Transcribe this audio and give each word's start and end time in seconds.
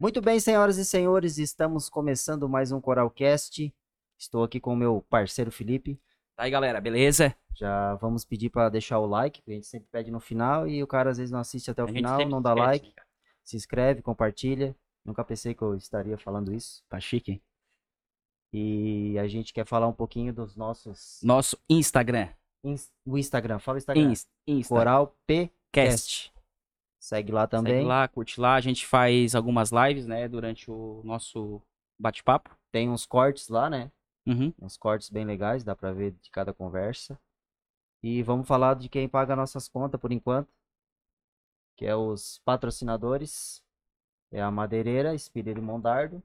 Muito 0.00 0.20
bem, 0.22 0.40
senhoras 0.40 0.78
e 0.78 0.84
senhores, 0.84 1.36
estamos 1.38 1.88
começando 1.90 2.48
mais 2.48 2.72
um 2.72 2.80
Coralcast. 2.80 3.72
Estou 4.18 4.42
aqui 4.42 4.58
com 4.58 4.72
o 4.72 4.76
meu 4.76 5.04
parceiro 5.10 5.52
Felipe. 5.52 6.00
Tá 6.36 6.44
aí, 6.44 6.50
galera, 6.50 6.80
beleza? 6.80 7.34
Já 7.54 7.94
vamos 7.96 8.24
pedir 8.24 8.48
para 8.48 8.70
deixar 8.70 8.98
o 8.98 9.06
like, 9.06 9.42
que 9.42 9.50
a 9.50 9.54
gente 9.54 9.66
sempre 9.66 9.88
pede 9.90 10.10
no 10.10 10.18
final 10.20 10.66
e 10.66 10.82
o 10.82 10.86
cara 10.86 11.10
às 11.10 11.18
vezes 11.18 11.30
não 11.30 11.40
assiste 11.40 11.70
até 11.70 11.82
o 11.82 11.86
A 11.86 11.88
final, 11.92 12.26
não 12.28 12.40
dá 12.40 12.50
esquece, 12.52 12.66
like. 12.66 12.86
né, 12.86 12.92
cara? 12.96 13.08
Se 13.44 13.56
inscreve, 13.56 14.02
compartilha. 14.02 14.74
Nunca 15.04 15.22
pensei 15.24 15.54
que 15.54 15.62
eu 15.62 15.74
estaria 15.74 16.16
falando 16.16 16.52
isso. 16.52 16.82
Tá 16.88 16.98
chique. 16.98 17.42
E 18.52 19.18
a 19.18 19.28
gente 19.28 19.52
quer 19.52 19.66
falar 19.66 19.86
um 19.86 19.92
pouquinho 19.92 20.32
dos 20.32 20.56
nossos. 20.56 21.20
Nosso 21.22 21.58
Instagram. 21.68 22.28
ins- 22.64 22.90
O 23.04 23.18
Instagram, 23.18 23.58
fala 23.58 23.76
o 23.76 23.78
Instagram. 23.78 24.10
Insta. 24.10 24.30
Insta. 24.46 24.74
Coral 24.74 25.14
P. 25.26 25.50
Cast. 25.72 26.32
Segue 27.00 27.32
lá 27.32 27.46
também. 27.46 27.76
Segue 27.76 27.86
lá, 27.86 28.06
curte 28.06 28.38
lá. 28.38 28.54
A 28.54 28.60
gente 28.60 28.86
faz 28.86 29.34
algumas 29.34 29.70
lives, 29.72 30.06
né, 30.06 30.28
durante 30.28 30.70
o 30.70 31.00
nosso 31.02 31.62
bate-papo. 31.98 32.54
Tem 32.70 32.90
uns 32.90 33.06
cortes 33.06 33.48
lá, 33.48 33.70
né? 33.70 33.90
Uhum. 34.26 34.52
Uns 34.60 34.76
cortes 34.76 35.08
bem 35.08 35.24
legais, 35.24 35.64
dá 35.64 35.74
pra 35.74 35.92
ver 35.92 36.12
de 36.12 36.30
cada 36.30 36.52
conversa. 36.52 37.18
E 38.02 38.22
vamos 38.22 38.46
falar 38.46 38.74
de 38.74 38.88
quem 38.90 39.08
paga 39.08 39.34
nossas 39.34 39.66
contas 39.66 39.98
por 39.98 40.12
enquanto, 40.12 40.48
que 41.74 41.86
é 41.86 41.96
os 41.96 42.38
patrocinadores. 42.44 43.62
É 44.30 44.40
a 44.40 44.50
Madeireira, 44.50 45.14
Espírito 45.14 45.60
Mondardo. 45.60 46.22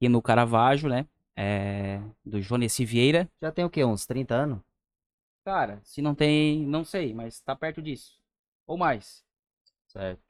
E 0.00 0.08
no 0.08 0.22
Caravaggio, 0.22 0.88
né, 0.88 1.06
é, 1.36 2.00
do 2.24 2.40
Jonessi 2.40 2.84
Vieira. 2.84 3.30
Já 3.40 3.52
tem 3.52 3.64
o 3.64 3.70
quê? 3.70 3.84
Uns 3.84 4.06
30 4.06 4.34
anos? 4.34 4.60
Cara, 5.44 5.80
se 5.84 6.02
não 6.02 6.14
tem, 6.14 6.66
não 6.66 6.84
sei, 6.84 7.14
mas 7.14 7.40
tá 7.40 7.54
perto 7.54 7.80
disso. 7.80 8.20
Ou 8.66 8.76
mais. 8.76 9.27
Certo. 9.88 10.22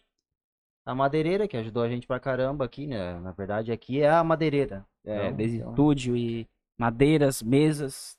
A 0.86 0.94
Madeireira, 0.94 1.46
que 1.46 1.56
ajudou 1.56 1.82
a 1.82 1.88
gente 1.88 2.06
pra 2.06 2.18
caramba 2.18 2.64
aqui, 2.64 2.86
né? 2.86 3.20
Na 3.20 3.32
verdade, 3.32 3.70
aqui 3.70 4.00
é 4.00 4.08
a 4.08 4.24
Madeireira. 4.24 4.86
É, 5.04 5.26
Então, 5.26 5.36
desde 5.36 5.56
então, 5.58 5.70
estúdio 5.70 6.16
e 6.16 6.48
madeiras, 6.78 7.42
mesas, 7.42 8.18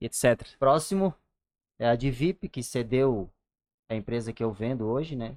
etc. 0.00 0.56
Próximo 0.58 1.14
é 1.78 1.88
a 1.88 1.96
Divip, 1.96 2.48
que 2.48 2.62
cedeu 2.62 3.30
a 3.90 3.94
empresa 3.94 4.32
que 4.32 4.42
eu 4.42 4.52
vendo 4.52 4.86
hoje, 4.86 5.16
né? 5.16 5.36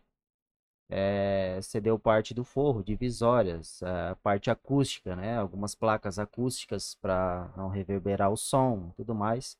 É, 0.90 1.60
cedeu 1.62 1.98
parte 1.98 2.34
do 2.34 2.44
forro, 2.44 2.84
divisórias, 2.84 3.82
a 3.82 4.16
parte 4.18 4.50
acústica, 4.50 5.16
né? 5.16 5.38
Algumas 5.38 5.74
placas 5.74 6.20
acústicas 6.20 6.96
para 6.96 7.52
não 7.56 7.70
reverberar 7.70 8.30
o 8.30 8.38
som, 8.38 8.92
tudo 8.98 9.16
mais. 9.16 9.58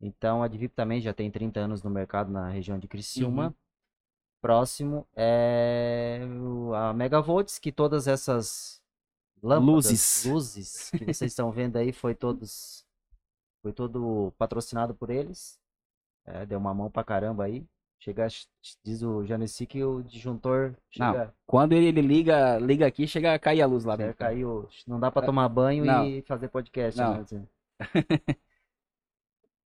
Então 0.00 0.42
a 0.42 0.48
Divip 0.48 0.74
também 0.74 1.00
já 1.00 1.12
tem 1.12 1.30
30 1.30 1.60
anos 1.60 1.82
no 1.82 1.90
mercado 1.90 2.30
na 2.30 2.48
região 2.48 2.78
de 2.78 2.88
Criciúma. 2.88 3.48
Uhum. 3.48 3.54
Próximo 4.40 5.06
é 5.16 6.20
a 6.76 6.92
Megavolts, 6.92 7.58
que 7.58 7.72
todas 7.72 8.06
essas 8.06 8.80
lâmpadas, 9.42 9.66
Luzes. 9.86 10.24
luzes 10.24 10.90
que 10.90 11.04
vocês 11.04 11.32
estão 11.32 11.50
vendo 11.50 11.76
aí 11.76 11.92
foi 11.92 12.14
todos 12.14 12.84
foi 13.62 13.72
todo 13.72 14.32
patrocinado 14.38 14.94
por 14.94 15.10
eles. 15.10 15.58
É, 16.24 16.46
deu 16.46 16.58
uma 16.58 16.72
mão 16.74 16.90
pra 16.90 17.02
caramba 17.02 17.44
aí. 17.44 17.66
Chega, 18.00 18.28
diz 18.84 19.02
o 19.02 19.24
Janeci 19.26 19.66
que 19.66 19.82
o 19.82 20.02
disjuntor 20.04 20.74
Não, 20.96 21.12
chega, 21.12 21.34
Quando 21.44 21.72
ele, 21.72 21.86
ele 21.86 22.00
liga, 22.00 22.56
liga 22.58 22.86
aqui, 22.86 23.08
chega 23.08 23.34
a 23.34 23.38
cair 23.40 23.60
a 23.60 23.66
luz 23.66 23.84
lá 23.84 23.96
dentro. 23.96 24.14
cair 24.14 24.44
o- 24.44 24.68
não 24.86 25.00
dá 25.00 25.10
pra 25.10 25.20
tomar 25.22 25.48
banho 25.48 25.84
Não. 25.84 26.06
e 26.06 26.22
fazer 26.22 26.46
podcast, 26.48 27.00
Não. 27.00 27.14
né. 27.32 27.46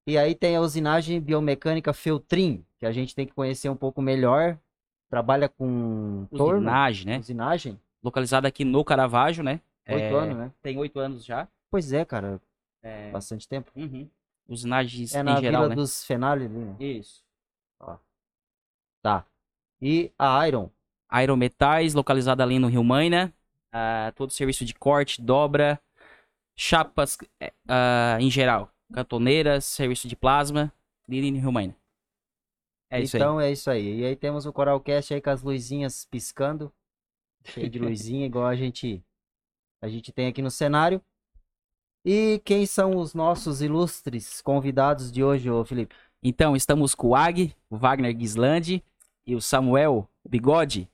E 0.07 0.17
aí 0.17 0.33
tem 0.33 0.55
a 0.55 0.61
usinagem 0.61 1.19
biomecânica 1.19 1.93
Feltrin, 1.93 2.65
que 2.79 2.85
a 2.85 2.91
gente 2.91 3.13
tem 3.13 3.25
que 3.25 3.33
conhecer 3.33 3.69
um 3.69 3.75
pouco 3.75 4.01
melhor. 4.01 4.57
Trabalha 5.09 5.47
com 5.49 6.25
torno, 6.31 6.59
Usinagem, 6.59 7.05
né? 7.05 7.19
usinagem. 7.19 7.79
Localizada 8.03 8.47
aqui 8.47 8.63
no 8.63 8.83
Caravaggio, 8.83 9.43
né? 9.43 9.59
Oito 9.89 10.03
É, 10.03 10.13
anos, 10.13 10.37
né? 10.37 10.51
Tem 10.61 10.77
oito 10.77 10.99
anos 10.99 11.25
já. 11.25 11.47
Pois 11.69 11.91
é, 11.93 12.05
cara, 12.05 12.41
É, 12.81 13.11
bastante 13.11 13.47
tempo. 13.47 13.71
uhum. 13.75 14.09
Usinagens 14.47 15.13
É 15.13 15.21
na 15.21 15.33
em 15.33 15.41
geral, 15.41 15.61
Vila 15.63 15.69
né? 15.69 15.75
dos 15.75 16.03
Fenali 16.03 16.45
ali, 16.45 16.57
né? 16.57 16.75
Isso. 16.79 17.23
Tá. 19.01 19.25
E 19.81 20.11
a 20.17 20.47
Iron, 20.47 20.69
Aerometais, 21.09 21.93
localizada 21.93 22.43
ali 22.43 22.59
no 22.59 22.67
Rio 22.67 22.83
Maina. 22.83 23.33
Ah, 23.73 24.11
todo 24.15 24.31
serviço 24.31 24.63
de 24.65 24.73
corte, 24.73 25.21
dobra, 25.21 25.79
chapas 26.57 27.17
ah, 27.67 28.17
em 28.19 28.29
geral. 28.29 28.69
Cantoneiras, 28.91 29.65
serviço 29.65 30.07
de 30.07 30.15
plasma, 30.15 30.71
ali 31.07 31.31
no 31.31 31.39
Rio 31.39 31.51
Maina. 31.51 31.75
É 32.89 33.01
isso 33.01 33.15
aí. 33.15 33.21
então 33.21 33.39
é 33.39 33.51
isso 33.51 33.69
aí. 33.69 33.99
E 34.01 34.05
aí 34.05 34.15
temos 34.15 34.45
o 34.45 34.51
Coralcast 34.51 35.13
aí 35.13 35.21
com 35.21 35.29
as 35.29 35.41
luzinhas 35.41 36.05
piscando. 36.05 36.71
Cheio 37.45 37.69
de 37.69 37.79
luzinha, 37.79 38.25
igual 38.25 38.45
a 38.45 38.55
gente 38.55 39.03
a 39.81 39.87
gente 39.87 40.11
tem 40.11 40.27
aqui 40.27 40.41
no 40.41 40.51
cenário. 40.51 41.01
E 42.05 42.41
quem 42.43 42.65
são 42.65 42.97
os 42.97 43.13
nossos 43.13 43.61
ilustres 43.61 44.41
convidados 44.41 45.11
de 45.11 45.23
hoje, 45.23 45.49
ô 45.49 45.63
Felipe? 45.63 45.95
Então, 46.21 46.55
estamos 46.55 46.93
com 46.93 47.09
o 47.09 47.15
Ag, 47.15 47.55
o 47.69 47.77
Wagner 47.77 48.15
Gislandi 48.17 48.83
e 49.25 49.35
o 49.35 49.41
Samuel 49.41 50.07
Bigode. 50.27 50.89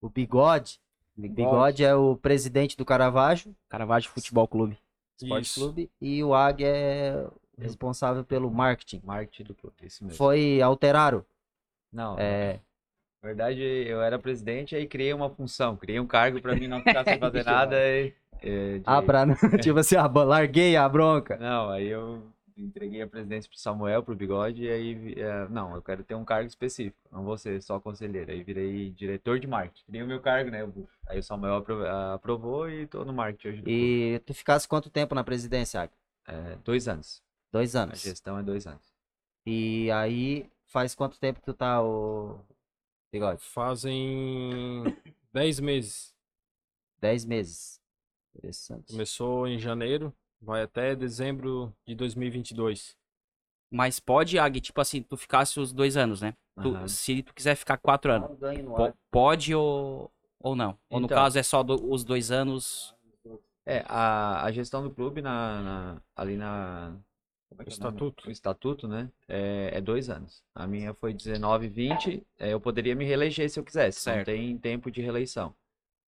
O 0.00 0.08
Bigode. 0.08 0.80
Bigode 1.14 1.84
é 1.84 1.94
o 1.94 2.16
presidente 2.16 2.76
do 2.76 2.86
Caravaggio 2.86 3.54
Caravaggio 3.68 4.10
Futebol 4.10 4.48
Clube. 4.48 4.78
Esporte 5.16 5.42
Isso. 5.44 5.60
Clube 5.60 5.90
e 6.00 6.22
o 6.24 6.34
Ag 6.34 6.64
é 6.64 7.26
responsável 7.58 8.24
pelo 8.24 8.50
marketing. 8.50 9.00
Marketing 9.04 9.44
do 9.44 9.54
clube, 9.54 9.76
isso 9.82 10.04
mesmo. 10.04 10.16
Foi 10.16 10.60
alteraram. 10.60 11.24
Não, 11.92 12.18
É, 12.18 12.60
na 13.22 13.28
verdade 13.28 13.60
eu 13.62 14.00
era 14.02 14.18
presidente 14.18 14.74
aí 14.74 14.86
criei 14.86 15.12
uma 15.12 15.28
função, 15.28 15.76
criei 15.76 16.00
um 16.00 16.06
cargo 16.06 16.40
pra 16.40 16.54
mim 16.54 16.66
não 16.66 16.80
ficar 16.80 17.04
sem 17.04 17.18
fazer 17.20 17.44
nada 17.44 17.76
e, 17.76 18.14
é, 18.40 18.78
de- 18.78 18.84
ah, 18.86 19.02
pra, 19.02 19.26
tipo 19.62 19.78
assim, 19.78 19.96
ah, 19.96 20.06
larguei 20.06 20.74
a 20.76 20.88
bronca. 20.88 21.36
Não, 21.36 21.68
aí 21.70 21.86
eu 21.88 22.22
entreguei 22.56 23.02
a 23.02 23.06
presidência 23.06 23.48
pro 23.50 23.58
Samuel, 23.58 24.02
pro 24.02 24.14
Bigode, 24.16 24.64
e 24.64 24.70
aí, 24.70 25.14
é, 25.18 25.48
não, 25.48 25.74
eu 25.74 25.82
quero 25.82 26.02
ter 26.04 26.14
um 26.14 26.24
cargo 26.24 26.46
específico, 26.48 26.96
não 27.10 27.24
vou 27.24 27.36
ser 27.38 27.62
só 27.62 27.78
conselheiro. 27.80 28.30
Aí 28.30 28.42
virei 28.42 28.90
diretor 28.90 29.38
de 29.38 29.46
marketing, 29.46 29.84
criei 29.86 30.02
o 30.02 30.06
meu 30.06 30.20
cargo, 30.20 30.50
né? 30.50 30.60
Aí 31.06 31.18
o 31.18 31.22
Samuel 31.22 31.56
apro- 31.56 31.86
aprovou 31.86 32.68
e 32.70 32.86
tô 32.86 33.04
no 33.04 33.12
marketing 33.12 33.48
hoje. 33.48 33.62
E 33.66 34.18
tu 34.26 34.34
ficasse 34.34 34.66
quanto 34.68 34.90
tempo 34.90 35.14
na 35.14 35.24
presidência? 35.24 35.90
É, 36.26 36.56
dois 36.64 36.86
anos, 36.88 37.22
Dois 37.50 37.74
a 37.76 37.82
anos. 37.82 38.00
gestão 38.00 38.38
é 38.38 38.42
dois 38.42 38.66
anos. 38.66 38.92
E 39.44 39.90
aí, 39.90 40.48
faz 40.66 40.94
quanto 40.94 41.18
tempo 41.18 41.40
que 41.40 41.46
tu 41.46 41.52
tá, 41.54 41.82
o 41.82 42.38
Bigode? 43.12 43.42
Fazem 43.42 44.84
10 45.32 45.58
meses. 45.60 46.14
Dez 47.00 47.24
meses. 47.24 47.80
Interessante. 48.34 48.92
Começou 48.92 49.46
em 49.48 49.58
janeiro, 49.58 50.14
vai 50.42 50.62
até 50.62 50.94
dezembro 50.94 51.72
de 51.86 51.94
2022. 51.94 52.96
Mas 53.70 53.98
pode, 53.98 54.38
Ag, 54.38 54.60
tipo 54.60 54.80
assim, 54.80 55.02
tu 55.02 55.16
ficasse 55.16 55.58
os 55.58 55.72
dois 55.72 55.96
anos, 55.96 56.20
né? 56.20 56.34
Tu- 56.60 56.88
se 56.88 57.22
tu 57.22 57.32
quiser 57.32 57.54
ficar 57.54 57.78
quatro 57.78 58.12
anos, 58.12 58.30
po- 58.76 58.92
pode 59.10 59.54
ou, 59.54 60.10
ou 60.38 60.54
não? 60.54 60.76
Ou 60.90 61.00
no 61.00 61.06
Então. 61.06 61.16
caso 61.16 61.38
é 61.38 61.42
só 61.42 61.62
do- 61.62 61.90
os 61.90 62.04
dois 62.04 62.30
anos. 62.30 62.94
É, 63.64 63.82
a, 63.86 64.44
a 64.44 64.52
gestão 64.52 64.82
do 64.82 64.90
clube 64.90 65.22
na, 65.22 65.62
na- 65.62 66.02
ali 66.16 66.36
na. 66.36 66.94
como 67.48 67.62
é 67.62 67.64
que 67.64 67.70
é 67.70 67.74
o 67.74 67.78
nome? 67.78 67.94
Estatuto. 67.96 68.28
O 68.28 68.30
estatuto, 68.30 68.88
né? 68.88 69.08
É, 69.26 69.70
é 69.74 69.80
dois 69.80 70.10
anos. 70.10 70.42
A 70.54 70.66
minha 70.66 70.92
foi 70.92 71.14
19 71.14 71.66
e 71.66 71.68
20. 71.70 72.26
é, 72.38 72.52
eu 72.52 72.60
poderia 72.60 72.94
me 72.94 73.04
reeleger 73.06 73.48
se 73.48 73.58
eu 73.58 73.64
quisesse. 73.64 73.98
Não 74.06 74.14
Certo. 74.14 74.26
tem 74.26 74.58
tempo 74.58 74.90
de 74.90 75.00
reeleição. 75.00 75.54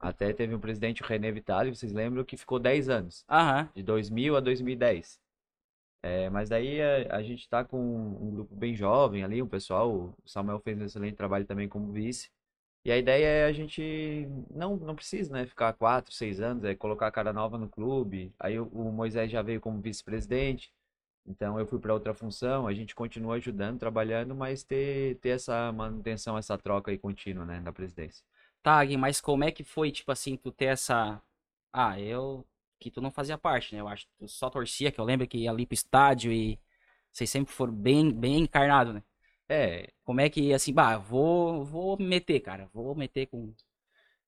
Até 0.05 0.35
teve 0.35 0.55
um 0.55 0.61
presidente, 0.61 1.03
o 1.03 1.07
René 1.07 1.33
Vitali, 1.33 1.75
vocês 1.75 1.93
lembram, 1.93 2.25
que 2.25 2.37
ficou 2.37 2.59
10 2.59 2.91
anos, 2.91 3.25
Aham. 3.29 3.71
de 3.75 3.83
2000 3.83 4.37
a 4.37 4.41
2010. 4.41 5.19
É, 6.03 6.29
mas 6.29 6.51
daí 6.51 6.83
a, 6.83 7.17
a 7.17 7.23
gente 7.23 7.49
tá 7.49 7.65
com 7.65 7.79
um 7.79 8.31
grupo 8.31 8.55
bem 8.55 8.75
jovem 8.77 9.25
ali, 9.25 9.41
o 9.41 9.47
pessoal. 9.47 9.91
O 9.91 10.15
Samuel 10.27 10.61
fez 10.61 10.79
um 10.79 10.85
excelente 10.85 11.17
trabalho 11.17 11.47
também 11.47 11.67
como 11.67 11.91
vice. 11.91 12.31
E 12.85 12.93
a 12.93 12.99
ideia 12.99 13.27
é 13.27 13.47
a 13.47 13.53
gente 13.53 14.29
não, 14.51 14.77
não 14.77 14.95
precisa, 14.95 15.33
né, 15.33 15.47
ficar 15.47 15.73
quatro, 15.73 16.13
seis 16.13 16.39
anos, 16.41 16.65
é 16.65 16.75
colocar 16.75 17.11
cara 17.11 17.33
nova 17.33 17.57
no 17.57 17.69
clube. 17.69 18.31
Aí 18.39 18.61
o, 18.61 18.67
o 18.67 18.93
Moisés 18.93 19.31
já 19.31 19.41
veio 19.41 19.61
como 19.61 19.81
vice-presidente, 19.81 20.71
então 21.27 21.59
eu 21.59 21.67
fui 21.67 21.79
para 21.79 21.95
outra 21.95 22.13
função. 22.15 22.67
A 22.67 22.75
gente 22.75 22.95
continua 22.95 23.37
ajudando, 23.37 23.79
trabalhando, 23.79 24.35
mas 24.35 24.63
ter, 24.65 25.17
ter 25.21 25.31
essa 25.31 25.73
manutenção, 25.73 26.37
essa 26.37 26.59
troca 26.59 26.91
aí 26.91 26.99
contínua, 26.99 27.47
né, 27.47 27.61
na 27.61 27.73
presidência. 27.73 28.23
Tá, 28.65 28.81
Ag, 28.81 28.97
mas 28.99 29.21
como 29.23 29.45
é 29.45 29.53
que 29.53 29.65
foi, 29.65 29.93
tipo 29.93 30.13
assim, 30.13 30.37
tu 30.39 30.53
ter 30.53 30.67
essa. 30.67 31.23
Ah, 31.73 32.01
eu. 32.01 32.47
Que 32.81 32.91
tu 32.93 33.01
não 33.03 33.13
fazia 33.13 33.39
parte, 33.39 33.75
né? 33.75 33.81
Eu 33.83 33.89
acho 33.89 34.07
que 34.07 34.13
tu 34.19 34.29
só 34.29 34.51
torcia, 34.51 34.93
que 34.93 35.01
eu 35.01 35.07
lembro 35.07 35.29
que 35.29 35.39
ia 35.39 35.51
ali 35.53 35.67
pro 35.67 35.75
estádio 35.75 36.33
e 36.33 36.61
vocês 37.13 37.31
sempre 37.31 37.55
foram 37.55 37.75
bem, 37.75 38.13
bem 38.13 38.41
encarnados, 38.41 38.95
né? 38.95 39.05
É, 39.49 39.93
Como 40.05 40.21
é 40.21 40.31
que, 40.31 40.53
assim, 40.55 40.73
bah, 40.73 40.97
vou, 40.99 41.65
vou 41.65 41.99
meter, 42.01 42.41
cara. 42.41 42.69
Vou 42.73 42.95
meter 42.95 43.27
com. 43.27 43.55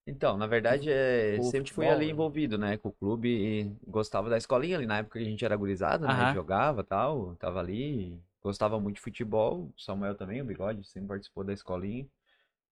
Então, 0.05 0.37
na 0.37 0.47
verdade, 0.47 0.89
é, 0.89 1.41
sempre 1.41 1.71
fui 1.71 1.89
futebol, 1.89 1.89
ali 1.89 2.09
né? 2.09 2.11
envolvido, 2.11 2.57
né, 2.57 2.77
com 2.77 2.89
o 2.89 2.91
clube 2.93 3.27
e 3.29 3.63
gostava 3.85 4.29
da 4.29 4.37
escolinha 4.37 4.77
ali, 4.77 4.85
na 4.87 4.99
época 4.99 5.19
que 5.19 5.25
a 5.25 5.29
gente 5.29 5.43
era 5.43 5.55
gurizada, 5.57 6.07
né, 6.07 6.25
Aham. 6.25 6.33
jogava 6.33 6.81
tal, 6.83 7.35
tava 7.35 7.59
ali, 7.59 8.17
gostava 8.41 8.79
muito 8.79 8.95
de 8.95 9.01
futebol, 9.01 9.73
o 9.75 9.81
Samuel 9.81 10.15
também, 10.15 10.41
o 10.41 10.45
Bigode, 10.45 10.85
sempre 10.87 11.09
participou 11.09 11.43
da 11.43 11.51
escolinha. 11.53 12.07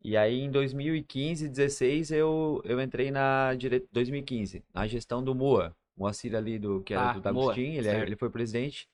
E 0.04 0.16
aí 0.16 0.42
em 0.42 0.52
2015, 0.52 1.48
16 1.50 2.12
eu, 2.12 2.62
eu 2.64 2.80
entrei 2.80 3.10
na 3.12 3.54
dire... 3.56 3.88
2015, 3.92 4.64
na 4.74 4.86
gestão 4.88 5.24
do 5.24 5.34
Moa, 5.34 5.76
Moacir 5.98 6.36
ali 6.36 6.60
do 6.60 6.82
que 6.84 6.94
era 6.94 7.10
Ah, 7.10 7.14
do 7.14 7.22
D'Agostin, 7.22 7.74
ele, 7.74 7.88
é- 7.88 7.92
certo. 7.92 8.08
ele 8.08 8.16
foi 8.16 8.30
presidente. 8.30 8.88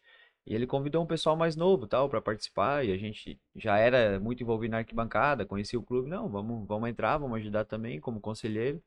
E 0.46 0.56
ele 0.56 0.66
convidou 0.66 1.04
um 1.04 1.06
pessoal 1.06 1.36
mais 1.36 1.56
novo, 1.56 1.86
tal, 1.86 2.10
para 2.10 2.20
participar, 2.22 2.84
e 2.86 2.92
a 2.92 2.98
gente 2.98 3.40
já 3.56 3.78
era 3.78 4.20
muito 4.20 4.42
envolvido 4.42 4.72
na 4.72 4.80
arquibancada, 4.80 5.46
conhecia 5.46 5.78
o 5.78 5.84
clube, 5.84 6.10
não, 6.10 6.28
vamos, 6.30 6.68
vamos 6.68 6.90
entrar, 6.90 7.18
vamos 7.18 7.38
ajudar 7.40 7.64
também 7.66 8.00
como 8.00 8.20
conselheiro. 8.20 8.82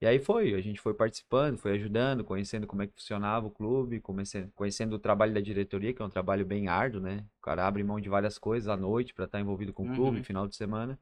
E 0.00 0.06
aí 0.06 0.18
foi, 0.20 0.54
a 0.54 0.60
gente 0.60 0.80
foi 0.80 0.94
participando, 0.94 1.58
foi 1.58 1.72
ajudando, 1.74 2.24
conhecendo 2.24 2.66
como 2.66 2.82
é 2.82 2.86
que 2.86 2.94
funcionava 2.94 3.46
o 3.46 3.50
clube, 3.50 4.00
conhecendo, 4.00 4.50
conhecendo 4.54 4.94
o 4.96 4.98
trabalho 4.98 5.34
da 5.34 5.40
diretoria, 5.40 5.92
que 5.92 6.00
é 6.00 6.04
um 6.04 6.10
trabalho 6.10 6.46
bem 6.46 6.68
árduo, 6.68 7.00
né? 7.00 7.24
O 7.38 7.42
cara 7.42 7.66
abre 7.66 7.82
mão 7.84 8.00
de 8.00 8.08
várias 8.08 8.38
coisas 8.38 8.68
à 8.68 8.76
noite 8.76 9.12
para 9.14 9.24
estar 9.26 9.40
envolvido 9.40 9.72
com 9.72 9.84
o 9.84 9.94
clube, 9.94 10.18
Uhum. 10.18 10.24
final 10.24 10.48
de 10.48 10.56
semana. 10.56 10.98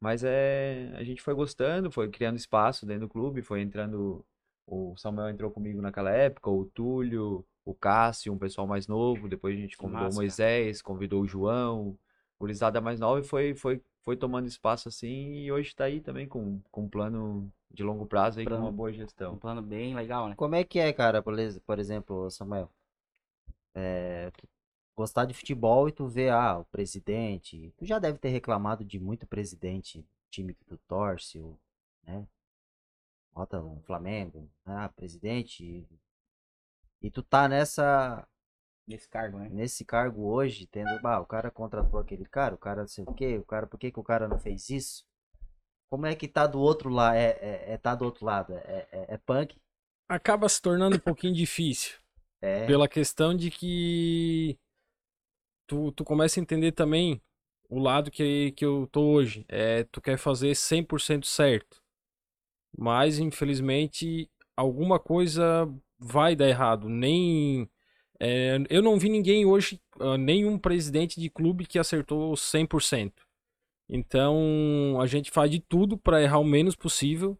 Mas 0.00 0.22
é, 0.24 0.92
a 0.96 1.02
gente 1.04 1.22
foi 1.22 1.34
gostando, 1.34 1.90
foi 1.90 2.08
criando 2.10 2.36
espaço 2.36 2.86
dentro 2.86 3.06
do 3.06 3.08
clube, 3.12 3.42
foi 3.42 3.60
entrando, 3.62 4.24
o 4.66 4.96
Samuel 4.96 5.30
entrou 5.30 5.50
comigo 5.50 5.80
naquela 5.82 6.10
época, 6.12 6.50
o 6.50 6.64
Túlio, 6.66 7.44
o 7.64 7.74
Cássio, 7.74 8.32
um 8.32 8.38
pessoal 8.38 8.66
mais 8.66 8.86
novo, 8.86 9.28
depois 9.28 9.56
a 9.56 9.60
gente 9.60 9.76
convidou 9.76 10.08
massa, 10.08 10.12
o. 10.12 10.14
Moisés, 10.14 10.80
convidou 10.82 11.22
o 11.22 11.26
João, 11.26 11.98
gurizada 12.38 12.80
mais 12.80 13.00
nova 13.00 13.20
e 13.20 13.24
foi, 13.24 13.54
foi, 13.54 13.82
foi 14.02 14.16
tomando 14.16 14.46
espaço 14.46 14.88
assim 14.88 15.34
e 15.42 15.50
hoje 15.52 15.74
tá 15.74 15.84
aí 15.84 16.00
também 16.00 16.28
com, 16.28 16.60
com 16.70 16.82
um 16.84 16.88
plano 16.88 17.52
de 17.70 17.82
longo 17.82 18.06
prazo 18.06 18.40
aí 18.40 18.46
com 18.46 18.50
Plano- 18.50 18.66
uma 18.66 18.72
boa 18.72 18.90
Um 18.90 18.94
gestão. 18.94 19.38
plano 19.38 19.62
bem 19.62 19.94
legal, 19.94 20.28
né? 20.28 20.34
Como 20.36 20.54
é 20.54 20.64
que 20.64 20.78
é, 20.78 20.92
cara, 20.92 21.22
por, 21.22 21.38
ex- 21.38 21.58
por 21.60 21.78
exemplo, 21.78 22.30
Samuel? 22.30 22.70
É, 23.74 24.30
gostar 24.98 25.26
de 25.26 25.32
futebol 25.32 25.88
e 25.88 25.92
tu 25.92 26.08
vê, 26.08 26.28
ah, 26.28 26.58
o 26.58 26.64
presidente. 26.64 27.72
Tu 27.78 27.86
já 27.86 28.00
deve 28.00 28.18
ter 28.18 28.30
reclamado 28.30 28.84
de 28.84 28.98
muito 28.98 29.28
presidente, 29.28 30.04
time 30.28 30.52
que 30.52 30.64
tu 30.64 30.76
torce, 30.88 31.38
o- 31.38 31.56
né? 32.02 32.26
Bota 33.32 33.60
um 33.62 33.80
Flamengo, 33.82 34.50
ah, 34.66 34.88
presidente. 34.88 35.64
E, 35.64 35.86
e 37.06 37.10
tu 37.12 37.22
tá 37.22 37.46
nessa, 37.48 38.26
Nesse 38.88 39.08
cargo, 39.08 39.38
né? 39.38 39.48
nesse 39.50 39.84
cargo 39.84 40.24
hoje, 40.24 40.66
tendo, 40.66 41.00
bah, 41.00 41.20
o 41.20 41.26
cara 41.26 41.48
contratou 41.48 42.00
aquele 42.00 42.24
cara, 42.24 42.56
o 42.56 42.58
cara 42.58 42.80
não 42.80 42.88
sei 42.88 43.04
o 43.04 43.14
quê, 43.14 43.38
o 43.38 43.44
cara, 43.44 43.68
por 43.68 43.78
que 43.78 43.92
que 43.92 44.00
o 44.00 44.04
cara 44.04 44.26
não 44.26 44.40
fez 44.40 44.68
isso? 44.68 45.06
Como 45.88 46.06
é 46.06 46.16
que 46.16 46.26
tá 46.26 46.44
do 46.44 46.58
outro 46.58 46.90
lado? 46.90 47.14
É, 47.14 47.38
é, 47.40 47.72
é 47.74 47.78
tá 47.78 47.94
do 47.94 48.04
outro 48.04 48.26
lado? 48.26 48.52
É, 48.52 48.88
é, 48.90 49.14
é 49.14 49.18
punk? 49.18 49.56
Acaba 50.08 50.48
se 50.48 50.60
tornando 50.60 50.96
um 50.96 51.00
pouquinho 51.00 51.32
difícil. 51.32 51.98
É. 52.40 52.66
Pela 52.66 52.88
questão 52.88 53.36
de 53.36 53.50
que 53.50 54.58
tu, 55.68 55.92
tu 55.92 56.04
começa 56.04 56.40
a 56.40 56.42
entender 56.42 56.72
também 56.72 57.20
o 57.68 57.78
lado 57.78 58.10
que, 58.10 58.52
que 58.52 58.64
eu 58.64 58.88
tô 58.90 59.02
hoje. 59.02 59.44
É, 59.48 59.84
tu 59.84 60.00
quer 60.00 60.18
fazer 60.18 60.52
100% 60.52 61.24
certo. 61.24 61.80
Mas, 62.76 63.18
infelizmente, 63.18 64.28
alguma 64.56 64.98
coisa 64.98 65.68
vai 65.98 66.34
dar 66.34 66.48
errado. 66.48 66.88
Nem. 66.88 67.68
é, 68.18 68.58
eu 68.70 68.82
não 68.82 68.98
vi 68.98 69.08
ninguém 69.08 69.44
hoje, 69.46 69.80
ah, 70.00 70.18
nenhum 70.18 70.58
presidente 70.58 71.20
de 71.20 71.30
clube 71.30 71.66
que 71.66 71.78
acertou 71.78 72.34
100%. 72.34 73.12
Então, 73.88 74.98
a 75.00 75.06
gente 75.06 75.30
faz 75.30 75.50
de 75.50 75.60
tudo 75.60 75.96
para 75.98 76.22
errar 76.22 76.38
o 76.38 76.44
menos 76.44 76.76
possível. 76.76 77.38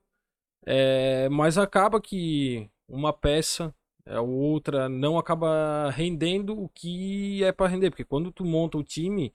É, 0.67 1.29
mas 1.31 1.57
acaba 1.59 2.01
que 2.01 2.71
uma 2.89 3.13
peça 3.13 3.75
a 4.09 4.21
outra 4.21 4.89
não 4.89 5.19
acaba 5.19 5.91
rendendo 5.91 6.59
o 6.61 6.69
que 6.69 7.43
é 7.45 7.53
para 7.53 7.69
render, 7.69 7.91
porque 7.91 8.05
quando 8.05 8.33
tu 8.33 8.45
monta 8.45 8.79
o 8.79 8.83
time, 8.85 9.33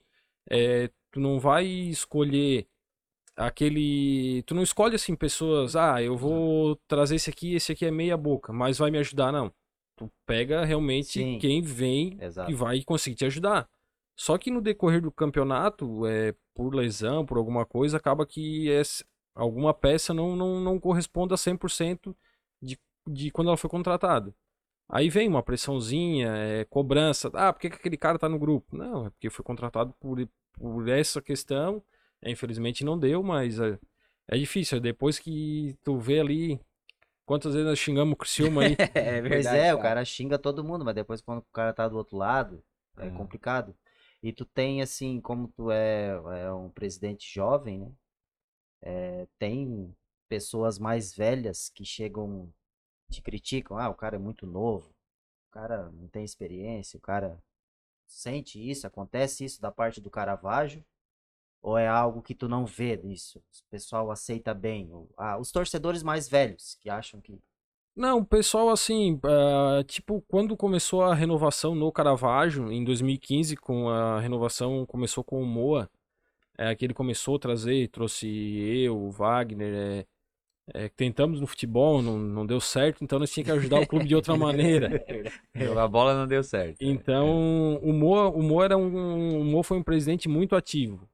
é, 0.50 0.90
tu 1.10 1.20
não 1.20 1.38
vai 1.40 1.64
escolher 1.66 2.66
aquele, 3.36 4.42
tu 4.46 4.54
não 4.54 4.62
escolhe 4.62 4.94
assim 4.94 5.14
pessoas, 5.16 5.76
ah, 5.76 6.02
eu 6.02 6.16
vou 6.16 6.76
trazer 6.86 7.16
esse 7.16 7.30
aqui, 7.30 7.54
esse 7.54 7.72
aqui 7.72 7.84
é 7.84 7.90
meia 7.90 8.16
boca, 8.16 8.52
mas 8.52 8.78
vai 8.78 8.90
me 8.90 8.98
ajudar 8.98 9.32
não. 9.32 9.52
Tu 9.96 10.10
pega 10.26 10.64
realmente 10.64 11.12
Sim. 11.20 11.38
quem 11.38 11.62
vem 11.62 12.18
Exato. 12.20 12.50
e 12.50 12.54
vai 12.54 12.82
conseguir 12.82 13.16
te 13.16 13.24
ajudar. 13.24 13.68
Só 14.16 14.38
que 14.38 14.50
no 14.50 14.60
decorrer 14.60 15.00
do 15.00 15.10
campeonato, 15.10 16.06
é, 16.06 16.34
por 16.54 16.74
lesão, 16.74 17.24
por 17.26 17.36
alguma 17.38 17.64
coisa, 17.66 17.96
acaba 17.96 18.24
que 18.26 18.68
esse- 18.68 19.04
alguma 19.34 19.74
peça 19.74 20.14
não, 20.14 20.36
não, 20.36 20.60
não 20.60 20.78
corresponde 20.78 21.34
a 21.34 21.36
100% 21.36 22.16
de, 22.62 22.78
de 23.08 23.30
quando 23.30 23.48
ela 23.48 23.56
foi 23.56 23.68
contratada. 23.70 24.32
Aí 24.88 25.08
vem 25.08 25.28
uma 25.28 25.42
pressãozinha, 25.42 26.28
é, 26.36 26.64
cobrança. 26.66 27.30
Ah, 27.34 27.52
por 27.52 27.60
que, 27.60 27.70
que 27.70 27.76
aquele 27.76 27.96
cara 27.96 28.18
tá 28.18 28.28
no 28.28 28.38
grupo? 28.38 28.76
Não, 28.76 29.06
é 29.06 29.10
porque 29.10 29.30
foi 29.30 29.44
contratado 29.44 29.92
por, 30.00 30.18
por 30.52 30.88
essa 30.88 31.20
questão. 31.22 31.82
É, 32.22 32.30
infelizmente 32.30 32.84
não 32.84 32.98
deu, 32.98 33.22
mas 33.22 33.58
é, 33.58 33.78
é 34.28 34.36
difícil. 34.38 34.80
Depois 34.80 35.18
que 35.18 35.76
tu 35.82 35.98
vê 35.98 36.20
ali. 36.20 36.60
Quantas 37.26 37.54
vezes 37.54 37.66
nós 37.66 37.78
xingamos 37.78 38.12
o 38.12 38.16
Criciúma 38.16 38.62
aí? 38.62 38.76
É 38.94 39.22
Pois 39.26 39.46
é, 39.46 39.74
o 39.74 39.78
cara 39.80 40.04
xinga 40.04 40.38
todo 40.38 40.62
mundo, 40.62 40.84
mas 40.84 40.94
depois 40.94 41.22
quando 41.22 41.38
o 41.38 41.46
cara 41.52 41.72
tá 41.72 41.88
do 41.88 41.96
outro 41.96 42.16
lado, 42.18 42.62
é 42.98 43.06
É. 43.06 43.10
complicado. 43.10 43.74
E 44.22 44.32
tu 44.32 44.44
tem, 44.44 44.82
assim, 44.82 45.20
como 45.20 45.48
tu 45.48 45.70
é, 45.70 46.08
é 46.44 46.52
um 46.52 46.68
presidente 46.70 47.26
jovem, 47.32 47.78
né? 47.80 47.92
É, 48.82 49.26
tem 49.38 49.94
pessoas 50.28 50.78
mais 50.78 51.14
velhas 51.14 51.70
que 51.74 51.84
chegam, 51.84 52.52
te 53.14 53.22
criticam, 53.22 53.78
ah, 53.78 53.88
o 53.88 53.94
cara 53.94 54.16
é 54.16 54.18
muito 54.18 54.46
novo, 54.46 54.90
o 55.48 55.52
cara 55.52 55.90
não 55.92 56.08
tem 56.08 56.24
experiência, 56.24 56.98
o 56.98 57.00
cara 57.02 57.42
sente 58.06 58.58
isso, 58.58 58.86
acontece 58.86 59.44
isso 59.44 59.60
da 59.60 59.72
parte 59.72 60.00
do 60.00 60.10
Caravaggio, 60.10 60.84
ou 61.62 61.78
é 61.78 61.88
algo 61.88 62.22
que 62.22 62.34
tu 62.34 62.48
não 62.48 62.66
vê 62.66 62.96
nisso? 62.96 63.38
O 63.38 63.70
pessoal 63.70 64.10
aceita 64.10 64.54
bem, 64.54 64.92
ou- 64.92 65.10
ah, 65.16 65.38
os 65.38 65.50
torcedores 65.52 66.02
mais 66.02 66.28
velhos 66.28 66.76
que 66.80 66.90
acham 66.90 67.20
que 67.20 67.40
Não, 67.96 68.18
o 68.18 68.26
pessoal 68.26 68.70
assim, 68.70 69.20
ah, 69.24 69.84
tipo, 69.86 70.20
quando 70.22 70.56
começou 70.56 71.02
a 71.02 71.14
renovação 71.14 71.74
no 71.74 71.92
Caravaggio, 71.92 72.72
em 72.72 72.82
2015, 72.84 73.56
com 73.56 73.88
a 73.88 74.18
renovação, 74.20 74.84
começou 74.86 75.22
com 75.22 75.40
o 75.40 75.46
Moa, 75.46 75.88
é, 76.58 76.74
que 76.74 76.84
ele 76.84 76.94
começou 76.94 77.36
a 77.36 77.40
trazer, 77.40 77.88
trouxe 77.90 78.26
eu, 78.28 78.96
o 78.98 79.10
Wagner, 79.10 79.74
é, 79.74 80.06
é, 80.72 80.88
tentamos 80.88 81.40
no 81.40 81.46
futebol, 81.46 82.00
não, 82.00 82.18
não 82.18 82.46
deu 82.46 82.60
certo, 82.60 83.04
então 83.04 83.18
nós 83.18 83.30
tínhamos 83.30 83.52
que 83.52 83.58
ajudar 83.58 83.80
o 83.80 83.86
clube 83.86 84.06
de 84.06 84.14
outra 84.14 84.34
maneira. 84.36 85.04
Jogar 85.54 85.88
bola 85.88 86.14
não 86.14 86.26
deu 86.26 86.42
certo. 86.42 86.78
Então, 86.80 87.76
o 87.82 87.92
Moa, 87.92 88.28
o 88.30 88.42
Moa 88.42 88.64
era 88.64 88.76
um, 88.76 89.40
o 89.40 89.44
Moa 89.44 89.62
foi 89.62 89.76
um 89.78 89.82
presidente 89.82 90.28
muito 90.28 90.56
ativo. 90.56 91.08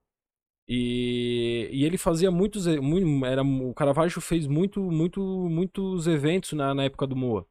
E, 0.69 1.69
e 1.73 1.85
ele 1.85 1.99
fazia 1.99 2.31
muitos, 2.31 2.67
e- 2.67 2.79
mui- 2.81 3.27
era, 3.27 3.43
o 3.43 3.75
Caravaggio 3.75 4.21
fez 4.21 4.47
muito, 4.47 4.81
muito, 4.91 5.21
muitos 5.21 6.07
eventos 6.07 6.53
na, 6.53 6.73
na 6.75 6.85
época 6.85 7.07
do 7.07 7.17
Moa. 7.17 7.45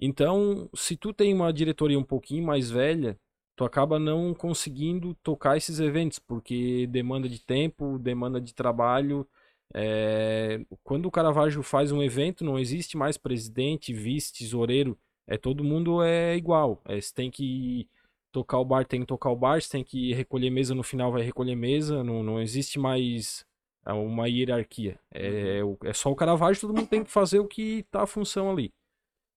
Então, 0.00 0.68
se 0.74 0.96
tu 0.96 1.12
tem 1.12 1.34
uma 1.34 1.52
diretoria 1.52 1.98
um 1.98 2.04
pouquinho 2.04 2.44
mais 2.46 2.70
velha, 2.70 3.18
tu 3.56 3.64
acaba 3.64 3.98
não 3.98 4.32
conseguindo 4.34 5.14
tocar 5.22 5.56
esses 5.56 5.80
eventos, 5.80 6.18
porque 6.18 6.86
demanda 6.86 7.28
de 7.28 7.40
tempo, 7.44 7.98
demanda 7.98 8.40
de 8.40 8.54
trabalho. 8.54 9.26
É, 9.74 10.60
quando 10.82 11.06
o 11.06 11.10
Caravaggio 11.10 11.62
faz 11.62 11.92
um 11.92 12.02
evento, 12.02 12.44
não 12.44 12.58
existe 12.58 12.96
mais 12.96 13.16
presidente, 13.16 13.92
vice, 13.92 14.32
tesoureiro. 14.32 14.98
É 15.26 15.36
todo 15.36 15.64
mundo 15.64 16.02
é 16.02 16.36
igual. 16.36 16.80
É, 16.86 17.00
você 17.00 17.12
tem 17.14 17.30
que 17.30 17.88
tocar 18.32 18.58
o 18.58 18.64
bar, 18.64 18.86
tem 18.86 19.00
que 19.00 19.06
tocar 19.06 19.30
o 19.30 19.36
bar. 19.36 19.60
Você 19.60 19.70
tem 19.70 19.84
que 19.84 20.12
recolher 20.14 20.50
mesa 20.50 20.74
no 20.74 20.82
final, 20.82 21.12
vai 21.12 21.22
recolher 21.22 21.54
mesa. 21.54 22.02
Não, 22.02 22.22
não 22.22 22.40
existe 22.40 22.78
mais 22.78 23.44
é, 23.86 23.92
uma 23.92 24.28
hierarquia. 24.28 24.98
É, 25.12 25.62
o- 25.62 25.78
é 25.84 25.92
só 25.92 26.10
o 26.10 26.16
Caravaggio, 26.16 26.60
todo 26.62 26.74
mundo 26.74 26.88
tem 26.88 27.04
que 27.04 27.10
fazer 27.10 27.40
o 27.40 27.46
que 27.48 27.84
tá 27.90 28.02
a 28.02 28.06
função 28.06 28.50
ali. 28.50 28.72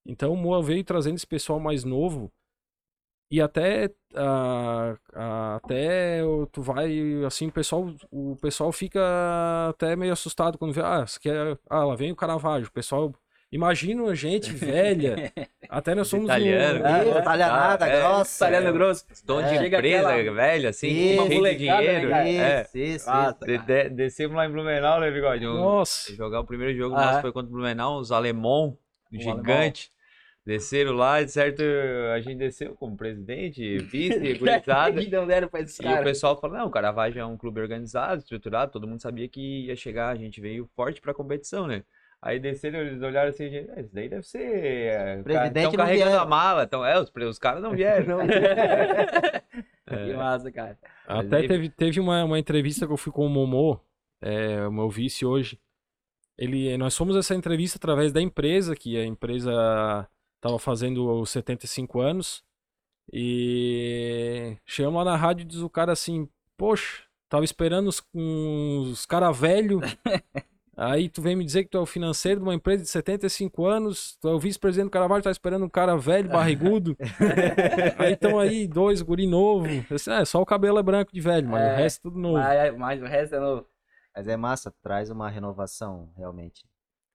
Então 0.05 0.33
o 0.33 0.37
Moa 0.37 0.61
veio 0.63 0.83
trazendo 0.83 1.15
esse 1.15 1.27
pessoal 1.27 1.59
mais 1.59 1.83
novo 1.83 2.31
e 3.31 3.39
até 3.41 3.89
ah, 4.15 4.95
ah, 5.15 5.55
até 5.63 6.19
tu 6.51 6.61
vai 6.61 7.23
assim 7.25 7.47
o 7.47 7.51
pessoal 7.51 7.89
o 8.11 8.35
pessoal 8.41 8.71
fica 8.71 8.99
até 9.69 9.95
meio 9.95 10.11
assustado 10.13 10.57
quando 10.57 10.73
vê 10.73 10.81
ah, 10.81 11.03
aqui 11.15 11.29
é- 11.29 11.57
ah 11.69 11.85
lá 11.85 11.95
vem 11.95 12.11
o 12.11 12.15
Caravaggio 12.15 12.67
o 12.67 12.71
pessoal 12.73 13.13
imagina 13.51 14.03
a 14.03 14.13
gente 14.15 14.51
velha 14.51 15.31
até 15.69 15.95
nós 15.95 16.07
somos 16.09 16.25
um- 16.25 16.27
Italiano. 16.29 16.81
Ah, 16.85 16.97
É, 16.99 17.77
tá, 17.77 17.87
é. 17.87 17.99
grossa. 17.99 18.45
Italiano 18.45 18.73
grosso. 18.73 19.05
Dono 19.25 19.47
de 19.47 19.55
É. 19.55 19.57
Chega 19.59 19.77
empresa, 19.77 20.09
aquela- 20.13 20.33
velho, 20.35 20.69
assim, 20.69 20.87
Isso, 20.87 21.27
cheio 21.27 21.29
de 21.37 21.41
né, 21.41 21.53
dinheiro. 21.53 22.09
cara? 22.09 22.29
é. 22.29 22.61
Isso, 22.61 22.77
isso, 22.77 23.09
isso. 23.09 23.39
De- 23.45 23.57
de- 23.57 23.89
descemos 23.89 24.35
lá 24.37 24.45
em 24.45 24.51
Blumenau, 24.51 24.99
né, 25.01 25.11
Bigode? 25.11 25.45
Nossa 25.45 26.13
Jogar 26.15 26.39
o 26.41 26.45
primeiro 26.45 26.77
jogo 26.77 26.95
Ah, 26.95 27.05
nosso 27.05 27.17
é? 27.19 27.21
foi 27.21 27.31
contra 27.33 27.49
o 27.49 27.51
Blumenau, 27.53 27.99
os 27.99 28.11
alemão, 28.11 28.77
O 29.13 29.17
gigante. 29.21 29.90
Desceram 30.45 30.93
lá, 30.93 31.21
de 31.21 31.31
certo, 31.31 31.61
a 32.13 32.19
gente 32.19 32.37
desceu 32.37 32.75
como 32.75 32.97
presidente, 32.97 33.77
vice, 33.77 34.33
gurizada. 34.39 34.99
Que 34.99 35.09
não 35.11 35.27
deram 35.27 35.47
pra 35.47 35.61
esses 35.61 35.79
E 35.79 35.87
o 35.87 36.03
pessoal 36.03 36.39
falou, 36.39 36.57
não, 36.57 36.67
o 36.67 36.71
Caravaggio 36.71 37.21
é 37.21 37.25
um 37.25 37.37
clube 37.37 37.61
organizado, 37.61 38.21
estruturado, 38.21 38.71
todo 38.71 38.87
mundo 38.87 39.01
sabia 39.01 39.27
que 39.27 39.67
ia 39.67 39.75
chegar, 39.75 40.09
a 40.09 40.15
gente 40.15 40.41
veio 40.41 40.67
forte 40.75 40.99
pra 40.99 41.13
competição, 41.13 41.67
né? 41.67 41.83
Aí 42.21 42.39
desceram, 42.39 42.79
eles 42.79 43.01
olharam 43.01 43.29
assim, 43.29 43.49
gente, 43.49 43.69
"Ah, 43.71 43.81
isso 43.81 43.89
daí 43.93 44.07
deve 44.07 44.23
ser... 44.23 44.39
é, 44.39 45.23
Presidente 45.23 45.57
Estão 45.57 45.71
não 45.71 45.77
carregando 45.77 46.09
vieram." 46.11 46.23
a 46.23 46.25
mala, 46.27 46.63
então, 46.63 46.85
é, 46.85 46.99
os, 46.99 47.11
os 47.15 47.39
caras 47.39 47.61
não 47.61 47.71
vieram. 47.71 48.19
Que 49.91 50.13
massa, 50.13 50.49
cara. 50.51 50.77
Até 51.05 51.45
teve, 51.45 51.67
teve 51.69 51.99
uma, 51.99 52.23
uma 52.23 52.39
entrevista 52.39 52.87
que 52.87 52.93
eu 52.93 52.97
fui 52.97 53.11
com 53.11 53.25
o 53.25 53.29
Momô 53.29 53.77
é, 54.21 54.65
o 54.67 54.71
meu 54.71 54.89
vice 54.89 55.25
hoje, 55.25 55.59
ele, 56.37 56.77
nós 56.77 56.95
fomos 56.95 57.15
essa 57.15 57.35
entrevista 57.35 57.77
através 57.77 58.11
da 58.11 58.21
empresa, 58.21 58.75
que 58.75 58.97
a 58.97 59.05
empresa 59.05 60.07
estava 60.41 60.57
fazendo 60.57 61.07
os 61.21 61.29
75 61.29 62.01
anos. 62.01 62.43
E 63.13 64.57
chegamos 64.65 64.97
lá 64.97 65.11
na 65.11 65.17
rádio 65.17 65.43
e 65.43 65.45
diz 65.45 65.59
o 65.59 65.69
cara 65.69 65.91
assim, 65.91 66.27
poxa, 66.57 67.03
tava 67.29 67.45
esperando 67.45 67.87
os, 67.87 68.01
uns 68.13 69.05
cara 69.05 69.31
velho. 69.31 69.79
Aí 70.75 71.09
tu 71.09 71.21
vem 71.21 71.35
me 71.35 71.45
dizer 71.45 71.63
que 71.63 71.69
tu 71.69 71.77
é 71.77 71.81
o 71.81 71.85
financeiro 71.85 72.39
de 72.39 72.45
uma 72.45 72.55
empresa 72.55 72.81
de 72.81 72.89
75 72.89 73.65
anos, 73.67 74.17
tu 74.19 74.29
é 74.29 74.33
o 74.33 74.39
vice-presidente 74.39 74.87
do 74.87 74.91
Caravaggio, 74.91 75.25
tá 75.25 75.29
esperando 75.29 75.65
um 75.65 75.69
cara 75.69 75.95
velho, 75.95 76.29
barrigudo. 76.31 76.97
aí 77.99 78.13
estão 78.13 78.39
aí 78.39 78.67
dois 78.67 79.01
guri 79.01 79.27
novo. 79.27 79.67
Disse, 79.91 80.09
é, 80.09 80.25
só 80.25 80.41
o 80.41 80.45
cabelo 80.45 80.79
é 80.79 80.83
branco 80.83 81.11
de 81.13 81.19
velho, 81.19 81.49
mas 81.49 81.61
É, 81.61 81.73
o 81.73 81.75
resto 81.75 81.99
é 81.99 82.01
tudo 82.01 82.19
novo. 82.19 82.37
Mas, 82.37 82.77
mas 82.77 83.01
o 83.01 83.05
resto 83.05 83.35
é 83.35 83.39
novo. 83.39 83.67
Mas 84.15 84.27
é 84.27 84.37
massa, 84.37 84.73
traz 84.81 85.11
uma 85.11 85.29
renovação, 85.29 86.09
realmente. 86.17 86.65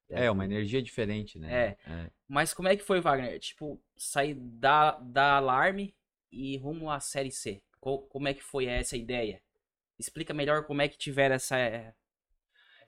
É, 0.09 0.29
uma 0.31 0.45
energia 0.45 0.81
diferente, 0.81 1.37
né? 1.37 1.75
É. 1.85 2.09
Mas 2.27 2.53
como 2.53 2.67
é 2.67 2.75
que 2.75 2.83
foi, 2.83 2.99
Wagner? 3.01 3.39
Tipo, 3.39 3.79
sair 3.95 4.33
da, 4.35 4.91
da 4.91 5.37
Alarme 5.37 5.93
e 6.31 6.57
rumo 6.57 6.89
à 6.89 6.99
Série 6.99 7.31
C. 7.31 7.61
Co- 7.79 7.99
como 8.03 8.27
é 8.27 8.33
que 8.33 8.43
foi 8.43 8.65
essa 8.65 8.97
ideia? 8.97 9.41
Explica 9.99 10.33
melhor 10.33 10.65
como 10.65 10.81
é 10.81 10.87
que 10.87 10.97
tiveram 10.97 11.35
essa, 11.35 11.57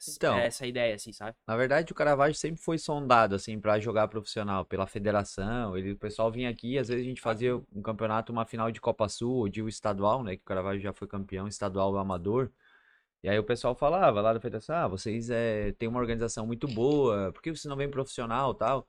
Então. 0.08 0.38
essa 0.38 0.66
ideia, 0.66 0.96
assim, 0.96 1.12
sabe? 1.12 1.36
Na 1.46 1.58
verdade, 1.58 1.92
o 1.92 1.96
Caravaggio 1.96 2.36
sempre 2.36 2.62
foi 2.62 2.78
sondado, 2.78 3.36
assim, 3.36 3.60
pra 3.60 3.80
jogar 3.80 4.08
profissional, 4.08 4.64
pela 4.66 4.88
federação. 4.88 5.78
Ele, 5.78 5.92
o 5.92 5.98
pessoal 5.98 6.32
vinha 6.32 6.50
aqui, 6.50 6.78
às 6.78 6.88
vezes 6.88 7.06
a 7.06 7.10
gente 7.10 7.22
fazia 7.22 7.56
um 7.56 7.82
campeonato, 7.82 8.32
uma 8.32 8.46
final 8.46 8.72
de 8.72 8.80
Copa 8.80 9.10
Sul, 9.10 9.36
ou 9.36 9.50
de 9.50 9.62
um 9.62 9.68
estadual, 9.68 10.24
né? 10.24 10.36
Que 10.36 10.42
o 10.42 10.46
Caravaggio 10.46 10.82
já 10.82 10.94
foi 10.94 11.08
campeão 11.08 11.48
estadual 11.48 11.98
amador. 11.98 12.50
E 13.24 13.30
aí 13.30 13.38
o 13.38 13.44
pessoal 13.44 13.76
falava 13.76 14.22
lá 14.22 14.34
da 14.34 14.40
federação, 14.40 14.76
ah, 14.76 14.88
vocês 14.88 15.30
é, 15.30 15.74
têm 15.74 15.90
uma 15.90 16.00
organização 16.00 16.48
muito 16.48 16.68
boa, 16.68 17.32
por 17.34 17.42
que 17.42 17.50
vocês 17.52 17.66
não 17.66 17.76
vêm 17.76 17.90
profissional 17.90 18.54
tal? 18.54 18.88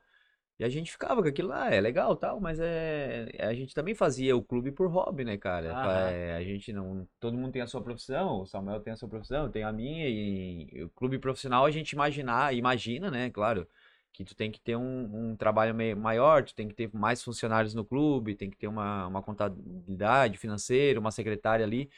E 0.58 0.64
a 0.64 0.68
gente 0.68 0.92
ficava 0.92 1.22
com 1.22 1.28
aquilo 1.28 1.48
lá, 1.48 1.72
é 1.72 1.80
legal 1.80 2.14
tal, 2.14 2.38
mas 2.38 2.60
é, 2.60 3.30
a 3.40 3.54
gente 3.54 3.74
também 3.74 3.94
fazia 3.94 4.36
o 4.36 4.42
clube 4.42 4.70
por 4.70 4.88
hobby, 4.88 5.24
né, 5.24 5.38
cara? 5.38 5.72
Aham. 5.72 6.10
É, 6.10 6.36
a 6.36 6.44
gente 6.44 6.70
não, 6.72 7.08
todo 7.18 7.36
mundo 7.36 7.50
tem 7.50 7.62
a 7.62 7.66
sua 7.66 7.82
profissão, 7.82 8.42
o 8.42 8.46
Samuel 8.46 8.80
tem 8.80 8.92
a 8.92 8.96
sua 8.96 9.08
profissão, 9.08 9.44
eu 9.44 9.50
tenho 9.50 9.66
a 9.66 9.72
minha, 9.72 10.06
e, 10.06 10.68
e 10.70 10.84
o 10.84 10.90
clube 10.90 11.18
profissional 11.18 11.64
a 11.64 11.70
gente 11.70 11.92
imaginar, 11.92 12.54
imagina, 12.54 13.10
né, 13.10 13.30
claro, 13.30 13.66
que 14.12 14.22
tu 14.22 14.34
tem 14.34 14.50
que 14.50 14.60
ter 14.60 14.76
um, 14.76 15.30
um 15.30 15.36
trabalho 15.36 15.74
meio 15.74 15.96
maior, 15.96 16.44
tu 16.44 16.54
tem 16.54 16.68
que 16.68 16.74
ter 16.74 16.90
mais 16.92 17.22
funcionários 17.22 17.74
no 17.74 17.84
clube, 17.84 18.34
tem 18.34 18.50
que 18.50 18.56
ter 18.58 18.68
uma, 18.68 19.06
uma 19.06 19.22
contabilidade 19.22 20.36
financeira, 20.36 21.00
uma 21.00 21.10
secretária 21.10 21.64
ali. 21.64 21.90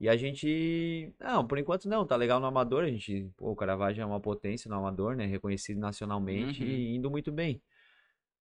E 0.00 0.08
a 0.08 0.16
gente, 0.16 1.12
não, 1.18 1.46
por 1.46 1.58
enquanto 1.58 1.88
não, 1.88 2.06
tá 2.06 2.14
legal 2.16 2.38
no 2.38 2.46
amador, 2.46 2.84
a 2.84 2.88
gente, 2.88 3.28
pô, 3.36 3.50
o 3.50 3.56
Caravaggio 3.56 4.02
é 4.02 4.06
uma 4.06 4.20
potência 4.20 4.68
no 4.68 4.76
amador, 4.76 5.16
né, 5.16 5.26
reconhecido 5.26 5.78
nacionalmente 5.78 6.62
Uhum. 6.62 6.68
e 6.70 6.94
indo 6.96 7.10
muito 7.10 7.32
bem. 7.32 7.60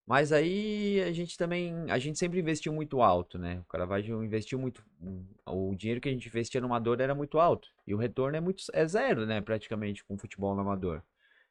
Mas 0.06 0.32
aí 0.32 1.02
a 1.02 1.12
gente 1.12 1.38
também, 1.38 1.74
a 1.92 1.98
gente 2.00 2.18
sempre 2.18 2.40
investiu 2.40 2.72
muito 2.72 3.02
alto, 3.02 3.38
né? 3.38 3.60
O 3.60 3.66
Caravaggio 3.66 4.24
investiu 4.24 4.58
muito, 4.58 4.82
o 5.46 5.76
dinheiro 5.76 6.00
que 6.00 6.08
a 6.08 6.12
gente 6.12 6.28
investia 6.30 6.62
no 6.62 6.68
amador 6.68 7.02
era 7.02 7.14
muito 7.14 7.40
alto. 7.40 7.68
E 7.86 7.94
o 7.94 7.98
retorno 7.98 8.38
é 8.38 8.40
muito, 8.40 8.64
é 8.72 8.88
zero, 8.88 9.26
né, 9.26 9.42
praticamente, 9.42 10.06
com 10.06 10.18
futebol 10.18 10.56
no 10.56 10.62
amador. 10.62 11.02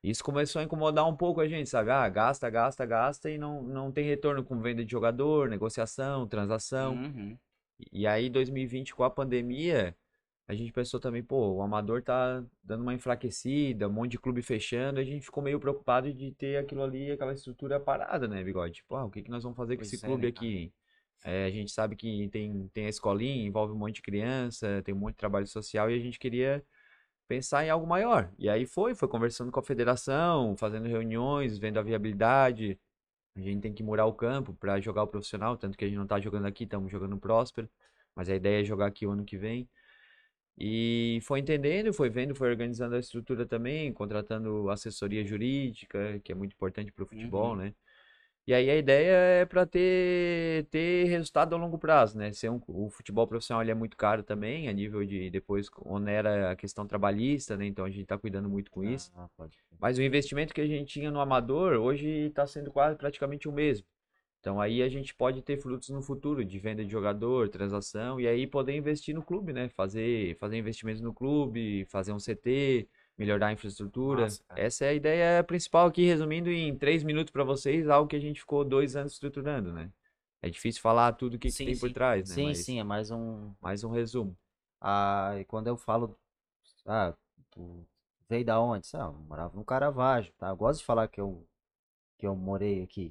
Isso 0.03 0.25
começou 0.25 0.61
a 0.61 0.65
incomodar 0.65 1.07
um 1.07 1.17
pouco 1.17 1.41
a 1.41 1.49
gente, 1.49 1.69
sabe? 1.69 1.91
Ah, 1.91 2.09
gasta, 2.09 2.49
gasta, 2.49 2.87
gasta 2.87 3.29
e 3.31 3.37
não, 3.37 3.63
não 3.63 3.93
tem 3.93 4.05
retorno 4.07 4.43
com 4.43 4.59
venda 4.61 4.85
de 4.85 4.91
jogador, 4.91 5.49
negociação, 5.51 6.27
transação. 6.27 6.95
Uhum. 6.95 7.37
E 7.93 8.07
aí, 8.07 8.29
2020, 8.31 8.95
com 8.95 9.05
a 9.05 9.11
pandemia, 9.11 9.97
a 10.49 10.55
gente 10.55 10.73
pensou 10.73 11.01
também, 11.01 11.23
pô, 11.23 11.55
o 11.55 11.63
amador 11.63 12.03
tá 12.03 12.45
dando 12.63 12.83
uma 12.83 12.95
enfraquecida, 12.95 13.89
um 13.89 13.93
monte 13.93 14.13
de 14.13 14.19
clube 14.19 14.43
fechando, 14.43 15.01
a 15.01 15.05
gente 15.05 15.25
ficou 15.25 15.43
meio 15.43 15.59
preocupado 15.59 16.13
de 16.13 16.33
ter 16.33 16.57
aquilo 16.57 16.83
ali, 16.83 17.11
aquela 17.11 17.33
estrutura 17.33 17.81
parada, 17.81 18.29
né, 18.29 18.43
Bigode? 18.45 18.75
Tipo, 18.75 18.95
ah, 18.97 19.05
o 19.05 19.11
que 19.11 19.23
que 19.23 19.31
nós 19.31 19.43
vamos 19.43 19.57
fazer 19.57 19.77
com 19.77 19.81
Pois 19.81 19.93
esse 19.93 20.05
é, 20.05 20.09
clube 20.09 20.23
né, 20.23 20.29
aqui? 20.29 20.73
É, 21.25 21.47
a 21.47 21.51
gente 21.51 21.73
sabe 21.73 21.97
que 21.97 22.29
tem, 22.29 22.69
tem 22.73 22.87
a 22.87 22.89
escolinha, 22.89 23.45
envolve 23.47 23.73
um 23.73 23.79
monte 23.79 23.97
de 23.97 24.03
criança, 24.03 24.83
tem 24.85 24.95
um 24.95 24.99
monte 24.99 25.15
de 25.15 25.19
trabalho 25.19 25.47
social, 25.47 25.91
e 25.91 25.95
a 25.95 25.99
gente 25.99 26.19
queria 26.19 26.65
pensar 27.27 27.65
em 27.65 27.71
algo 27.71 27.87
maior. 27.87 28.33
E 28.39 28.49
aí 28.49 28.67
foi, 28.67 28.95
foi 28.95 29.09
conversando 29.09 29.51
com 29.51 29.59
a 29.59 29.63
federação, 29.63 30.57
fazendo 30.57 30.87
reuniões, 30.87 31.59
vendo 31.59 31.79
a 31.79 31.83
viabilidade. 31.83 32.79
A 33.37 33.41
gente 33.41 33.61
tem 33.61 33.73
que 33.75 33.83
murar 33.83 34.07
o 34.07 34.15
campo 34.15 34.55
para 34.55 34.81
jogar 34.81 35.03
o 35.03 35.07
profissional, 35.09 35.57
tanto 35.57 35.77
que 35.77 35.85
a 35.85 35.89
gente 35.89 35.99
não 35.99 36.07
tá 36.07 36.19
jogando 36.21 36.47
aqui, 36.47 36.65
estamos 36.65 36.91
jogando 36.91 37.11
no 37.11 37.21
Próspero, 37.21 37.69
mas 38.15 38.29
a 38.31 38.35
ideia 38.35 38.63
é 38.63 38.65
jogar 38.65 38.87
aqui 38.87 39.07
o 39.07 39.11
ano 39.11 39.25
que 39.25 39.37
vem. 39.37 39.69
E 40.59 41.19
foi 41.23 41.41
entendendo, 41.41 41.93
foi 41.93 42.09
vendo, 42.09 42.35
foi 42.35 42.49
organizando 42.49 42.95
a 42.97 42.99
estrutura 42.99 43.45
também, 43.47 43.93
contratando 43.93 44.71
assessoria 44.71 45.25
jurídica, 45.25 46.19
que 46.25 46.33
é 46.33 46.35
muito 46.35 46.55
importante 46.55 46.91
para 46.93 47.05
o 47.05 47.07
futebol, 47.07 47.51
Uhum. 47.51 47.57
né? 47.57 47.75
E 48.47 48.55
aí 48.55 48.71
a 48.71 48.77
ideia 48.77 49.13
é 49.41 49.45
para 49.45 49.67
ter, 49.67 50.67
ter 50.67 51.05
resultado 51.09 51.55
a 51.55 51.59
longo 51.59 51.77
prazo, 51.79 52.17
né? 52.17 52.33
Ser 52.33 52.49
um, 52.49 52.61
o 52.69 52.89
futebol 52.89 53.27
profissional 53.27 53.61
ele 53.61 53.73
é 53.73 53.75
muito 53.75 53.97
caro 53.97 54.23
também, 54.23 54.69
a 54.69 54.73
nível 54.73 55.05
de 55.05 55.29
depois 55.31 55.69
onera 55.85 56.53
a 56.53 56.57
questão 56.57 56.87
trabalhista, 56.87 57.57
né? 57.57 57.67
Então 57.67 57.85
a 57.85 57.91
gente 57.91 58.03
está 58.03 58.17
cuidando 58.17 58.49
muito 58.49 58.71
com 58.71 58.85
isso. 58.85 59.13
Ah. 59.17 59.29
Mas 59.81 59.99
o 59.99 60.03
investimento 60.03 60.55
que 60.55 60.61
a 60.61 60.67
gente 60.67 60.93
tinha 60.93 61.11
no 61.11 61.21
amador 61.21 61.73
hoje 61.73 62.09
está 62.09 62.47
sendo 62.47 62.71
quase 62.71 62.97
praticamente 62.97 63.49
o 63.49 63.53
mesmo. 63.53 63.85
Então 64.39 64.61
aí 64.61 64.81
a 64.81 64.89
gente 64.89 65.13
pode 65.13 65.43
ter 65.43 65.57
frutos 65.57 65.89
no 65.89 66.01
futuro 66.01 66.45
de 66.45 66.57
venda 66.61 66.85
de 66.85 66.93
jogador, 66.93 67.49
transação 67.49 68.21
e 68.21 68.29
aí 68.29 68.47
poder 68.47 68.77
investir 68.77 69.13
no 69.13 69.25
clube, 69.25 69.53
né? 69.53 69.69
Fazer, 69.71 70.37
fazer 70.37 70.57
investimentos 70.57 71.03
no 71.03 71.13
clube, 71.13 71.85
fazer 71.87 72.13
um 72.13 72.19
CT, 72.21 72.89
melhorar 73.19 73.49
a 73.49 73.53
infraestrutura. 73.53 74.29
Cara. 74.49 74.61
Essa 74.61 74.85
é 74.85 74.89
a 74.91 74.95
ideia 74.95 75.45
principal 75.45 75.87
aqui, 75.87 76.05
resumindo 76.05 76.51
em 76.51 76.77
três 76.77 77.03
minutos 77.03 77.33
para 77.33 77.45
vocês, 77.45 77.89
algo 77.89 78.09
que 78.09 78.17
a 78.17 78.21
gente 78.21 78.41
ficou 78.41 78.65
dois 78.65 78.97
anos 78.97 79.13
estruturando, 79.15 79.73
né? 79.73 79.91
É 80.43 80.51
difícil 80.51 80.81
falar 80.83 81.13
tudo 81.13 81.35
o 81.35 81.39
que, 81.39 81.49
que 81.49 81.55
Sim, 81.55 81.67
tem 81.67 81.79
por 81.79 81.89
sim. 81.89 81.95
trás, 81.95 82.29
né? 82.29 82.35
Sim, 82.35 82.45
Mas 82.45 82.59
sim, 82.59 82.79
é 82.79 82.85
mais 82.85 83.11
um. 83.11 83.53
mais 83.61 83.83
um 83.83 83.91
resumo. 83.91 84.37
Ah, 84.81 85.35
e 85.41 85.45
quando 85.45 85.67
eu 85.67 85.77
falo, 85.77 86.17
ah, 86.87 87.15
tu 87.51 87.85
veio 88.29 88.45
da 88.45 88.61
onde? 88.61 88.87
Ah, 88.95 89.07
eu 89.07 89.13
morava 89.13 89.57
no 89.57 89.65
Caravaggio, 89.65 90.33
tá? 90.39 90.49
Eu 90.49 90.57
gosto 90.57 90.81
de 90.81 90.87
falar 90.87 91.09
que 91.09 91.21
eu, 91.21 91.45
que 92.19 92.27
eu 92.27 92.37
morei 92.37 92.83
aqui. 92.83 93.11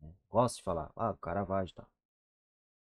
né? 0.00 0.12
Gosto 0.30 0.56
de 0.58 0.62
falar, 0.62 0.90
ah, 0.94 1.14
Caravaggio, 1.20 1.74
tá? 1.74 1.86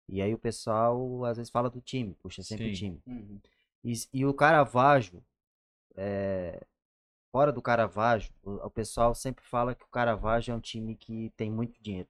E 0.08 0.22
aí 0.22 0.34
o 0.34 0.38
pessoal 0.38 1.25
às 1.25 1.38
vezes 1.38 1.51
fala 1.51 1.70
do 1.70 1.82
time, 1.82 2.13
puxa 2.15 2.41
sempre 2.43 2.70
o 2.70 2.74
time. 2.74 3.01
Uhum. 3.05 3.39
E, 3.84 3.93
e 4.13 4.25
o 4.25 4.34
Caravaggio, 4.34 5.24
é, 5.95 6.65
fora 7.31 7.51
do 7.51 7.62
Caravaggio, 7.62 8.33
o, 8.43 8.53
o 8.65 8.69
pessoal 8.69 9.13
sempre 9.15 9.43
fala 9.43 9.75
que 9.75 9.83
o 9.83 9.89
Caravaggio 9.89 10.51
é 10.51 10.55
um 10.55 10.59
time 10.59 10.95
que 10.95 11.31
tem 11.35 11.51
muito 11.51 11.81
dinheiro. 11.81 12.09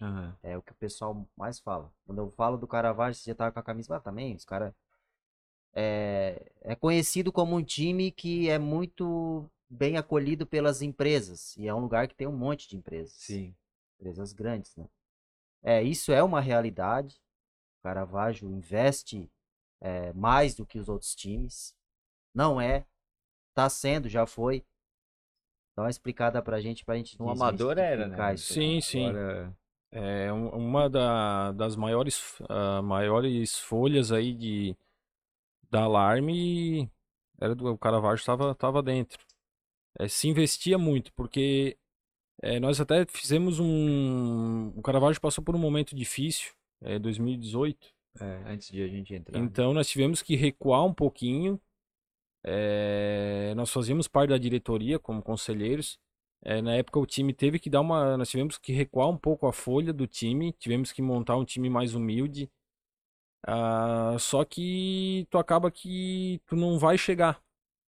Aham. 0.00 0.36
É 0.42 0.56
o 0.56 0.62
que 0.62 0.72
o 0.72 0.76
pessoal 0.76 1.26
mais 1.36 1.58
fala. 1.60 1.92
Quando 2.04 2.18
eu 2.18 2.30
falo 2.30 2.56
do 2.56 2.66
Caravaggio, 2.66 3.20
você 3.20 3.30
já 3.30 3.34
tava 3.34 3.52
com 3.52 3.60
a 3.60 3.62
camisa, 3.62 3.96
ah, 3.96 4.00
também, 4.00 4.34
os 4.34 4.44
caras. 4.44 4.74
É, 5.72 6.52
é 6.60 6.74
conhecido 6.74 7.32
como 7.32 7.56
um 7.56 7.62
time 7.62 8.10
que 8.10 8.48
é 8.48 8.58
muito 8.58 9.50
bem 9.68 9.96
acolhido 9.96 10.46
pelas 10.46 10.82
empresas. 10.82 11.56
E 11.56 11.66
é 11.66 11.74
um 11.74 11.80
lugar 11.80 12.06
que 12.08 12.14
tem 12.14 12.26
um 12.26 12.36
monte 12.36 12.68
de 12.68 12.76
empresas. 12.76 13.12
Sim. 13.14 13.54
Empresas 13.98 14.32
grandes, 14.32 14.76
né? 14.76 14.88
É, 15.62 15.82
isso 15.82 16.12
é 16.12 16.22
uma 16.22 16.40
realidade. 16.40 17.16
O 17.78 17.82
Caravaggio 17.82 18.50
investe 18.50 19.30
é, 19.80 20.12
mais 20.12 20.54
do 20.54 20.66
que 20.66 20.78
os 20.78 20.88
outros 20.88 21.14
times. 21.14 21.74
Não 22.34 22.60
é. 22.60 22.86
Tá 23.54 23.68
sendo, 23.70 24.08
já 24.08 24.26
foi. 24.26 24.64
Dá 25.76 25.82
uma 25.82 25.90
explicada 25.90 26.42
pra 26.42 26.60
gente, 26.60 26.84
pra 26.84 26.96
gente 26.96 27.18
No 27.18 27.28
amador 27.30 27.78
era, 27.78 28.06
né? 28.06 28.36
Sim, 28.36 28.80
sim. 28.80 29.08
Agora, 29.08 29.56
É 29.96 30.32
um- 30.32 30.48
uma 30.48 30.90
da- 30.90 31.52
das 31.52 31.76
maiores, 31.76 32.42
ah, 32.48 32.82
maiores 32.82 33.56
folhas 33.60 34.10
aí 34.10 34.34
de, 34.34 34.76
da 35.70 35.82
Alarme 35.84 36.90
era 37.40 37.54
do 37.54 37.68
o 37.72 37.78
Caravaggio 37.78 38.16
estava 38.20 38.52
tava 38.56 38.82
dentro. 38.82 39.24
É, 39.96 40.08
se 40.08 40.26
investia 40.26 40.76
muito, 40.76 41.12
porque 41.12 41.78
é, 42.42 42.58
nós 42.58 42.80
até 42.80 43.06
fizemos 43.06 43.60
um. 43.60 44.70
O 44.76 44.82
Caravaggio 44.82 45.20
passou 45.20 45.44
por 45.44 45.54
um 45.54 45.60
momento 45.60 45.94
difícil, 45.94 46.52
é, 46.82 46.98
2018. 46.98 47.94
é, 48.20 48.42
antes 48.46 48.70
de 48.72 48.82
a 48.82 48.88
gente 48.88 49.14
entrar. 49.14 49.38
Então 49.38 49.72
nós 49.72 49.88
tivemos 49.88 50.22
que 50.22 50.34
recuar 50.34 50.84
um 50.84 50.92
pouquinho. 50.92 51.60
É, 52.44 53.54
nós 53.56 53.70
fazíamos 53.70 54.06
parte 54.06 54.30
da 54.30 54.38
diretoria 54.38 54.98
como 54.98 55.22
conselheiros. 55.22 55.98
É, 56.44 56.60
na 56.60 56.74
época 56.74 56.98
o 57.00 57.06
time 57.06 57.32
teve 57.32 57.58
que 57.58 57.70
dar 57.70 57.80
uma. 57.80 58.16
Nós 58.18 58.28
tivemos 58.28 58.58
que 58.58 58.72
recuar 58.72 59.08
um 59.08 59.16
pouco 59.16 59.46
a 59.46 59.52
folha 59.52 59.92
do 59.92 60.06
time. 60.06 60.52
Tivemos 60.52 60.92
que 60.92 61.00
montar 61.00 61.36
um 61.36 61.44
time 61.44 61.70
mais 61.70 61.94
humilde. 61.94 62.50
Ah, 63.46 64.16
só 64.18 64.44
que 64.44 65.26
tu 65.30 65.38
acaba 65.38 65.70
que 65.70 66.40
tu 66.46 66.54
não 66.54 66.78
vai 66.78 66.98
chegar. 66.98 67.40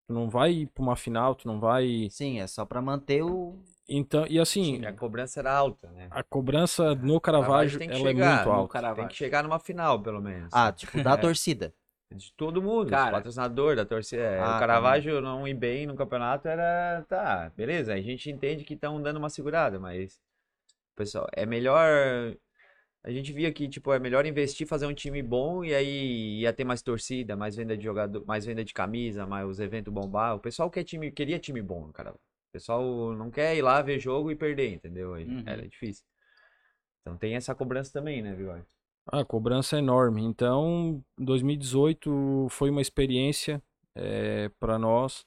Tu 0.07 0.13
não 0.13 0.29
vai 0.29 0.67
para 0.73 0.81
uma 0.83 0.95
final, 0.95 1.35
tu 1.35 1.47
não 1.47 1.59
vai. 1.59 2.07
Sim, 2.09 2.39
é 2.39 2.47
só 2.47 2.65
pra 2.65 2.81
manter 2.81 3.23
o. 3.23 3.55
Então, 3.89 4.25
e 4.27 4.39
assim, 4.39 4.77
Sim, 4.77 4.85
a 4.85 4.91
cobrança 4.91 5.39
era 5.39 5.55
alta, 5.55 5.89
né? 5.91 6.07
a 6.11 6.21
cobrança 6.21 6.93
no 6.95 7.21
Caravaggio 7.21 7.79
Caravaggio 7.79 7.79
tem 7.79 7.87
que 7.89 7.95
ela 7.95 8.03
é 8.03 8.11
chegar, 8.11 8.35
muito 8.35 8.45
no 8.49 8.51
alta. 8.53 8.73
Caravaggio. 8.73 9.03
Tem 9.03 9.07
que 9.09 9.15
chegar 9.15 9.43
numa 9.43 9.59
final, 9.59 10.01
pelo 10.01 10.21
menos. 10.21 10.49
Ah, 10.51 10.71
tipo, 10.71 11.01
da 11.01 11.13
É. 11.15 11.17
torcida. 11.17 11.73
De 12.09 12.31
todo 12.33 12.61
mundo, 12.61 12.89
Cara. 12.89 13.17
patrocinador 13.17 13.75
da 13.75 13.85
torcida. 13.85 14.21
é, 14.21 14.39
Ah, 14.39 14.55
o 14.55 14.59
Caravaggio 14.59 15.19
não 15.21 15.47
ir 15.47 15.53
bem 15.53 15.85
no 15.85 15.95
campeonato 15.95 16.47
era. 16.47 17.05
Tá, 17.07 17.51
beleza. 17.55 17.93
A 17.93 18.01
gente 18.01 18.29
entende 18.31 18.63
que 18.63 18.75
estão 18.75 19.01
dando 19.01 19.17
uma 19.17 19.29
segurada, 19.29 19.77
mas. 19.79 20.19
Pessoal, 20.95 21.27
é 21.33 21.45
melhor. 21.45 22.35
A 23.03 23.11
gente 23.11 23.31
via 23.31 23.51
que, 23.51 23.67
tipo, 23.67 23.93
é 23.93 23.99
melhor 23.99 24.25
investir, 24.25 24.65
fazer 24.67 24.85
um 24.85 24.93
time 24.93 25.21
bom 25.21 25.63
e 25.63 25.73
aí 25.75 26.39
ia 26.39 26.51
ter 26.53 26.63
mais 26.63 26.81
torcida, 26.81 27.35
mais 27.35 27.55
venda 27.55 27.77
de 27.77 27.83
jogador, 27.83 28.25
mais 28.25 28.45
venda 28.45 28.63
de 28.63 28.73
camisa, 28.73 29.25
mais 29.25 29.47
os 29.47 29.59
eventos 29.59 29.93
bombar. 29.93 30.35
O 30.35 30.39
pessoal 30.39 30.69
quer 30.69 30.83
time, 30.83 31.11
queria 31.11 31.37
time 31.39 31.61
bom, 31.61 31.91
cara. 31.91 32.13
O 32.13 32.19
pessoal 32.51 33.13
não 33.13 33.29
quer 33.29 33.55
ir 33.55 33.61
lá 33.61 33.81
ver 33.81 33.99
jogo 33.99 34.31
e 34.31 34.35
perder, 34.35 34.73
entendeu? 34.73 35.11
Uhum. 35.11 35.43
Era 35.45 35.67
difícil. 35.67 36.05
Então 37.01 37.17
tem 37.17 37.35
essa 37.35 37.53
cobrança 37.53 37.91
também, 37.93 38.21
né, 38.21 38.33
Vigor? 38.33 38.65
A 39.07 39.23
cobrança 39.23 39.75
é 39.75 39.79
enorme. 39.79 40.23
Então, 40.23 41.03
2018 41.17 42.47
foi 42.49 42.69
uma 42.69 42.81
experiência 42.81 43.61
para 44.59 44.77
nós. 44.77 45.25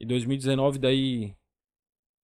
E 0.00 0.06
2019 0.06 0.78
daí 0.78 1.34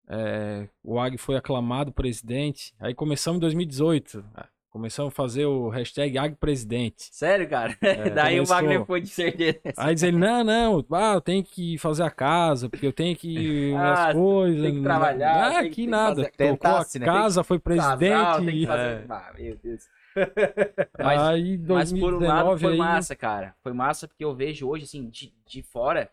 é, 0.09 0.69
o 0.83 0.99
Ag 0.99 1.19
foi 1.19 1.37
aclamado 1.37 1.93
presidente. 1.93 2.75
Aí 2.81 2.95
começamos 2.95 3.37
em 3.37 3.41
2018. 3.41 4.25
ah, 4.35 4.47
Começamos 4.71 5.13
a 5.13 5.15
fazer 5.17 5.47
o 5.47 5.69
hashtag 5.71 6.19
Ag 6.19 6.37
Presidente. 6.37 7.09
Sério, 7.11 7.49
cara? 7.49 7.77
Daí 8.15 8.35
começou. 8.37 8.43
o 8.43 8.47
Wagner 8.61 8.85
foi 8.85 9.01
de 9.01 9.09
certeza. 9.09 9.61
Aí 9.77 9.95
diz 9.95 10.03
ele, 10.03 10.19
não, 10.19 10.45
não, 10.45 10.85
ah, 10.93 11.15
eu 11.15 11.21
tenho 11.23 11.43
que 11.43 11.79
fazer 11.79 12.03
a 12.03 12.11
casa, 12.11 12.69
porque 12.69 12.87
eu 12.87 12.93
tenho 12.93 13.17
que 13.17 13.73
Ah, 13.77 14.09
as 14.09 14.15
coisas. 14.15 14.63
tem 14.63 14.75
que 14.75 14.83
trabalhar, 14.83 15.49
Ah, 15.59 15.63
tem 15.63 15.71
que- 15.71 15.87
nada. 15.87 16.23
Tocou 16.25 16.29
a 16.29 16.31
Tentasse, 16.51 16.99
né? 16.99 17.07
Casa, 17.07 17.43
foi 17.43 17.59
presidente. 17.59 18.11
Casal, 18.11 18.45
tem 18.45 18.51
que 18.61 18.67
fazer... 18.67 18.83
É. 18.83 19.05
Ah, 19.09 19.33
meu 19.39 19.57
Deus. 19.57 19.83
Mas- 20.99 21.21
aí 21.21 21.59
Mas 21.59 21.91
por 21.93 22.15
um 22.15 22.19
2019 22.19 22.27
lado 22.27 22.59
foi 22.59 22.73
aí, 22.73 22.79
massa, 22.79 23.17
cara. 23.17 23.55
Foi 23.63 23.73
massa 23.73 24.09
porque 24.09 24.25
eu 24.25 24.35
vejo 24.35 24.69
hoje, 24.69 24.85
assim, 24.85 25.09
de, 25.09 25.33
de 25.47 25.63
fora, 25.63 26.11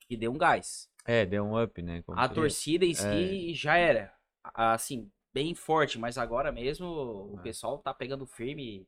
que 0.00 0.16
deu 0.16 0.32
um 0.32 0.38
gás. 0.38 0.88
É, 1.06 1.26
deu 1.26 1.44
um 1.44 1.62
up, 1.62 1.82
né? 1.82 2.02
como 2.02 2.18
A 2.18 2.28
que- 2.28 2.34
torcida 2.34 2.84
em 2.84 2.92
É. 2.92 2.94
si 2.94 3.54
já 3.54 3.76
era, 3.76 4.12
assim, 4.54 5.10
bem 5.32 5.54
forte, 5.54 5.98
mas 5.98 6.16
agora 6.16 6.50
mesmo 6.52 6.86
o 6.86 7.36
É. 7.40 7.42
pessoal 7.42 7.78
tá 7.78 7.92
pegando 7.92 8.24
firme 8.26 8.86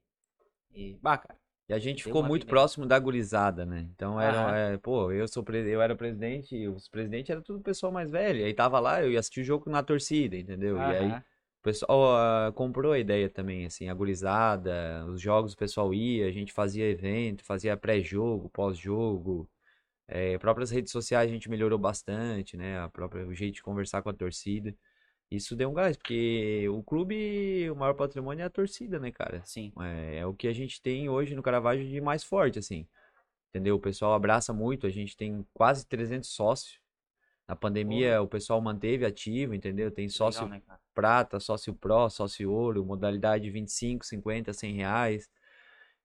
e... 0.75 0.81
e 0.93 0.99
bah, 1.03 1.19
cara, 1.19 1.39
E 1.69 1.75
a 1.75 1.79
gente 1.79 2.03
ficou 2.05 2.23
muito 2.23 2.43
vida. 2.45 2.51
próximo 2.51 2.87
da 2.87 2.99
gurizada, 2.99 3.67
né? 3.67 3.89
Então 3.95 4.21
era, 4.21 4.57
é, 4.57 4.77
pô, 4.79 5.11
eu 5.11 5.27
sou 5.27 5.45
eu 5.53 5.83
era 5.83 5.93
o 5.93 5.97
presidente, 5.97 6.55
e 6.57 6.69
os 6.69 6.89
presidentes 6.89 7.29
eram 7.31 7.43
tudo 7.43 7.61
pessoal 7.61 7.91
mais 7.93 8.11
velho. 8.11 8.45
Aí 8.45 8.55
tava 8.55 8.79
lá, 8.79 9.03
eu 9.03 9.11
ia 9.11 9.19
assistir 9.19 9.41
o 9.41 9.45
jogo 9.45 9.69
na 9.69 9.83
torcida, 9.83 10.37
entendeu? 10.37 10.77
E 10.77 10.81
aí 10.81 11.23
pessoal 11.67 12.17
ah, 12.17 12.53
comprou 12.55 12.93
a 12.93 12.99
ideia 12.99 13.29
também, 13.29 13.67
assim, 13.67 13.89
a 13.89 13.95
gurizada, 13.95 15.05
os 15.07 15.21
jogos 15.21 15.53
o 15.53 15.57
pessoal 15.57 15.93
ia, 15.93 16.29
a 16.29 16.31
gente 16.31 16.53
fazia 16.53 16.89
evento, 16.89 17.45
fazia 17.45 17.77
pré-jogo, 17.77 18.49
pós-jogo. 18.51 19.49
É, 20.09 20.39
próprias 20.39 20.71
redes 20.71 20.93
sociais 20.93 21.31
a 21.31 21.33
gente 21.35 21.51
melhorou 21.51 21.79
bastante, 21.79 22.57
né? 22.57 22.79
A 22.81 22.89
própria, 22.89 23.27
o 23.27 23.35
jeito 23.35 23.57
de 23.57 23.63
conversar 23.63 24.03
com 24.03 24.11
a 24.11 24.15
torcida. 24.15 24.75
Isso 25.31 25.57
deu 25.57 25.71
um 25.71 25.75
gás, 25.75 25.97
porque 25.97 26.69
o 26.69 26.83
clube, 26.85 27.69
o 27.71 27.77
maior 27.77 27.95
patrimônio 27.95 28.43
é 28.43 28.47
a 28.47 28.51
torcida, 28.51 29.01
né, 29.01 29.11
cara? 29.11 29.43
Sim. 29.45 29.73
É, 29.81 30.19
é 30.19 30.27
o 30.27 30.35
que 30.35 30.49
a 30.49 30.53
gente 30.53 30.81
tem 30.81 31.09
hoje 31.09 31.35
no 31.35 31.43
Caravaggio 31.43 31.89
de 31.89 32.01
mais 32.01 32.23
forte, 32.25 32.59
assim. 32.61 32.87
Entendeu? 33.51 33.77
O 33.77 33.81
pessoal 33.81 34.15
abraça 34.15 34.53
muito, 34.53 34.87
a 34.87 34.91
gente 34.91 35.17
tem 35.17 35.47
quase 35.55 35.87
300 35.87 36.31
sócios. 36.31 36.81
Na 37.49 37.57
pandemia, 37.57 38.21
o 38.23 38.29
pessoal 38.29 38.61
manteve 38.61 39.05
ativo, 39.07 39.55
entendeu? 39.55 39.91
Tem 39.91 40.09
sócio 40.09 40.47
Legal, 40.47 40.49
né, 40.49 40.63
prata, 40.95 41.39
sócio 41.41 41.75
pro, 41.75 42.09
sócio 42.11 42.51
ouro, 42.51 42.85
modalidade 42.85 43.51
25, 43.51 44.05
50, 44.07 44.53
100 44.53 44.75
reais. 44.75 45.31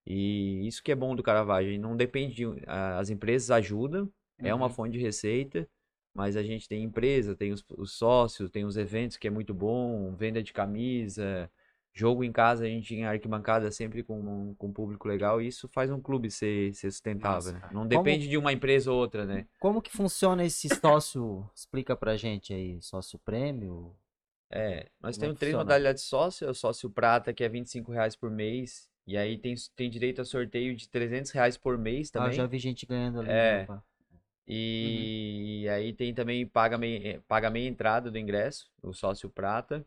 E 0.06 0.68
isso 0.68 0.82
que 0.84 0.92
é 0.92 0.96
bom 0.96 1.16
do 1.16 1.24
Caravaggio, 1.24 1.80
não 1.80 1.96
depende 1.96 2.36
de, 2.36 2.46
as 2.68 3.10
empresas 3.10 3.52
ajudam, 3.52 4.12
é 4.44 4.54
uma 4.54 4.68
Uhum. 4.68 4.70
fonte 4.70 4.94
de 4.94 5.00
receita, 5.00 5.70
mas 6.14 6.36
a 6.36 6.44
gente 6.44 6.68
tem 6.68 6.84
empresa, 6.84 7.36
tem 7.36 7.52
os, 7.52 7.64
os 7.78 7.94
sócios, 7.94 8.50
tem 8.50 8.66
os 8.66 8.78
eventos 8.78 9.18
que 9.18 9.28
é 9.28 9.32
muito 9.32 9.54
bom, 9.54 10.14
venda 10.16 10.42
de 10.42 10.52
camisa, 10.54 11.50
jogo 11.94 12.24
em 12.24 12.32
casa, 12.32 12.64
a 12.66 12.68
gente 12.68 12.88
tinha 12.88 13.10
arquibancada 13.10 13.70
sempre 13.72 14.02
com, 14.04 14.56
com 14.58 14.68
um 14.68 14.74
público 14.74 15.08
legal, 15.08 15.42
e 15.42 15.48
isso 15.48 15.68
faz 15.68 15.92
um 15.92 16.00
clube 16.02 16.32
ser, 16.32 16.74
ser 16.74 16.90
sustentável, 16.92 17.54
né? 17.54 17.60
Não 17.66 17.82
Como- 17.82 17.88
depende 17.90 18.28
de 18.28 18.38
uma 18.38 18.54
empresa 18.54 18.92
ou 18.92 18.98
outra, 18.98 19.26
né? 19.26 19.46
Como 19.60 19.82
que 19.82 19.92
funciona 19.92 20.44
esse 20.46 20.70
sócio? 20.76 21.50
Explica 21.54 21.96
pra 21.96 22.16
gente 22.16 22.54
aí, 22.54 22.82
sócio 22.82 23.20
prêmio? 23.20 23.96
É, 24.50 24.90
nós 25.02 25.16
Como 25.16 25.26
é 25.26 25.28
temos 25.28 25.40
três 25.40 25.52
funciona? 25.52 25.64
modalidades 25.64 26.04
de 26.04 26.10
sócio, 26.10 26.48
é 26.48 26.50
o 26.52 26.54
sócio 26.54 26.90
prata, 26.90 27.34
que 27.34 27.44
é 27.44 27.50
25 27.50 27.92
reais 27.92 28.16
por 28.16 28.30
mês, 28.30 28.90
e 29.08 29.18
aí 29.18 29.38
tem, 29.38 29.54
tem 29.76 29.90
direito 29.90 30.22
a 30.22 30.26
sorteio 30.26 30.76
de 30.76 30.88
300 30.90 31.32
reais 31.32 31.58
por 31.58 31.78
mês 31.78 32.10
Ah, 32.10 32.20
também. 32.20 32.34
já 32.34 32.46
vi 32.46 32.58
gente 32.60 32.86
ganhando 32.86 33.20
ali. 33.20 33.30
É. 33.30 33.68
E 34.48 35.68
aí 35.70 35.94
tem 35.94 36.14
também 36.14 36.46
paga 36.46 36.78
meia, 36.78 37.22
paga 37.28 37.50
meia 37.50 37.68
entrada 37.68 38.12
do 38.12 38.18
ingresso, 38.18 38.70
o 38.82 38.94
sócio 38.94 39.30
prata. 39.30 39.86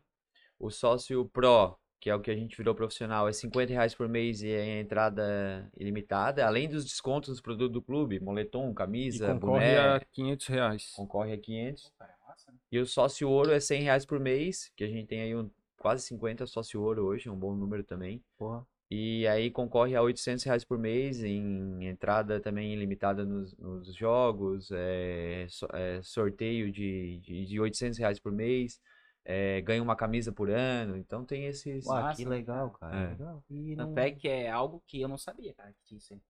O 0.57 0.71
sócio 0.71 1.25
pro, 1.25 1.77
que 1.99 2.09
é 2.09 2.15
o 2.15 2.19
que 2.19 2.29
a 2.29 2.35
gente 2.35 2.55
virou 2.55 2.75
profissional, 2.75 3.27
é 3.27 3.33
50 3.33 3.71
reais 3.71 3.95
por 3.95 4.07
mês 4.07 4.41
e 4.41 4.49
é 4.49 4.79
entrada 4.79 5.69
ilimitada, 5.77 6.45
além 6.45 6.69
dos 6.69 6.85
descontos 6.85 7.29
nos 7.29 7.41
produtos 7.41 7.73
do 7.73 7.81
clube, 7.81 8.19
moletom, 8.19 8.71
e 8.71 8.73
camisa, 8.75 9.33
concorre 9.33 9.75
boné, 9.75 9.77
a 9.77 9.99
500 10.11 10.47
reais. 10.47 10.93
concorre 10.95 11.33
a 11.33 11.37
500. 11.37 11.91
Cara, 11.97 12.11
é 12.13 12.27
massa, 12.27 12.51
né? 12.51 12.57
E 12.71 12.79
o 12.79 12.85
sócio 12.85 13.29
ouro 13.29 13.51
é 13.51 13.59
100 13.59 13.83
reais 13.83 14.05
por 14.05 14.19
mês, 14.19 14.71
que 14.75 14.83
a 14.83 14.87
gente 14.87 15.07
tem 15.07 15.21
aí 15.21 15.35
um, 15.35 15.49
quase 15.79 16.03
50 16.05 16.45
sócio 16.45 16.81
ouro 16.81 17.05
hoje, 17.05 17.27
é 17.27 17.31
um 17.31 17.39
bom 17.39 17.55
número 17.55 17.83
também. 17.83 18.23
Porra. 18.37 18.65
E 18.89 19.25
aí 19.27 19.49
concorre 19.49 19.95
a 19.95 20.01
800 20.01 20.43
reais 20.43 20.63
por 20.63 20.77
mês 20.77 21.23
em 21.23 21.85
entrada 21.87 22.39
também 22.39 22.71
ilimitada 22.71 23.25
nos, 23.25 23.57
nos 23.57 23.95
jogos, 23.95 24.69
é, 24.71 25.47
so- 25.49 25.67
é, 25.73 26.01
sorteio 26.03 26.71
de, 26.71 27.17
de, 27.19 27.45
de 27.47 27.59
800 27.59 27.97
reais 27.97 28.19
por 28.19 28.31
mês, 28.31 28.79
é, 29.25 29.59
ganha 29.61 29.81
uma 29.81 29.95
camisa 29.95 30.31
por 30.31 30.49
ano, 30.49 30.95
então 30.95 31.25
tem 31.25 31.45
esses... 31.45 31.85
Massa, 31.85 32.15
que 32.15 32.23
legal, 32.25 32.69
cara. 32.71 32.95
É. 32.95 33.07
Legal. 33.09 33.43
E 33.49 33.75
Tanto 33.75 33.91
não... 33.95 34.03
é 34.03 34.11
que 34.11 34.27
é 34.27 34.49
algo 34.49 34.81
que 34.85 35.01
eu 35.01 35.07
não 35.07 35.17
sabia, 35.17 35.53
cara, 35.53 35.71
que 35.73 35.83
tinha 35.85 35.97
isso 35.97 36.13
aí. 36.13 36.21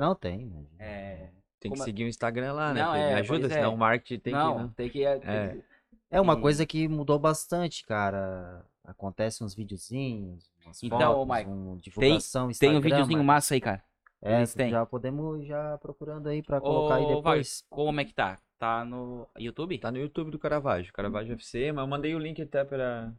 não 0.00 0.14
tem, 0.14 0.46
né? 0.46 0.64
É... 0.78 1.16
Tem 1.60 1.70
que 1.70 1.76
como- 1.78 1.84
seguir 1.84 2.04
o 2.04 2.08
Instagram 2.08 2.52
lá, 2.52 2.72
né? 2.74 2.82
Não, 2.82 2.94
é, 2.94 3.14
Me 3.14 3.20
ajuda, 3.20 3.46
é. 3.46 3.50
senão 3.50 3.74
o 3.74 3.78
marketing 3.78 4.20
tem 4.20 4.32
não, 4.32 4.56
que... 4.56 4.62
né? 4.62 4.70
tem 4.76 4.90
que... 4.90 5.04
É. 5.04 5.16
É. 5.24 5.62
É 6.10 6.20
uma 6.20 6.34
E- 6.34 6.40
coisa 6.40 6.64
que 6.66 6.86
mudou 6.88 7.18
bastante, 7.18 7.84
cara. 7.84 8.64
Acontece 8.84 9.42
uns 9.42 9.54
videozinhos, 9.54 10.48
umas 10.64 10.82
Então, 10.82 10.98
fotos, 10.98 11.26
Michael, 11.26 11.48
um 11.50 11.76
divulgação, 11.78 12.42
Tem 12.42 12.46
um 12.46 12.50
Instagram, 12.74 12.80
videozinho 12.80 13.18
mas- 13.18 13.26
massa 13.26 13.54
aí, 13.54 13.60
cara. 13.60 13.82
É, 14.26 14.36
eles 14.38 14.54
têm. 14.54 14.70
já 14.70 14.84
podemos 14.86 15.46
já 15.46 15.78
procurando 15.78 16.28
aí 16.28 16.42
pra 16.42 16.60
colocar 16.60 16.96
aí 16.96 17.04
Ô, 17.04 17.22
Wagner, 17.22 17.46
depois. 17.46 17.64
como 17.68 18.00
é 18.00 18.04
que 18.04 18.12
tá? 18.14 18.38
Tá 18.58 18.84
no 18.84 19.28
YouTube? 19.38 19.78
Tá 19.78 19.90
no 19.92 19.98
YouTube 19.98 20.30
do 20.30 20.38
Caravaggio, 20.38 20.92
Caravaggio 20.92 21.34
FC, 21.34 21.72
mas 21.72 21.82
eu 21.82 21.88
mandei 21.88 22.14
o 22.14 22.18
link 22.18 22.40
até 22.42 22.64
pra, 22.64 23.12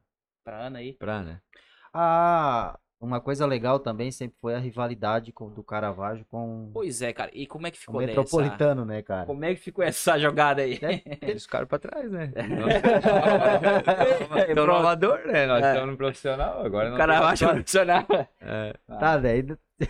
Pra 0.44 0.66
Ana 0.68 0.80
aí. 0.80 0.94
pra 0.94 1.22
né? 1.24 1.42
Ah, 1.94 2.80
uma 3.00 3.22
coisa 3.22 3.46
legal 3.46 3.80
também 3.80 4.12
sempre 4.12 4.36
foi 4.42 4.56
a 4.56 4.60
rivalidade 4.60 5.32
com, 5.32 5.50
do 5.50 5.64
Caravaggio 5.64 6.26
com 6.32 6.72
Pois 6.74 7.02
é, 7.02 7.14
cara. 7.14 7.30
E 7.34 7.46
como 7.46 7.68
é 7.68 7.72
que 7.72 7.78
o 7.78 7.82
ficou 7.82 8.00
dessa... 8.02 8.20
Metropolitano, 8.20 8.86
né, 8.86 9.02
cara? 9.02 9.26
Como 9.26 9.46
é 9.46 9.54
que 9.54 9.62
ficou 9.62 9.84
essa 9.84 10.18
jogada 10.18 10.62
aí? 10.64 10.80
Eles 11.22 11.44
ficaram 11.44 11.68
pra 11.68 11.78
trás, 11.80 12.12
né? 12.12 12.32
É, 12.36 12.42
Estão 14.42 14.56
no 14.56 14.56
pronto. 14.66 14.72
amador, 14.80 15.20
né? 15.26 15.46
Nós 15.46 15.64
É. 15.64 15.70
estamos 15.74 15.92
no 15.92 15.98
profissional, 15.98 16.66
agora 16.66 16.88
O 16.88 16.92
não 16.92 16.98
cara 16.98 17.14
tem 17.20 17.24
acha 17.28 17.34
história. 17.34 17.56
profissional. 18.04 18.06
É. 18.42 18.74
Tá, 19.00 19.18
daí 19.18 19.46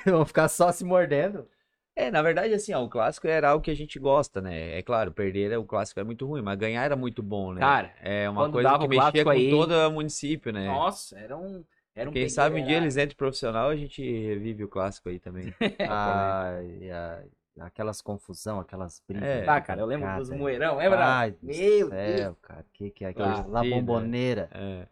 vão 0.05 0.25
ficar 0.25 0.47
só 0.47 0.71
se 0.71 0.83
mordendo. 0.83 1.47
É, 1.95 2.11
na 2.11 2.21
verdade, 2.21 2.53
assim, 2.53 2.73
ó, 2.73 2.83
o 2.83 2.89
clássico 2.89 3.27
era 3.27 3.49
algo 3.49 3.63
que 3.63 3.71
a 3.71 3.75
gente 3.75 3.97
gosta, 3.99 4.39
né? 4.41 4.77
É 4.77 4.81
claro, 4.83 5.11
perder 5.11 5.57
o 5.57 5.63
clássico 5.63 5.99
é 5.99 6.03
muito 6.03 6.27
ruim, 6.27 6.41
mas 6.43 6.57
ganhar 6.57 6.83
era 6.83 6.95
muito 6.95 7.23
bom, 7.23 7.53
né? 7.53 7.59
Cara, 7.59 7.91
é 8.01 8.29
uma 8.29 8.51
coisa 8.51 8.77
que 8.77 8.85
o 8.85 8.89
mexia 8.89 9.23
com 9.23 9.29
aí- 9.31 9.49
todo 9.49 9.71
o 9.71 9.91
município, 9.91 10.51
né? 10.53 10.65
Nossa, 10.67 11.17
era 11.17 11.35
um. 11.37 11.63
Era 11.97 12.09
um 12.09 12.13
Quem 12.13 12.29
sabe 12.29 12.61
um 12.61 12.63
dia 12.63 12.77
eles 12.77 12.95
entram 12.95 13.17
profissional, 13.17 13.69
a 13.69 13.75
gente 13.75 14.01
revive 14.03 14.63
o 14.63 14.67
clássico 14.67 15.09
aí 15.09 15.19
também. 15.19 15.51
Ai, 15.89 16.91
ai, 16.91 17.25
aquelas 17.59 18.01
confusão, 18.01 18.59
aquelas 18.59 19.01
brigas. 19.07 19.27
É. 19.27 19.49
Ah, 19.49 19.59
cara, 19.59 19.81
eu 19.81 19.85
lembro 19.87 20.05
Cara, 20.05 20.19
dos 20.19 20.31
é. 20.31 20.35
moeirão, 20.37 20.77
lembra? 20.77 21.03
Ai, 21.03 21.35
Meu 21.41 21.89
céu, 21.89 22.35
cara, 22.41 22.65
que 22.71 22.91
que 22.91 23.03
é 23.03 23.09
aquilo? 23.09 23.27
Torcida. 23.27 23.49
La 23.49 23.63
bomboneira, 23.63 24.49
É. 24.53 24.87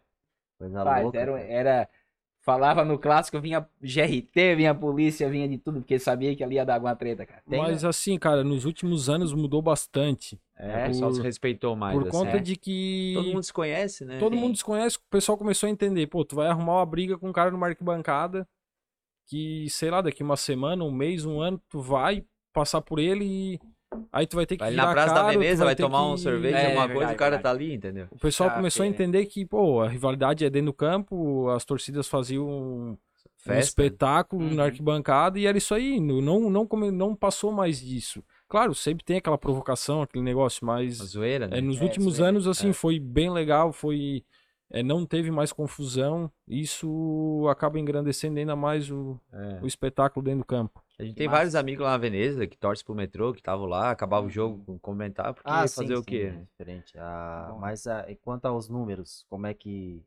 coisa 0.58 0.78
Rapaz, 0.78 1.04
louca. 1.04 1.18
era, 1.18 1.40
era- 1.40 1.88
Falava 2.46 2.84
no 2.84 2.96
clássico, 2.96 3.40
vinha 3.40 3.66
GRT, 3.82 4.54
vinha 4.54 4.72
polícia, 4.72 5.28
vinha 5.28 5.48
de 5.48 5.58
tudo, 5.58 5.80
porque 5.80 5.98
sabia 5.98 6.32
que 6.36 6.44
ali 6.44 6.54
ia 6.54 6.64
dar 6.64 6.74
alguma 6.74 6.94
treta, 6.94 7.26
cara. 7.26 7.42
Tem, 7.50 7.58
Mas 7.58 7.84
assim, 7.84 8.16
cara, 8.16 8.44
nos 8.44 8.64
últimos 8.64 9.10
anos 9.10 9.32
mudou 9.32 9.60
bastante. 9.60 10.40
É, 10.56 10.84
o 10.84 10.86
pessoal 10.86 11.12
se 11.12 11.20
respeitou 11.20 11.74
mais, 11.74 11.98
por 11.98 12.06
assim. 12.06 12.16
conta 12.16 12.36
é. 12.36 12.40
de 12.40 12.54
que 12.54 13.14
Todo 13.16 13.26
mundo 13.32 13.42
se 13.42 13.52
conhece, 13.52 14.04
né? 14.04 14.18
todo 14.18 14.34
Sim. 14.34 14.40
mundo 14.40 14.52
desconhece, 14.52 14.96
o 14.96 15.00
pessoal 15.10 15.36
começou 15.36 15.66
a 15.66 15.70
entender, 15.70 16.06
pô, 16.06 16.24
tu 16.24 16.36
vai 16.36 16.46
arrumar 16.46 16.74
uma 16.74 16.86
briga 16.86 17.18
com 17.18 17.28
um 17.28 17.32
cara 17.32 17.50
numa 17.50 17.66
arquibancada 17.66 18.46
que, 19.26 19.68
sei 19.68 19.90
lá, 19.90 20.00
daqui 20.00 20.22
uma 20.22 20.36
semana, 20.36 20.84
um 20.84 20.92
mês, 20.92 21.26
um 21.26 21.40
ano, 21.40 21.60
tu 21.68 21.80
vai 21.80 22.24
passar 22.52 22.80
por 22.80 23.00
ele 23.00 23.24
e 23.24 23.60
aí 24.12 24.26
tu 24.26 24.36
vai 24.36 24.46
ter 24.46 24.56
que 24.56 24.62
Vai 24.62 24.70
virar 24.70 24.86
na 24.86 24.92
Praça 24.92 25.14
da 25.14 25.20
cara, 25.22 25.32
tu 25.32 25.38
Veneza, 25.38 25.64
vai 25.64 25.74
ter 25.76 25.82
tomar 25.82 25.98
que- 26.04 26.04
um 26.12 26.16
sorvete, 26.16 26.54
É, 26.54 26.66
alguma 26.66 26.86
verdade, 26.86 26.92
coisa, 26.98 27.12
o 27.12 27.16
cara 27.16 27.30
verdade. 27.36 27.42
tá 27.42 27.50
ali, 27.50 27.74
entendeu? 27.74 28.06
O 28.10 28.18
pessoal 28.18 28.50
Ah, 28.50 28.52
começou 28.54 28.82
a 28.82 28.86
sim. 28.86 28.92
entender 28.92 29.26
que, 29.26 29.44
pô, 29.44 29.80
a 29.82 29.88
rivalidade 29.88 30.44
é 30.44 30.50
dentro 30.50 30.66
do 30.66 30.72
campo, 30.72 31.48
as 31.50 31.64
torcidas 31.64 32.06
faziam 32.08 32.96
Festa. 33.38 33.60
espetáculo 33.60 34.44
Uhum. 34.44 34.54
na 34.54 34.64
arquibancada 34.64 35.38
e 35.38 35.46
era 35.46 35.56
isso 35.56 35.74
aí. 35.74 36.00
Não, 36.00 36.20
não, 36.50 36.66
não, 36.92 37.14
passou 37.14 37.52
mais 37.52 37.80
disso. 37.80 38.22
Claro, 38.48 38.74
sempre 38.74 39.04
tem 39.04 39.16
aquela 39.16 39.36
provocação, 39.38 40.02
aquele 40.02 40.22
negócio, 40.24 40.64
mas 40.64 41.00
Uma 41.00 41.06
zoeira, 41.06 41.48
né? 41.48 41.58
é, 41.58 41.60
nos 41.60 41.80
É, 41.80 41.84
últimos 41.84 42.14
zoeira. 42.14 42.28
anos, 42.30 42.46
assim, 42.46 42.70
É. 42.70 42.72
foi 42.72 42.98
bem 43.00 43.30
legal, 43.30 43.72
foi. 43.72 44.22
É, 44.70 44.82
não 44.82 45.06
teve 45.06 45.30
mais 45.30 45.52
confusão. 45.52 46.30
Isso 46.46 47.46
acaba 47.50 47.78
engrandecendo 47.78 48.38
ainda 48.38 48.56
mais 48.56 48.90
o, 48.90 49.18
É. 49.32 49.60
o 49.62 49.66
espetáculo 49.66 50.24
dentro 50.24 50.40
do 50.40 50.44
campo. 50.46 50.82
A 50.98 51.02
gente 51.02 51.12
Que 51.12 51.18
tem 51.18 51.26
massa. 51.28 51.36
vários 51.38 51.54
amigos 51.54 51.84
lá 51.84 51.90
na 51.92 51.98
Veneza 51.98 52.46
que 52.46 52.56
torcem 52.56 52.84
pro 52.84 52.94
metrô, 52.94 53.32
que 53.32 53.40
estavam 53.40 53.66
lá, 53.66 53.90
acabava 53.90 54.26
o 54.26 54.30
jogo, 54.30 54.64
com- 54.64 54.78
comentar, 54.78 55.34
porque 55.34 55.48
Ah, 55.48 55.66
fazer 55.68 55.88
sim, 55.88 55.92
o 55.94 55.98
sim, 55.98 56.04
quê? 56.04 56.32
é 56.34 56.42
diferente. 56.42 56.98
Ah, 56.98 57.48
Bom. 57.52 57.58
mas 57.58 57.86
ah, 57.86 58.04
e 58.10 58.16
quanto 58.16 58.46
aos 58.46 58.68
números, 58.68 59.24
como 59.28 59.46
é 59.46 59.52
que 59.54 60.02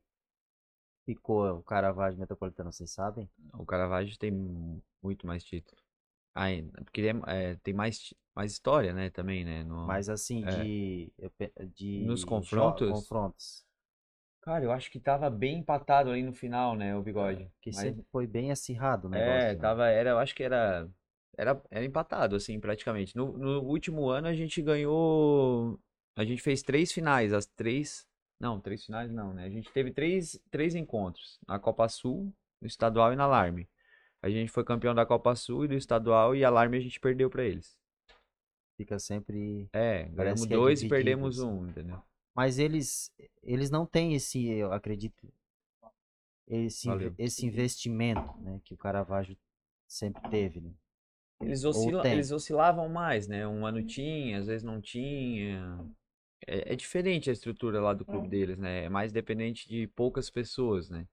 ficou 1.06 1.58
o 1.58 1.64
Caravaggio 1.64 2.20
Metropolitano, 2.20 2.72
vocês 2.72 2.92
sabem? 2.92 3.30
O 3.54 3.66
Caravaggio 3.66 4.18
tem 4.18 4.32
mu- 4.32 4.82
muito 5.02 5.26
mais 5.26 5.44
título. 5.44 5.82
Ainda, 6.36 6.82
porque 6.84 7.02
é- 7.02 7.22
é, 7.52 7.56
tem 7.64 7.74
mais, 7.74 8.14
mais 8.36 8.52
história, 8.52 8.94
né, 8.94 9.10
também, 9.10 9.44
né? 9.44 9.64
no- 9.64 9.86
Mas 9.88 10.10
assim, 10.10 10.44
é. 10.46 10.64
de, 10.64 11.12
de 11.76 12.04
Nos 12.06 12.24
confrontos? 12.24 12.90
confrontos. 12.90 13.66
Cara, 14.42 14.64
eu 14.64 14.72
acho 14.72 14.90
que 14.90 15.00
tava 15.00 15.30
bem 15.30 15.60
empatado 15.60 16.10
ali 16.10 16.24
no 16.24 16.34
final, 16.34 16.76
né, 16.76 16.96
o 16.96 17.02
bigode. 17.02 17.52
Que 17.62 17.72
Mas- 17.72 17.78
sempre 17.78 18.04
foi 18.12 18.26
bem 18.26 18.52
acirrado 18.52 19.08
o 19.08 19.12
negócio. 19.12 19.32
É, 19.32 19.54
né? 19.54 19.60
tava, 19.60 19.88
era, 19.88 20.12
eu 20.12 20.20
acho 20.20 20.34
que 20.34 20.44
era, 20.44 20.90
era, 21.38 21.62
era 21.70 21.86
empatado, 21.86 22.36
assim, 22.36 22.60
praticamente. 22.60 23.16
No, 23.16 23.38
no 23.38 23.62
último 23.62 24.10
ano 24.10 24.28
a 24.28 24.34
gente 24.34 24.62
ganhou, 24.62 25.80
a 26.16 26.24
gente 26.24 26.42
fez 26.42 26.64
três 26.64 26.92
finais, 26.92 27.34
as 27.34 27.46
três, 27.46 28.08
não, 28.40 28.60
três 28.60 28.86
finais 28.86 29.12
não, 29.12 29.34
né? 29.34 29.44
A 29.44 29.50
gente 29.50 29.70
teve 29.72 29.92
três, 29.92 30.40
três 30.50 30.74
encontros, 30.74 31.38
na 31.46 31.60
Copa 31.60 31.90
Sul, 31.90 32.34
no 32.62 32.68
Estadual 32.68 33.12
e 33.12 33.16
na 33.16 33.26
Alarme. 33.26 33.68
A 34.22 34.30
gente 34.30 34.52
foi 34.52 34.64
campeão 34.64 34.96
da 34.96 35.06
Copa 35.06 35.36
Sul 35.36 35.66
e 35.66 35.68
do 35.68 35.74
Estadual 35.76 36.36
e 36.36 36.44
a 36.44 36.48
Alarme 36.48 36.78
a 36.78 36.80
gente 36.80 37.00
perdeu 37.00 37.30
pra 37.30 37.44
eles. 37.44 37.78
Fica 38.78 38.98
sempre. 38.98 39.70
É, 39.74 40.06
ganhamos 40.06 40.46
que 40.46 40.54
é 40.54 40.56
dois 40.56 40.80
e 40.80 40.84
dividido, 40.84 40.96
perdemos 40.96 41.40
assim. 41.40 41.50
um, 41.50 41.68
entendeu? 41.68 42.02
Mas 42.36 42.60
eles, 42.60 43.12
eles 43.44 43.70
não 43.70 43.86
têm 43.86 44.14
esse, 44.14 44.48
eu 44.48 44.72
acredito, 44.72 45.28
esse, 46.48 46.88
Valeu. 46.88 47.14
esse 47.18 47.46
investimento, 47.46 48.22
né, 48.40 48.60
que 48.64 48.74
o 48.74 48.78
Caravaggio 48.78 49.38
sempre 49.88 50.22
teve, 50.30 50.62
né? 50.62 50.72
Eles, 51.42 51.64
oscila- 51.64 52.08
eles 52.08 52.32
oscilavam 52.32 52.90
mais, 52.90 53.28
né? 53.28 53.48
Um 53.48 53.66
ano 53.66 53.82
tinha, 53.82 54.40
às 54.40 54.48
vezes 54.48 54.64
não 54.64 54.82
tinha. 54.82 55.80
É, 56.46 56.74
é 56.74 56.76
diferente 56.76 57.30
a 57.30 57.34
estrutura 57.34 57.80
lá 57.80 57.94
do 57.94 58.04
clube 58.06 58.28
deles, 58.28 58.58
né? 58.58 58.86
É 58.86 58.90
mais 58.90 59.12
dependente 59.12 59.68
de 59.68 59.88
poucas 59.88 60.30
pessoas, 60.30 60.90
né? 60.90 61.08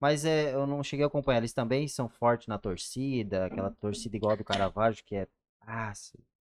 Mas 0.00 0.24
é, 0.24 0.52
eu 0.52 0.66
não 0.66 0.82
cheguei 0.82 1.04
a 1.04 1.06
acompanhar. 1.06 1.38
Eles 1.38 1.52
também 1.52 1.86
são 1.86 2.08
fortes 2.08 2.48
na 2.48 2.58
torcida, 2.58 3.46
aquela 3.46 3.70
torcida 3.70 4.16
igual 4.16 4.32
a 4.32 4.36
do 4.36 4.44
Caravaggio, 4.44 5.04
que 5.04 5.14
é. 5.14 5.28
Ah, 5.60 5.92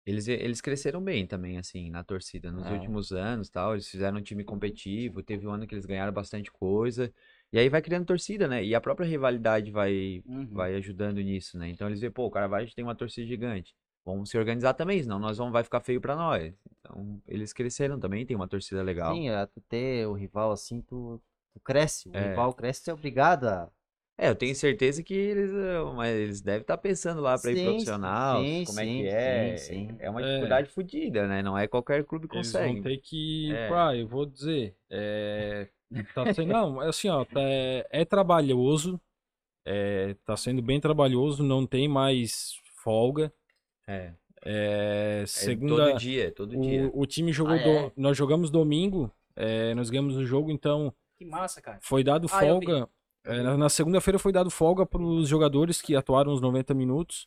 Eles, 0.06 0.28
eles 0.28 0.60
cresceram 0.60 1.02
bem 1.02 1.26
também, 1.26 1.56
assim, 1.58 1.90
na 1.90 2.04
torcida, 2.04 2.52
nos 2.52 2.66
É. 2.66 2.72
últimos 2.72 3.10
anos, 3.12 3.48
tal. 3.48 3.72
Eles 3.74 3.88
fizeram 3.88 4.18
um 4.18 4.22
time 4.22 4.44
competitivo, 4.44 5.22
teve 5.22 5.46
um 5.46 5.50
ano 5.50 5.66
que 5.66 5.74
eles 5.74 5.86
ganharam 5.86 6.12
bastante 6.12 6.52
coisa. 6.52 7.12
E 7.52 7.58
aí 7.58 7.68
vai 7.70 7.80
criando 7.80 8.04
torcida, 8.06 8.46
né? 8.46 8.62
E 8.64 8.74
a 8.74 8.80
própria 8.80 9.06
rivalidade 9.06 9.70
vai, 9.70 10.22
Uhum. 10.26 10.48
vai 10.50 10.74
ajudando 10.74 11.18
nisso, 11.22 11.56
né? 11.58 11.68
Então 11.70 11.86
eles 11.88 12.00
veem, 12.00 12.12
pô, 12.12 12.26
o 12.26 12.30
Caravaggio 12.30 12.74
tem 12.74 12.84
uma 12.84 12.94
torcida 12.94 13.26
gigante. 13.26 13.74
Vamos 14.04 14.28
se 14.28 14.36
organizar 14.36 14.74
também, 14.74 15.02
senão 15.02 15.18
nós 15.18 15.38
vamos, 15.38 15.52
vai 15.52 15.64
ficar 15.64 15.80
feio 15.80 16.00
pra 16.00 16.14
nós. 16.14 16.54
Então, 16.80 17.22
eles 17.26 17.54
cresceram 17.54 17.98
também, 17.98 18.26
tem 18.26 18.36
uma 18.36 18.46
torcida 18.48 18.82
legal. 18.82 19.16
sim, 19.16 19.28
tu 19.52 19.60
ter 19.68 20.06
o 20.06 20.12
rival 20.14 20.52
assim, 20.52 20.80
tu, 20.82 21.20
tu 21.52 21.60
cresce. 21.60 22.08
O 22.08 22.12
É. 22.12 22.28
rival 22.28 22.54
cresce, 22.54 22.84
tu 22.84 22.90
é 22.90 22.94
obrigado 22.94 23.44
a. 23.48 23.70
É, 24.16 24.29
eu 24.29 24.35
tenho 24.37 24.55
certeza 24.55 25.03
que 25.03 25.12
eles, 25.12 25.50
eh, 25.50 25.83
mas 25.96 26.14
eles 26.16 26.40
devem 26.40 26.61
estar 26.61 26.79
pensando 26.79 27.20
lá 27.20 27.37
pra 27.37 27.50
ir 27.50 27.64
profissional, 27.64 28.44
sim, 28.44 28.64
como 28.64 28.79
é 28.81 28.85
sim, 28.85 28.98
que 29.03 29.09
é. 29.09 29.57
sim, 29.57 29.88
sim. 29.88 29.96
É 29.98 30.09
uma 30.09 30.20
É. 30.20 30.24
dificuldade 30.24 30.68
fodida, 30.70 31.27
né? 31.27 31.42
Não 31.42 31.59
é 31.59 31.66
qualquer 31.66 32.05
clube 32.05 32.29
que 32.29 32.37
Eles 32.37 32.46
consegue. 32.46 32.74
vão 32.74 32.83
ter 32.83 32.98
que. 32.98 33.53
É. 33.53 33.68
Pá, 33.68 33.96
eu 33.96 34.07
vou 34.07 34.24
dizer. 34.24 34.77
É, 34.88 35.68
tá 36.14 36.33
sendo, 36.33 36.53
não, 36.53 36.81
é 36.81 36.88
assim, 36.88 37.09
ó. 37.09 37.24
tá- 37.24 37.40
é, 37.40 37.87
é 37.90 38.05
trabalhoso. 38.05 39.00
É, 39.66 40.14
tá 40.24 40.37
sendo 40.37 40.62
bem 40.62 40.79
trabalhoso, 40.79 41.42
não 41.42 41.66
tem 41.66 41.88
mais 41.88 42.53
folga. 42.85 43.33
É, 43.88 44.12
É, 44.44 45.22
é 45.22 45.27
segunda. 45.27 45.87
todo 45.90 45.98
dia, 45.98 46.31
todo 46.31 46.57
dia. 46.57 46.90
O, 46.94 47.00
o 47.00 47.07
time 47.07 47.33
jogou. 47.33 47.55
Ah, 47.55 47.59
é? 47.59 47.83
do- 47.88 47.92
nós 47.96 48.16
jogamos 48.16 48.48
domingo. 48.50 49.11
é, 49.37 49.74
nós 49.74 49.90
ganhamos 49.90 50.16
o 50.16 50.24
jogo, 50.24 50.53
então 50.53 50.94
Que 51.16 51.24
massa, 51.24 51.61
cara. 51.61 51.79
foi 51.83 52.05
dado 52.05 52.27
Ah, 52.27 52.38
folga. 52.38 52.88
É, 53.24 53.42
na 53.42 53.56
na 53.56 53.68
segunda-feira 53.68 54.18
foi 54.18 54.32
dado 54.32 54.50
folga 54.50 54.84
para 54.87 55.02
os 55.02 55.28
jogadores 55.28 55.80
que 55.82 55.96
atuaram 55.96 56.32
os 56.32 56.40
90 56.40 56.74
minutos. 56.74 57.26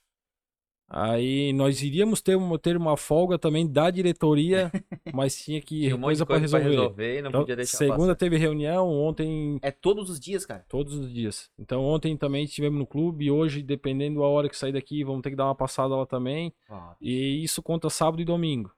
Aí 0.89 1.51
nós 1.51 1.81
iríamos 1.83 2.21
ter 2.21 2.37
uma, 2.37 2.57
ter 2.57 2.77
uma 2.77 2.95
folga 2.95 3.37
também 3.37 3.67
da 3.69 3.89
diretoria, 3.91 4.71
mas 5.13 5.37
tinha 5.43 5.59
que 5.59 5.81
Tinha 5.81 5.95
um 5.97 5.99
coisa 5.99 6.25
para 6.25 6.39
coisa 6.39 6.57
pra 6.57 6.65
resolver. 6.65 7.03
resolver 7.03 7.21
não 7.23 7.29
Então, 7.29 7.41
podia 7.41 7.55
deixar 7.57 7.77
segunda 7.77 7.97
passar. 7.99 8.15
teve 8.15 8.37
reunião, 8.37 8.89
ontem 8.89 9.59
É 9.61 9.69
todos 9.69 10.09
os 10.09 10.17
dias, 10.17 10.45
cara. 10.45 10.63
todos 10.69 10.93
os 10.93 11.11
dias. 11.13 11.49
Então 11.59 11.83
ontem 11.83 12.15
também 12.15 12.45
estivemos 12.45 12.79
no 12.79 12.87
clube 12.87 13.25
e 13.25 13.31
hoje, 13.31 13.61
dependendo 13.61 14.21
da 14.21 14.25
hora 14.27 14.47
que 14.47 14.55
sair 14.55 14.71
daqui, 14.71 15.03
vamos 15.03 15.21
ter 15.23 15.31
que 15.31 15.35
dar 15.35 15.45
uma 15.47 15.55
passada 15.55 15.93
lá 15.93 16.05
também. 16.05 16.53
E 17.01 17.43
isso 17.43 17.61
conta 17.61 17.89
sábado 17.89 18.21
e 18.21 18.25
domingo. 18.25 18.71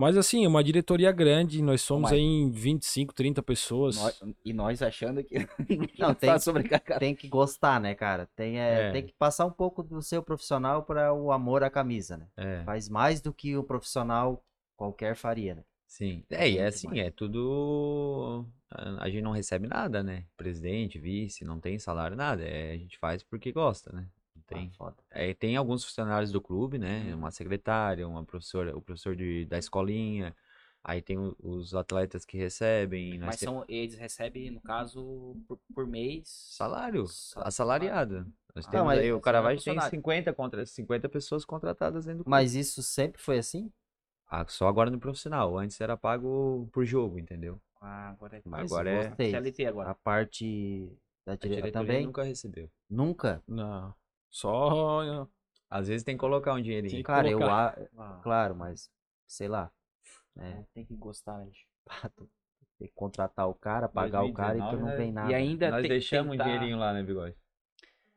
Mas 0.00 0.16
assim, 0.16 0.44
é 0.44 0.48
uma 0.48 0.64
diretoria 0.64 1.12
grande, 1.12 1.60
nós 1.62 1.82
somos 1.82 2.10
Mas- 2.10 2.12
aí 2.12 2.24
em 2.24 2.50
25, 2.50 3.12
30 3.12 3.42
pessoas. 3.42 3.96
Nós- 3.96 4.22
e 4.44 4.52
nós 4.52 4.80
achando 4.82 5.22
que 5.22 5.34
Não, 5.98 6.14
tem, 6.14 6.30
tá 6.30 6.38
sobrecarregado. 6.38 7.00
tem 7.00 7.14
que 7.14 7.28
gostar, 7.28 7.78
né, 7.80 7.94
cara? 7.94 8.26
Tem, 8.34 8.58
é, 8.58 8.88
É. 8.88 8.92
tem 8.92 9.04
que 9.04 9.12
passar 9.12 9.44
um 9.44 9.50
pouco 9.50 9.82
do 9.82 10.00
seu 10.00 10.22
profissional 10.22 10.82
para 10.84 11.12
o 11.12 11.30
amor 11.30 11.62
à 11.62 11.68
camisa, 11.70 12.16
né? 12.16 12.26
É, 12.36 12.62
Faz 12.64 12.88
mais 12.88 13.20
do 13.20 13.32
que 13.32 13.56
o 13.56 13.62
profissional 13.62 14.42
qualquer 14.76 15.14
faria, 15.14 15.54
né? 15.56 15.64
sim. 15.86 16.24
É, 16.30 16.48
e 16.48 16.56
é 16.58 16.66
assim, 16.66 16.86
mais. 16.88 17.00
é 17.00 17.10
tudo. 17.10 18.46
A 18.70 19.04
a 19.04 19.10
gente 19.10 19.22
não 19.22 19.32
recebe 19.32 19.66
nada, 19.66 20.02
né? 20.02 20.24
Presidente, 20.36 20.98
vice, 20.98 21.44
não 21.44 21.58
tem 21.60 21.78
salário, 21.78 22.16
nada. 22.16 22.42
É, 22.42 22.72
a 22.72 22.76
gente 22.76 22.96
faz 22.98 23.22
porque 23.22 23.50
gosta, 23.52 23.92
né? 23.92 24.06
Ah, 24.50 24.54
tem. 24.54 24.70
foda. 24.72 24.96
É, 25.10 25.34
tem 25.34 25.56
alguns 25.56 25.84
funcionários 25.84 26.32
do 26.32 26.40
clube, 26.40 26.78
né? 26.78 27.14
Uma 27.14 27.30
secretária, 27.30 28.06
uma 28.06 28.24
professora, 28.24 28.76
o 28.76 28.80
professor 28.82 29.14
de, 29.16 29.44
da 29.46 29.58
escolinha. 29.58 30.34
Aí 30.82 31.02
tem 31.02 31.18
os 31.40 31.74
atletas 31.74 32.24
que 32.24 32.38
recebem. 32.38 33.18
Mas 33.18 33.36
tem- 33.38 33.48
são, 33.48 33.64
eles 33.68 33.94
recebem, 33.96 34.50
no 34.50 34.60
caso, 34.60 35.36
por, 35.46 35.58
por 35.74 35.86
mês. 35.86 36.28
Salário, 36.28 37.06
Sa- 37.06 37.42
assalariado. 37.42 38.26
Nós 38.54 38.66
Ah, 38.66 38.70
temos 38.70 38.86
mas- 38.86 38.98
aí, 39.00 39.12
o 39.12 39.16
mas 39.16 39.24
Caravaggio 39.24 39.52
é 39.52 39.56
tem 39.56 39.74
funcionário. 39.74 39.90
50, 39.90 40.32
contra, 40.32 40.66
50 40.66 41.08
pessoas 41.08 41.44
contratadas 41.44 42.06
dentro 42.06 42.18
do 42.20 42.24
clube. 42.24 42.30
Mas 42.34 42.54
isso 42.54 42.82
sempre 42.82 43.20
foi 43.20 43.38
assim? 43.38 43.70
Ah, 44.26 44.44
só 44.48 44.68
agora 44.68 44.90
no 44.90 44.98
profissional. 44.98 45.58
Antes 45.58 45.80
era 45.80 45.96
pago 45.96 46.68
por 46.72 46.84
jogo, 46.86 47.18
entendeu? 47.18 47.60
Ah, 47.80 48.10
agora 48.10 48.38
é 48.38 48.42
Mas 48.44 48.72
Agora 48.72 48.90
é-. 48.90 49.30
CLT 49.30 49.66
agora. 49.66 49.90
A 49.90 49.94
parte 49.94 50.90
da 51.26 51.32
A 51.32 51.36
diretoria 51.36 51.62
diretoria 51.62 51.72
também? 51.72 52.06
nunca 52.06 52.22
recebeu. 52.22 52.70
Nunca? 52.88 53.42
Não. 53.46 53.94
Só. 54.30 55.26
Às 55.68 55.88
vezes 55.88 56.02
tem 56.04 56.16
que 56.16 56.20
colocar 56.20 56.54
um 56.54 56.62
dinheirinho. 56.62 56.90
Sim. 56.96 57.02
Cara, 57.02 57.28
eu 57.28 57.38
colocar. 57.38 57.78
a... 57.96 58.02
Ah, 58.02 58.20
Claro, 58.22 58.54
mas 58.56 58.90
sei 59.26 59.48
lá. 59.48 59.70
É, 60.38 60.64
Tem 60.72 60.84
que 60.84 60.94
gostar, 60.96 61.38
né? 61.38 61.50
tem 62.78 62.88
que 62.88 62.94
contratar 62.94 63.48
o 63.48 63.54
cara, 63.54 63.88
pagar 63.88 64.22
o 64.24 64.32
cara 64.32 64.56
e 64.56 64.60
tu 64.60 64.76
2019, 64.76 64.82
não 64.82 64.86
né? 64.88 64.96
vem 64.96 65.12
nada. 65.12 65.30
E 65.30 65.34
ainda 65.34 65.70
Nós 65.70 65.82
deixamos 65.86 66.32
tentar- 66.32 66.44
um 66.44 66.46
dinheirinho 66.46 66.78
lá, 66.78 66.92
né, 66.92 67.02
Bigode? 67.02 67.36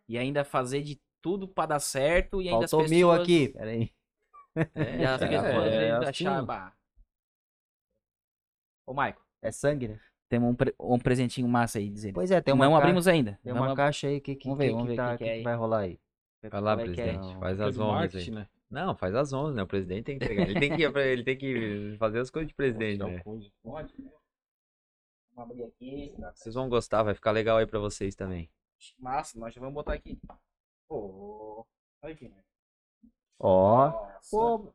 E 0.07 0.17
ainda 0.17 0.43
fazer 0.45 0.81
de 0.81 1.01
tudo 1.21 1.47
pra 1.47 1.65
dar 1.65 1.79
certo 1.79 2.41
e 2.41 2.47
ainda 2.49 2.65
as 2.65 2.71
Faltou 2.71 2.89
mil 2.89 3.09
pessoas- 3.09 3.21
aqui. 3.21 3.47
Peraí. 3.49 3.91
E 4.99 5.05
as 5.05 5.21
É, 5.21 5.27
pessoas 5.27 5.65
é 5.65 5.79
vezes 5.79 5.93
assim. 5.93 6.27
achar, 6.27 6.45
bah. 6.45 6.73
Ô, 8.85 8.93
Maico, 8.93 9.21
É 9.41 9.51
sangue, 9.51 9.87
né? 9.89 9.99
temos 10.29 10.49
um, 10.49 10.55
pre- 10.55 10.75
um 10.79 10.97
presentinho 10.99 11.47
massa 11.47 11.77
aí, 11.79 11.89
dizendo. 11.89 12.15
Pois 12.15 12.31
é, 12.31 12.41
tem 12.41 12.53
uma 12.53 12.65
não 12.65 12.73
ca- 12.73 12.79
abrimos 12.79 13.07
ainda. 13.07 13.39
Tem 13.43 13.53
uma 13.53 13.67
ab- 13.67 13.75
caixa 13.75 14.07
aí, 14.07 14.19
que, 14.19 14.35
que, 14.35 14.45
Vamos 14.45 14.57
ver, 14.57 14.65
que, 14.67 14.71
vamos 14.71 14.83
que 14.83 14.87
ver 14.89 14.93
o 14.93 14.97
tá- 15.05 15.11
que 15.11 15.17
que 15.19 15.23
que 15.25 15.29
é 15.29 15.37
que 15.37 15.43
vai 15.43 15.55
rolar 15.55 15.79
aí? 15.79 15.99
Vai 16.49 16.61
lá, 16.61 16.75
Como 16.77 16.81
é 16.81 16.83
é? 16.83 16.93
presidente. 16.95 17.33
Não, 17.33 17.39
Faz 17.39 17.59
as 17.61 17.79
honras 17.79 18.15
aí. 18.15 18.31
né? 18.31 18.47
Não, 18.69 18.95
faz 18.95 19.15
as 19.15 19.33
honras, 19.33 19.55
né? 19.55 19.63
O 19.63 19.67
presidente 19.67 20.03
tem 20.05 20.17
que 20.17 20.25
entregar. 20.25 20.49
Ele 20.49 20.59
tem 20.59 20.75
que, 20.75 20.83
ele 20.83 21.23
tem 21.23 21.37
que 21.37 21.95
fazer 21.99 22.19
as 22.19 22.29
coisas 22.29 22.47
de 22.47 22.55
presidente, 22.55 22.97
Tirar 22.97 23.07
o 23.07 23.11
né? 23.11 23.19
coisa. 23.23 23.49
Pode? 23.61 23.93
Vamos 25.35 25.51
abrir 25.51 25.63
aqui. 25.63 26.15
Vocês 26.33 26.55
vão 26.55 26.69
gostar, 26.69 27.03
vai 27.03 27.13
ficar 27.13 27.31
legal 27.31 27.57
aí 27.57 27.65
pra 27.67 27.79
vocês 27.79 28.15
também. 28.15 28.49
Massa, 28.99 29.39
nós 29.39 29.53
já 29.53 29.59
vamos 29.61 29.73
botar 29.75 29.93
aqui. 29.93 30.19
Pô, 30.87 31.65
olha 32.01 32.13
aqui, 32.13 32.29
né? 32.29 32.43
Ó. 33.39 33.91
Pô, 34.29 34.73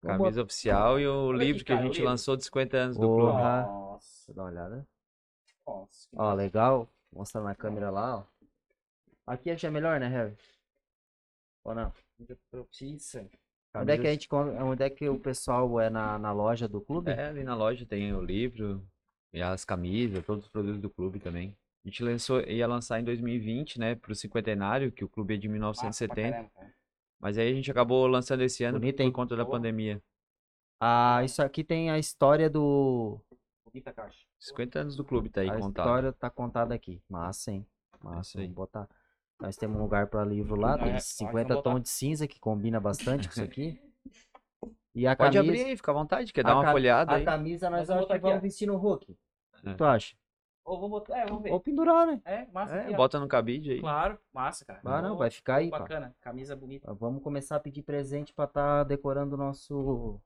Camisa 0.00 0.42
oficial 0.42 1.00
e 1.00 1.06
o 1.08 1.26
Olha 1.28 1.36
aqui, 1.38 1.44
livro 1.46 1.64
que 1.64 1.72
a 1.72 1.82
gente 1.82 2.00
lançou 2.02 2.36
de 2.36 2.44
50 2.44 2.76
anos 2.76 2.96
do 2.96 3.06
clube. 3.06 3.32
Nossa. 3.32 4.32
dá 4.34 4.42
uma 4.42 4.50
olhada. 4.50 4.88
Nossa. 5.66 6.08
Ó, 6.16 6.34
legal. 6.34 6.88
Mostra 7.12 7.40
na 7.42 7.54
câmera 7.54 7.90
lá, 7.90 8.18
ó. 8.18 8.24
Aqui 9.26 9.50
acho 9.50 9.60
que 9.60 9.66
é 9.66 9.70
melhor, 9.70 9.98
né, 9.98 10.06
Harry? 10.08 10.36
Ou 11.68 11.74
não? 11.74 11.92
propícia. 12.50 13.28
Onde 13.74 13.92
é 13.92 13.98
que 13.98 14.06
a 14.06 14.10
gente 14.10 14.28
onde 14.32 14.82
é 14.82 14.90
que 14.90 15.08
o 15.08 15.18
pessoal 15.20 15.78
é 15.78 15.90
na, 15.90 16.18
na 16.18 16.32
loja 16.32 16.66
do 16.66 16.80
clube? 16.80 17.10
É, 17.10 17.26
ali 17.26 17.44
na 17.44 17.54
loja 17.54 17.84
tem 17.84 18.12
o 18.14 18.22
livro 18.22 18.82
e 19.32 19.42
as 19.42 19.64
camisas, 19.64 20.24
todos 20.24 20.46
os 20.46 20.50
produtos 20.50 20.80
do 20.80 20.88
clube 20.88 21.20
também. 21.20 21.54
A 21.84 21.88
gente 21.88 22.02
lançou, 22.02 22.40
ia 22.40 22.66
lançar 22.66 22.98
em 23.00 23.04
2020, 23.04 23.78
né, 23.78 23.94
pro 23.94 24.14
cinquentenário, 24.14 24.90
que 24.90 25.04
o 25.04 25.08
clube 25.08 25.34
é 25.34 25.36
de 25.36 25.48
Massa 25.48 25.80
pra 26.06 26.16
1970. 26.16 26.32
caramba, 26.32 26.50
cara. 26.54 26.74
Mas 27.20 27.38
aí 27.38 27.50
a 27.50 27.54
gente 27.54 27.70
acabou 27.70 28.06
lançando 28.06 28.42
esse 28.42 28.64
ano 28.64 28.78
Bonito, 28.78 28.96
por 28.96 29.02
hein? 29.02 29.12
conta 29.12 29.36
da 29.36 29.44
Boa. 29.44 29.56
pandemia. 29.56 30.02
Ah, 30.80 31.22
isso 31.24 31.42
aqui 31.42 31.62
tem 31.62 31.90
a 31.90 31.98
história 31.98 32.48
do. 32.48 33.20
Bonita 33.64 33.92
caixa. 33.92 34.18
50 34.38 34.80
anos 34.80 34.96
do 34.96 35.04
clube 35.04 35.28
tá 35.28 35.40
aí 35.40 35.48
a 35.50 35.58
contado. 35.58 35.84
história 35.86 36.12
tá 36.12 36.30
contada 36.30 36.74
aqui. 36.74 37.02
Massa, 37.08 37.50
hein? 37.52 37.66
Isso 37.94 38.04
Massa, 38.04 38.40
aí. 38.40 38.48
botar. 38.48 38.88
Nós 39.40 39.56
temos 39.56 39.76
um 39.78 39.82
lugar 39.82 40.08
para 40.08 40.24
livro 40.24 40.56
lá, 40.56 40.74
É, 40.74 40.78
tem 40.78 40.92
pode, 40.92 41.02
50 41.04 41.48
vamos 41.48 41.48
botar. 41.56 41.70
tons 41.70 41.82
de 41.82 41.88
cinza, 41.88 42.26
que 42.26 42.40
combina 42.40 42.80
bastante 42.80 43.28
com 43.28 43.32
isso 43.32 43.42
aqui. 43.42 43.80
E 44.94 45.06
a 45.06 45.14
Pode 45.14 45.36
camisa. 45.36 45.52
abrir 45.52 45.64
aí, 45.70 45.76
fica 45.76 45.90
à 45.92 45.94
vontade, 45.94 46.32
quer 46.32 46.40
a 46.40 46.48
dar 46.48 46.54
uma 46.56 46.64
ca- 46.64 46.72
folhada 46.72 47.12
A 47.12 47.16
aí. 47.16 47.24
camisa 47.24 47.70
nós 47.70 47.86
vamos 47.86 48.04
acho 48.04 48.12
que 48.14 48.18
vamos 48.18 48.42
vestir 48.42 48.66
no 48.66 48.76
Hulk. 48.76 49.12
O 49.12 49.16
que 49.62 49.68
É. 49.68 49.74
tu 49.74 49.84
acha? 49.84 50.16
Ou 50.64 50.76
vamos 50.80 50.90
botar. 50.90 51.18
É, 51.18 51.24
vamos 51.26 51.42
ver. 51.44 51.52
Ou 51.52 51.60
pendurar, 51.60 52.06
né? 52.06 52.20
É, 52.24 52.46
massa. 52.46 52.74
É, 52.74 52.80
aqui, 52.82 52.94
ó. 52.94 52.96
bota 52.96 53.20
no 53.20 53.28
cabide 53.28 53.72
aí. 53.72 53.80
Claro, 53.80 54.18
massa, 54.32 54.64
cara. 54.64 54.80
Ah, 54.84 55.00
não, 55.00 55.16
vai 55.16 55.30
ficar 55.30 55.56
aí, 55.56 55.70
pá. 55.70 55.78
Bacana, 55.78 56.14
camisa 56.20 56.54
bonita. 56.56 56.92
Vamos 56.94 57.22
começar 57.22 57.56
a 57.56 57.60
pedir 57.60 57.82
presente 57.82 58.34
para 58.34 58.44
estar 58.46 58.84
decorando 58.84 59.34
o 59.36 59.38
nosso, 59.38 60.20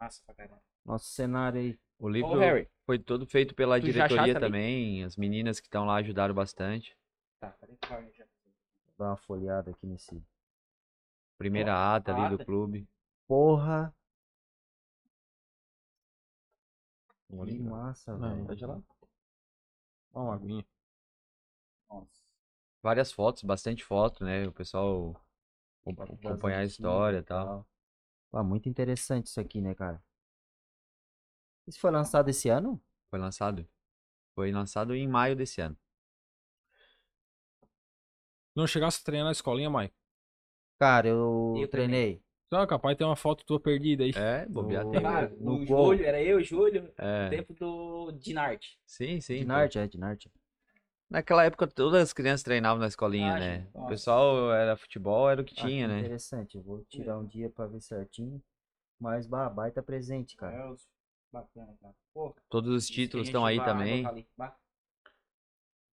Massa 0.00 0.22
pra 0.24 0.34
caramba. 0.34 0.62
nosso 0.84 1.06
cenário 1.06 1.60
aí. 1.60 1.78
O 1.98 2.08
livro 2.08 2.30
Ô, 2.32 2.38
Harry. 2.38 2.68
foi 2.86 2.98
todo 2.98 3.26
feito 3.26 3.54
pela 3.54 3.80
Tu 3.80 3.86
diretoria 3.86 4.22
ali? 4.22 4.40
também. 4.40 5.02
As 5.04 5.16
meninas 5.16 5.58
que 5.60 5.66
estão 5.66 5.84
lá 5.84 5.96
ajudaram 5.96 6.34
bastante. 6.34 6.96
Tá, 7.40 7.52
cadê 7.52 7.72
o 7.72 7.78
Harry? 7.88 8.12
Já- 8.12 8.24
Vou 8.86 8.94
dar 8.98 9.10
uma 9.10 9.16
folhada 9.16 9.70
aqui 9.70 9.86
nesse. 9.86 10.22
Primeira 11.36 11.94
ata 11.94 12.12
ali 12.12 12.22
ata. 12.22 12.36
do 12.36 12.44
clube. 12.44 12.88
Porra! 13.26 13.94
Vamos 17.28 17.48
Que 17.52 17.58
massa, 17.58 18.16
Não, 18.16 18.46
velho. 18.46 18.66
lá. 18.68 18.82
Ó, 20.14 20.22
uma 20.22 20.34
aguinha. 20.34 20.64
Nossa. 21.90 22.24
Várias 22.82 23.12
fotos, 23.12 23.42
bastante 23.42 23.84
foto, 23.84 24.24
né? 24.24 24.46
O 24.46 24.52
pessoal 24.52 25.14
acompanhar 25.84 26.60
a 26.60 26.64
história 26.64 27.18
e 27.18 27.22
tal. 27.22 27.66
Ah, 28.32 28.42
muito 28.42 28.68
interessante 28.68 29.26
isso 29.26 29.40
aqui, 29.40 29.60
né, 29.60 29.74
cara? 29.74 30.02
Isso 31.66 31.80
foi 31.80 31.90
lançado 31.90 32.28
esse 32.28 32.48
ano? 32.48 32.80
Foi 33.10 33.18
lançado? 33.18 33.68
Foi 34.34 34.52
lançado 34.52 34.94
em 34.94 35.08
maio 35.08 35.34
desse 35.34 35.60
ano. 35.60 35.76
Não 38.56 38.66
chegasse 38.66 39.00
a 39.02 39.04
treinar 39.04 39.26
na 39.26 39.32
escolinha, 39.32 39.68
Mike? 39.68 39.94
Cara, 40.78 41.08
eu, 41.08 41.54
Eu 41.58 41.68
treinei. 41.68 42.22
Não, 42.50 42.66
capaz 42.66 42.96
tem 42.96 43.06
uma 43.06 43.16
foto 43.16 43.44
tua 43.44 43.60
perdida 43.60 44.04
aí. 44.04 44.12
É, 44.14 44.46
bobear 44.46 44.84
No- 44.84 44.90
tem. 44.92 45.02
Cara, 45.02 45.28
no 45.40 45.54
o 45.56 45.66
gol. 45.66 45.92
Júlio, 45.92 46.06
era 46.06 46.22
eu, 46.22 46.42
Júlio, 46.42 46.90
É, 46.96 47.28
tempo 47.28 47.52
do 47.52 48.12
Dinarte. 48.12 48.78
sim, 48.86 49.20
sim. 49.20 49.38
De 49.38 49.40
pô. 49.42 49.48
Narte, 49.48 49.78
é, 49.78 49.86
de 49.86 49.98
Narte. 49.98 50.30
Naquela 51.10 51.44
época 51.44 51.66
todas 51.66 52.02
as 52.02 52.12
crianças 52.12 52.42
treinavam 52.42 52.80
na 52.80 52.88
escolinha, 52.88 53.32
Ah, 53.34 53.38
né? 53.38 53.58
gente, 53.58 53.68
O 53.74 53.78
nossa. 53.78 53.88
pessoal 53.90 54.52
era 54.52 54.76
futebol, 54.76 55.28
era 55.30 55.40
o 55.40 55.44
que 55.44 55.54
tinha, 55.54 55.86
né? 55.86 56.00
Interessante, 56.00 56.56
eu 56.56 56.62
vou 56.62 56.84
tirar 56.88 57.18
um 57.18 57.26
dia 57.26 57.50
pra 57.50 57.66
ver 57.66 57.80
certinho. 57.80 58.42
Mas, 58.98 59.26
bah, 59.26 59.48
baita 59.50 59.82
presente, 59.82 60.36
cara. 60.36 60.56
É, 60.56 60.70
os- 60.70 60.88
Bacana, 61.32 61.76
cara. 61.82 61.94
Pô, 62.14 62.34
Todos 62.48 62.74
os 62.74 62.88
títulos 62.88 63.26
estão 63.26 63.44
aí 63.44 63.58
também. 63.58 64.06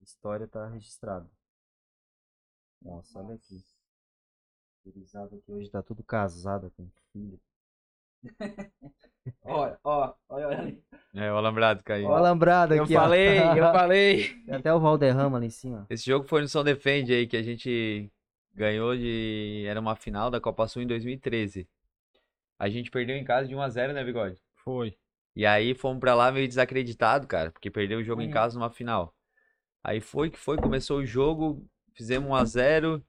história 0.02 0.48
tá 0.48 0.68
registrada. 0.68 1.30
Nossa, 2.84 3.20
olha 3.20 3.36
aqui. 3.36 3.64
Gurizada 4.86 5.36
aqui 5.36 5.52
hoje 5.52 5.70
tá 5.70 5.82
tudo 5.82 6.04
casado 6.04 6.72
com 6.76 6.88
filho. 7.12 7.40
Olha, 9.42 9.80
ó, 9.84 10.14
olha, 10.30 10.48
olha 10.48 10.60
ali. 10.60 10.84
É, 11.14 11.32
o 11.32 11.38
Alambrado 11.38 11.82
caiu. 11.84 12.08
Ó, 12.08 12.16
alambrado 12.16 12.74
Eu 12.74 12.84
aqui, 12.84 12.96
ó. 12.98 13.02
falei, 13.02 13.38
eu 13.58 13.66
falei. 13.72 14.34
Tem 14.46 14.56
até 14.56 14.74
o 14.74 14.80
Valderrama 14.80 15.38
ali 15.38 15.48
em 15.48 15.50
cima. 15.50 15.86
Esse 15.90 16.06
jogo 16.06 16.28
foi 16.28 16.42
no 16.42 16.48
São 16.48 16.64
Defende 16.64 17.14
aí, 17.14 17.28
que 17.28 17.38
a 17.38 17.42
gente 17.44 18.12
ganhou 18.54 18.96
de. 18.96 19.64
Era 19.68 19.80
uma 19.80 19.96
final 19.96 20.30
da 20.30 20.42
Copa 20.42 20.68
Sul 20.68 20.82
em 20.82 20.88
2013. 20.88 21.68
A 22.60 22.68
gente 22.70 22.92
perdeu 22.92 23.16
em 23.16 23.24
casa 23.24 23.48
de 23.48 23.56
1x0, 23.56 23.94
né, 23.94 24.04
Bigode? 24.04 24.42
Foi. 24.56 24.98
E 25.36 25.46
aí 25.46 25.74
fomos 25.74 26.00
pra 26.00 26.16
lá 26.16 26.32
meio 26.32 26.48
desacreditado, 26.48 27.28
cara, 27.28 27.52
porque 27.52 27.70
perdeu 27.72 28.00
o 28.00 28.04
jogo 28.04 28.22
em 28.22 28.26
Uhum. 28.28 28.32
casa 28.32 28.58
numa 28.60 28.70
final. 28.70 29.14
Aí 29.84 30.02
foi 30.02 30.30
que 30.30 30.38
foi, 30.38 30.58
começou 30.58 31.00
o 31.00 31.06
jogo, 31.06 31.66
fizemos 31.94 32.30
1x0, 32.30 33.02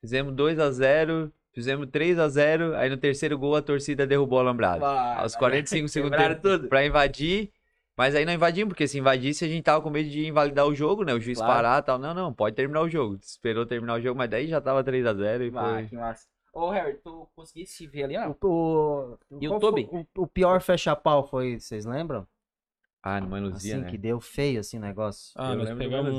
fizemos 0.00 0.34
2x0, 0.34 1.30
fizemos 1.52 1.86
3x0, 1.88 2.74
aí 2.76 2.88
no 2.90 2.96
terceiro 2.96 3.38
gol 3.38 3.56
a 3.56 3.62
torcida 3.62 4.06
derrubou 4.06 4.38
o 4.38 4.40
Alambrado. 4.42 4.80
Vai, 4.80 5.16
Aos 5.18 5.32
vai. 5.32 5.40
45 5.40 5.88
segundos 5.88 6.18
tempo 6.18 6.40
tudo. 6.40 6.68
pra 6.68 6.84
invadir, 6.84 7.50
mas 7.96 8.14
aí 8.14 8.24
não 8.24 8.32
invadimos, 8.32 8.70
porque 8.72 8.88
se 8.88 8.98
invadisse 8.98 9.44
a 9.44 9.48
gente 9.48 9.62
tava 9.62 9.80
com 9.80 9.88
medo 9.90 10.08
de 10.10 10.26
invalidar 10.26 10.66
o 10.66 10.74
jogo, 10.74 11.04
né? 11.04 11.14
O 11.14 11.20
juiz 11.20 11.38
Claro. 11.38 11.52
parar 11.52 11.78
e 11.80 11.82
tal. 11.82 11.98
Não, 11.98 12.12
não, 12.12 12.32
pode 12.32 12.56
terminar 12.56 12.80
o 12.80 12.88
jogo. 12.88 13.16
Esperou 13.22 13.64
terminar 13.64 13.94
o 13.94 14.00
jogo, 14.00 14.18
mas 14.18 14.28
daí 14.28 14.48
já 14.48 14.60
tava 14.60 14.82
3x0 14.82 15.42
e 15.46 15.50
Vai, 15.50 15.74
foi. 15.80 15.88
que 15.88 15.96
massa. 15.96 16.26
Ô, 16.52 16.70
Harry, 16.70 16.94
tu 17.02 17.28
conseguisse 17.34 17.86
ver 17.86 18.04
ali, 18.04 18.16
ó? 18.16 18.30
O, 18.42 19.18
o, 19.30 19.38
YouTube? 19.40 19.86
foi 19.90 20.06
O, 20.16 20.22
o 20.22 20.26
pior 20.26 20.60
fecha-pau 20.60 21.26
foi, 21.26 21.58
vocês 21.58 21.84
lembram? 21.84 22.26
Ah, 23.02 23.20
no 23.20 23.28
Mãe 23.28 23.40
Luzia, 23.42 23.74
assim, 23.74 23.84
né? 23.84 23.90
que 23.90 23.98
deu 23.98 24.20
feio 24.20 24.60
assim 24.60 24.78
o 24.78 24.80
negócio. 24.80 25.32
Ah, 25.36 25.50
Eu 25.52 25.56
nós 25.58 25.74
pegamos 25.74 26.14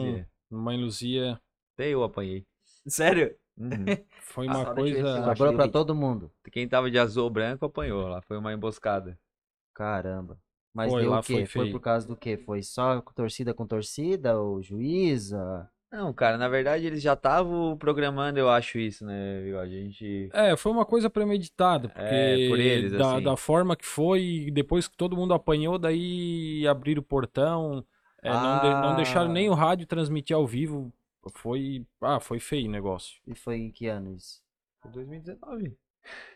Mãe 0.50 0.78
um, 0.78 0.82
Luzia. 0.82 1.40
Até 1.76 1.90
eu 1.90 2.04
apanhei. 2.04 2.46
Sério? 2.88 3.36
Uhum. 3.58 3.86
Foi 4.22 4.48
Ah, 4.48 4.58
uma 4.58 4.76
coisa. 4.76 5.24
Sobrou 5.36 5.54
pra 5.54 5.68
todo 5.68 5.94
mundo. 5.96 6.32
Quem 6.52 6.68
tava 6.68 6.90
de 6.90 6.98
azul 6.98 7.26
ou 7.26 7.30
branco 7.30 7.66
apanhou 7.66 8.08
lá. 8.08 8.22
Foi 8.22 8.38
uma 8.38 8.54
emboscada. 8.54 9.18
Caramba. 9.74 10.38
Mas 10.74 10.92
Foi, 10.92 11.02
deu 11.04 11.12
lá 11.12 11.20
o 11.20 11.24
quê? 11.24 11.46
foi 11.46 11.64
Foi, 11.64 11.72
por 11.72 11.80
causa 11.80 12.08
do 12.08 12.18
quê? 12.18 12.38
Foi 12.38 12.62
só 12.62 13.00
torcida 13.16 13.54
com 13.54 13.66
torcida, 13.66 14.38
o 14.42 14.62
juiz? 14.62 15.32
a- 15.34 15.70
Não, 15.92 16.12
cara, 16.14 16.38
na 16.38 16.50
verdade 16.50 16.86
eles 16.86 17.02
já 17.02 17.14
estavam 17.14 17.78
programando, 17.78 18.38
eu 18.38 18.50
acho 18.50 18.78
isso, 18.78 19.06
né? 19.06 19.58
A 19.58 19.66
gente. 19.68 20.30
É, 20.34 20.58
foi 20.58 20.74
uma 20.74 20.86
coisa 20.86 21.10
premeditada, 21.10 21.88
porque 21.88 22.04
É, 22.04 22.48
por 22.50 22.60
eles, 22.60 22.92
da, 22.92 23.16
assim. 23.16 23.24
da 23.24 23.38
forma 23.38 23.76
que 23.78 23.86
foi, 23.86 24.50
depois 24.52 24.86
que 24.88 24.98
todo 24.98 25.16
mundo 25.16 25.34
apanhou, 25.34 25.78
daí 25.80 26.68
abriram 26.68 27.00
o 27.02 27.06
portão, 27.06 27.86
é, 28.22 28.30
não, 28.30 28.60
de- 28.60 28.82
não 28.82 28.96
deixaram 28.98 29.30
Ah. 29.30 29.34
nem 29.34 29.50
o 29.50 29.54
rádio 29.54 29.88
transmitir 29.88 30.36
ao 30.36 30.46
vivo. 30.46 30.92
Foi, 31.34 31.86
ah, 32.02 32.20
foi 32.20 32.40
feio 32.40 32.68
o 32.68 32.72
negócio. 32.72 33.20
E 33.26 33.36
foi 33.36 33.58
em 33.58 33.72
que 33.72 33.88
ano 33.88 34.14
isso? 34.14 34.42
Foi 34.82 34.92
2019. 34.92 35.78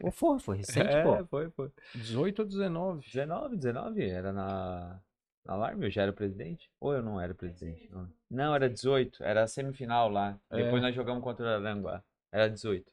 Ou 0.01 0.11
foi, 0.11 0.39
foi 0.39 0.57
recente, 0.57 0.89
é, 0.89 1.03
pô. 1.03 1.25
foi, 1.25 1.49
foi. 1.51 1.71
18 1.93 2.39
ou 2.39 2.45
19? 2.47 3.05
19, 3.05 3.55
19, 3.55 4.03
era 4.03 4.33
na. 4.33 4.99
Na 5.45 5.53
Alarme, 5.53 5.85
eu 5.85 5.89
já 5.89 6.03
era 6.03 6.13
presidente? 6.13 6.69
Ou 6.79 6.93
eu 6.93 7.01
não 7.01 7.19
era 7.19 7.33
presidente? 7.33 7.89
Não, 7.89 8.09
não 8.29 8.53
era 8.55 8.69
18, 8.69 9.23
era 9.23 9.43
a 9.43 9.47
semifinal 9.47 10.09
lá. 10.09 10.37
É. 10.49 10.63
Depois 10.63 10.81
nós 10.81 10.93
jogamos 10.93 11.23
contra 11.23 11.45
o 11.45 11.49
Aranguá. 11.49 12.03
Era 12.31 12.49
18. 12.49 12.91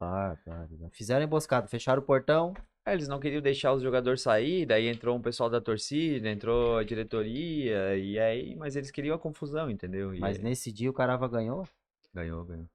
Ah, 0.00 0.36
tá. 0.44 0.68
Fizeram 0.92 1.24
emboscada, 1.24 1.66
fecharam 1.66 2.00
o 2.00 2.04
portão. 2.04 2.54
É, 2.84 2.92
eles 2.94 3.06
não 3.06 3.20
queriam 3.20 3.40
deixar 3.40 3.72
os 3.72 3.82
jogadores 3.82 4.22
sair, 4.22 4.66
daí 4.66 4.88
entrou 4.88 5.16
um 5.16 5.22
pessoal 5.22 5.48
da 5.48 5.60
torcida, 5.60 6.28
entrou 6.28 6.78
a 6.78 6.82
diretoria, 6.84 7.96
e 7.96 8.18
aí, 8.18 8.56
mas 8.56 8.74
eles 8.74 8.90
queriam 8.90 9.14
a 9.14 9.18
confusão, 9.18 9.70
entendeu? 9.70 10.12
E 10.14 10.18
Mas 10.18 10.36
aí, 10.38 10.42
nesse 10.42 10.72
dia 10.72 10.90
o 10.90 10.92
Carava 10.92 11.28
ganhou. 11.28 11.64
ganhou, 12.12 12.44
ganhou. 12.44 12.68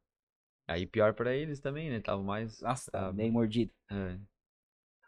Aí 0.65 0.85
pior 0.85 1.13
pra 1.13 1.33
eles 1.35 1.59
também, 1.59 1.89
né? 1.89 1.99
Tava 1.99 2.21
mais. 2.23 2.61
Nossa, 2.61 2.89
Tá. 2.91 3.11
meio 3.11 3.31
mordido. 3.33 3.71
é. 3.91 4.17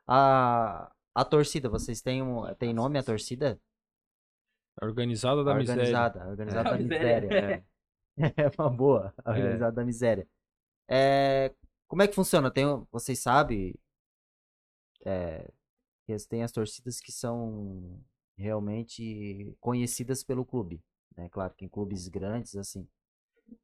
A, 0.07 0.91
a 1.15 1.23
torcida, 1.25 1.69
vocês 1.69 2.01
têm, 2.01 2.21
um, 2.21 2.43
tem 2.55 2.73
nome 2.73 2.97
a 2.99 3.03
torcida? 3.03 3.59
Organizada 4.81 5.43
da 5.43 5.53
miséria. 5.55 5.81
organizada, 5.81 6.27
organizada 6.29 6.69
É. 6.71 6.71
da 6.71 6.77
miséria. 6.83 7.65
É 8.17 8.51
uma 8.61 8.69
boa, 8.69 9.13
a 9.23 9.31
É. 9.31 9.39
organizada 9.39 9.71
da 9.73 9.85
miséria. 9.85 10.27
É, 10.89 11.53
como 11.87 12.01
é 12.01 12.07
que 12.07 12.15
funciona? 12.15 12.49
Tem, 12.51 12.65
um- 12.65 12.85
vocês 12.91 13.19
sabem, 13.19 13.75
é, 15.05 15.51
tem 16.27 16.43
as 16.43 16.51
torcidas 16.51 16.99
que 16.99 17.11
são 17.11 18.01
realmente 18.37 19.55
conhecidas 19.59 20.23
pelo 20.23 20.45
clube, 20.45 20.81
né? 21.15 21.29
Claro 21.29 21.53
que 21.53 21.65
em 21.65 21.69
clubes 21.69 22.07
grandes, 22.07 22.55
assim. 22.55 22.87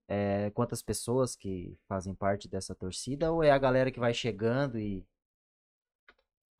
É, 0.07 0.49
quantas 0.51 0.81
pessoas 0.81 1.35
que 1.35 1.77
fazem 1.87 2.13
parte 2.15 2.47
dessa 2.47 2.73
torcida 2.73 3.31
ou 3.31 3.43
é 3.43 3.51
a 3.51 3.57
galera 3.57 3.91
que 3.91 3.99
vai 3.99 4.13
chegando 4.13 4.79
e 4.79 5.05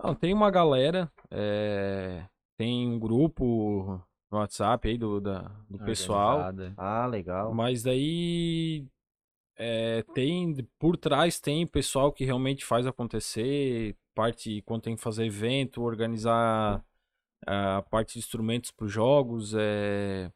Não, 0.02 0.14
tem 0.14 0.32
uma 0.32 0.52
galera, 0.52 1.12
é, 1.32 2.24
tem 2.56 2.88
um 2.88 3.00
grupo 3.00 4.04
no 4.32 4.38
WhatsApp 4.38 4.88
aí 4.88 4.98
do, 4.98 5.20
da, 5.20 5.40
do 5.70 5.80
pessoal. 5.80 6.38
Organizada. 6.38 6.74
ah, 6.78 7.06
legal. 7.08 7.54
Mas 7.54 7.82
daí 7.84 8.88
é, 9.58 10.04
tem 10.14 10.56
por 10.80 10.98
trás 10.98 11.40
tem 11.40 11.66
pessoal 11.68 12.12
que 12.12 12.26
realmente 12.26 12.66
faz 12.66 12.86
acontecer, 12.86 13.96
parte 14.14 14.62
quando 14.64 14.84
tem 14.84 14.96
que 14.96 15.02
fazer 15.02 15.26
evento, 15.26 15.82
organizar 15.82 16.84
a 17.46 17.82
parte 17.84 18.14
de 18.14 18.20
instrumentos 18.20 18.72
para 18.72 18.86
os 18.86 18.92
jogos, 18.92 19.54
é, 19.56 20.32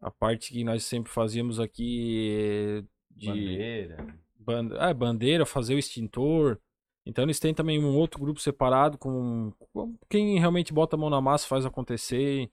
a 0.00 0.10
parte 0.10 0.52
que 0.52 0.62
nós 0.64 0.84
sempre 0.84 1.10
fazíamos 1.10 1.58
aqui 1.58 2.36
é, 2.38 2.84
de 3.10 3.26
Bandeira. 3.26 4.18
ban- 4.38 4.76
é, 4.78 4.94
bandeira, 4.94 5.46
fazer 5.46 5.74
o 5.74 5.78
extintor. 5.78 6.58
Então 7.04 7.24
eles 7.24 7.38
têm 7.38 7.54
também 7.54 7.82
um 7.82 7.96
outro 7.96 8.20
grupo 8.20 8.40
separado 8.40 8.98
com, 8.98 9.52
com 9.72 9.96
quem 10.08 10.38
realmente 10.38 10.72
bota 10.72 10.96
a 10.96 10.98
mão 10.98 11.08
na 11.10 11.20
massa 11.20 11.46
faz 11.46 11.64
acontecer. 11.64 12.50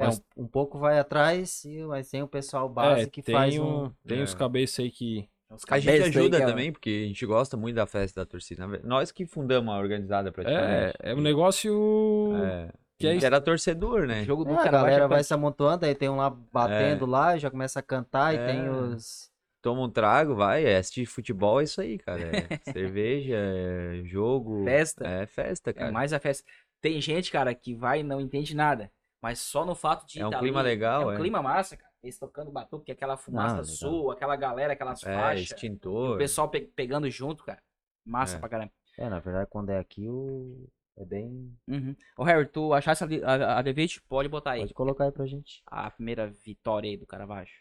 É, 0.00 0.06
Mas- 0.06 0.22
um, 0.36 0.44
um 0.44 0.46
pouco 0.46 0.78
vai 0.78 0.98
atrás, 0.98 1.62
e- 1.64 1.84
mas 1.84 2.08
tem 2.10 2.22
o 2.22 2.26
pessoal 2.28 2.68
base 2.68 3.02
É, 3.02 3.06
que 3.06 3.22
tem, 3.22 3.34
faz 3.34 3.58
um, 3.58 3.84
um. 3.84 3.92
tem 4.06 4.20
É. 4.20 4.22
os 4.22 4.34
cabeças 4.34 4.78
aí 4.80 4.90
que. 4.90 5.28
Os 5.50 5.62
A 5.68 5.78
gente 5.80 5.90
aí 5.90 6.02
ajuda 6.08 6.36
que 6.38 6.42
é- 6.42 6.46
também, 6.46 6.72
porque 6.72 7.02
a 7.04 7.08
gente 7.08 7.26
gosta 7.26 7.56
muito 7.56 7.74
da 7.74 7.84
festa 7.86 8.20
da 8.20 8.26
torcida. 8.26 8.66
Nós 8.84 9.10
que 9.12 9.26
fundamos 9.26 9.74
a 9.74 9.78
organizada 9.78 10.28
É, 10.28 10.32
praticamente. 10.32 10.94
é 11.00 11.14
um 11.14 11.20
negócio. 11.20 12.32
É, 12.36 12.72
que 12.98 13.06
é 13.06 13.10
a 13.12 13.26
era 13.26 13.40
torcedor, 13.40 14.06
né? 14.06 14.22
O 14.22 14.24
jogo 14.24 14.44
do 14.44 14.50
É, 14.50 14.54
a 14.54 14.56
Caravaggio 14.58 14.86
galera 14.86 15.04
é 15.04 15.08
vai 15.08 15.24
se 15.24 15.34
amontoando, 15.34 15.84
aí 15.86 15.94
tem 15.94 16.08
um 16.08 16.16
lá 16.16 16.30
batendo 16.30 17.04
lá, 17.04 17.36
já 17.36 17.50
começa 17.50 17.80
a 17.80 17.82
cantar, 17.82 18.34
e 18.34 18.38
tem 18.38 18.66
É. 18.66 18.70
os. 18.70 19.28
Toma 19.62 19.82
um 19.82 19.90
trago, 19.90 20.34
vai, 20.34 20.64
é 20.64 20.78
assistir 20.78 21.04
futebol, 21.04 21.60
é 21.60 21.64
isso 21.64 21.80
aí, 21.82 21.98
cara. 21.98 22.22
É 22.22 22.60
cerveja, 22.78 23.36
é 23.36 24.02
jogo. 24.04 24.64
Festa. 24.64 25.06
É 25.06 25.26
festa, 25.26 25.70
É 25.70 25.72
cara. 25.74 25.92
mais 25.92 26.12
a 26.14 26.18
festa. 26.20 26.44
Tem 26.80 26.98
gente, 27.00 27.30
cara, 27.30 27.52
que 27.54 27.74
vai 27.74 28.00
e 28.00 28.02
não 28.02 28.20
entende 28.20 28.54
nada. 28.56 28.90
Mas 29.22 29.38
só 29.40 29.64
no 29.66 29.74
fato 29.74 30.06
de 30.06 30.20
É 30.20 30.26
um 30.26 30.30
tá 30.30 30.38
clima 30.38 30.60
ali, 30.60 30.68
legal, 30.70 31.02
É 31.02 31.06
um 31.06 31.12
é. 31.12 31.16
clima 31.16 31.42
massa, 31.42 31.76
cara. 31.76 31.90
Eles 32.02 32.18
tocando 32.18 32.50
batuque, 32.50 32.90
aquela 32.90 33.16
fumaça 33.18 33.56
legal. 33.60 33.64
sul, 33.66 34.10
aquela 34.10 34.34
galera, 34.34 34.72
aquelas 34.72 35.02
É, 35.04 35.14
faixas. 35.14 35.50
extintor. 35.50 36.14
O 36.14 36.18
pessoal 36.18 36.48
pe- 36.48 36.62
pegando 36.74 37.10
junto, 37.10 37.44
cara. 37.44 37.62
Massa 38.04 38.36
É. 38.36 38.40
pra 38.40 38.48
caramba. 38.48 38.72
É, 38.96 39.08
na 39.10 39.18
verdade, 39.20 39.48
quando 39.50 39.68
é 39.70 39.78
aqui, 39.78 40.08
o... 40.08 40.66
é 40.96 41.04
bem. 41.04 41.54
Uhum. 41.68 41.94
Ô, 42.16 42.24
Harry, 42.24 42.46
tu 42.46 42.72
achasse 42.72 43.04
a, 43.04 43.06
a, 43.06 43.60
a? 43.60 43.64
Pode 44.08 44.28
botar 44.30 44.52
aí. 44.52 44.60
Pode 44.60 44.74
colocar 44.74 45.04
aí 45.04 45.12
pra 45.12 45.26
gente. 45.26 45.62
A 45.66 45.90
primeira 45.90 46.26
vitória 46.30 46.88
aí 46.88 46.96
do 46.96 47.06
Caravaggio. 47.06 47.54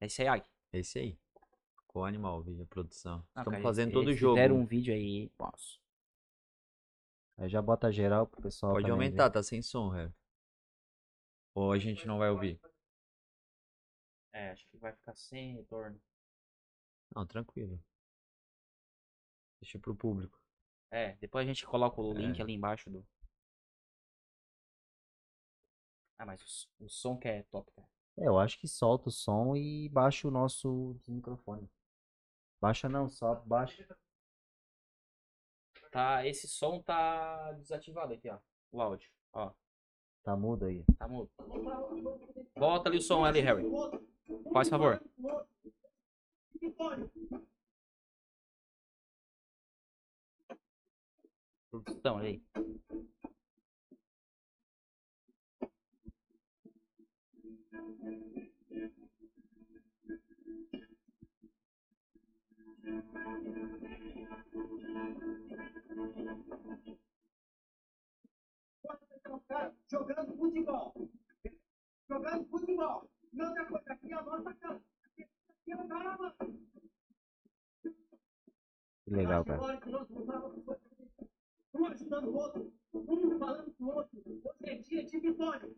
É 0.00 0.06
esse 0.06 0.22
aí, 0.22 0.28
Ag. 0.28 0.44
É 0.72 0.78
esse 0.78 0.98
aí. 1.00 1.18
Ficou 1.80 2.04
animal, 2.04 2.40
vídeo, 2.42 2.62
a 2.62 2.66
produção. 2.66 3.24
Ah, 3.34 3.40
Estamos 3.40 3.50
cara, 3.58 3.62
fazendo 3.62 3.88
eles- 3.88 3.94
todo 3.94 4.08
o 4.08 4.14
jogo. 4.14 4.36
Fizeram 4.36 4.56
um 4.56 4.64
vídeo 4.64 4.94
aí. 4.94 5.30
Nossa. 5.38 5.78
Aí 7.38 7.48
já 7.48 7.60
bota 7.60 7.90
geral 7.90 8.26
pro 8.28 8.40
pessoal. 8.42 8.72
Pode 8.74 8.84
também 8.86 8.98
ver. 8.98 9.04
aumentar, 9.06 9.30
tá 9.30 9.42
sem 9.42 9.60
som, 9.60 9.88
Harry. 9.88 10.12
Ou 11.54 11.72
a 11.72 11.78
gente 11.78 12.06
não 12.06 12.18
vai 12.18 12.30
ouvir? 12.30 12.60
É, 14.32 14.50
acho 14.50 14.66
que 14.68 14.76
vai 14.78 14.92
ficar 14.92 15.14
sem 15.14 15.54
retorno. 15.54 16.00
Não, 17.14 17.24
tranquilo. 17.26 17.80
Deixa 19.60 19.78
pro 19.78 19.94
público. 19.94 20.38
É, 20.90 21.14
depois 21.16 21.44
a 21.44 21.46
gente 21.48 21.64
coloca 21.66 22.00
o 22.00 22.12
link 22.12 22.38
É. 22.38 22.42
ali 22.42 22.52
embaixo 22.54 22.90
do. 22.90 23.06
Ah, 26.18 26.26
mas 26.26 26.40
o, 26.80 26.84
o 26.84 26.88
som 26.88 27.16
que 27.18 27.28
é 27.28 27.42
top, 27.44 27.70
cara. 27.72 27.88
É, 28.16 28.26
eu 28.28 28.38
acho 28.38 28.58
que 28.58 28.68
solta 28.68 29.08
o 29.08 29.12
som 29.12 29.56
e 29.56 29.88
baixa 29.88 30.28
o 30.28 30.30
nosso 30.30 30.96
microfone. 31.08 31.68
Baixa 32.60 32.88
não, 32.88 33.08
só 33.08 33.34
baixa. 33.34 33.86
Tá, 35.90 36.26
esse 36.26 36.48
som 36.48 36.82
tá 36.82 37.52
desativado 37.52 38.12
aqui, 38.14 38.28
ó. 38.28 38.38
O 38.72 38.80
áudio, 38.80 39.08
ó. 39.32 39.52
Tá 40.24 40.34
mudo 40.34 40.64
aí. 40.64 40.82
Tá 40.98 41.06
mudo. 41.06 41.30
Bota 42.56 42.88
ali 42.88 42.96
o 42.96 43.02
som 43.02 43.24
ali, 43.24 43.40
Harry. 43.40 43.64
Faz 44.52 44.70
favor. 44.70 44.98
Produção 51.70 52.16
aí. 52.16 52.42
Jogando 69.90 70.36
futebol. 70.36 70.92
Jogando 72.08 72.44
futebol. 72.46 73.10
E 73.32 73.42
outra 73.42 73.64
coisa, 73.66 73.92
aqui 73.92 74.12
é 74.12 74.16
a 74.16 74.22
nossa 74.22 74.54
casa. 74.54 74.82
Aqui 75.16 75.72
é 75.72 75.76
o 75.76 75.88
cara, 75.88 76.16
mano. 76.16 76.68
Que 79.04 79.10
legal, 79.10 79.44
cara. 79.44 79.60
Um 81.74 81.84
ajudando 81.86 82.28
o 82.28 82.36
outro, 82.36 82.72
um 82.94 83.38
falando 83.38 83.72
com 83.72 83.84
o 83.84 83.94
outro. 83.94 84.22
Hoje 84.24 84.44
é 84.62 84.74
dia 84.76 85.04
de 85.04 85.18
vitória. 85.18 85.68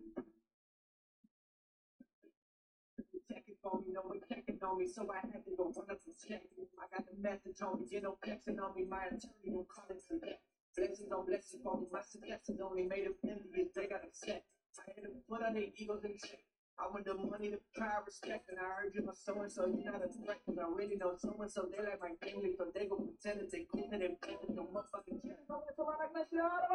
Checking 3.27 3.57
on 3.65 3.81
me, 3.81 3.93
no 3.93 4.03
one 4.03 4.21
checking 4.29 4.63
on 4.63 4.77
me, 4.77 4.87
so 4.87 5.11
I 5.11 5.19
had 5.19 5.43
to 5.45 5.57
go 5.57 5.73
run 5.75 5.91
up 5.91 6.01
and 6.07 6.15
check. 6.15 6.43
I 6.79 6.87
got 6.95 7.07
the 7.07 7.17
message 7.19 7.61
on 7.63 7.81
me, 7.81 7.87
you 7.91 8.01
know, 8.01 8.17
flexing 8.23 8.61
on 8.61 8.75
me, 8.75 8.85
my 8.85 9.07
attorney 9.07 9.51
will 9.51 9.65
call 9.65 9.87
it. 9.91 10.39
Blessings 10.77 11.09
on 11.11 11.25
blessings 11.25 11.65
on 11.65 11.81
me, 11.81 11.87
my 11.91 12.05
suggestions 12.05 12.61
only 12.61 12.85
made 12.85 13.07
them 13.09 13.17
envious, 13.25 13.73
they 13.75 13.89
got 13.89 14.05
upset. 14.05 14.45
I 14.77 14.93
had 14.93 15.05
to 15.09 15.11
put 15.25 15.41
on 15.41 15.55
their 15.55 15.73
egos 15.73 16.05
in 16.05 16.13
check. 16.21 16.45
I 16.77 16.85
want 16.93 17.09
the 17.09 17.17
money, 17.17 17.49
the 17.49 17.61
power, 17.81 18.05
respect, 18.05 18.53
and 18.53 18.61
I 18.61 18.69
heard 18.69 18.93
you 18.93 19.01
my 19.01 19.17
so 19.17 19.41
and 19.41 19.51
so, 19.51 19.65
you're 19.65 19.89
not 19.89 20.05
a 20.05 20.13
threat, 20.13 20.45
cause 20.45 20.61
I 20.61 20.69
really 20.69 21.01
know 21.01 21.17
so 21.17 21.33
and 21.41 21.49
so, 21.51 21.65
they 21.73 21.81
like 21.81 21.97
my 22.05 22.13
family, 22.21 22.53
so 22.61 22.69
they 22.77 22.85
go 22.85 23.01
pretend 23.01 23.41
that 23.41 23.51
they 23.51 23.65
cool 23.73 23.89
and 23.89 24.03
they 24.05 24.21
play 24.21 24.37
with 24.37 24.53
no 24.53 24.69
motherfucking 24.69 25.25
check. 25.25 25.41
Começa 25.49 25.83
lá 25.83 25.97
na 25.97 26.09
classe 26.09 26.37
A, 26.37 26.69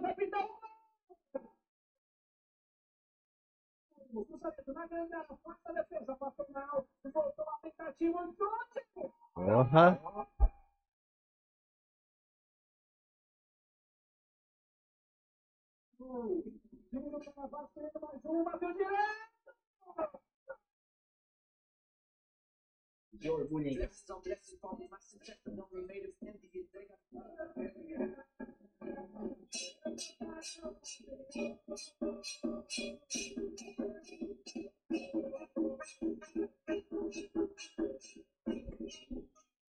vai 0.00 0.14
pintar 0.14 0.63
o. 4.16 4.24
Cruzamento 4.24 4.72
na 4.72 4.86
grande 4.86 5.14
área, 5.14 5.36
força 5.36 5.60
a 5.64 5.72
defesa, 5.72 6.16
passou 6.16 6.46
na 6.50 6.70
alta, 6.70 6.88
voltou 7.10 7.44
a 7.48 7.58
tentativa, 7.58 8.26
chute. 8.26 9.12
Porra! 9.34 10.00
Júnior 16.92 17.24
Caravaggio 17.24 17.68
querendo 17.74 18.00
mais 18.00 18.24
um, 18.24 18.44
bateu 18.44 18.72
direto. 18.72 20.20
Que 23.18 23.30
orgulho, 23.30 23.66
hein? 23.66 23.78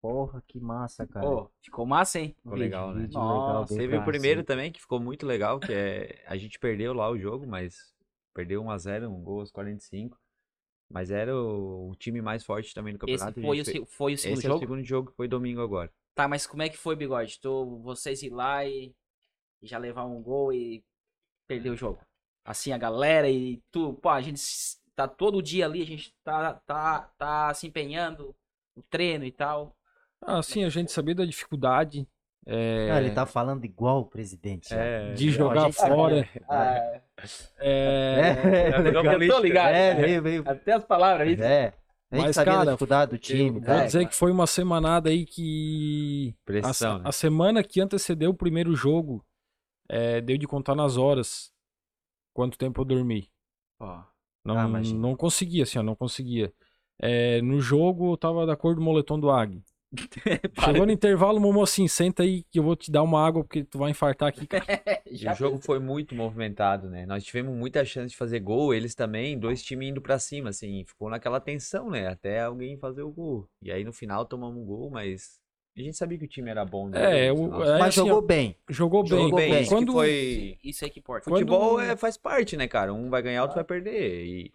Porra, 0.00 0.42
que 0.46 0.61
massa, 0.61 1.07
cara. 1.07 1.24
Pô, 1.27 1.50
ficou 1.62 1.87
massa, 1.87 2.20
hein? 2.20 2.35
Ficou 2.42 2.59
legal, 2.59 2.92
né? 2.92 3.09
Nossa, 3.11 3.48
legal, 3.48 3.66
Teve 3.66 3.96
o 3.96 4.05
primeiro 4.05 4.44
também, 4.44 4.70
que 4.70 4.81
ficou 4.81 5.00
muito 5.00 5.27
legal, 5.27 5.59
que 5.59 5.72
é. 5.72 6.22
A 6.27 6.37
gente 6.37 6.59
perdeu 6.59 6.92
lá 6.92 7.09
o 7.11 7.18
jogo, 7.18 7.46
mas. 7.46 7.94
Perdeu 8.35 8.62
1x0, 8.62 9.09
um 9.09 9.22
gol 9.22 9.40
aos 9.40 9.50
45. 9.50 10.18
Mas 10.90 11.11
era 11.11 11.35
o, 11.35 11.90
o 11.90 11.96
time 11.96 12.20
mais 12.20 12.44
forte 12.44 12.74
também 12.74 12.92
do 12.92 12.96
Esse 13.09 13.24
campeonato. 13.24 13.38
a 13.40 13.42
foi 13.42 13.61
o, 13.61 13.64
gente 13.64 13.72
fe- 13.72 13.79
se- 13.81 13.87
foi 13.87 14.14
o 14.14 14.18
segundo 14.18 14.38
Esse 14.38 14.46
é 14.46 14.50
o 14.50 14.53
jogo? 14.53 14.61
segundo 14.66 14.85
jogo 14.85 15.12
foi 15.16 15.27
domingo 15.29 15.61
agora. 15.62 15.90
Tá, 16.14 16.29
mas 16.29 16.46
como 16.46 16.62
é 16.62 16.68
que 16.68 16.77
foi, 16.77 16.94
Bigode? 16.94 17.40
Tu, 17.40 17.81
vocês 17.81 18.22
ir 18.22 18.31
lá 18.31 18.64
e, 18.66 18.94
e 19.64 19.66
já 19.66 19.79
levar 19.79 20.05
um 20.05 20.22
gol 20.22 20.53
e 20.53 20.85
perder 21.48 21.70
o 21.70 21.77
jogo? 21.77 22.00
Assim, 22.44 22.72
a 22.72 22.79
galera 22.79 23.29
e 23.29 23.62
tu, 23.70 23.94
pô, 23.94 24.11
a 24.11 24.20
gente 24.20 24.42
tá 24.94 25.09
todo 25.09 25.42
dia 25.42 25.64
ali, 25.64 25.83
a 25.83 25.87
gente 25.87 26.14
tá, 26.22 26.55
tá, 26.66 27.11
tá 27.16 27.55
se 27.55 27.66
empenhando 27.66 28.35
no 28.77 28.83
treino 28.83 29.24
e 29.24 29.33
tal. 29.33 29.77
Ah, 30.20 30.42
sim, 30.42 30.64
a 30.64 30.68
gente 30.68 30.92
sabia 30.92 31.14
da 31.14 31.24
dificuldade 31.24 32.07
é, 32.46 32.88
Cara, 32.88 33.05
ele 33.05 33.14
tá 33.14 33.24
falando 33.24 33.64
igual 33.64 34.00
o 34.00 34.05
presidente. 34.05 34.72
É, 34.74 35.14
de 35.14 35.29
a 35.29 35.33
jogar 35.33 35.72
fora. 35.72 36.29
Ah, 36.48 37.00
É, 37.59 38.70
É, 38.74 38.79
legal. 38.79 39.05
eu 39.05 39.29
tô 39.29 39.40
ligado. 39.40 39.74
É, 39.74 39.94
meio, 39.94 40.22
meio. 40.22 40.44
Até 40.46 40.72
as 40.72 40.85
palavras 40.85 41.27
aí. 41.27 41.40
É. 41.40 41.72
A 42.11 42.16
gente 42.16 42.27
Mas, 42.27 42.37
sabia 42.37 42.53
da 42.53 42.59
cara, 42.59 42.70
dificuldade 42.72 43.11
do 43.11 43.18
time. 43.18 43.61
Vou 43.61 43.85
dizer 43.85 44.07
que 44.07 44.14
foi 44.14 44.31
uma 44.31 44.46
semanada 44.46 45.09
aí 45.09 45.24
que. 45.24 46.35
Pressão, 46.44 46.96
a, 46.96 46.98
né? 46.98 47.04
a 47.06 47.12
semana 47.12 47.65
que 47.65 47.81
antecedeu 47.81 48.31
o 48.31 48.35
primeiro 48.35 48.77
jogo, 48.77 49.25
é, 49.88 50.20
deu 50.20 50.37
de 50.38 50.46
contar 50.46 50.74
nas 50.74 50.96
horas 50.96 51.52
quanto 52.32 52.58
tempo 52.58 52.80
eu 52.80 52.85
dormi. 52.85 53.30
Não, 54.44 54.58
Ah, 54.58 54.68
não 54.94 55.16
conseguia, 55.16 55.62
assim, 55.62 55.78
ó, 55.78 55.82
não 55.82 55.96
conseguia. 55.96 56.52
É, 57.00 57.40
no 57.42 57.60
jogo 57.60 58.12
eu 58.12 58.16
tava 58.16 58.46
da 58.46 58.56
cor 58.56 58.74
do 58.74 58.80
moletom 58.80 59.18
do 59.18 59.30
Ag. 59.30 59.62
Chegou 60.64 60.87
no 60.87 60.92
intervalo, 60.92 61.38
o 61.38 61.40
Momo 61.40 61.62
assim, 61.62 61.87
senta 61.87 62.24
aí 62.24 62.42
que 62.50 62.58
eu 62.58 62.62
vou 62.62 62.74
te 62.74 62.90
dar 62.90 63.02
uma 63.02 63.24
água 63.24 63.44
porque 63.44 63.62
tu 63.64 63.78
vai 63.78 63.90
infartar 63.90 64.28
aqui. 64.28 64.46
cara." 64.46 64.64
O 65.32 65.35
jogo 65.37 65.58
foi 65.58 65.78
muito 65.78 66.14
movimentado, 66.14 66.90
né? 66.90 67.06
Nós 67.06 67.22
tivemos 67.22 67.54
muita 67.56 67.85
chance 67.85 68.10
de 68.10 68.16
fazer 68.16 68.40
gol, 68.40 68.74
eles 68.74 68.94
também, 68.94 69.38
dois 69.38 69.62
times 69.62 69.88
indo 69.90 70.00
pra 70.00 70.18
cima, 70.18 70.50
assim, 70.50 70.85
ficou 70.85 71.08
naquela 71.08 71.40
tensão, 71.40 71.88
né? 71.88 72.08
Até 72.08 72.40
alguém 72.40 72.76
fazer 72.76 73.02
o 73.02 73.12
gol. 73.12 73.48
E 73.62 73.70
aí 73.70 73.85
no 73.85 73.92
final 73.92 74.26
tomamos 74.26 74.60
um 74.60 74.64
gol, 74.64 74.90
mas 74.90 75.38
a 75.77 75.81
gente 75.83 75.96
sabia 75.96 76.16
que 76.18 76.25
o 76.25 76.29
time 76.29 76.50
era 76.50 76.64
bom, 76.64 76.88
né? 76.88 77.27
É, 77.27 77.33
o- 77.33 77.62
é, 77.62 77.79
Mas 77.79 77.98
assim, 77.98 78.06
jogou 78.08 78.22
bem. 78.22 78.56
jogou 78.68 79.02
bem. 79.02 79.08
jogou 79.10 79.37
bem, 79.37 79.50
bem. 79.50 79.60
isso 79.62 79.68
que 79.70 79.75
Quando- 79.77 79.92
foi... 79.92 80.58
Isso 80.62 80.85
aí 80.85 80.90
que 80.90 81.00
importa. 81.00 81.25
Quando- 81.25 81.35
Futebol 81.40 81.81
é, 81.81 81.96
faz 81.96 82.16
parte, 82.16 82.56
né, 82.56 82.66
cara? 82.68 82.92
Um 82.92 83.10
vai 83.10 83.22
ganhar, 83.22 83.42
outro 83.42 83.56
vai 83.56 83.64
perder. 83.64 84.25
E 84.25 84.52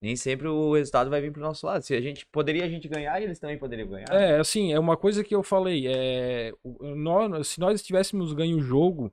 Nem 0.00 0.14
sempre 0.14 0.46
o 0.46 0.74
resultado 0.74 1.10
vai 1.10 1.20
vir 1.20 1.32
pro 1.32 1.40
nosso 1.42 1.66
lado. 1.66 1.82
Se 1.82 1.92
a 1.92 2.00
gente 2.00 2.24
poderia 2.26 2.64
a 2.64 2.68
gente 2.68 2.86
ganhar, 2.86 3.20
eles 3.20 3.38
também 3.40 3.58
poderiam 3.58 3.88
ganhar. 3.88 4.06
É, 4.12 4.38
assim, 4.38 4.72
é 4.72 4.78
uma 4.78 4.96
coisa 4.96 5.24
que 5.24 5.34
eu 5.34 5.42
falei. 5.42 5.86
É, 5.88 6.52
nós, 6.94 7.48
se 7.48 7.58
nós 7.58 7.82
tivéssemos 7.82 8.32
ganho 8.32 8.58
o 8.58 8.60
jogo, 8.62 9.12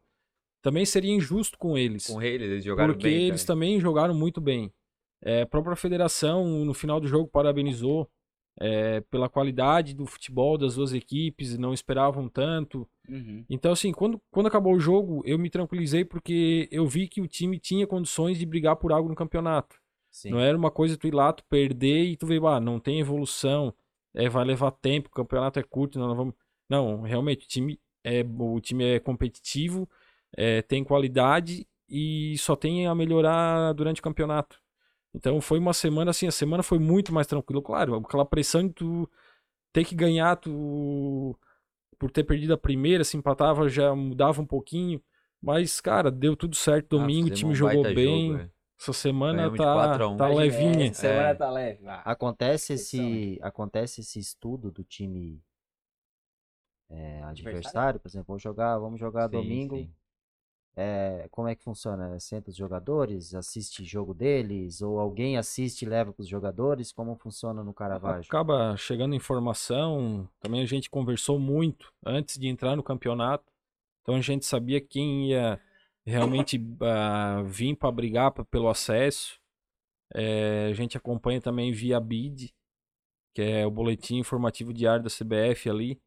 também 0.62 0.86
seria 0.86 1.12
injusto 1.12 1.58
com 1.58 1.76
eles. 1.76 2.06
Com 2.08 2.22
eles, 2.22 2.50
eles 2.52 2.64
jogaram 2.64 2.94
porque 2.94 3.08
bem. 3.08 3.28
eles 3.30 3.44
também. 3.44 3.70
também 3.72 3.82
jogaram 3.82 4.14
muito 4.14 4.40
bem. 4.40 4.72
É, 5.24 5.42
a 5.42 5.46
própria 5.48 5.76
federação, 5.76 6.46
no 6.64 6.74
final 6.74 7.00
do 7.00 7.08
jogo, 7.08 7.28
parabenizou 7.28 8.08
é, 8.60 9.02
pela 9.02 9.30
qualidade 9.30 9.94
do 9.94 10.06
futebol 10.06 10.58
das 10.58 10.76
duas 10.76 10.94
equipes, 10.94 11.58
não 11.58 11.74
esperavam 11.74 12.30
tanto. 12.30 12.88
Uhum. 13.08 13.44
Então, 13.50 13.72
assim, 13.72 13.92
quando, 13.92 14.22
quando 14.32 14.48
acabou 14.48 14.74
o 14.74 14.80
jogo, 14.80 15.22
eu 15.26 15.38
me 15.38 15.50
tranquilizei 15.50 16.06
porque 16.06 16.68
eu 16.72 16.88
vi 16.88 17.08
que 17.08 17.22
o 17.22 17.28
time 17.28 17.60
tinha 17.60 17.86
condições 17.86 18.38
de 18.38 18.46
brigar 18.46 18.76
por 18.78 18.92
algo 18.92 19.10
no 19.10 19.16
campeonato. 19.16 19.78
Sim. 20.12 20.30
Não 20.30 20.40
era 20.40 20.58
uma 20.58 20.72
coisa 20.72 20.98
tu 20.98 21.08
ir 21.08 21.14
lá, 21.14 21.34
tu 21.34 21.44
perder 21.50 22.06
e 22.06 22.16
tu 22.16 22.26
ver, 22.26 22.42
ah, 22.46 22.60
não 22.60 22.80
tem 22.80 23.00
evolução, 23.02 23.74
é, 24.14 24.30
vai 24.30 24.46
levar 24.46 24.72
tempo, 24.72 25.10
o 25.10 25.12
campeonato 25.12 25.60
é 25.60 25.64
curto, 25.64 26.00
não, 26.00 26.08
não 26.08 26.16
vamos. 26.16 26.36
Não, 26.70 27.02
realmente, 27.02 27.46
o 27.46 27.48
time 27.48 27.80
é, 28.06 28.24
o 28.24 28.62
time 28.62 28.86
é 28.86 29.00
competitivo, 29.00 29.90
é, 30.38 30.62
tem 30.62 30.84
qualidade 30.84 31.68
e 31.90 32.38
só 32.38 32.56
tem 32.56 32.88
a 32.88 32.94
melhorar 32.94 33.74
durante 33.74 34.00
o 34.00 34.04
campeonato. 34.04 34.62
Então 35.16 35.40
foi 35.40 35.58
uma 35.60 35.74
semana 35.74 36.12
assim, 36.12 36.28
a 36.28 36.32
semana 36.32 36.62
foi 36.62 36.78
muito 36.78 37.14
mais 37.14 37.26
tranquila. 37.26 37.62
Claro, 37.62 37.96
aquela 37.96 38.26
pressão 38.26 38.68
de 38.68 38.74
tu 38.74 39.10
ter 39.74 39.86
que 39.86 39.96
ganhar, 39.96 40.36
tu 40.36 41.38
por 41.98 42.12
ter 42.12 42.24
perdido 42.26 42.54
a 42.54 42.58
primeira, 42.58 43.04
se 43.06 43.16
empatava 43.16 43.70
já 43.70 43.96
mudava 43.96 44.42
um 44.42 44.46
pouquinho. 44.46 45.02
Mas, 45.42 45.80
cara, 45.80 46.12
deu 46.12 46.36
tudo 46.36 46.56
certo 46.56 46.96
Ah, 46.96 47.00
domingo, 47.00 47.28
o 47.28 47.30
fizemos 47.30 47.40
time 47.40 47.52
um 47.52 47.56
jogou 47.56 47.84
bem. 47.84 48.28
jogo, 48.32 48.42
é. 48.42 48.50
Essa 48.78 48.94
semana 48.94 49.50
tá, 49.56 49.74
4 49.74 50.04
a 50.04 50.08
1. 50.10 50.18
tá 50.18 50.28
levinha. 50.28 50.86
Essa 50.88 51.02
semana 51.02 51.30
É. 51.30 51.34
tá 51.36 51.50
leve. 51.52 51.88
Ah, 51.88 52.02
Acontece 52.12 52.74
esse, 52.74 53.40
acontece 53.42 54.02
esse 54.02 54.20
estudo 54.20 54.70
do 54.70 54.84
time 54.84 55.42
é, 56.90 57.22
Adversário? 57.24 57.30
adversário, 57.30 58.00
por 58.00 58.08
exemplo, 58.10 58.26
vamos 58.28 58.44
jogar, 58.44 58.78
vamos 58.78 59.00
jogar 59.00 59.30
Sim, 59.30 59.38
domingo. 59.38 59.78
sim. 59.78 59.94
É, 60.78 61.28
como 61.32 61.48
é 61.48 61.56
que 61.56 61.64
funciona? 61.64 62.20
Senta 62.20 62.50
os 62.50 62.56
jogadores, 62.56 63.34
assiste 63.34 63.86
jogo 63.86 64.14
deles, 64.14 64.82
ou 64.82 65.00
alguém 65.00 65.38
assiste 65.38 65.84
e 65.84 65.90
leva 65.90 66.12
para 66.12 66.22
os 66.22 66.28
jogadores? 66.28 66.92
Como 66.92 67.16
funciona 67.16 67.64
no 67.64 67.74
Caravaggio? 67.74 68.28
Acaba 68.28 68.76
chegando 68.76 69.16
informação. 69.16 70.30
Também 70.40 70.62
a 70.62 70.66
gente 70.66 70.90
conversou 70.90 71.40
muito 71.40 71.94
antes 72.06 72.38
de 72.38 72.48
entrar 72.48 72.76
no 72.76 72.84
campeonato. 72.84 73.46
Então 74.02 74.16
a 74.16 74.22
gente 74.22 74.46
sabia 74.46 74.82
quem 74.82 75.30
ia 75.30 75.60
realmente 76.06 76.62
ah, 76.82 77.42
vir 77.46 77.76
para 77.76 77.92
brigar 77.92 78.32
pelo 78.32 78.68
acesso. 78.68 79.40
É, 80.14 80.68
a 80.70 80.74
gente 80.74 80.98
acompanha 80.98 81.42
também 81.42 81.72
via 81.72 82.00
BID, 82.00 82.54
que 83.34 83.42
é 83.42 83.66
o 83.66 83.72
boletim 83.72 84.18
informativo 84.18 84.74
diário 84.74 85.04
da 85.04 85.10
CBF 85.10 85.70
ali. 85.70 86.02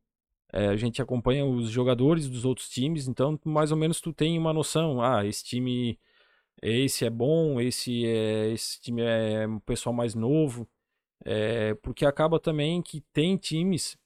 É, 0.53 0.69
a 0.69 0.77
gente 0.77 1.03
acompanha 1.03 1.45
os 1.45 1.71
jogadores 1.71 2.29
dos 2.29 2.45
outros 2.45 2.69
times, 2.69 3.07
então 3.07 3.39
mais 3.45 3.71
ou 3.71 3.77
menos 3.77 4.01
tu 4.01 4.13
tem 4.13 4.39
uma 4.39 4.53
noção. 4.53 5.03
Ah, 5.03 5.25
esse 5.27 5.45
time, 5.45 5.99
esse 6.63 7.05
é 7.05 7.11
bom, 7.11 7.61
esse 7.61 8.07
é, 8.07 8.51
esse 8.51 8.81
time 8.81 9.03
é 9.03 9.47
um 9.47 9.61
pessoal 9.61 9.95
mais 9.95 10.15
novo. 10.15 10.69
É, 11.25 11.75
porque 11.75 12.07
acaba 12.07 12.39
também 12.39 12.81
que 12.81 13.01
tem 13.13 13.37
times 13.37 13.99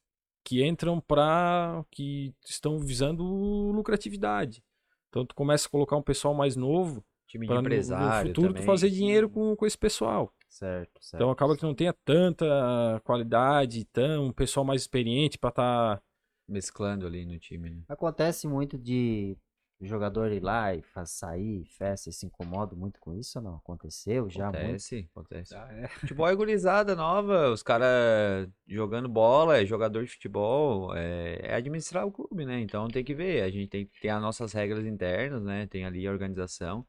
que 0.44 0.64
entram 0.64 1.00
para 1.00 1.84
que 1.90 2.34
estão 2.44 2.78
visando 2.78 3.22
lucratividade. 3.22 4.64
Então 5.08 5.24
tu 5.24 5.34
começa 5.34 5.68
a 5.68 5.70
colocar 5.70 5.96
um 5.96 6.02
pessoal 6.02 6.34
mais 6.34 6.56
novo 6.56 7.04
Time 7.28 7.46
de 7.46 7.52
para 7.52 7.62
no, 7.62 7.62
no 7.62 7.68
empresário 7.68 8.28
futuro 8.30 8.48
tu 8.48 8.54
também. 8.54 8.66
fazer 8.66 8.90
dinheiro 8.90 9.28
com, 9.28 9.54
com 9.54 9.66
esse 9.66 9.78
pessoal. 9.78 10.32
Certo, 10.48 11.00
certo. 11.00 11.14
Então 11.14 11.30
acaba 11.30 11.56
que 11.56 11.62
não 11.62 11.74
tenha 11.74 11.94
tanta 12.04 13.00
qualidade, 13.04 13.84
tão 13.86 14.26
um 14.26 14.32
pessoal 14.32 14.64
mais 14.66 14.82
experiente 14.82 15.38
para 15.38 15.50
estar 15.50 16.02
Mesclando 16.48 17.06
ali 17.06 17.24
no 17.24 17.38
time, 17.38 17.70
né? 17.70 17.82
Acontece 17.88 18.46
muito 18.46 18.78
de 18.78 19.36
o 19.82 19.86
jogador 19.86 20.30
ir 20.30 20.40
lá 20.40 20.74
e 20.74 20.80
faz 20.80 21.10
sair, 21.10 21.64
festa, 21.66 22.08
e 22.08 22.12
se 22.12 22.24
incomoda 22.24 22.76
muito 22.76 23.00
com 23.00 23.12
isso 23.14 23.38
ou 23.38 23.44
não? 23.44 23.56
Aconteceu 23.56 24.30
já 24.30 24.46
muito? 24.46 24.58
Acontece, 24.58 25.08
acontece. 25.10 25.54
tá, 25.54 25.68
é. 25.72 25.88
Futebol 25.98 26.28
é 26.28 26.34
gurizada 26.36 26.94
nova, 26.94 27.50
os 27.50 27.64
caras 27.64 28.48
jogando 28.66 29.08
bola, 29.08 29.58
é 29.58 29.66
jogador 29.66 30.04
de 30.04 30.12
futebol, 30.12 30.94
é, 30.94 31.40
é 31.42 31.54
administrar 31.54 32.06
o 32.06 32.12
clube, 32.12 32.46
né? 32.46 32.60
Então 32.60 32.86
tem 32.86 33.02
que 33.02 33.12
ver, 33.12 33.42
a 33.42 33.50
gente 33.50 33.68
tem 33.68 33.86
que 33.86 34.00
ter 34.00 34.10
as 34.10 34.22
nossas 34.22 34.52
regras 34.52 34.86
internas, 34.86 35.42
né? 35.42 35.66
Tem 35.66 35.84
ali 35.84 36.06
a 36.06 36.12
organização. 36.12 36.86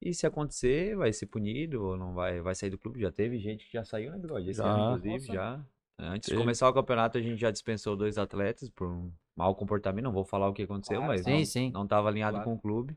E 0.00 0.12
se 0.14 0.26
acontecer, 0.26 0.96
vai 0.96 1.12
ser 1.12 1.26
punido 1.26 1.82
ou 1.82 1.96
não 1.96 2.12
vai, 2.14 2.40
vai 2.40 2.54
sair 2.54 2.70
do 2.70 2.78
clube. 2.78 3.00
Já 3.00 3.10
teve 3.10 3.38
gente 3.38 3.66
que 3.66 3.72
já 3.72 3.84
saiu, 3.84 4.12
né, 4.12 4.18
Bigode? 4.18 4.48
Esse 4.48 4.60
Já. 4.60 4.66
ano, 4.66 4.94
inclusive, 4.94 5.12
Nossa. 5.12 5.32
já. 5.32 5.64
Antes 5.98 6.28
de 6.30 6.36
começar 6.36 6.68
o 6.68 6.72
campeonato, 6.72 7.18
a 7.18 7.20
gente 7.20 7.40
já 7.40 7.50
dispensou 7.50 7.96
dois 7.96 8.18
atletas 8.18 8.68
por 8.70 8.86
um 8.88 9.10
mau 9.36 9.54
comportamento. 9.54 10.04
Não 10.04 10.12
vou 10.12 10.24
falar 10.24 10.48
o 10.48 10.52
que 10.52 10.62
aconteceu, 10.62 10.98
Claro, 10.98 11.12
mas 11.12 11.22
sim, 11.24 11.30
não, 11.38 11.44
sim. 11.44 11.70
não 11.72 11.86
tava 11.86 12.08
alinhado 12.08 12.36
Claro. 12.36 12.50
com 12.50 12.54
o 12.56 12.60
clube. 12.60 12.96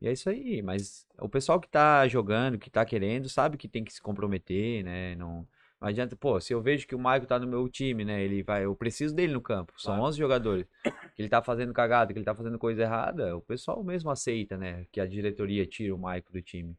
E 0.00 0.08
é 0.08 0.12
isso 0.12 0.28
aí, 0.30 0.62
mas 0.62 1.06
o 1.20 1.28
pessoal 1.28 1.60
que 1.60 1.68
tá 1.68 2.08
jogando, 2.08 2.58
que 2.58 2.70
tá 2.70 2.84
querendo, 2.84 3.28
sabe 3.28 3.56
que 3.58 3.68
tem 3.68 3.84
que 3.84 3.92
se 3.92 4.00
comprometer, 4.00 4.82
né? 4.82 5.14
Não, 5.14 5.46
não 5.80 5.86
adianta, 5.88 6.16
pô, 6.16 6.40
se 6.40 6.52
eu 6.54 6.60
vejo 6.62 6.86
que 6.88 6.94
o 6.94 6.98
Maicon 6.98 7.26
tá 7.26 7.38
no 7.38 7.46
meu 7.46 7.68
time, 7.68 8.02
né? 8.04 8.22
Ele 8.22 8.42
vai, 8.42 8.64
eu 8.64 8.74
preciso 8.74 9.14
dele 9.14 9.32
no 9.34 9.42
campo. 9.42 9.74
São 9.76 9.92
Claro. 9.92 10.08
11 10.08 10.18
jogadores. 10.18 10.66
Que 11.14 11.22
ele 11.22 11.28
tá 11.28 11.42
fazendo 11.42 11.72
cagada, 11.74 12.12
que 12.12 12.18
ele 12.18 12.24
tá 12.24 12.34
fazendo 12.34 12.58
coisa 12.58 12.82
errada, 12.82 13.36
o 13.36 13.42
pessoal 13.42 13.84
mesmo 13.84 14.10
aceita, 14.10 14.56
né? 14.56 14.86
Que 14.90 15.00
a 15.00 15.06
diretoria 15.06 15.66
tira 15.66 15.94
o 15.94 15.98
Maicon 15.98 16.32
do 16.32 16.40
time. 16.42 16.74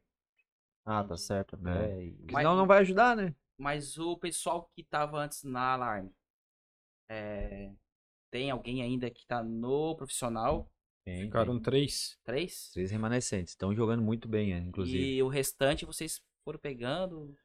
Ah, 0.86 1.04
tá 1.04 1.16
certo. 1.16 1.56
É. 1.68 2.10
Porque 2.18 2.34
Mas- 2.34 2.42
senão 2.44 2.56
não 2.58 2.66
vai 2.66 2.80
ajudar, 2.80 3.16
né? 3.16 3.36
Mas 3.60 3.97
o 3.97 4.18
pessoal 4.18 4.70
que 4.74 4.84
tava 4.84 5.20
antes 5.20 5.43
na 5.43 5.74
Alarme, 5.74 6.12
é, 7.10 7.72
tem 8.32 8.49
alguém 8.49 8.82
ainda 8.82 9.10
que 9.10 9.26
tá 9.26 9.43
no 9.43 9.95
profissional? 9.95 10.72
Tem, 11.05 11.24
Ficaram 11.24 11.53
tem. 11.55 11.64
três. 11.64 12.18
Três? 12.24 12.72
Três 12.72 12.89
remanescentes. 12.89 13.51
Estão 13.53 13.76
jogando 13.76 14.01
muito 14.01 14.28
bem, 14.28 14.53
né? 14.53 14.60
Inclusive. 14.68 15.16
E 15.16 15.22
o 15.22 15.28
restante 15.28 15.86
vocês 15.86 16.22
foram 16.43 16.60
pegando? 16.60 17.36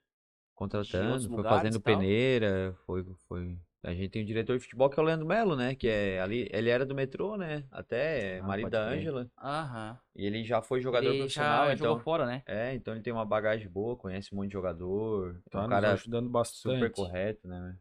contratando, 0.55 1.29
foi 1.29 1.43
fazendo 1.43 1.81
peneira, 1.81 2.77
foi, 2.87 3.05
foi. 3.27 3.59
A 3.85 3.93
gente 3.93 4.09
tem 4.09 4.23
o 4.23 4.27
diretor 4.27 4.57
de 4.57 4.63
futebol 4.63 4.89
que 4.89 4.99
é 4.99 5.03
o 5.03 5.07
Leandro 5.07 5.27
Melo, 5.27 5.55
né? 5.55 5.75
Que 5.75 5.89
é 5.89 6.21
ali, 6.21 6.49
ele 6.51 6.71
era 6.71 6.87
do 6.87 6.95
metrô, 6.95 7.37
né? 7.37 7.65
Até 7.71 8.37
é 8.37 8.41
Ah, 8.41 8.47
marido 8.49 8.71
da. 8.71 8.89
Ângela. 8.89 9.31
Aham. 9.39 9.99
E 10.17 10.25
ele 10.25 10.45
já 10.45 10.63
foi 10.63 10.81
jogador 10.81 11.09
Ele 11.11 11.19
profissional, 11.19 11.67
já 11.67 11.75
então. 11.75 11.89
jogou 11.89 12.05
fora, 12.05 12.25
né? 12.25 12.43
É, 12.47 12.75
então 12.75 12.95
ele 12.95 13.03
tem 13.03 13.13
uma 13.13 13.25
bagagem 13.27 13.69
boa, 13.69 13.97
conhece 13.97 14.33
um 14.33 14.37
monte 14.37 14.49
de 14.49 14.53
jogador. 14.55 15.41
É 15.47 15.51
Tá 15.51 15.65
um 15.65 15.69
cara 15.69 15.93
ajudando 15.93 16.31
bastante. 16.31 16.79
super 16.79 16.91
correto, 16.93 17.47
né? 17.47 17.77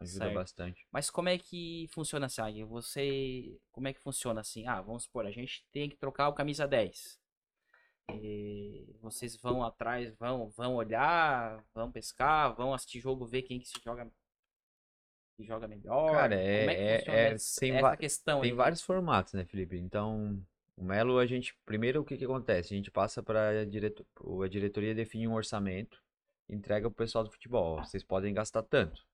Ajuda 0.00 0.18
Certo. 0.18 0.34
bastante. 0.34 0.86
Mas 0.92 1.08
como 1.08 1.28
é 1.28 1.38
que 1.38 1.88
funciona? 1.92 2.26
Águia? 2.38 2.66
Você. 2.66 3.58
Como 3.72 3.88
é 3.88 3.94
que 3.94 4.00
funciona 4.00 4.40
assim? 4.40 4.66
Ah, 4.66 4.82
vamos 4.82 5.04
supor, 5.04 5.26
a 5.26 5.30
gente 5.30 5.64
tem 5.72 5.88
que 5.88 5.96
trocar 5.96 6.28
o 6.28 6.34
camisa 6.34 6.66
10. 6.66 7.18
E 8.10 8.94
vocês 9.00 9.36
vão 9.36 9.64
atrás, 9.64 10.14
vão, 10.16 10.50
vão 10.50 10.74
olhar, 10.74 11.62
vão 11.74 11.90
pescar, 11.90 12.54
vão 12.54 12.72
assistir 12.74 13.00
jogo, 13.00 13.26
ver 13.26 13.42
quem 13.42 13.58
que 13.58 13.66
se 13.66 13.80
joga, 13.84 14.08
que 15.36 15.44
joga 15.44 15.68
melhor. 15.68 16.12
Cara, 16.12 16.34
é- 16.34 16.58
como 16.60 16.70
é 16.70 16.74
que 16.74 17.10
é- 17.10 17.14
é- 17.14 17.32
essa, 17.32 17.60
tem 17.60 17.76
essa 17.76 17.96
questão 17.96 18.40
Tem 18.40 18.50
aí? 18.50 18.56
vários 18.56 18.82
formatos, 18.82 19.34
né, 19.34 19.44
Felipe? 19.44 19.76
Então, 19.76 20.40
o 20.76 20.84
Melo, 20.84 21.18
a 21.18 21.26
gente. 21.26 21.54
Primeiro, 21.64 22.00
o 22.00 22.04
que 22.04 22.16
que 22.16 22.24
acontece? 22.24 22.72
A 22.72 22.76
gente 22.76 22.90
passa 22.90 23.22
para 23.22 23.60
a 23.60 23.64
direto... 23.64 24.06
a 24.42 24.48
diretoria 24.48 24.94
define 24.94 25.28
um 25.28 25.34
orçamento, 25.34 26.02
entrega 26.48 26.88
pro 26.90 26.96
pessoal 26.96 27.24
do 27.24 27.30
futebol. 27.30 27.84
Vocês 27.84 28.02
podem 28.02 28.32
gastar 28.32 28.62
tanto. 28.62 29.04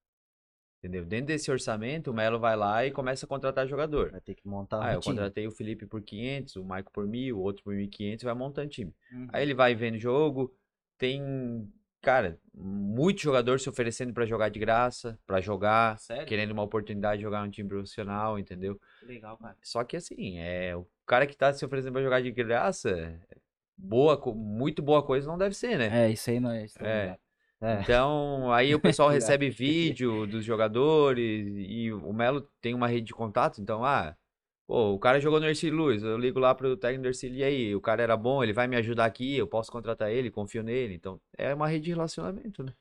Entendeu? 0.79 1.05
Dentro 1.05 1.27
desse 1.27 1.49
orçamento, 1.49 2.11
o 2.11 2.15
Melo 2.15 2.41
vai 2.41 2.57
lá 2.57 2.85
e 2.85 2.91
começa 2.91 3.25
a 3.25 3.29
contratar 3.29 3.69
jogador. 3.69 4.11
Vai 4.11 4.21
ter 4.21 4.35
que 4.35 4.49
montar 4.49 4.79
Ah, 4.83 4.89
a 4.91 4.95
eu 4.95 5.01
contratei 5.01 5.47
o 5.47 5.53
Felipe 5.53 5.87
por 5.87 6.03
500, 6.03 6.57
o 6.57 6.65
Maico 6.65 6.91
por 6.91 7.07
1000, 7.07 7.39
o 7.39 7.41
outro 7.41 7.63
por 7.63 7.73
1500, 7.73 8.25
vai 8.25 8.35
montando 8.35 8.69
time. 8.69 8.93
Uhum. 9.13 9.29
Aí 9.33 9.43
ele 9.43 9.55
vai 9.55 9.77
vendo 9.77 9.97
jogo, 9.97 10.53
tem, 10.99 11.73
cara, 12.03 12.39
muito 12.53 13.23
jogador 13.23 13.59
se 13.61 13.69
oferecendo 13.69 14.13
pra 14.13 14.27
jogar 14.27 14.49
de 14.49 14.59
graça, 14.59 15.19
pra 15.27 15.41
jogar, 15.41 15.99
Sério? 15.99 16.27
querendo 16.27 16.51
uma 16.51 16.63
oportunidade 16.63 17.19
de 17.19 17.23
jogar 17.23 17.45
no 17.45 17.51
time 17.51 17.69
profissional, 17.69 18.39
entendeu? 18.39 18.79
Que 19.01 19.07
legal, 19.07 19.39
cara. 19.39 19.57
Só 19.63 19.85
que 19.85 19.97
assim, 19.97 20.39
é, 20.39 20.77
o 20.77 20.87
cara 21.07 21.27
que 21.27 21.37
tá 21.37 21.53
se 21.53 21.65
oferecendo 21.65 21.93
pra 21.93 22.03
jogar 22.03 22.21
de 22.21 22.31
graça, 22.33 23.19
boa, 23.77 24.21
muito 24.35 24.83
boa 24.83 25.03
coisa 25.03 25.27
não 25.27 25.39
deve 25.39 25.55
ser, 25.55 25.79
né? 25.79 26.07
É, 26.07 26.11
isso 26.11 26.29
aí 26.29 26.41
não 26.41 26.51
é. 26.51 26.65
Isso 26.65 26.85
É. 26.85 27.17
É. 27.61 27.81
Então, 27.81 28.53
aí 28.53 28.75
o 28.75 28.81
pessoal 28.83 29.09
recebe 29.09 29.49
vídeo 29.49 30.27
dos 30.27 30.45
jogadores 30.45 31.47
e 31.57 31.93
o 31.93 32.13
Melo 32.13 32.49
tem 32.61 32.75
uma 32.75 32.89
rede 32.89 33.07
de 33.07 33.15
contato, 33.15 33.63
então, 33.63 33.85
ah, 33.85 34.17
pô, 34.67 34.93
o 34.95 34.99
cara 34.99 35.21
jogou 35.21 35.41
no 35.41 35.47
Ercílio 35.47 35.77
Luz, 35.77 36.03
eu 36.03 36.17
ligo 36.19 36.39
lá 36.39 36.55
pro 36.55 36.77
técnico 36.77 37.03
do 37.03 37.09
Ercílio, 37.09 37.39
e 37.39 37.45
aí, 37.45 37.75
o 37.75 37.81
cara 37.81 38.03
era 38.03 38.17
bom, 38.17 38.43
ele 38.43 38.53
vai 38.53 38.67
me 38.67 38.77
ajudar 38.77 39.05
aqui, 39.05 39.37
eu 39.37 39.47
posso 39.47 39.71
contratar 39.71 40.11
ele, 40.11 40.31
confio 40.31 40.63
nele, 40.63 40.95
então, 40.95 41.21
é 41.37 41.55
uma 41.55 41.69
rede 41.69 41.87
de 41.87 41.91
relacionamento, 41.91 42.63
né? 42.63 42.75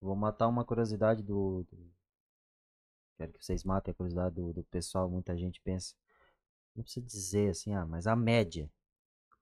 Vou 0.00 0.16
matar 0.16 0.48
uma 0.48 0.64
curiosidade 0.64 1.22
do, 1.22 1.64
do- 1.70 1.92
Quero 3.16 3.32
que 3.32 3.44
vocês 3.44 3.62
matem 3.62 3.92
a 3.92 3.94
curiosidade 3.94 4.34
do, 4.34 4.52
do 4.52 4.64
pessoal. 4.64 5.08
Muita 5.08 5.36
gente 5.36 5.60
pensa. 5.60 5.94
Não 6.74 6.82
precisa 6.82 7.06
dizer 7.06 7.50
assim, 7.50 7.72
ah, 7.72 7.86
mas 7.86 8.08
a 8.08 8.16
média. 8.16 8.68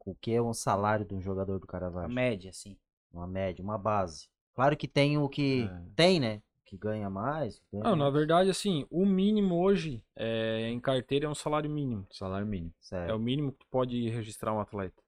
O 0.04 0.14
que 0.14 0.32
é 0.32 0.42
um 0.42 0.52
salário 0.52 1.04
de 1.06 1.14
um 1.14 1.20
jogador 1.20 1.58
do 1.58 1.64
A 1.64 1.68
Caravaggio? 1.68 2.14
média, 2.14 2.50
assim. 2.50 2.76
Uma 3.12 3.26
média, 3.26 3.62
uma 3.62 3.78
base. 3.78 4.28
Claro 4.54 4.76
que 4.76 4.88
tem 4.88 5.16
o 5.16 5.28
que 5.28 5.62
É. 5.62 5.82
tem, 5.94 6.20
né? 6.20 6.42
Que 6.66 6.76
ganha 6.76 7.10
mais. 7.10 7.58
que 7.58 7.64
ganha 7.72 7.82
Não, 7.84 7.96
na 7.96 8.08
verdade, 8.10 8.48
assim, 8.48 8.86
o 8.90 9.04
mínimo 9.04 9.60
hoje 9.60 10.04
é, 10.14 10.68
em 10.68 10.78
carteira 10.78 11.26
é 11.26 11.28
um 11.28 11.34
salário 11.34 11.68
mínimo. 11.68 12.06
Salário 12.12 12.46
mínimo. 12.46 12.72
É 12.78 12.84
Certo. 12.84 13.14
o 13.16 13.18
mínimo 13.18 13.52
que 13.52 13.58
tu 13.58 13.66
pode 13.70 14.08
registrar 14.08 14.52
um 14.54 14.60
atleta. 14.60 15.02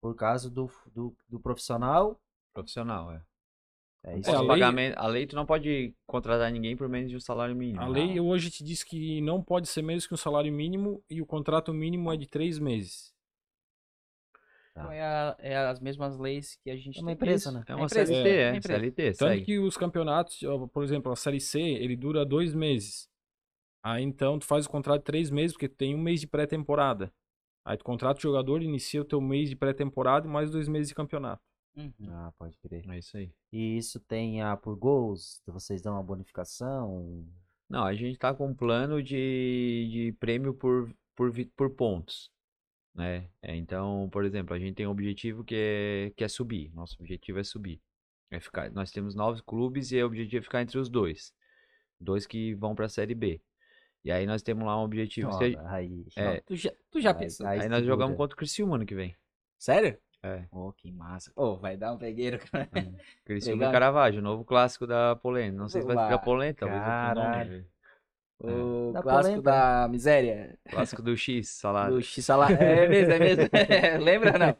Por 0.00 0.14
causa 0.14 0.50
do, 0.50 0.70
do, 0.94 1.16
do 1.28 1.40
profissional, 1.40 2.20
Profissional, 2.52 3.10
é. 3.10 3.22
é 4.04 4.18
isso 4.18 4.30
É, 4.30 4.34
a 4.34 4.36
aí. 4.36 4.40
lei- 4.40 4.48
pagamento- 4.48 4.98
a 4.98 5.06
lei 5.08 5.26
tu 5.26 5.34
não 5.34 5.46
pode 5.46 5.94
contratar 6.06 6.52
ninguém 6.52 6.76
por 6.76 6.88
menos 6.88 7.10
de 7.10 7.16
um 7.16 7.20
salário 7.20 7.56
mínimo. 7.56 7.80
A 7.80 7.88
lei 7.88 8.20
hoje 8.20 8.50
te 8.50 8.62
diz 8.62 8.84
que 8.84 9.20
não 9.22 9.42
pode 9.42 9.66
ser 9.66 9.80
menos 9.82 10.06
que 10.06 10.12
um 10.12 10.16
salário 10.18 10.52
mínimo 10.52 11.02
e 11.10 11.22
o 11.22 11.26
contrato 11.26 11.72
mínimo 11.72 12.12
é 12.12 12.16
de 12.18 12.26
três 12.28 12.58
meses. 12.58 13.13
Então 14.76 14.90
é, 14.90 15.00
a- 15.02 15.36
é 15.38 15.56
as 15.56 15.78
mesmas 15.78 16.18
leis 16.18 16.56
que 16.62 16.68
a 16.70 16.76
gente 16.76 16.98
É 16.98 17.00
uma 17.00 17.10
tem. 17.10 17.14
empresa, 17.14 17.52
né? 17.52 17.64
É 17.66 17.74
uma 17.76 17.84
empresa, 17.86 18.12
CLT, 18.12 18.28
é 18.28 18.56
é. 18.56 18.60
CLT, 18.60 19.02
Tanto 19.12 19.18
segue. 19.30 19.44
que 19.44 19.58
os 19.60 19.76
campeonatos, 19.76 20.40
por 20.72 20.82
exemplo, 20.82 21.12
a 21.12 21.16
Série 21.16 21.40
C, 21.40 21.60
ele 21.60 21.96
dura 21.96 22.24
dois 22.26 22.52
meses. 22.52 23.08
Aí 23.84 24.02
então 24.02 24.38
tu 24.38 24.46
faz 24.46 24.66
o 24.66 24.70
contrato 24.70 25.00
de 25.00 25.04
três 25.04 25.30
meses, 25.30 25.52
porque 25.52 25.68
tu 25.68 25.76
tem 25.76 25.94
um 25.94 25.98
mês 26.00 26.20
de 26.20 26.26
pré-temporada. 26.26 27.12
Aí 27.64 27.76
tu 27.76 27.84
contrata 27.84 28.18
o 28.18 28.22
jogador, 28.22 28.62
inicia 28.62 29.00
o 29.00 29.04
teu 29.04 29.20
mês 29.20 29.48
de 29.48 29.56
pré-temporada 29.56 30.26
e 30.26 30.30
mais 30.30 30.50
dois 30.50 30.68
meses 30.68 30.88
de 30.88 30.94
campeonato. 30.94 31.42
Uhum. 31.76 31.92
Ah, 32.08 32.32
pode 32.38 32.56
crer. 32.58 32.84
É 32.88 32.98
isso 32.98 33.16
aí. 33.16 33.32
E 33.52 33.76
isso 33.76 34.00
tem 34.00 34.42
a 34.42 34.56
por 34.56 34.76
gols? 34.76 35.40
Vocês 35.46 35.80
dão 35.82 35.94
uma 35.94 36.02
bonificação? 36.02 37.26
Não, 37.68 37.84
a 37.84 37.94
gente 37.94 38.18
tá 38.18 38.34
com 38.34 38.48
um 38.48 38.54
plano 38.54 39.02
de, 39.02 39.88
de 39.90 40.12
prêmio 40.18 40.52
por, 40.54 40.92
por, 41.16 41.32
por 41.56 41.70
pontos, 41.70 42.30
né? 42.94 43.28
É, 43.42 43.54
então, 43.56 44.08
por 44.12 44.24
exemplo, 44.24 44.54
a 44.54 44.58
gente 44.58 44.74
tem 44.74 44.86
um 44.86 44.90
objetivo 44.90 45.42
que 45.44 45.54
é, 45.56 46.12
que 46.16 46.24
é 46.24 46.28
subir. 46.28 46.70
Nosso 46.74 46.96
objetivo 47.00 47.38
é 47.40 47.44
subir. 47.44 47.80
É 48.30 48.40
ficar, 48.40 48.70
nós 48.70 48.90
temos 48.90 49.14
nove 49.14 49.42
clubes 49.42 49.92
e 49.92 50.02
o 50.02 50.06
objetivo 50.06 50.38
é 50.40 50.42
ficar 50.42 50.62
entre 50.62 50.78
os 50.78 50.88
dois. 50.88 51.32
Dois 52.00 52.26
que 52.26 52.54
vão 52.54 52.74
pra 52.74 52.88
Série 52.88 53.14
B. 53.14 53.40
E 54.04 54.10
aí 54.12 54.26
nós 54.26 54.42
temos 54.42 54.64
lá 54.66 54.78
um 54.78 54.84
objetivo. 54.84 55.28
Ó, 55.30 55.32
se- 55.38 55.56
aí, 55.66 56.04
é, 56.16 56.40
Tu 56.40 56.56
já, 56.56 56.70
tu 56.90 57.00
já 57.00 57.10
Aí- 57.10 57.18
pensou? 57.18 57.46
aí 57.46 57.60
aí 57.60 57.68
nós 57.68 57.84
jogamos 57.86 58.16
contra 58.16 58.34
o 58.34 58.36
Criciúma 58.36 58.76
ano 58.76 58.84
que 58.86 58.94
vem. 58.94 59.16
Sério? 59.58 59.96
É. 60.22 60.46
Oh, 60.50 60.72
que 60.72 60.90
massa. 60.90 61.30
Oh, 61.36 61.56
vai 61.56 61.76
dar 61.76 61.92
um 61.92 61.98
pegueiro, 61.98 62.38
cara. 62.50 62.68
Criciúma 63.24 63.66
e 63.66 63.72
Caravaggio, 63.72 64.22
novo 64.22 64.44
clássico 64.44 64.86
da 64.86 65.14
polenta. 65.16 65.56
Não 65.56 65.68
sei 65.68 65.82
se 65.82 65.86
vai 65.86 65.96
ficar 66.04 66.18
polenta, 66.18 66.66
talvez 66.66 66.82
outro 66.82 67.48
nome. 67.54 67.66
O 68.44 68.92
Da 68.92 69.02
clássico 69.02 69.42
polenta. 69.42 69.42
da 69.42 69.88
miséria. 69.88 70.58
Clássico 70.68 71.02
do 71.02 71.16
X, 71.16 71.48
salário. 71.48 71.96
Do 71.96 72.02
X-Salá. 72.02 72.48
É 72.50 72.88
mesmo, 72.88 73.12
é 73.12 73.18
mesmo. 73.18 73.44
Lembra 74.04 74.32
ou 74.32 74.38
não? 74.38 74.56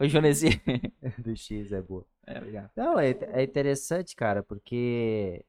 O 0.00 0.06
Jonesi. 0.08 0.60
do 1.18 1.34
X 1.36 1.72
é 1.72 1.82
boa. 1.82 2.06
É, 2.26 2.40
legal. 2.40 2.70
Não, 2.76 2.98
é, 2.98 3.10
é 3.10 3.42
interessante, 3.42 4.14
cara, 4.16 4.42
porque 4.42 5.44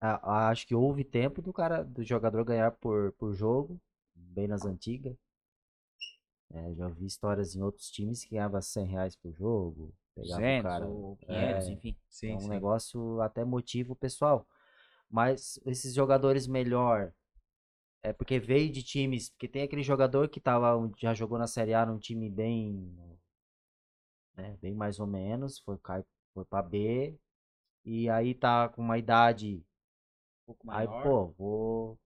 a- 0.00 0.46
a- 0.46 0.48
acho 0.50 0.66
que 0.66 0.74
houve 0.74 1.04
tempo 1.04 1.40
do 1.42 1.52
cara, 1.52 1.82
do 1.84 2.02
jogador 2.02 2.44
ganhar 2.44 2.72
por, 2.72 3.12
por 3.12 3.32
jogo, 3.34 3.80
bem 4.14 4.48
nas 4.48 4.64
antigas. 4.64 5.16
É, 6.50 6.74
já 6.74 6.88
vi 6.88 7.06
histórias 7.06 7.54
em 7.54 7.62
outros 7.62 7.90
times 7.90 8.24
que 8.24 8.30
ganhava 8.30 8.60
100 8.62 8.86
reais 8.86 9.16
por 9.16 9.32
jogo. 9.32 9.92
Pegava 10.14 10.48
o 10.48 10.48
200 10.48 10.62
cara. 10.62 10.86
ou 10.86 11.16
500, 11.18 11.68
é, 11.68 11.72
enfim. 11.72 11.96
Sim, 12.08 12.32
é 12.32 12.36
um 12.36 12.40
sim. 12.40 12.48
negócio 12.48 13.20
até 13.20 13.44
motivo 13.44 13.94
pessoal. 13.94 14.46
Mas 15.10 15.58
esses 15.66 15.94
jogadores 15.94 16.46
melhor 16.46 17.12
é 18.02 18.12
porque 18.12 18.38
veio 18.40 18.72
de 18.72 18.82
times, 18.82 19.30
porque 19.30 19.48
tem 19.48 19.62
aquele 19.62 19.82
jogador 19.84 20.28
que 20.28 20.40
tava, 20.40 20.76
um- 20.76 20.92
já 20.98 21.14
jogou 21.14 21.38
na 21.38 21.46
Série 21.46 21.74
A 21.74 21.86
num 21.86 21.98
time 21.98 22.30
bem, 22.30 22.96
né, 24.36 24.56
bem 24.60 24.74
mais 24.74 24.98
ou 25.00 25.06
menos, 25.06 25.58
foi 25.60 25.78
foi 26.34 26.44
para 26.44 26.62
B 26.62 27.18
e 27.84 28.08
aí 28.10 28.34
tá 28.34 28.68
com 28.70 28.82
uma 28.82 28.98
idade, 28.98 29.64
Um 30.42 30.46
pouco 30.46 30.70
aí 30.70 30.88
pô, 30.88 31.28
vou 31.38 31.98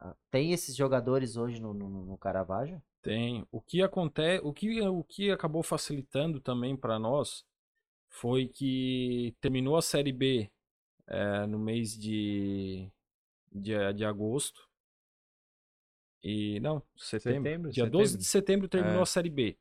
Ah, 0.00 0.16
tem 0.30 0.52
esses 0.52 0.76
jogadores 0.76 1.36
hoje 1.36 1.60
no, 1.60 1.74
no, 1.74 1.88
no 2.06 2.18
Caravaggio? 2.18 2.82
Tem. 3.02 3.46
O 3.52 3.60
que 3.60 3.82
acontece, 3.82 4.42
o 4.44 4.52
que, 4.52 4.80
o 4.82 5.04
que 5.04 5.30
acabou 5.30 5.62
facilitando 5.62 6.40
também 6.40 6.76
para 6.76 6.98
nós 6.98 7.44
foi 8.10 8.48
que 8.48 9.34
terminou 9.40 9.76
a 9.76 9.82
Série 9.82 10.12
B 10.12 10.50
eh, 11.08 11.46
no 11.46 11.58
mês 11.58 11.96
de, 11.96 12.90
de, 13.52 13.92
de 13.94 14.04
agosto. 14.04 14.68
E 16.22 16.58
não, 16.60 16.82
setembro. 16.96 17.42
Setembro, 17.44 17.70
Dia 17.70 17.86
12 17.88 18.04
setembro. 18.12 18.18
de 18.18 18.24
setembro 18.28 18.68
terminou 18.68 18.98
É. 19.00 19.02
a 19.02 19.06
Série 19.06 19.30
B. 19.30 19.56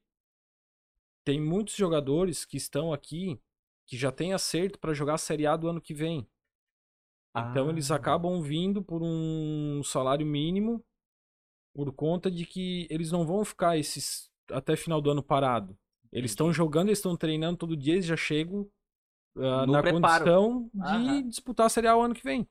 Tem 1.23 1.39
muitos 1.39 1.75
jogadores 1.75 2.45
que 2.45 2.57
estão 2.57 2.91
aqui 2.93 3.39
que 3.85 3.97
já 3.97 4.11
têm 4.11 4.33
acerto 4.33 4.79
para 4.79 4.93
jogar 4.93 5.15
a 5.15 5.17
Série 5.19 5.45
A 5.45 5.55
do 5.55 5.67
ano 5.67 5.81
que 5.81 5.93
vem. 5.93 6.27
Então 7.35 7.69
eles 7.69 7.91
Ah. 7.91 7.95
acabam 7.95 8.41
vindo 8.41 8.81
por 8.81 9.01
um 9.03 9.81
salário 9.83 10.25
mínimo 10.25 10.83
por 11.73 11.91
conta 11.91 12.31
de 12.31 12.45
que 12.45 12.87
eles 12.89 13.11
não 13.11 13.25
vão 13.25 13.43
ficar 13.43 13.77
esses 13.77 14.31
até 14.49 14.75
final 14.75 15.01
do 15.01 15.11
ano 15.11 15.21
parado. 15.21 15.77
Eles 16.11 16.31
estão 16.31 16.51
jogando, 16.53 16.87
eles 16.87 16.99
estão 16.99 17.17
treinando 17.17 17.57
todo 17.57 17.75
dia, 17.75 17.93
eles 17.93 18.05
já 18.05 18.15
chegam 18.15 18.69
No 19.36 19.65
na 19.67 19.81
preparo. 19.81 20.23
condição 20.25 20.69
de 20.73 20.81
Aham. 20.81 21.27
disputar 21.27 21.65
a 21.65 21.69
Série 21.69 21.88
A 21.88 21.95
o 21.97 22.01
ano 22.01 22.13
que 22.15 22.23
vem. 22.23 22.47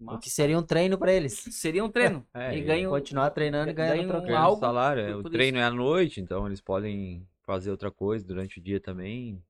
O 0.00 0.18
que 0.18 0.30
seria 0.30 0.58
um 0.58 0.62
treino 0.62 0.96
para 0.96 1.12
eles. 1.12 1.32
Seria 1.52 1.84
um 1.84 1.90
treino. 1.90 2.26
É, 2.32 2.54
e 2.56 2.60
e 2.60 2.64
ganham, 2.64 2.90
Continuar 2.90 3.30
treinando 3.30 3.70
e 3.70 3.74
ganhando 3.74 3.96
ganham 3.96 4.08
trocando. 4.08 4.36
Algo 4.36 4.60
salário, 4.60 5.02
é, 5.02 5.12
por- 5.12 5.18
o 5.18 5.22
por 5.24 5.30
treino 5.32 5.58
é 5.58 5.62
à 5.64 5.70
noite, 5.70 6.20
então 6.22 6.46
eles 6.46 6.60
podem 6.62 7.28
fazer 7.42 7.70
outra 7.70 7.90
coisa 7.90 8.26
durante 8.26 8.58
o 8.58 8.62
dia 8.62 8.80
também. 8.80 9.42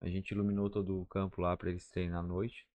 A 0.00 0.08
gente 0.08 0.30
iluminou 0.30 0.70
todo 0.70 0.98
o 0.98 1.06
campo 1.06 1.42
lá 1.42 1.54
pra 1.56 1.68
eles 1.70 1.90
treinar 1.90 2.20
à 2.20 2.22
noite. 2.22 2.66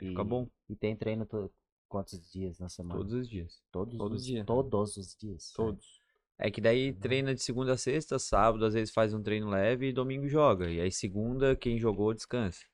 E 0.00 0.08
fica 0.10 0.22
bom 0.22 0.48
E 0.68 0.76
tem 0.76 0.94
treino 0.96 1.26
to- 1.26 1.50
quantos 1.88 2.30
dias 2.30 2.58
na 2.60 2.68
semana? 2.68 2.94
todos 3.00 3.12
os 3.12 3.28
dias. 3.28 3.60
Todos, 3.72 3.98
todo 3.98 4.12
os, 4.14 4.24
dia. 4.24 4.44
Todos 4.44 4.96
os 4.96 5.16
dias. 5.16 5.52
Todos. 5.52 6.00
É 6.38 6.50
que 6.50 6.60
daí 6.60 6.92
treina 6.92 7.34
de 7.34 7.42
segunda 7.42 7.74
a 7.74 7.76
sexta, 7.76 8.18
sábado 8.18 8.64
às 8.64 8.74
vezes 8.74 8.92
faz 8.92 9.14
um 9.14 9.22
treino 9.22 9.48
leve 9.48 9.88
e 9.88 9.92
domingo 9.92 10.28
joga. 10.28 10.70
E 10.70 10.80
aí 10.80 10.90
segunda, 10.90 11.54
quem 11.54 11.78
jogou 11.78 12.12
descansa. 12.12 12.64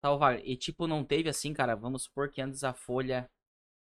Tal, 0.00 0.18
vale. 0.18 0.42
E 0.44 0.56
tipo, 0.56 0.86
não 0.86 1.04
teve 1.04 1.28
assim, 1.28 1.52
cara, 1.52 1.74
vamos 1.74 2.04
supor 2.04 2.30
que 2.30 2.40
antes 2.40 2.62
a 2.62 2.72
folha 2.72 3.30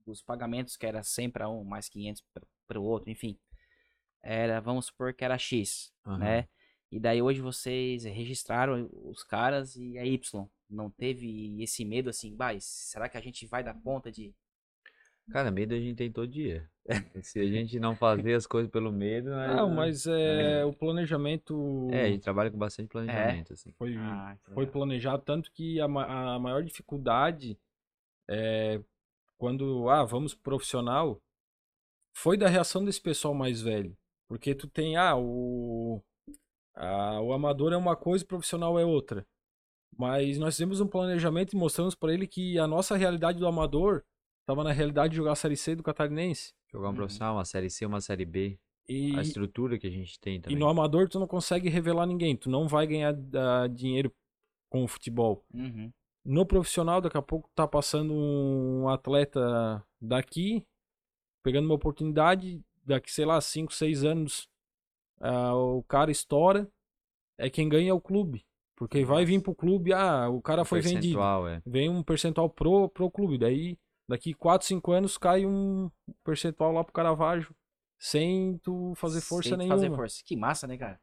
dos 0.06 0.22
pagamentos, 0.22 0.76
que 0.76 0.86
era 0.86 1.02
100 1.02 1.30
para 1.30 1.48
um, 1.48 1.64
mais 1.64 1.88
500 1.88 2.22
para 2.66 2.78
o 2.78 2.84
outro, 2.84 3.10
enfim. 3.10 3.38
Era, 4.22 4.60
vamos 4.60 4.86
supor 4.86 5.14
que 5.14 5.24
era 5.24 5.38
X, 5.38 5.92
Aham. 6.06 6.18
né? 6.18 6.48
E 6.90 7.00
daí 7.00 7.20
hoje 7.20 7.40
vocês 7.40 8.04
registraram 8.04 8.88
os 8.92 9.24
caras 9.24 9.76
e 9.76 9.98
é 9.98 10.06
Y. 10.06 10.46
Não 10.70 10.90
teve 10.90 11.60
esse 11.62 11.84
medo 11.84 12.08
assim, 12.08 12.34
bah, 12.34 12.58
será 12.60 13.08
que 13.08 13.18
a 13.18 13.20
gente 13.20 13.46
vai 13.46 13.64
dar 13.64 13.74
conta 13.74 14.12
de... 14.12 14.34
Cara, 15.30 15.50
medo 15.50 15.74
a 15.74 15.78
gente 15.78 15.96
tem 15.96 16.10
todo 16.12 16.28
dia. 16.28 16.68
Se 17.24 17.40
a 17.40 17.46
gente 17.46 17.78
não 17.80 17.96
fazer 17.96 18.34
as 18.34 18.46
coisas 18.46 18.70
pelo 18.70 18.92
medo, 18.92 19.30
nós- 19.30 19.56
Não, 19.56 19.70
mas 19.70 20.06
é, 20.06 20.64
o 20.64 20.72
planejamento 20.72 21.88
É, 21.90 22.04
a 22.04 22.08
gente 22.10 22.22
trabalha 22.22 22.50
com 22.50 22.58
bastante 22.58 22.88
planejamento, 22.88 23.52
assim. 23.54 23.72
foi, 23.72 23.94
Ah, 23.96 24.36
que 24.44 24.52
foi 24.52 24.66
planejado, 24.66 25.22
tanto 25.22 25.50
que 25.52 25.80
a, 25.80 25.84
a 25.86 26.38
maior 26.38 26.62
dificuldade 26.62 27.58
é 28.28 28.80
quando, 29.38 29.88
ah, 29.88 30.04
vamos 30.04 30.34
pro 30.34 30.42
profissional, 30.42 31.20
foi 32.16 32.36
da 32.36 32.48
reação 32.48 32.84
desse 32.84 33.00
pessoal 33.00 33.34
mais 33.34 33.60
velho. 33.60 33.96
Porque 34.28 34.54
tu 34.54 34.68
tem, 34.68 34.96
ah, 34.96 35.16
o, 35.16 36.02
a- 36.74 37.20
o 37.20 37.32
amador 37.32 37.72
é 37.72 37.76
uma 37.76 37.96
coisa, 37.96 38.24
o 38.24 38.28
profissional 38.28 38.78
é 38.78 38.84
outra. 38.84 39.26
Mas 39.96 40.38
nós 40.38 40.54
fizemos 40.54 40.80
um 40.80 40.86
planejamento 40.88 41.52
e 41.52 41.56
mostramos 41.56 41.94
para 41.94 42.12
ele 42.12 42.26
que 42.26 42.58
a 42.58 42.66
nossa 42.66 42.96
realidade 42.96 43.38
do 43.38 43.46
amador 43.46 44.02
estava 44.44 44.62
na 44.62 44.72
realidade 44.72 45.10
de 45.10 45.16
jogar 45.16 45.32
a 45.32 45.36
Série 45.36 45.56
C 45.56 45.74
do 45.74 45.82
Catarinense. 45.82 46.52
Jogar 46.70 46.88
um 46.88 46.90
Uhum. 46.90 46.96
profissional, 46.96 47.34
uma 47.36 47.44
série 47.44 47.70
C, 47.70 47.86
uma 47.86 48.00
série 48.00 48.24
B. 48.24 48.58
E, 48.86 49.16
A 49.16 49.22
estrutura 49.22 49.78
que 49.78 49.86
a 49.86 49.90
gente 49.90 50.20
tem 50.20 50.36
e 50.36 50.40
também. 50.40 50.58
no 50.58 50.68
amador 50.68 51.08
tu 51.08 51.18
não 51.18 51.26
consegue 51.26 51.70
revelar 51.70 52.04
ninguém, 52.06 52.36
tu 52.36 52.50
não 52.50 52.68
vai 52.68 52.86
ganhar 52.86 53.14
ah, 53.34 53.66
dinheiro 53.66 54.12
com 54.68 54.84
o 54.84 54.88
futebol. 54.88 55.42
Uhum. 55.54 55.90
No 56.22 56.44
profissional, 56.44 57.00
daqui 57.00 57.16
a 57.16 57.22
pouco 57.22 57.48
tá 57.54 57.66
passando 57.66 58.12
um 58.12 58.86
atleta 58.88 59.82
daqui, 60.00 60.66
pegando 61.42 61.64
uma 61.66 61.74
oportunidade, 61.74 62.62
daqui, 62.84 63.10
sei 63.10 63.24
lá, 63.24 63.40
5, 63.40 63.72
6 63.72 64.04
anos, 64.04 64.48
ah, 65.20 65.54
o 65.54 65.82
cara 65.84 66.10
estoura, 66.10 66.68
é 67.38 67.48
quem 67.48 67.68
ganha 67.68 67.90
é 67.90 67.94
o 67.94 68.00
clube. 68.00 68.44
Porque 68.76 69.04
vai 69.04 69.24
vir 69.24 69.40
pro 69.40 69.54
clube, 69.54 69.92
ah, 69.94 70.28
o 70.28 70.42
cara 70.42 70.62
O 70.62 70.64
foi 70.66 70.80
vendido. 70.82 71.18
é. 71.48 71.62
Vem 71.64 71.88
um 71.88 72.02
percentual 72.02 72.50
pro, 72.50 72.88
pro 72.90 73.10
clube. 73.10 73.38
Daí, 73.38 73.78
daqui 74.08 74.34
4, 74.34 74.66
5 74.66 74.92
anos, 74.92 75.16
cai 75.18 75.44
um 75.46 75.90
percentual 76.24 76.72
lá 76.72 76.82
pro 76.84 76.92
Caravaggio, 76.92 77.54
sem 77.98 78.58
tu 78.58 78.94
fazer 78.96 79.20
força 79.20 79.50
Sem 79.50 79.58
nenhuma. 79.58 79.76
fazer 79.76 79.94
força. 79.96 80.22
Que 80.24 80.36
massa, 80.36 80.66
né, 80.66 80.76
cara? 80.76 81.00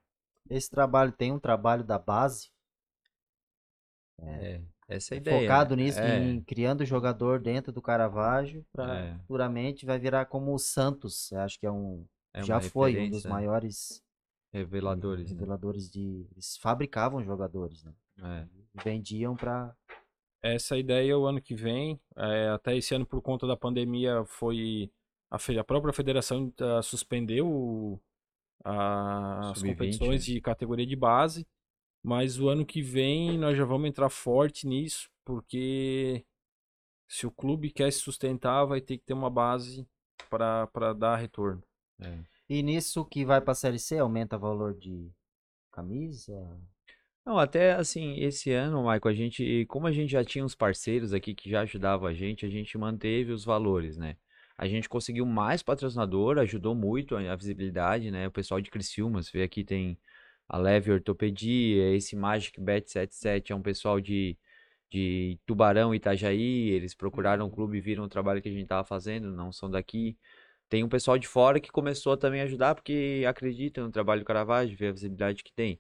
Esse 0.50 0.70
trabalho 0.70 1.12
tem 1.12 1.32
um 1.32 1.40
trabalho 1.40 1.84
da 1.84 1.98
base 1.98 2.50
É, 4.20 4.62
essa 4.88 5.14
é 5.14 5.18
a 5.18 5.18
ideia. 5.18 5.42
focado 5.42 5.76
né? 5.76 5.84
nisso, 5.84 6.00
É, 6.00 6.20
em 6.20 6.42
criando 6.42 6.86
jogador 6.86 7.40
dentro 7.40 7.72
do 7.72 7.82
Caravaggio 7.82 8.66
para 8.72 9.00
É. 9.00 9.18
futuramente 9.20 9.86
vai 9.86 9.98
virar 10.00 10.26
como 10.26 10.54
o 10.54 10.60
Santos. 10.60 11.32
Eu 11.32 11.40
acho 11.42 11.60
que 11.60 11.66
é 11.66 11.72
um 11.72 12.06
é 12.34 12.44
já 12.44 12.62
foi 12.62 12.98
um 13.00 13.10
dos 13.10 13.24
né? 13.26 13.30
maiores 13.32 14.04
Reveladores, 14.54 15.32
né? 15.32 15.38
reveladores 15.38 15.90
de. 15.90 16.28
Eles 16.32 16.58
fabricavam 16.58 17.24
jogadores, 17.24 17.84
né? 17.86 17.94
É. 18.22 18.48
Vendiam 18.84 19.36
pra. 19.36 19.74
Essa 20.44 20.78
ideia 20.78 21.18
o 21.18 21.26
ano 21.26 21.42
que 21.42 21.54
vem, 21.54 22.00
é, 22.16 22.50
até 22.50 22.76
esse 22.76 22.96
ano 22.96 23.06
por 23.06 23.22
conta 23.22 23.46
da 23.46 23.56
pandemia 23.56 24.24
foi 24.26 24.92
a, 25.30 25.38
a 25.60 25.64
própria 25.64 25.94
federação 25.94 26.52
ah, 26.60 26.82
suspendeu 26.82 27.48
o- 27.48 28.00
a- 28.64 29.52
as 29.52 29.60
Sub-20, 29.60 29.74
competições 29.74 30.28
né? 30.28 30.34
de 30.34 30.42
categoria 30.42 30.86
de 30.86 30.96
base, 30.96 31.48
mas 32.04 32.40
o 32.40 32.50
ano 32.50 32.66
que 32.66 32.82
vem 32.82 33.38
nós 33.38 33.58
já 33.58 33.66
vamos 33.66 33.88
entrar 33.88 34.10
forte 34.10 34.68
nisso, 34.68 35.10
porque 35.24 36.26
se 37.08 37.28
o 37.28 37.32
clube 37.32 37.70
quer 37.72 37.92
se 37.92 38.00
sustentar, 38.00 38.66
vai 38.66 38.82
ter 38.82 38.98
que 38.98 39.06
ter 39.06 39.14
uma 39.14 39.30
base 39.30 39.88
para 40.30 40.94
dar 40.94 41.18
retorno. 41.18 41.62
é. 42.00 42.20
E 42.50 42.62
nisso 42.62 43.06
que 43.06 43.24
vai 43.24 43.40
pra 43.40 43.54
Série 43.54 43.80
C, 43.80 43.98
aumenta 43.98 44.36
o 44.36 44.40
valor 44.40 44.74
de 44.74 45.10
camisa. 45.72 46.34
Não, 47.26 47.38
até 47.38 47.74
assim, 47.74 48.16
esse 48.20 48.52
ano, 48.52 48.82
Michael, 48.82 49.02
a 49.06 49.14
gente, 49.14 49.66
como 49.68 49.86
a 49.86 49.92
gente 49.92 50.12
já 50.12 50.24
tinha 50.24 50.44
uns 50.44 50.56
parceiros 50.56 51.14
aqui 51.14 51.36
que 51.36 51.50
já 51.50 51.62
ajudavam 51.62 52.08
a 52.08 52.14
gente, 52.14 52.46
a 52.46 52.50
gente 52.50 52.76
manteve 52.78 53.32
os 53.32 53.46
valores, 53.46 53.96
né? 53.96 54.18
A 54.58 54.68
gente 54.68 54.90
conseguiu 54.90 55.26
mais 55.26 55.62
patrocinador, 55.62 56.38
ajudou 56.40 56.74
muito 56.76 57.16
a 57.16 57.32
a 57.32 57.36
visibilidade, 57.36 58.10
né? 58.12 58.28
O 58.28 58.32
pessoal 58.32 58.60
de 58.60 58.72
Criciúma, 58.72 59.22
você 59.22 59.38
vê 59.38 59.44
aqui 59.44 59.64
tem 59.64 60.00
a 60.50 60.58
Leve 60.58 60.92
Ortopedia, 60.92 61.96
esse 61.96 62.16
Magic 62.16 62.60
Bet 62.60 62.90
77 62.92 63.54
é 63.54 63.56
um 63.56 63.62
pessoal 63.62 64.02
de, 64.02 64.38
de 64.90 65.40
Tubarão, 65.46 65.96
Itajaí, 65.96 66.70
eles 66.72 66.96
procuraram 66.96 67.46
o 67.48 67.52
clube 67.52 67.78
e 67.78 67.82
viram 67.82 68.04
o 68.04 68.10
trabalho 68.10 68.42
que 68.42 68.50
a 68.50 68.52
gente 68.52 68.68
tava 68.68 68.84
fazendo, 68.86 69.32
não 69.32 69.52
são 69.52 69.70
daqui. 69.70 70.18
Tem 70.70 70.84
um 70.84 70.90
pessoal 70.90 71.18
de 71.20 71.28
fora 71.28 71.60
que 71.60 71.72
começou 71.72 72.14
a 72.14 72.18
também 72.18 72.42
ajudar 72.42 72.76
porque 72.76 73.24
acredita 73.28 73.82
no 73.84 73.92
trabalho 73.92 74.22
do 74.22 74.26
Caravaggio, 74.26 74.78
vê 74.78 74.88
a 74.88 74.92
visibilidade 74.92 75.44
que 75.44 75.54
tem. 75.54 75.80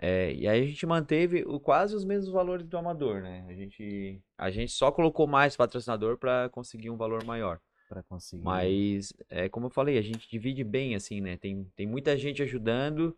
É, 0.00 0.32
e 0.32 0.46
aí 0.46 0.62
a 0.62 0.66
gente 0.66 0.86
manteve 0.86 1.42
o- 1.46 1.58
quase 1.58 1.94
os 1.94 2.04
mesmos 2.04 2.32
valores 2.32 2.66
do 2.66 2.78
amador, 2.78 3.20
né? 3.20 3.44
A 3.48 3.52
gente, 3.52 4.20
a 4.36 4.50
gente 4.50 4.72
só 4.72 4.92
colocou 4.92 5.26
mais 5.26 5.56
patrocinador 5.56 6.16
para 6.16 6.48
conseguir 6.50 6.88
um 6.90 6.96
valor 6.96 7.24
maior. 7.24 7.60
Pra 7.88 8.02
conseguir. 8.02 8.44
Mas, 8.44 9.12
é 9.28 9.48
como 9.48 9.66
eu 9.66 9.70
falei, 9.70 9.98
a 9.98 10.02
gente 10.02 10.28
divide 10.30 10.62
bem, 10.62 10.94
assim, 10.94 11.20
né? 11.20 11.36
Tem, 11.36 11.64
tem 11.74 11.86
muita 11.86 12.16
gente 12.16 12.42
ajudando. 12.42 13.16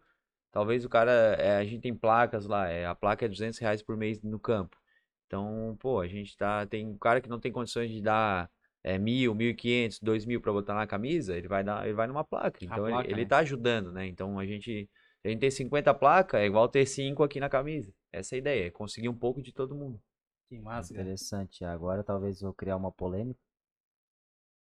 Talvez 0.51 0.85
o 0.85 0.89
cara. 0.89 1.13
é, 1.39 1.57
a 1.59 1.65
gente 1.65 1.83
tem 1.83 1.95
placas 1.95 2.47
lá, 2.47 2.69
é, 2.69 2.87
a 2.87 2.95
placa 2.95 3.25
é 3.25 3.29
200 3.29 3.59
reais 3.59 3.83
por 3.83 3.97
mês 3.97 4.23
no 4.23 4.39
campo. 4.39 4.77
Então, 5.27 5.77
pô, 5.79 6.01
a 6.01 6.09
gente 6.09 6.37
tá. 6.37 6.67
Tem 6.67 6.87
um 6.87 6.97
cara 6.97 7.21
que 7.21 7.29
não 7.29 7.39
tem 7.39 7.53
condições 7.53 7.91
de 7.91 8.01
dar 8.01 8.51
é, 8.83 8.99
mil, 8.99 9.35
mil 9.35 9.51
e 9.51 9.55
quinhentos, 9.55 10.01
dois 10.01 10.25
mil 10.25 10.41
pra 10.41 10.53
botar 10.53 10.75
na 10.75 10.87
camisa, 10.87 11.37
ele 11.37 11.47
vai 11.47 11.63
dar, 11.63 11.85
ele 11.85 11.95
vai 11.95 12.07
numa 12.07 12.25
placa. 12.25 12.59
Então, 12.65 12.87
ele, 12.89 12.95
placa, 12.95 13.11
ele 13.11 13.23
né? 13.23 13.29
tá 13.29 13.39
ajudando, 13.39 13.93
né? 13.93 14.07
Então, 14.07 14.39
a 14.39 14.47
gente. 14.47 14.89
Se 15.23 15.29
a 15.29 15.31
gente 15.31 15.41
tem 15.41 15.51
50 15.51 15.93
placas, 15.95 16.41
é 16.41 16.47
igual 16.47 16.69
ter 16.69 16.87
5 16.87 17.23
aqui 17.23 17.41
na 17.41 17.49
camisa. 17.49 17.93
Essa 18.13 18.35
é 18.35 18.37
a 18.37 18.39
ideia, 18.39 18.67
é 18.67 18.71
conseguir 18.71 19.09
um 19.09 19.17
pouco 19.17 19.43
de 19.43 19.53
todo 19.53 19.75
mundo. 19.75 20.01
Que 20.49 20.59
massa, 20.59 20.93
cara. 20.95 21.03
Interessante. 21.05 21.65
Agora 21.65 22.03
talvez 22.03 22.41
vou 22.41 22.53
criar 22.53 22.77
uma 22.77 22.91
polêmica. 22.91 23.41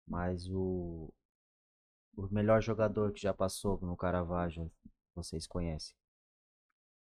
Mas 0.06 0.48
o. 0.48 1.12
O 2.16 2.28
melhor 2.30 2.60
jogador 2.60 3.12
que 3.12 3.20
já 3.22 3.32
passou 3.32 3.78
no 3.80 3.96
Caravaggio, 3.96 4.70
vocês 5.14 5.46
conhecem. 5.46 5.94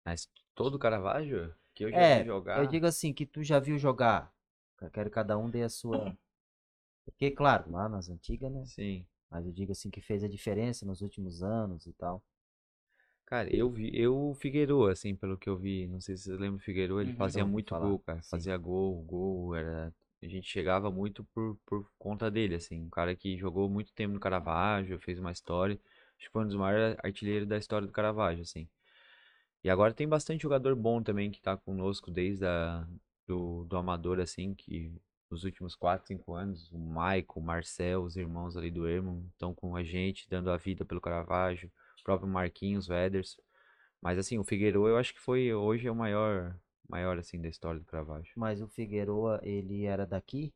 Mas 0.05 0.29
todo 0.55 0.79
Caravaggio 0.79 1.55
que 1.75 1.85
eu 1.85 1.91
já 1.91 1.99
É, 1.99 2.21
vi 2.21 2.27
jogar. 2.27 2.65
eu 2.65 2.67
digo 2.67 2.87
assim, 2.87 3.13
que 3.13 3.27
tu 3.27 3.43
já 3.43 3.59
viu 3.61 3.79
jogar. 3.79 4.33
Eu 4.81 4.91
quero 4.91 5.11
que 5.11 5.15
cada 5.15 5.37
um 5.37 5.51
dê 5.51 5.63
a 5.63 5.69
sua. 5.69 6.17
Porque, 7.05 7.31
claro, 7.31 7.71
lá 7.71 7.89
nas 7.89 8.09
antigas, 8.09 8.51
né? 8.51 8.65
Sim. 8.65 9.07
Mas 9.31 9.45
eu 9.47 9.53
digo 9.53 9.73
assim 9.73 9.91
que 9.91 10.01
fez 10.01 10.25
a 10.25 10.29
diferença 10.29 10.87
nos 10.87 11.03
últimos 11.03 11.43
anos 11.43 11.87
e 11.87 11.93
tal. 11.93 12.23
Cara, 13.27 13.55
eu 13.55 13.69
vi, 13.71 13.91
eu 13.95 14.31
o 14.31 14.35
Figueiredo, 14.35 14.85
assim, 14.87 15.15
pelo 15.15 15.37
que 15.37 15.49
eu 15.49 15.57
vi, 15.57 15.87
não 15.89 16.01
sei 16.01 16.17
se 16.17 16.25
você 16.25 16.33
lembra 16.33 16.59
do 16.59 16.63
Figueiredo, 16.63 17.01
ele 17.01 17.11
Uhum. 17.11 17.19
fazia 17.19 17.45
muito 17.45 17.75
falar, 17.77 17.77
gol, 17.77 17.99
cara, 18.01 18.23
sim. 18.23 18.39
fazia 18.39 18.57
gol, 18.57 19.03
gol, 19.03 19.55
era, 19.55 19.93
a 20.23 20.27
gente 20.29 20.49
chegava 20.49 20.91
muito 20.91 21.25
por, 21.35 21.57
por 21.67 21.91
conta 21.99 22.31
dele, 22.31 22.55
assim, 22.55 22.81
um 22.83 22.89
cara 22.91 23.15
que 23.17 23.37
jogou 23.37 23.69
muito 23.69 23.93
tempo 23.93 24.15
no 24.15 24.21
Caravaggio, 24.21 24.99
fez 25.01 25.19
uma 25.19 25.33
história, 25.33 25.79
acho 26.17 26.27
que 26.27 26.33
foi 26.33 26.45
um 26.45 26.47
dos 26.47 26.57
maiores 26.57 26.97
artilheiros 27.03 27.49
da 27.49 27.59
história 27.59 27.87
do 27.87 27.93
Caravaggio, 27.93 28.43
assim. 28.43 28.69
E 29.65 29.71
agora 29.71 29.93
tem 29.95 30.09
bastante 30.09 30.43
jogador 30.43 30.75
bom 30.77 31.03
também 31.03 31.31
que 31.31 31.41
tá 31.41 31.57
conosco 31.57 32.11
desde 32.11 32.47
a, 32.47 32.87
do, 33.27 33.65
do 33.65 33.77
amador, 33.77 34.21
assim, 34.21 34.55
que 34.55 34.93
nos 35.31 35.45
últimos 35.45 35.75
4, 35.75 36.07
5 36.07 36.35
anos, 36.35 36.71
o 36.73 36.79
Michael, 36.79 37.25
o 37.35 37.41
Marcel, 37.43 38.03
os 38.05 38.17
irmãos 38.17 38.57
ali 38.57 38.71
do 38.71 38.87
Ermo, 38.89 39.27
estão 39.33 39.55
com 39.55 39.75
a 39.77 39.83
gente, 39.83 40.29
dando 40.29 40.51
a 40.51 40.57
vida 40.57 40.85
pelo 40.85 41.01
Caravaggio, 41.01 41.71
próprio 42.07 42.29
Marquinhos, 42.29 42.89
o 42.89 42.95
Ederson. 42.95 43.43
Mas 44.01 44.17
assim, 44.17 44.39
o 44.39 44.45
Figueiredo 44.45 44.87
eu 44.87 44.97
acho 44.97 45.13
que 45.13 45.21
foi 45.21 45.53
hoje 45.53 45.89
é 45.89 45.91
o 45.91 45.97
maior, 45.97 46.57
maior 46.89 47.19
assim 47.19 47.41
da 47.41 47.49
história 47.49 47.81
do 47.81 47.87
Caravaggio. 47.87 48.33
Mas 48.37 48.63
o 48.63 48.69
Figueroa, 48.69 49.41
ele 49.43 49.85
era 49.85 50.07
daqui? 50.07 50.55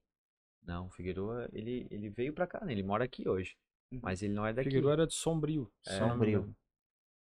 Não, 0.62 0.86
o 0.86 0.90
Figueiredo 0.90 1.28
ele, 1.52 1.88
ele 1.90 2.08
veio 2.08 2.32
pra 2.32 2.46
cá, 2.46 2.64
né? 2.64 2.70
Ele 2.72 2.84
mora 2.84 3.04
aqui 3.04 3.28
hoje, 3.28 3.56
Uhum. 3.90 3.98
mas 4.02 4.22
ele 4.22 4.32
não 4.32 4.46
é 4.46 4.52
daqui. 4.52 4.68
Figueiredo 4.68 4.92
era 4.92 5.06
de 5.08 5.14
Sombrio. 5.14 5.72
É, 5.86 5.98
Sombrio. 5.98 6.38
engano. 6.40 6.56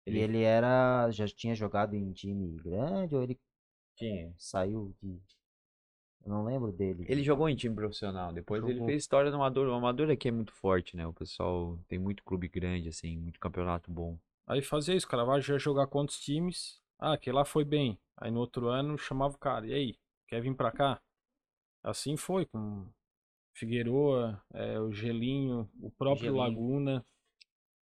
E 0.06 0.10
Ele- 0.10 0.20
ele 0.20 0.42
era. 0.42 1.08
Já 1.12 1.26
tinha 1.28 1.54
jogado 1.54 1.94
em 1.94 2.12
time 2.12 2.56
grande 2.58 3.14
ou 3.14 3.22
ele 3.22 3.38
Tinha. 3.96 4.34
saiu 4.36 4.92
de. 5.00 5.20
Eu 6.26 6.32
não 6.32 6.44
lembro 6.44 6.72
dele. 6.72 7.06
Ele 7.08 7.22
jogou 7.22 7.48
em 7.48 7.54
time 7.54 7.72
profissional, 7.72 8.32
depois 8.32 8.60
ele 8.64 8.72
Jogou. 8.72 8.88
fez 8.88 9.02
história 9.04 9.30
no 9.30 9.36
Amador. 9.36 9.68
O 9.68 9.74
Amador 9.74 10.10
aqui 10.10 10.26
é 10.26 10.32
muito 10.32 10.52
forte, 10.52 10.96
né? 10.96 11.06
O 11.06 11.12
pessoal 11.12 11.78
tem 11.86 12.00
muito 12.00 12.24
clube 12.24 12.48
grande, 12.48 12.88
assim, 12.88 13.16
muito 13.16 13.38
campeonato 13.38 13.92
bom. 13.92 14.18
Aí 14.44 14.60
fazia 14.60 14.96
isso, 14.96 15.06
o 15.06 15.08
Caravaggio 15.08 15.54
ia 15.54 15.58
jogar 15.58 15.86
contra 15.86 16.12
os 16.12 16.20
times. 16.20 16.82
Ah, 16.98 17.12
aquele 17.12 17.36
lá 17.36 17.44
foi 17.44 17.64
bem. 17.64 17.96
Aí 18.16 18.30
no 18.32 18.40
outro 18.40 18.66
ano 18.66 18.98
chamava 18.98 19.36
o 19.36 19.38
cara. 19.38 19.68
E 19.68 19.72
aí, 19.72 19.96
quer 20.26 20.40
vir 20.40 20.54
pra 20.56 20.72
cá? 20.72 21.00
Assim 21.80 22.16
foi, 22.16 22.44
com 22.44 22.86
Figueroa, 23.54 24.42
é, 24.52 24.80
o 24.80 24.90
Gelinho, 24.90 25.70
o 25.80 25.92
próprio 25.92 26.32
Gelinho. 26.32 26.42
Laguna. 26.42 27.06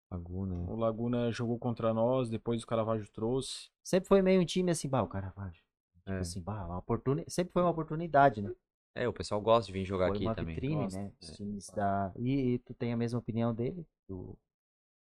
Laguna. 0.09 0.71
O 0.71 0.75
Laguna 0.77 1.31
jogou 1.31 1.59
contra 1.59 1.93
nós, 1.93 2.29
depois 2.29 2.63
o 2.63 2.67
Caravaggio 2.67 3.07
trouxe. 3.11 3.69
Sempre 3.83 4.07
foi 4.07 4.21
meio 4.21 4.41
um 4.41 4.45
time 4.45 4.71
assim, 4.71 4.87
bah, 4.87 5.01
o 5.03 5.07
Caravaggio. 5.09 5.61
Tipo 6.09 6.17
É. 6.17 6.21
assim, 6.21 6.41
bah, 6.41 6.65
uma 6.65 6.77
oportuni... 6.79 7.23
sempre 7.27 7.53
foi 7.53 7.61
uma 7.61 7.71
oportunidade, 7.71 8.41
né? 8.41 8.51
É, 8.95 9.07
o 9.07 9.13
pessoal 9.13 9.39
gosta 9.39 9.67
de 9.67 9.73
vir 9.73 9.85
jogar 9.85 10.07
foi 10.07 10.17
aqui 10.17 10.25
uma 10.25 10.35
também. 10.35 10.55
vitrine, 10.55 10.75
Gosta, 10.83 10.99
né? 10.99 11.11
Os 11.21 11.29
é. 11.29 11.33
times 11.33 11.67
da... 11.69 12.11
E, 12.17 12.53
e 12.53 12.59
tu 12.59 12.73
tem 12.73 12.91
a 12.91 12.97
mesma 12.97 13.19
opinião 13.19 13.53
dele? 13.53 13.85
Do, 14.07 14.37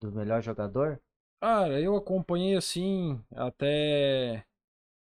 do 0.01 0.11
melhor 0.11 0.41
jogador? 0.41 0.99
Cara, 1.41 1.79
eu 1.81 1.95
acompanhei 1.95 2.55
assim 2.55 3.21
até. 3.31 4.45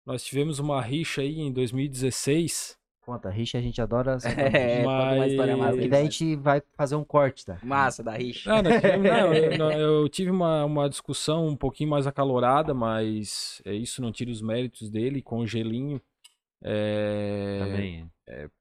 Nós 0.05 0.23
tivemos 0.23 0.59
uma 0.59 0.81
rixa 0.81 1.21
aí 1.21 1.39
em 1.39 1.51
2016. 1.51 2.79
Conta, 3.11 3.29
Richa 3.29 3.57
a 3.57 3.61
gente 3.61 3.81
adora. 3.81 4.17
É, 4.53 4.83
conta 4.83 5.15
uma 5.15 5.27
história 5.27 5.57
Mas- 5.57 5.65
massa. 5.67 5.77
E 5.77 5.83
aí, 5.83 5.89
daí 5.89 6.01
a 6.01 6.03
gente 6.03 6.35
vai 6.35 6.61
fazer 6.77 6.95
um 6.95 7.03
corte, 7.03 7.45
tá? 7.45 7.59
Massa 7.61 8.01
da 8.03 8.13
rixa. 8.13 8.49
Não, 8.49 8.61
não, 8.61 9.33
eu, 9.33 9.57
não, 9.59 9.71
eu 9.71 10.09
tive 10.09 10.31
uma, 10.31 10.63
uma 10.65 10.89
discussão 10.89 11.47
um 11.47 11.55
pouquinho 11.55 11.89
mais 11.89 12.07
acalorada, 12.07 12.73
mas 12.73 13.61
é, 13.65 13.73
isso 13.73 14.01
não 14.01 14.11
tira 14.11 14.31
os 14.31 14.41
méritos 14.41 14.89
dele 14.89 15.21
com 15.21 15.39
o 15.39 15.47
Gelinho. 15.47 16.01
É, 16.63 17.59
Também. 17.59 18.11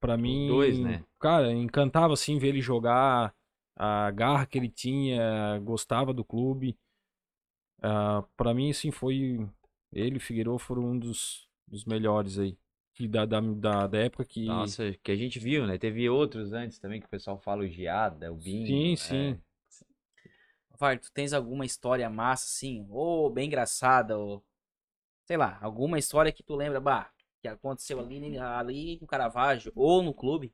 Pra 0.00 0.16
mim, 0.16 0.48
dois, 0.48 0.78
né? 0.80 1.04
cara, 1.20 1.52
encantava 1.52 2.12
assim 2.14 2.38
ver 2.38 2.48
ele 2.48 2.60
jogar, 2.60 3.32
a 3.76 4.10
garra 4.10 4.46
que 4.46 4.58
ele 4.58 4.68
tinha, 4.68 5.60
gostava 5.62 6.12
do 6.12 6.24
clube. 6.24 6.76
Ah, 7.80 8.24
para 8.36 8.52
mim, 8.52 8.70
assim, 8.70 8.90
foi 8.90 9.46
ele 9.92 10.14
e 10.14 10.18
o 10.18 10.20
Figueiredo 10.20 10.58
foram 10.58 10.84
um 10.86 10.98
dos, 10.98 11.46
dos 11.68 11.84
melhores 11.84 12.38
aí. 12.38 12.58
Que 13.00 13.08
da, 13.08 13.24
da, 13.24 13.40
da, 13.40 13.86
da 13.86 13.98
época 13.98 14.26
que. 14.26 14.44
Nossa, 14.44 14.92
que 15.02 15.10
a 15.10 15.16
gente 15.16 15.38
viu, 15.38 15.66
né? 15.66 15.78
Teve 15.78 16.06
outros 16.10 16.52
antes 16.52 16.78
também 16.78 17.00
que 17.00 17.06
o 17.06 17.08
pessoal 17.08 17.38
fala 17.38 17.62
o 17.62 17.66
Giada, 17.66 18.30
o 18.30 18.36
Binho. 18.36 18.66
Sim, 18.66 18.92
é. 18.92 18.96
sim. 18.98 19.86
Var, 20.78 20.98
tu 20.98 21.10
tens 21.10 21.32
alguma 21.32 21.64
história 21.64 22.10
massa, 22.10 22.44
assim, 22.44 22.86
ou 22.90 23.30
bem 23.30 23.46
engraçada, 23.46 24.18
ou 24.18 24.44
sei 25.24 25.38
lá, 25.38 25.58
alguma 25.62 25.98
história 25.98 26.30
que 26.30 26.42
tu 26.42 26.54
lembra, 26.54 26.78
bah, 26.78 27.10
que 27.40 27.48
aconteceu 27.48 27.98
ali, 28.00 28.36
ali 28.38 28.98
no 29.00 29.06
Caravaggio, 29.06 29.72
ou 29.74 30.02
no 30.02 30.12
clube, 30.12 30.52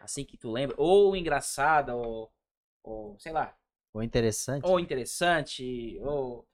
assim 0.00 0.24
que 0.24 0.38
tu 0.38 0.50
lembra, 0.50 0.74
ou 0.78 1.14
engraçada, 1.14 1.94
ou, 1.94 2.32
ou 2.82 3.18
sei 3.18 3.32
lá, 3.32 3.54
Foi 3.92 4.06
interessante. 4.06 4.66
ou 4.66 4.80
interessante, 4.80 5.98
ou 6.00 6.48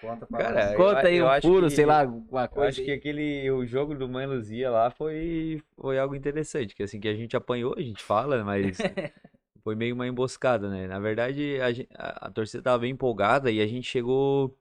Conta 0.00 0.26
pra 0.26 0.38
Cara, 0.38 0.72
eu- 0.72 0.76
conta 0.78 1.06
aí 1.08 1.16
eu 1.16 1.26
um 1.26 1.28
acho 1.28 1.46
furo, 1.46 1.68
que- 1.68 1.76
sei 1.76 1.86
lá, 1.86 2.00
alguma 2.00 2.42
Eu 2.44 2.48
coisa. 2.48 2.68
acho 2.68 2.82
que 2.84 2.90
aí. 2.90 2.96
aquele, 2.96 3.50
o 3.50 3.66
jogo 3.66 3.94
do 3.94 4.08
Mãe 4.08 4.26
Luzia 4.26 4.70
lá 4.70 4.90
foi, 4.90 5.62
foi 5.76 5.98
algo 5.98 6.14
interessante, 6.14 6.74
que 6.74 6.82
assim, 6.82 6.98
que 6.98 7.08
a 7.08 7.14
gente 7.14 7.36
apanhou, 7.36 7.74
a 7.76 7.82
gente 7.82 8.02
fala, 8.02 8.42
mas 8.44 8.78
foi 9.62 9.74
meio 9.74 9.94
uma 9.94 10.06
emboscada, 10.06 10.70
né? 10.70 10.86
Na 10.86 10.98
verdade, 10.98 11.58
a, 11.60 11.68
a- 12.02 12.26
a 12.28 12.30
torcida 12.30 12.62
tava 12.62 12.78
bem 12.78 12.92
empolgada 12.92 13.50
e 13.50 13.60
a 13.60 13.66
gente 13.66 13.86
chegou, 13.88 14.56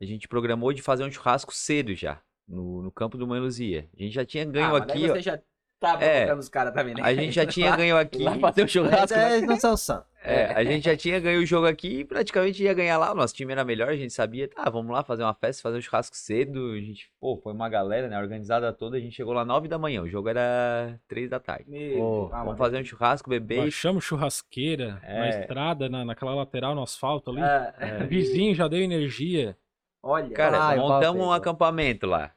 a 0.00 0.04
gente 0.04 0.26
programou 0.26 0.72
de 0.72 0.82
fazer 0.82 1.04
um 1.04 1.10
churrasco 1.10 1.52
cedo 1.54 1.94
já, 1.94 2.20
no, 2.48 2.82
no 2.82 2.90
campo 2.90 3.18
do 3.18 3.26
Mãe 3.26 3.40
Luzia. 3.40 3.88
A 3.98 4.02
gente 4.02 4.12
já 4.14 4.24
tinha 4.24 4.44
ganho 4.44 4.74
Ah, 4.74 4.80
mas 4.80 4.88
aqui, 4.90 5.04
ó. 5.04 5.14
você 5.14 5.20
já 5.22 5.38
Tava 5.82 6.04
É. 6.04 6.20
colocando 6.20 6.38
os 6.38 6.48
caras 6.48 6.72
também, 6.72 6.94
né? 6.94 7.02
A 7.04 7.12
gente 7.12 7.32
já 7.32 7.44
tinha 7.46 7.74
ganho 7.76 7.96
aqui. 7.98 8.22
Lá 8.22 8.38
fazer 8.38 8.62
um 8.64 8.68
churrasco. 8.68 9.16
né? 9.18 9.36
Eles 9.38 9.48
não 9.48 9.58
são 9.58 9.76
santos. 9.76 10.06
É, 10.24 10.44
a 10.54 10.62
gente 10.62 10.84
já 10.84 10.96
tinha 10.96 11.18
ganho 11.18 11.40
o 11.42 11.44
jogo 11.44 11.66
aqui 11.66 11.98
e 11.98 12.04
praticamente 12.04 12.62
ia 12.62 12.72
ganhar 12.72 12.96
lá. 12.96 13.10
O 13.10 13.14
nosso 13.16 13.34
time 13.34 13.50
era 13.52 13.64
melhor, 13.64 13.88
a 13.88 13.96
gente 13.96 14.12
sabia, 14.12 14.46
tá, 14.46 14.70
vamos 14.70 14.92
lá 14.92 15.02
fazer 15.02 15.24
uma 15.24 15.34
festa, 15.34 15.60
fazer 15.60 15.78
um 15.78 15.80
churrasco 15.80 16.16
cedo. 16.16 16.70
A 16.70 16.76
gente, 16.80 17.10
pô, 17.20 17.36
foi 17.42 17.52
uma 17.52 17.68
galera, 17.68 18.06
né, 18.08 18.16
organizada 18.16 18.72
toda. 18.72 18.96
A 18.96 19.00
gente 19.00 19.16
chegou 19.16 19.32
lá 19.32 19.44
9 19.44 19.66
da 19.66 19.76
manhã, 19.78 20.00
o 20.00 20.08
jogo 20.08 20.28
era 20.28 20.96
3 21.08 21.28
da 21.28 21.40
tarde. 21.40 21.64
Pô, 21.96 22.30
ah, 22.32 22.44
Vamos 22.44 22.56
fazer 22.58 22.80
um 22.80 22.84
churrasco, 22.84 23.28
beber. 23.28 23.58
Baixamos 23.62 24.04
churrasqueira 24.04 25.00
na 25.02 25.26
É. 25.26 25.40
estrada, 25.40 25.88
na, 25.88 26.04
naquela 26.04 26.36
lateral, 26.36 26.76
no 26.76 26.82
asfalto 26.84 27.32
ali. 27.32 27.40
Ah, 27.42 27.74
É. 27.80 28.04
Vizinho 28.04 28.54
já 28.54 28.68
deu 28.68 28.78
energia. 28.80 29.56
Olha, 30.00 30.30
Cara, 30.30 30.68
Ah, 30.70 30.76
montamos 30.76 31.20
um 31.26 31.32
acampamento 31.32 32.06
lá. 32.06 32.30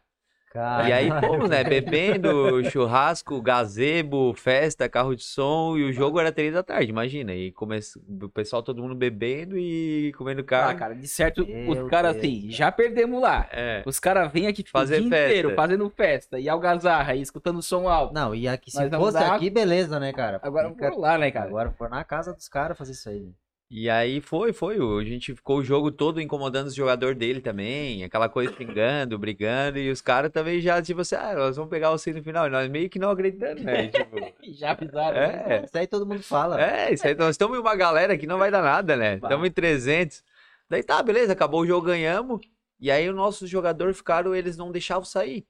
Cara, 0.55 0.87
E 0.87 0.93
aí 0.93 1.09
fomos, 1.19 1.49
né, 1.49 1.65
bebendo, 1.65 2.63
churrasco, 2.71 3.41
gazebo, 3.41 4.33
festa, 4.33 4.87
carro 4.87 5.13
de 5.13 5.21
som. 5.21 5.75
E 5.77 5.83
o 5.83 5.91
jogo 5.91 6.17
era 6.17 6.31
3 6.31 6.53
da 6.53 6.63
tarde, 6.63 6.89
imagina. 6.89 7.33
E 7.33 7.51
come... 7.51 7.77
o 8.23 8.29
pessoal, 8.29 8.63
todo 8.63 8.81
mundo 8.81 8.95
bebendo 8.95 9.57
e 9.57 10.13
comendo 10.17 10.39
ah, 10.39 10.45
carne. 10.45 10.79
cara, 10.79 10.95
de 10.95 11.09
certo, 11.09 11.45
Meu 11.45 11.71
os 11.83 11.89
caras 11.89 12.15
assim, 12.15 12.49
já 12.49 12.71
perdemos 12.71 13.21
lá. 13.21 13.49
É. 13.51 13.83
Os 13.85 13.99
caras 13.99 14.31
vêm 14.31 14.47
aqui 14.47 14.63
tipo, 14.63 14.79
Fazer 14.79 14.95
o 14.95 15.01
dia 15.01 15.09
festa. 15.09 15.27
inteiro 15.27 15.55
fazendo 15.55 15.89
festa 15.89 16.39
e 16.39 16.47
algazarra 16.47 17.15
e 17.15 17.21
escutando 17.21 17.61
som 17.61 17.89
alto. 17.89 18.13
Não, 18.13 18.33
e 18.33 18.47
aqui, 18.47 18.71
se 18.71 18.79
Nós 18.79 18.95
fosse 18.95 19.19
dar- 19.19 19.35
aqui, 19.35 19.49
beleza, 19.49 19.99
né, 19.99 20.13
cara? 20.13 20.39
Agora 20.41 20.69
Fica- 20.69 20.89
por 20.89 20.97
lá, 20.97 21.17
né, 21.17 21.31
cara? 21.31 21.47
Agora 21.49 21.71
for 21.71 21.89
na 21.89 22.01
casa 22.05 22.33
dos 22.33 22.47
caras 22.47 22.77
fazer 22.77 22.93
isso 22.93 23.09
aí. 23.09 23.29
E 23.69 23.89
aí 23.89 24.21
foi, 24.21 24.53
foi. 24.53 24.79
o- 24.79 24.99
A 24.99 25.03
gente 25.03 25.33
ficou 25.33 25.57
o 25.57 25.63
jogo 25.63 25.91
todo 25.91 26.21
incomodando 26.21 26.67
os 26.67 26.75
jogadores 26.75 27.17
dele 27.17 27.41
também. 27.41 28.03
Aquela 28.03 28.29
coisa 28.29 28.53
xingando, 28.55 29.17
brigando. 29.17 29.79
E 29.79 29.89
os 29.89 30.01
caras 30.01 30.31
também 30.31 30.61
já, 30.61 30.81
tipo 30.81 31.01
assim, 31.01 31.15
ah, 31.15 31.33
nós 31.35 31.55
vamos 31.55 31.69
pegar 31.71 31.89
você 31.89 32.13
no 32.13 32.23
final. 32.23 32.45
E 32.45 32.49
nós 32.49 32.69
meio 32.69 32.89
que 32.89 32.99
não 32.99 33.09
acreditando, 33.09 33.63
né? 33.63 33.87
Tipo, 33.87 34.15
Já 34.53 34.71
avisaram. 34.71 35.17
né? 35.17 35.43
é. 35.47 35.65
Isso 35.65 35.77
aí 35.77 35.87
todo 35.87 36.05
mundo 36.05 36.21
fala. 36.23 36.61
É, 36.61 36.93
isso 36.93 37.07
aí, 37.07 37.15
nós 37.15 37.31
estamos 37.31 37.57
em 37.57 37.61
uma 37.61 37.75
galera 37.75 38.17
que 38.17 38.27
não 38.27 38.37
vai 38.37 38.51
dar 38.51 38.61
nada, 38.61 38.95
né? 38.95 39.15
Estamos 39.15 39.47
em 39.47 39.51
300. 39.51 40.23
Daí 40.69 40.83
tá, 40.83 41.01
beleza, 41.01 41.33
acabou 41.33 41.61
o 41.61 41.67
jogo, 41.67 41.87
ganhamos. 41.87 42.41
E 42.79 42.91
aí 42.91 43.09
os 43.09 43.15
nossos 43.15 43.49
jogadores 43.49 43.97
ficaram, 43.97 44.35
eles 44.35 44.57
não 44.57 44.71
deixavam 44.71 45.05
sair. 45.05 45.45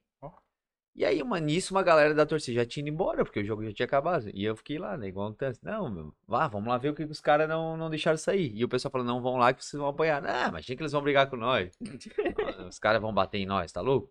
E 0.96 1.04
aí, 1.04 1.22
uma, 1.22 1.40
nisso, 1.42 1.74
uma 1.74 1.84
galera 1.84 2.14
da 2.14 2.26
torcida 2.26 2.62
já 2.62 2.66
tinha 2.66 2.82
ido 2.82 2.90
embora, 2.94 3.26
porque 3.26 3.42
o 3.42 3.46
jogo 3.46 3.66
já 3.66 3.74
tinha 3.74 3.86
acabado. 3.86 4.30
E 4.34 4.46
eu 4.46 4.56
fiquei 4.56 4.78
lá, 4.78 4.96
né? 4.98 5.08
Igual 5.10 5.30
um 5.30 5.34
tanto. 5.34 5.60
Não, 5.62 5.90
meu, 5.90 6.16
vá, 6.26 6.48
vamos 6.48 6.70
lá 6.70 6.78
ver 6.78 6.90
o 6.92 6.96
que 6.96 7.04
os 7.04 7.20
caras 7.20 7.50
não, 7.50 7.76
não 7.76 7.90
deixaram 7.90 8.18
sair. 8.18 8.52
E 8.56 8.64
o 8.64 8.70
pessoal 8.70 8.92
falou, 8.92 9.06
não, 9.06 9.22
vão 9.22 9.36
lá 9.36 9.54
que 9.54 9.64
vocês 9.64 9.78
vão 9.78 9.90
apanhar. 9.90 10.26
Ah, 10.26 10.52
achei 10.56 10.74
que 10.74 10.82
eles 10.82 10.94
vão 10.94 11.02
brigar 11.02 11.30
com 11.30 11.36
nós. 11.36 11.78
Os 12.70 12.80
caras 12.80 13.02
vão 13.02 13.14
bater 13.14 13.40
em 13.40 13.46
nós, 13.46 13.72
tá 13.74 13.82
louco? 13.82 14.10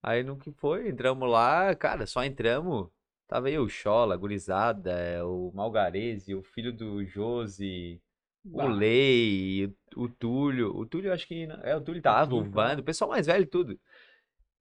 Aí 0.00 0.22
no 0.22 0.36
que 0.36 0.52
foi, 0.52 0.88
entramos 0.88 1.28
lá, 1.28 1.74
cara, 1.74 2.06
só 2.06 2.24
entramos. 2.24 2.88
Tava 3.26 3.48
aí 3.48 3.58
o 3.58 3.68
Chola, 3.68 4.14
a 4.14 4.16
Gurizada, 4.16 5.26
o 5.26 5.50
Malgarese, 5.54 6.34
o 6.34 6.42
filho 6.42 6.72
do 6.72 7.04
Josi, 7.04 8.00
o. 8.44 8.58
Lei, 8.68 9.66
o, 9.96 10.02
o 10.04 10.08
Túlio. 10.08 10.76
O 10.76 10.86
Túlio, 10.86 11.12
acho 11.12 11.26
que. 11.26 11.46
não- 11.46 11.56
É, 11.62 11.74
o 11.74 11.80
Túlio 11.80 12.02
tava, 12.02 12.34
o 12.34 12.44
Vando, 12.50 12.82
o 12.82 12.84
pessoal 12.84 13.10
mais 13.10 13.26
velho, 13.26 13.46
tudo. 13.46 13.78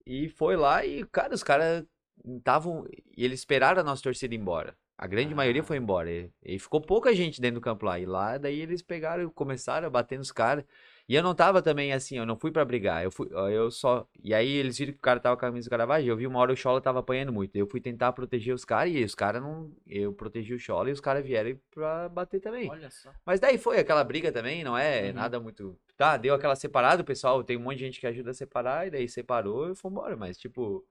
E 0.06 0.30
foi 0.30 0.56
lá 0.56 0.86
e, 0.86 1.06
cara, 1.06 1.34
os 1.34 1.44
caras 1.44 1.86
estavam. 2.26 2.86
E 3.16 3.24
eles 3.24 3.40
esperaram 3.40 3.82
a 3.82 3.84
nossa 3.84 4.04
torcida 4.04 4.34
ir 4.34 4.40
embora. 4.40 4.76
A 4.98 5.08
grande 5.08 5.34
maioria 5.34 5.64
foi 5.64 5.78
embora. 5.78 6.12
E, 6.12 6.32
e 6.44 6.60
ficou 6.60 6.82
pouca 6.82 7.14
gente 7.16 7.42
dentro 7.42 7.60
do 7.60 7.64
campo 7.64 7.86
lá. 7.86 8.00
E 8.00 8.06
lá, 8.06 8.38
daí 8.38 8.62
eles 8.62 8.82
pegaram 8.82 9.24
e 9.24 9.32
começaram 9.32 9.88
a 9.88 9.90
bater 9.90 10.18
nos 10.18 10.32
caras. 10.32 10.66
E 11.12 11.16
eu 11.16 11.22
não 11.22 11.36
tava 11.36 11.62
também 11.62 11.92
assim, 11.92 12.18
eu 12.18 12.26
não 12.26 12.38
fui 12.38 12.52
pra 12.54 12.64
brigar. 12.64 13.04
Eu 13.04 13.12
fui, 13.12 13.28
eu 13.30 13.70
só. 13.70 14.08
E 14.24 14.34
aí 14.34 14.48
eles 14.50 14.78
viram 14.78 14.94
que 14.94 15.00
o 15.00 15.02
cara 15.02 15.20
tava 15.20 15.36
com 15.36 15.46
a 15.46 15.50
camisa 15.50 15.68
do 15.68 15.70
Caravaggio. 15.70 16.10
Eu 16.10 16.16
vi 16.16 16.26
uma 16.26 16.40
hora 16.40 16.54
o 16.54 16.56
Chola 16.56 16.80
tava 16.80 17.00
apanhando 17.00 17.34
muito. 17.34 17.54
Eu 17.54 17.68
fui 17.68 17.82
tentar 17.82 18.14
proteger 18.14 18.56
os 18.56 18.64
caras 18.64 18.94
e 18.94 19.04
os 19.04 19.14
caras 19.14 19.42
não. 19.42 19.70
Eu 19.86 20.14
protegi 20.14 20.54
o 20.54 20.58
Chola 20.60 20.88
e 20.90 20.94
os 20.94 21.02
caras 21.02 21.26
vieram 21.26 21.60
pra 21.70 22.08
bater 22.08 22.40
também. 22.40 22.70
Olha 22.70 22.90
só. 22.90 23.10
Mas 23.26 23.42
daí 23.42 23.58
foi 23.58 23.78
aquela 23.78 24.06
briga 24.06 24.32
também, 24.32 24.64
não 24.64 24.78
é 24.78 25.08
Uhum. 25.10 25.14
nada 25.14 25.38
muito. 25.38 25.78
Tá, 25.98 26.16
deu 26.16 26.34
aquela 26.34 26.56
separada, 26.56 27.02
o 27.02 27.06
pessoal, 27.06 27.44
tem 27.44 27.58
um 27.58 27.60
monte 27.60 27.80
de 27.80 27.84
gente 27.88 28.00
que 28.00 28.08
ajuda 28.08 28.32
a 28.32 28.34
separar, 28.34 28.88
e 28.88 28.92
daí 28.92 29.10
separou 29.10 29.70
e 29.70 29.76
foi 29.76 29.92
embora. 29.92 30.16
Mas, 30.16 30.38
tipo. 30.38 30.82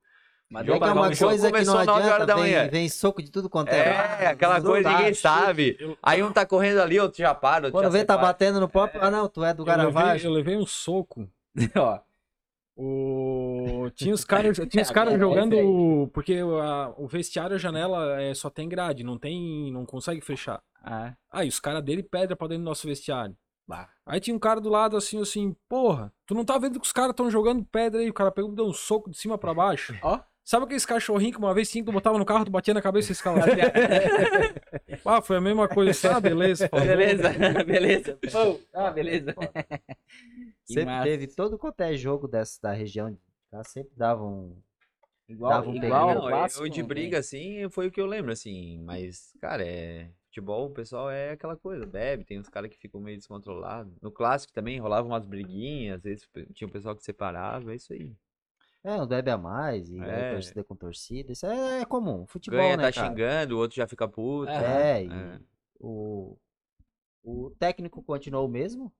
Mas 0.51 0.65
jogo 0.65 0.83
É 0.83 0.89
é 0.89 0.91
uma 0.91 1.15
coisa 1.15 1.51
que 1.51 1.63
não 1.63 1.73
horas 1.75 1.87
adianta, 1.87 2.25
da 2.25 2.35
vem, 2.35 2.43
manhã. 2.43 2.67
vem 2.69 2.89
soco 2.89 3.23
de 3.23 3.31
tudo 3.31 3.49
quanto 3.49 3.69
é. 3.69 3.79
É, 4.19 4.27
aquela 4.27 4.59
Não 4.59 4.65
coisa 4.69 4.89
dá, 4.89 4.97
ninguém 4.97 5.13
sabe. 5.13 5.77
Eu, 5.79 5.97
Aí 6.03 6.21
um 6.21 6.31
tá 6.31 6.45
correndo 6.45 6.81
ali, 6.81 6.99
outro 6.99 7.17
já 7.19 7.33
para. 7.33 7.67
outro 7.67 7.71
Quando 7.71 7.83
já 7.85 7.89
vê, 7.89 8.03
tá 8.03 8.15
separa. 8.15 8.27
batendo 8.27 8.59
no 8.59 8.67
pop. 8.67 8.97
Ah, 8.99 9.09
não, 9.09 9.29
tu 9.29 9.43
é 9.45 9.53
do 9.53 9.63
Caravaggio. 9.63 10.27
eu 10.27 10.33
levei 10.33 10.57
um 10.57 10.65
soco. 10.65 11.25
Ó, 11.77 11.99
O... 12.75 13.89
Tinha 13.95 14.13
os 14.13 14.25
caras 14.25 14.57
tinha 14.69 14.83
os 14.83 14.89
É, 14.89 14.93
caras 14.93 15.13
é, 15.13 15.19
jogando. 15.19 15.55
é 15.55 16.07
Porque 16.13 16.35
a- 16.35 16.93
o 16.97 17.07
vestiário, 17.07 17.55
a 17.55 17.59
janela 17.59 18.21
é, 18.21 18.33
só 18.33 18.49
tem 18.49 18.67
grade, 18.67 19.03
não 19.03 19.17
tem. 19.17 19.71
não 19.71 19.85
consegue 19.85 20.19
fechar. 20.21 20.61
ah, 20.83 21.13
Aí 21.31 21.47
os 21.47 21.59
caras 21.59 21.83
dele 21.83 22.03
pedra 22.03 22.35
pra 22.35 22.47
dentro 22.47 22.63
do 22.63 22.67
nosso 22.69 22.87
vestiário. 22.87 23.35
Bah. 23.67 23.87
Aí 24.05 24.19
tinha 24.19 24.35
um 24.35 24.39
cara 24.39 24.59
do 24.59 24.67
lado 24.69 24.97
assim, 24.97 25.21
assim, 25.21 25.55
porra, 25.69 26.11
tu 26.25 26.33
não 26.35 26.43
tá 26.43 26.57
vendo 26.57 26.79
que 26.79 26.85
os 26.85 26.91
caras 26.91 27.15
tão 27.15 27.29
jogando 27.31 27.63
pedra 27.63 28.01
aí? 28.01 28.09
O 28.09 28.13
cara 28.13 28.31
pegou 28.31 28.51
e 28.51 28.55
deu 28.55 28.65
um 28.65 28.73
soco 28.73 29.09
de 29.09 29.17
cima 29.17 29.37
pra 29.37 29.53
baixo. 29.53 29.97
Ó. 30.01 30.19
Sabe 30.51 30.65
aqueles 30.65 30.85
cachorrinhos 30.85 31.37
que 31.37 31.41
uma 31.41 31.53
vez 31.53 31.69
sim, 31.69 31.81
tu 31.81 31.93
botava 31.93 32.17
no 32.17 32.25
carro, 32.25 32.43
tu 32.43 32.51
batia 32.51 32.73
na 32.73 32.81
cabeça 32.81 33.09
e 33.09 33.13
escalava? 33.13 33.45
ah, 35.05 35.21
foi 35.21 35.37
a 35.37 35.39
mesma 35.39 35.65
coisa. 35.65 36.17
Ah, 36.17 36.19
beleza. 36.19 36.67
falou. 36.67 36.85
beleza, 36.85 37.29
beleza. 37.63 38.19
Pô, 38.29 38.59
ah, 38.73 38.91
beleza. 38.91 39.33
Sempre 40.67 40.85
massa. 40.87 41.03
teve 41.05 41.27
todo 41.27 41.57
quanto 41.57 41.79
é 41.79 41.95
jogo 41.95 42.27
dessa, 42.27 42.59
da 42.61 42.73
região. 42.73 43.17
Tá? 43.49 43.63
Sempre 43.63 43.93
dava 43.95 44.25
um. 44.25 44.61
Igual, 45.29 45.51
Dava 45.51 45.69
um 45.69 45.75
igual 45.75 46.07
peguinho. 46.07 46.25
o 46.25 46.29
Não, 46.29 46.65
eu 46.65 46.69
de 46.69 46.81
né? 46.81 46.87
briga, 46.89 47.19
assim, 47.19 47.69
foi 47.69 47.87
o 47.87 47.91
que 47.91 48.01
eu 48.01 48.05
lembro, 48.05 48.33
assim. 48.33 48.77
Mas, 48.83 49.33
cara, 49.39 49.65
é. 49.65 50.09
Futebol, 50.25 50.65
o 50.65 50.73
pessoal 50.73 51.09
é 51.09 51.31
aquela 51.31 51.55
coisa, 51.55 51.85
bebe, 51.85 52.25
tem 52.25 52.37
uns 52.37 52.49
caras 52.49 52.69
que 52.69 52.77
ficam 52.77 52.99
meio 52.99 53.17
descontrolados. 53.17 53.93
No 54.01 54.11
clássico 54.11 54.51
também 54.51 54.79
rolava 54.79 55.07
umas 55.07 55.25
briguinhas, 55.25 55.99
às 55.99 56.03
vezes 56.03 56.27
tinha 56.53 56.67
um 56.67 56.71
pessoal 56.71 56.93
que 56.93 57.03
separava, 57.05 57.71
é 57.71 57.75
isso 57.77 57.93
aí. 57.93 58.13
É, 58.83 58.99
um 58.99 59.05
bebe 59.05 59.29
a 59.29 59.37
mais, 59.37 59.89
e 59.89 59.99
aí 60.01 60.09
É. 60.09 60.31
torcida 60.33 60.63
com 60.63 60.75
torcida. 60.75 61.31
Isso 61.31 61.45
é, 61.45 61.81
é 61.81 61.85
comum. 61.85 62.25
Futebol, 62.25 62.59
Ganha, 62.59 62.77
né, 62.77 62.83
tá 62.83 62.91
cara? 62.93 63.07
xingando, 63.09 63.55
o 63.55 63.59
outro 63.59 63.75
já 63.77 63.87
fica 63.87 64.07
puto. 64.07 64.49
É, 64.51 65.03
e 65.05 65.11
É. 65.11 65.39
O, 65.79 66.37
o 67.23 67.51
técnico 67.59 68.01
continuou 68.03 68.45
o 68.47 68.49
mesmo? 68.49 68.91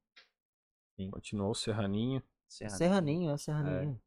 Continuou 1.11 1.51
o 1.51 1.55
Serraninho. 1.55 2.21
Serraninho, 2.47 3.31
é 3.31 3.33
o 3.33 3.37
Serraninho. 3.37 3.99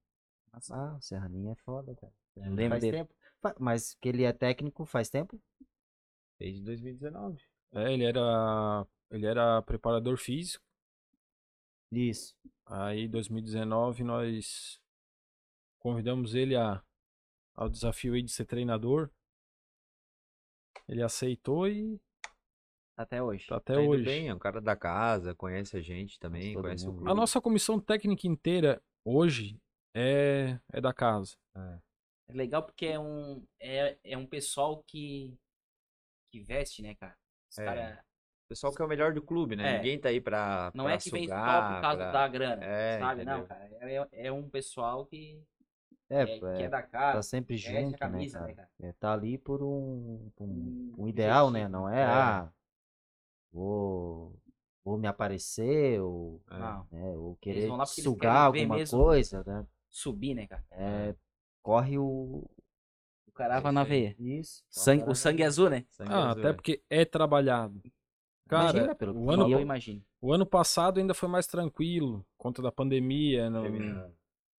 Ah, 0.71 0.95
o 0.97 1.01
Serraninho 1.01 1.51
é 1.51 1.55
foda, 1.57 1.93
cara. 1.97 2.13
lembro 2.37 2.69
faz 2.71 2.81
dele. 2.83 2.97
tempo. 2.99 3.15
Mas 3.59 3.95
que 3.95 4.09
ele 4.09 4.23
é 4.23 4.33
técnico 4.33 4.85
faz 4.87 5.11
tempo? 5.11 5.41
Desde 6.39 6.63
2019. 6.63 7.43
É, 7.73 7.93
ele 7.93 8.05
era. 8.05 8.87
Ele 9.11 9.27
era 9.27 9.61
preparador 9.63 10.17
físico. 10.17 10.65
Isso. 11.91 12.37
Aí, 12.67 13.05
em 13.05 13.11
2019, 13.11 14.03
nós 14.05 14.81
convidamos 15.95 16.35
ele 16.35 16.57
a, 16.57 16.83
ao 17.55 17.69
desafio 17.69 18.15
aí 18.15 18.23
de 18.23 18.33
ser 18.33 18.47
treinador. 18.47 19.11
Ele 20.89 21.03
aceitou 21.03 21.69
e 21.69 22.01
Até 22.97 23.23
hoje. 23.23 23.47
tá 23.47 23.57
até 23.57 23.75
Tá 23.75 23.81
hoje. 23.81 24.03
bem, 24.05 24.29
é 24.29 24.35
um 24.35 24.39
cara 24.39 24.61
da 24.63 24.75
casa, 24.75 25.35
conhece 25.35 25.77
a 25.77 25.81
gente 25.83 26.19
também, 26.19 26.55
Todo 26.55 26.63
conhece 26.65 26.85
o 26.85 26.89
mundo. 26.89 26.97
clube. 27.01 27.11
A 27.11 27.15
nossa 27.15 27.41
comissão 27.41 27.79
técnica 27.79 28.27
inteira 28.27 28.83
hoje 29.05 29.59
é, 29.95 30.59
é 30.73 30.81
da 30.81 30.93
casa. 30.95 31.37
É 32.29 32.33
legal 32.33 32.63
porque 32.63 32.87
é 32.87 32.99
um, 32.99 33.45
é, 33.61 33.99
é 34.03 34.17
um 34.17 34.27
pessoal 34.27 34.83
que, 34.87 35.37
que 36.33 36.41
veste, 36.41 36.81
né, 36.81 36.95
cara? 36.95 37.15
Os 37.51 37.59
É. 37.59 37.65
cara 37.65 38.05
O 38.47 38.49
pessoal 38.49 38.75
que 38.75 38.81
é 38.83 38.85
o 38.85 38.89
melhor 38.89 39.13
do 39.15 39.23
clube, 39.23 39.57
né? 39.57 39.75
É. 39.75 39.77
Ninguém 39.79 39.99
tá 40.01 40.09
aí 40.11 40.21
pra, 40.21 40.71
não 40.75 40.85
pra 40.85 40.95
é 40.95 40.99
que 40.99 41.11
vem 41.11 41.27
só 41.29 41.35
sugar, 41.35 41.75
por 41.75 41.81
causa 41.83 41.99
pra- 41.99 42.13
da 42.13 42.29
grana, 42.29 42.65
É, 42.65 42.99
sabe? 42.99 43.25
Não, 43.25 43.39
entendeu? 43.41 43.49
cara. 43.49 43.69
É, 43.81 44.27
é 44.27 44.33
um 44.33 44.49
pessoal 44.51 45.07
que 45.07 45.43
É, 46.09 46.23
é, 46.23 46.27
que 46.39 46.45
é 46.45 46.63
é, 46.63 46.69
da 46.69 46.83
tá 46.83 46.89
casa, 46.89 47.23
sempre 47.23 47.57
veste 47.57 47.69
a 47.77 47.81
junto, 47.81 47.91
né, 47.93 47.99
camisa, 47.99 48.39
cara? 48.39 48.49
né, 48.49 48.55
cara? 48.55 48.71
É, 48.81 48.93
tá 48.93 49.13
ali 49.13 49.39
por 49.39 49.63
um, 49.63 50.31
por 50.37 50.45
um, 50.45 50.93
Um 50.99 51.05
um 51.05 51.09
ideal, 51.09 51.51
né? 51.51 51.67
Não 51.69 51.89
é, 51.89 52.01
É. 52.01 52.05
ah, 52.05 52.53
vou, 53.53 54.37
vou 54.85 54.99
me 54.99 55.07
aparecer 55.09 56.01
ou, 56.01 56.43
né, 56.91 57.17
ou 57.17 57.37
querer 57.37 57.69
sugar 57.87 58.47
alguma 58.47 58.77
mesmo. 58.77 58.99
coisa, 58.99 59.43
né? 59.47 59.67
subir, 59.89 60.35
né, 60.35 60.47
cara? 60.47 60.65
É, 60.71 61.15
corre 61.63 61.97
o... 61.99 62.45
O 63.27 63.33
carava 63.33 63.69
É 63.69 63.73
na 63.73 63.83
veia. 63.85 64.15
Isso. 64.19 64.63
Sangue, 64.71 65.05
o 65.09 65.15
sangue 65.15 65.43
azul, 65.43 65.69
né? 65.71 65.85
Sangue 65.91 66.13
Ah, 66.13 66.31
azul, 66.31 66.41
até 66.41 66.49
é. 66.51 66.53
porque 66.53 66.83
é 66.91 67.05
trabalhado. 67.05 67.81
Cara, 68.49 68.71
Imagina, 68.71 68.95
pelo 68.95 69.19
o 69.19 69.31
ano, 69.31 69.49
eu 69.51 69.61
imagino. 69.61 70.05
o 70.21 70.33
ano 70.33 70.45
passado 70.47 70.99
ainda 71.01 71.15
foi 71.15 71.29
mais 71.29 71.47
tranquilo, 71.47 72.25
conta 72.37 72.61
da 72.61 72.71
pandemia. 72.71 73.49
Não, 73.49 73.65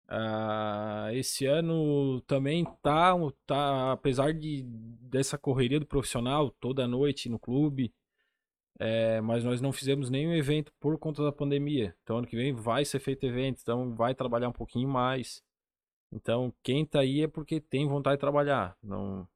Ah, 0.07 1.09
esse 1.13 1.45
ano 1.45 2.21
também 2.21 2.63
tá, 2.81 3.13
tá, 3.45 3.91
apesar 3.93 4.33
de 4.33 4.63
dessa 5.01 5.37
correria 5.37 5.79
do 5.79 5.85
profissional 5.85 6.51
toda 6.59 6.87
noite 6.87 7.27
no 7.29 7.39
clube, 7.39 7.91
é, 8.79 9.21
mas 9.21 9.43
nós 9.43 9.61
não 9.61 9.71
fizemos 9.71 10.09
nenhum 10.09 10.33
evento 10.33 10.71
por 10.79 10.97
conta 10.99 11.23
da 11.23 11.31
pandemia. 11.31 11.95
Então 12.03 12.17
ano 12.17 12.27
que 12.27 12.35
vem 12.35 12.53
vai 12.53 12.85
ser 12.85 12.99
feito 12.99 13.25
evento, 13.25 13.59
então 13.61 13.95
vai 13.95 14.13
trabalhar 14.13 14.49
um 14.49 14.53
pouquinho 14.53 14.87
mais. 14.89 15.41
Então 16.11 16.53
quem 16.63 16.85
tá 16.85 16.99
aí 17.01 17.21
é 17.21 17.27
porque 17.27 17.59
tem 17.59 17.87
vontade 17.87 18.17
de 18.17 18.21
trabalhar. 18.21 18.77
Não, 18.83 19.27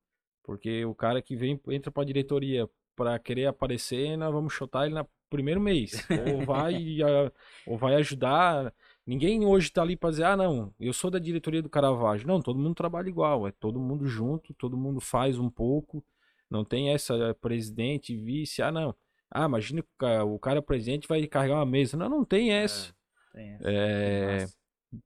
Porque 0.44 0.86
o 0.86 0.96
cara 0.96 1.22
que 1.22 1.36
vem, 1.36 1.60
entra 1.70 1.92
pra 1.92 2.04
diretoria 2.04 2.70
pra 2.96 3.18
querer 3.20 3.48
aparecer, 3.48 4.18
nós 4.18 4.32
vamos 4.34 4.54
chutar 4.54 4.86
ele 4.86 4.96
no 4.96 5.08
primeiro 5.30 5.62
mês. 5.62 6.06
ou, 6.34 6.46
vai, 6.46 6.74
a- 7.04 7.32
ou 7.68 7.78
vai 7.78 7.96
ajudar. 7.96 8.74
Ninguém 9.10 9.44
hoje 9.44 9.72
tá 9.72 9.82
ali 9.82 9.96
pra 9.96 10.12
dizer, 10.12 10.24
ah, 10.26 10.38
não, 10.38 10.72
eu 10.80 10.94
sou 10.94 11.10
da 11.10 11.18
diretoria 11.18 11.64
do 11.64 11.70
Caravaggio. 11.70 12.28
Não, 12.28 12.40
todo 12.40 12.60
mundo 12.60 12.76
trabalha 12.76 13.10
igual, 13.10 13.48
é 13.48 13.52
todo 13.52 13.80
mundo 13.80 14.06
junto, 14.06 14.54
todo 14.54 14.78
mundo 14.78 15.02
faz 15.02 15.40
um 15.40 15.50
pouco. 15.50 16.06
Não 16.48 16.64
tem 16.64 16.92
essa 16.94 17.16
é, 17.16 17.34
presidente, 17.34 18.16
vice, 18.16 18.62
ah, 18.62 18.72
não. 18.72 18.94
Ah, 19.32 19.46
imagina 19.46 19.82
que 19.82 19.88
o 19.88 19.98
ca- 19.98 20.24
o 20.24 20.38
cara 20.38 20.62
presidente 20.62 21.08
vai 21.08 21.26
carregar 21.26 21.56
uma 21.56 21.66
mesa. 21.66 21.98
Não, 21.98 22.08
não 22.08 22.24
tem 22.24 22.52
essa. 22.52 22.94
Tem 23.34 23.50
essa. 23.56 23.64
É, 23.68 24.46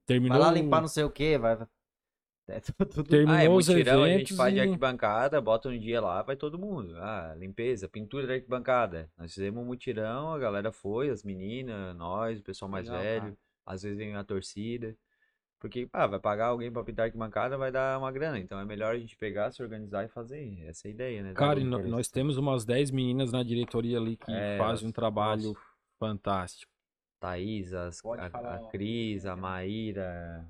terminou, 0.04 0.38
Vai 0.38 0.48
lá 0.48 0.52
limpar 0.54 0.82
não 0.82 0.88
sei 0.88 1.04
o 1.04 1.10
que, 1.10 1.38
vai. 1.38 1.56
É 2.46 2.60
tudo, 2.60 3.02
terminou 3.04 3.34
Ah, 3.36 3.42
é 3.42 3.48
os 3.48 3.68
mutirão, 3.68 4.02
a 4.02 4.06
gente 4.08 4.16
eventos 4.16 4.36
faz 4.36 4.52
de 4.52 4.58
e- 4.60 4.62
arquibancada, 4.62 5.40
bota 5.40 5.70
um 5.70 5.78
dia 5.78 5.98
lá, 5.98 6.20
vai 6.20 6.36
todo 6.36 6.58
mundo. 6.58 6.94
Ah, 6.98 7.34
limpeza, 7.38 7.88
pintura 7.88 8.26
da 8.26 8.34
arquibancada. 8.34 9.10
Nós 9.16 9.32
fizemos 9.32 9.62
um 9.62 9.66
mutirão, 9.66 10.34
a 10.34 10.38
galera 10.38 10.70
foi, 10.70 11.08
as 11.08 11.22
meninas, 11.22 11.96
nós, 11.96 12.38
o 12.38 12.42
pessoal 12.42 12.70
mais 12.70 12.86
Legal, 12.86 13.02
velho, 13.02 13.38
às 13.66 13.82
vezes 13.82 13.98
vem 13.98 14.14
a 14.14 14.24
torcida. 14.24 14.94
Porque, 15.60 15.86
pá, 15.86 16.06
vai 16.06 16.20
pagar 16.20 16.46
alguém 16.48 16.70
pra 16.70 16.84
pintar 16.84 17.06
arquibancada, 17.06 17.56
vai 17.56 17.72
dar 17.72 17.98
uma 17.98 18.12
grana. 18.12 18.38
Então 18.38 18.58
é 18.60 18.64
melhor 18.66 18.94
a 18.94 18.98
gente 18.98 19.16
pegar, 19.16 19.50
se 19.50 19.62
organizar 19.62 20.04
e 20.04 20.08
fazer. 20.08 20.62
Essa 20.66 20.86
é 20.86 20.90
a 20.90 20.92
ideia, 20.92 21.22
né? 21.22 21.32
Cara, 21.32 21.58
e 21.58 21.64
nós 21.64 22.08
temos 22.08 22.36
umas 22.36 22.66
10 22.66 22.90
meninas 22.90 23.32
na 23.32 23.42
diretoria 23.42 23.96
ali 23.98 24.16
que 24.16 24.30
É, 24.30 24.58
fazem 24.58 24.88
um 24.88 24.92
trabalho 24.92 25.52
nossa. 25.54 25.60
fantástico. 25.98 26.70
Thaís, 27.18 27.72
as- 27.72 28.04
a, 28.04 28.28
falar, 28.30 28.56
a. 28.56 28.68
Cris, 28.68 29.24
a 29.24 29.34
Maíra, 29.34 30.46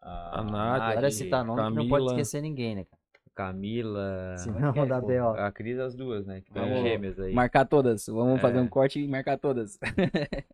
a, 0.00 0.38
A 0.40 0.44
Nádia, 0.44 0.88
Agora 0.90 1.10
citar 1.10 1.44
nome 1.44 1.60
que 1.60 1.68
não 1.70 1.88
pode 1.88 2.04
Camila. 2.04 2.12
esquecer 2.12 2.40
ninguém, 2.40 2.76
né, 2.76 2.84
cara? 2.84 3.02
Camila. 3.34 4.36
Senão 4.38 4.86
dá 4.86 5.00
Pô, 5.00 5.06
B.O. 5.08 5.30
A 5.30 5.50
Cris, 5.50 5.78
as 5.80 5.96
duas, 5.96 6.24
né? 6.26 6.40
Que 6.42 6.52
Vamos 6.52 6.82
gêmeas 6.82 7.18
aí. 7.18 7.34
Marcar 7.34 7.64
todas. 7.64 8.06
Vamos 8.06 8.40
fazer 8.40 8.58
É. 8.58 8.60
um 8.60 8.68
corte 8.68 9.00
e 9.00 9.08
marcar 9.08 9.38
todas. 9.38 9.76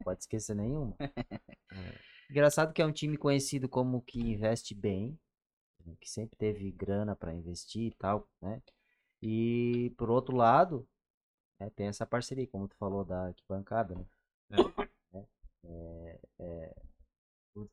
Pode 0.02 0.20
esquecer 0.20 0.54
nenhuma. 0.56 0.94
Engraçado 2.30 2.72
que 2.72 2.82
é 2.82 2.86
um 2.86 2.92
time 2.92 3.16
conhecido 3.16 3.68
como 3.68 4.02
que 4.02 4.20
investe 4.20 4.74
bem, 4.74 5.18
que 6.00 6.08
sempre 6.10 6.36
teve 6.36 6.70
grana 6.72 7.16
para 7.16 7.32
investir 7.32 7.84
e 7.92 7.94
tal, 7.94 8.28
né? 8.40 8.62
E 9.22 9.92
por 9.96 10.10
outro 10.10 10.36
lado, 10.36 10.86
né, 11.58 11.70
tem 11.70 11.86
essa 11.88 12.06
parceria, 12.06 12.46
como 12.46 12.68
tu 12.68 12.76
falou 12.76 13.04
da 13.04 13.26
arquibancada, 13.26 13.94
né? 13.94 14.06
Né? 15.12 15.26
É, 15.64 16.20
é, 16.38 16.74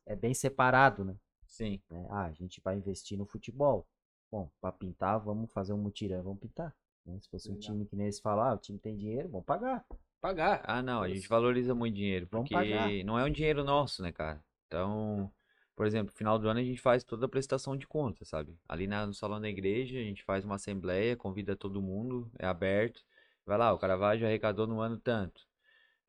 é 0.06 0.16
bem 0.16 0.34
separado, 0.34 1.04
né? 1.04 1.16
Sim. 1.46 1.80
Ah, 2.10 2.24
a 2.24 2.32
gente 2.32 2.60
vai 2.62 2.76
investir 2.76 3.16
no 3.16 3.26
futebol. 3.26 3.86
Bom, 4.30 4.50
para 4.60 4.72
pintar, 4.72 5.20
vamos 5.20 5.52
fazer 5.52 5.72
um 5.72 5.78
mutirão, 5.78 6.22
vamos 6.22 6.40
pintar. 6.40 6.74
né? 7.04 7.18
Se 7.20 7.28
fosse 7.28 7.50
um 7.50 7.58
time 7.58 7.86
que 7.86 7.94
nem 7.94 8.06
eles 8.06 8.18
falar, 8.18 8.50
ah, 8.50 8.54
o 8.54 8.58
time 8.58 8.78
tem 8.78 8.96
dinheiro, 8.96 9.28
vamos 9.28 9.46
pagar. 9.46 9.86
Pagar. 10.26 10.60
Ah, 10.64 10.82
não, 10.82 11.02
a 11.02 11.08
gente 11.08 11.28
valoriza 11.28 11.72
muito 11.72 11.94
dinheiro, 11.94 12.26
Vamos 12.32 12.48
porque 12.48 12.54
pagar. 12.54 13.04
não 13.04 13.16
é 13.16 13.24
um 13.24 13.30
dinheiro 13.30 13.62
nosso, 13.62 14.02
né, 14.02 14.10
cara? 14.10 14.42
Então, 14.66 15.30
por 15.76 15.86
exemplo, 15.86 16.10
no 16.12 16.18
final 16.18 16.36
do 16.36 16.48
ano 16.48 16.58
a 16.58 16.64
gente 16.64 16.80
faz 16.80 17.04
toda 17.04 17.26
a 17.26 17.28
prestação 17.28 17.76
de 17.76 17.86
contas, 17.86 18.26
sabe? 18.28 18.58
Ali 18.68 18.88
na- 18.88 19.06
no 19.06 19.14
salão 19.14 19.40
da 19.40 19.48
igreja, 19.48 19.96
a 20.00 20.02
gente 20.02 20.24
faz 20.24 20.44
uma 20.44 20.56
assembleia, 20.56 21.16
convida 21.16 21.54
todo 21.54 21.80
mundo, 21.80 22.28
é 22.40 22.46
aberto. 22.46 23.04
Vai 23.44 23.56
lá, 23.56 23.72
o 23.72 23.78
Caravaggio 23.78 24.26
arrecadou 24.26 24.66
no 24.66 24.80
ano 24.80 24.98
tanto. 24.98 25.46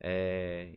É, 0.00 0.76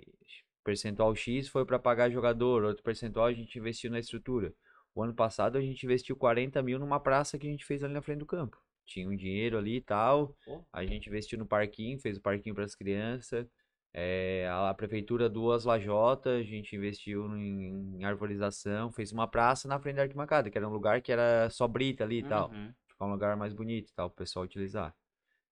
percentual 0.64 1.16
X 1.16 1.48
foi 1.48 1.66
para 1.66 1.80
pagar 1.80 2.12
jogador, 2.12 2.64
outro 2.64 2.84
percentual 2.84 3.26
a 3.26 3.34
gente 3.34 3.58
investiu 3.58 3.90
na 3.92 4.00
estrutura. 4.00 4.54
O 4.94 5.02
ano 5.02 5.16
passado 5.16 5.58
a 5.58 5.62
gente 5.62 5.84
investiu 5.86 6.16
40 6.16 6.62
mil 6.62 6.78
numa 6.78 7.00
praça 7.00 7.40
que 7.40 7.48
a 7.48 7.50
gente 7.50 7.66
fez 7.66 7.84
ali 7.84 7.94
na 7.94 8.02
frente 8.04 8.20
do 8.20 8.26
campo. 8.28 8.62
Tinha 8.86 9.08
um 9.08 9.16
dinheiro 9.16 9.58
ali 9.58 9.78
e 9.78 9.82
tal. 9.82 10.36
Pô. 10.46 10.64
A 10.72 10.86
gente 10.86 11.08
investiu 11.08 11.38
no 11.38 11.46
parquinho, 11.46 12.00
fez 12.00 12.18
o 12.18 12.22
parquinho 12.22 12.56
para 12.56 12.66
as 12.66 12.76
crianças. 12.76 13.48
É, 13.94 14.48
a, 14.50 14.74
prefeitura 14.74 15.30
duas 15.30 15.66
lajotas, 15.66 16.40
a 16.40 16.44
gente 16.44 16.76
investiu 16.76 17.26
em, 17.38 17.98
em 18.00 18.06
arborização, 18.06 18.90
fez 18.92 19.12
uma 19.12 19.28
praça 19.28 19.68
na 19.68 19.80
frente 19.80 19.98
da 19.98 20.04
arquibancada, 20.04 20.50
que 20.50 20.58
era 20.58 20.68
um 20.68 20.72
lugar 20.72 21.02
que 21.02 21.12
era 21.12 21.50
só 21.50 21.68
brita 21.68 22.04
ali 22.06 22.20
e 22.20 22.24
tal. 22.24 22.50
Uhum. 22.52 22.74
Ficar 22.88 23.06
um 23.06 23.12
lugar 23.12 23.36
mais 23.36 23.54
bonito 23.54 23.90
e 23.90 23.94
tal, 23.94 24.10
pro 24.10 24.18
pessoal 24.18 24.46
utilizar. 24.46 24.96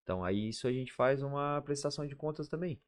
Então 0.04 0.24
aí 0.24 0.50
isso 0.50 0.68
a 0.68 0.72
gente 0.72 0.94
faz 0.94 1.22
uma 1.22 1.62
prestação 1.62 2.06
de 2.08 2.16
contas 2.16 2.48
também. 2.48 2.80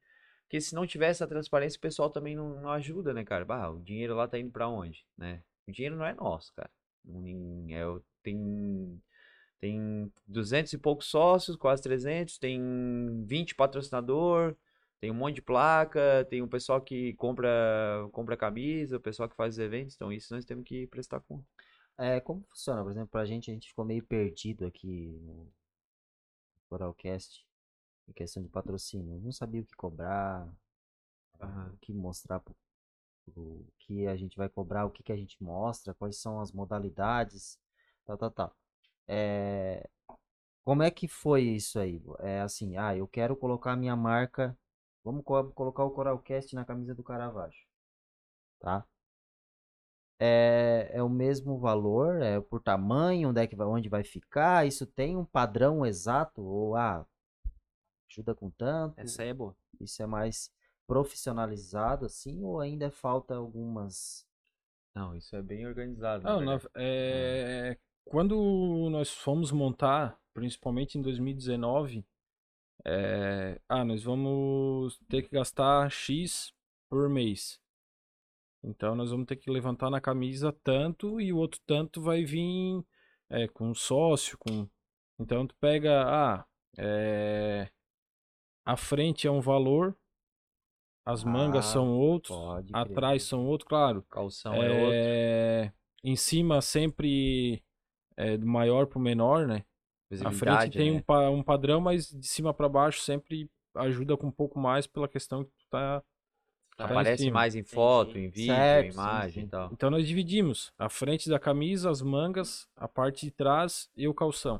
Porque 0.43 0.59
se 0.59 0.73
não 0.73 0.87
tivesse 0.87 1.23
a 1.23 1.27
transparência, 1.27 1.77
o 1.77 1.81
pessoal 1.81 2.09
também 2.09 2.35
não, 2.35 2.61
não 2.61 2.69
ajuda, 2.69 3.13
né, 3.13 3.23
cara? 3.23 3.45
Bah, 3.45 3.69
o 3.69 3.79
dinheiro 3.79 4.15
lá 4.15 4.27
tá 4.27 4.39
indo 4.39 4.51
pra 4.51 4.67
onde, 4.67 5.05
né? 5.17 5.43
O 5.67 5.71
dinheiro 5.71 5.95
não 5.95 6.05
é 6.05 6.13
nosso, 6.13 6.53
cara. 6.53 6.69
É, 7.69 7.85
o- 7.87 8.01
tem, 8.21 9.01
tem 9.61 10.11
200 10.27 10.73
e 10.73 10.79
poucos 10.79 11.07
sócios, 11.07 11.57
quase 11.57 11.83
300, 11.83 12.39
tem 12.39 13.25
20 13.25 13.55
patrocinador, 13.55 14.55
tem 15.01 15.11
um 15.11 15.15
monte 15.15 15.35
de 15.37 15.43
placa, 15.43 16.27
tem 16.29 16.43
um 16.43 16.49
pessoal 16.49 16.81
que 16.81 17.13
compra, 17.15 17.49
compra 18.13 18.37
camisa, 18.37 18.97
o 18.97 19.01
pessoal 19.01 19.29
que 19.29 19.37
faz 19.37 19.55
os 19.55 19.59
eventos, 19.59 19.95
então 19.95 20.11
isso 20.13 20.33
nós 20.35 20.45
temos 20.45 20.65
que 20.65 20.87
prestar 20.87 21.21
conta. 21.21 21.47
É, 21.97 22.19
como 22.19 22.43
funciona? 22.49 22.83
Por 22.83 22.91
exemplo, 22.91 23.09
pra 23.09 23.25
gente, 23.25 23.49
a 23.49 23.53
gente 23.53 23.69
ficou 23.69 23.85
meio 23.85 24.03
perdido 24.05 24.65
aqui 24.65 24.87
no 25.21 25.49
Coralcast 26.69 27.45
em 28.07 28.13
questão 28.13 28.43
de 28.43 28.49
patrocínio. 28.49 29.19
Não 29.21 29.31
sabia 29.31 29.61
o 29.61 29.65
que 29.65 29.75
cobrar, 29.75 30.47
Aham. 31.41 31.73
o 31.73 31.77
que 31.77 31.93
mostrar, 31.93 32.39
pro- 32.39 32.55
o 33.35 33.65
que 33.79 34.07
a 34.07 34.15
gente 34.17 34.37
vai 34.37 34.49
cobrar, 34.49 34.85
o 34.85 34.91
que, 34.91 35.03
que 35.03 35.11
a 35.13 35.17
gente 35.17 35.41
mostra, 35.43 35.93
quais 35.95 36.17
são 36.17 36.41
as 36.41 36.51
modalidades, 36.53 37.59
tal, 38.05 38.17
tal, 38.17 38.31
tal. 38.31 38.57
É, 39.11 39.89
como 40.63 40.83
é 40.83 40.91
que 40.91 41.07
foi 41.07 41.43
isso 41.43 41.79
aí? 41.79 42.01
É 42.19 42.41
assim, 42.41 42.77
ah, 42.77 42.95
eu 42.95 43.07
quero 43.07 43.35
colocar 43.37 43.73
a 43.73 43.77
minha 43.77 43.95
marca, 43.95 44.57
vamos 45.03 45.23
co- 45.25 45.51
colocar 45.53 45.83
o 45.85 45.91
Coralcast 45.91 46.55
na 46.55 46.65
camisa 46.65 46.95
do 46.95 47.03
Caravaggio, 47.03 47.65
tá? 48.59 48.85
É, 50.19 50.89
é 50.93 51.01
o 51.03 51.09
mesmo 51.09 51.57
valor, 51.59 52.21
é 52.21 52.39
por 52.39 52.61
tamanho, 52.61 53.29
onde 53.29 53.41
é 53.41 53.47
que 53.47 53.55
vai, 53.55 53.65
onde 53.67 53.89
vai 53.89 54.03
ficar? 54.03 54.67
Isso 54.67 54.85
tem 54.85 55.17
um 55.17 55.25
padrão 55.25 55.83
exato? 55.85 56.41
Ou 56.43 56.75
ah, 56.75 57.05
ajuda 58.07 58.35
com 58.35 58.49
tanto? 58.51 58.95
Essa 59.01 59.23
aí 59.23 59.29
é 59.29 59.33
boa. 59.33 59.55
Isso 59.79 60.01
é 60.03 60.05
mais 60.05 60.51
profissionalizado 60.87 62.05
assim 62.05 62.43
ou 62.43 62.59
ainda 62.59 62.91
falta 62.91 63.35
algumas? 63.35 64.25
Não, 64.95 65.15
isso 65.15 65.35
é 65.35 65.41
bem 65.41 65.65
organizado. 65.67 66.23
Não, 66.23 66.41
na- 66.41 66.53
verdade. 66.53 66.69
é, 66.75 67.77
quando 68.11 68.89
nós 68.91 69.09
fomos 69.09 69.53
montar, 69.53 70.19
principalmente 70.33 70.97
em 70.97 71.01
2019, 71.01 72.05
é, 72.83 73.61
ah, 73.69 73.85
nós 73.85 74.03
vamos 74.03 74.99
ter 75.07 75.21
que 75.21 75.29
gastar 75.29 75.89
X 75.89 76.53
por 76.89 77.09
mês. 77.09 77.61
Então 78.61 78.95
nós 78.95 79.11
vamos 79.11 79.27
ter 79.27 79.37
que 79.37 79.49
levantar 79.49 79.89
na 79.89 80.01
camisa 80.01 80.51
tanto 80.61 81.21
e 81.21 81.31
o 81.31 81.37
outro 81.37 81.61
tanto 81.65 82.01
vai 82.01 82.25
vir 82.25 82.83
é, 83.29 83.47
com 83.47 83.73
sócio, 83.73 84.37
com. 84.37 84.67
Então 85.17 85.47
tu 85.47 85.55
pega, 85.55 86.03
ah, 86.05 86.45
é, 86.77 87.71
a 88.65 88.75
frente 88.75 89.25
é 89.25 89.31
um 89.31 89.39
valor, 89.39 89.97
as 91.05 91.23
mangas 91.23 91.65
Ah, 91.67 91.71
são 91.71 91.97
outros, 91.97 92.37
atrás 92.73 93.23
são 93.23 93.47
outros, 93.47 93.69
claro. 93.69 94.03
Calção 94.09 94.53
é 94.53 94.69
outro. 94.69 94.91
É, 94.93 95.73
Em 96.03 96.17
cima 96.17 96.61
sempre 96.61 97.63
é 98.21 98.37
do 98.37 98.45
maior 98.47 98.85
pro 98.87 98.99
menor, 98.99 99.47
né? 99.47 99.63
A 100.25 100.31
frente 100.31 100.71
tem 100.77 100.91
né? 100.91 100.97
um, 100.97 101.01
pa- 101.01 101.29
um 101.29 101.41
padrão, 101.41 101.79
mas 101.79 102.09
de 102.09 102.27
cima 102.27 102.53
para 102.53 102.67
baixo 102.67 102.99
sempre 103.01 103.49
ajuda 103.75 104.17
com 104.17 104.27
um 104.27 104.31
pouco 104.31 104.59
mais 104.59 104.85
pela 104.85 105.07
questão 105.07 105.43
que 105.45 105.51
tu 105.51 105.65
tá. 105.69 106.01
tá 106.75 106.83
em 106.83 106.85
Aparece 106.87 107.23
cima. 107.23 107.33
mais 107.35 107.55
em 107.55 107.63
foto, 107.63 108.17
em 108.17 108.27
vídeo, 108.27 108.53
Certo, 108.53 108.87
sim, 108.91 108.93
imagem 108.99 109.41
sim. 109.43 109.47
e 109.47 109.49
tal. 109.49 109.69
Então 109.71 109.89
nós 109.89 110.05
dividimos 110.05 110.73
a 110.77 110.89
frente 110.89 111.29
da 111.29 111.39
camisa, 111.39 111.89
as 111.89 112.01
mangas, 112.01 112.67
a 112.75 112.87
parte 112.87 113.25
de 113.25 113.31
trás 113.31 113.89
e 113.95 114.05
o 114.07 114.13
calção. 114.13 114.59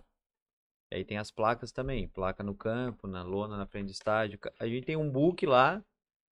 E 0.89 0.95
aí 0.97 1.05
tem 1.05 1.17
as 1.17 1.31
placas 1.31 1.71
também, 1.71 2.07
placa 2.07 2.43
no 2.43 2.55
campo, 2.55 3.05
na 3.07 3.21
lona, 3.23 3.57
na 3.57 3.65
frente 3.65 3.85
do 3.87 3.91
estádio. 3.91 4.39
A 4.59 4.67
gente 4.67 4.85
tem 4.85 4.95
um 4.95 5.09
book 5.09 5.45
lá, 5.45 5.83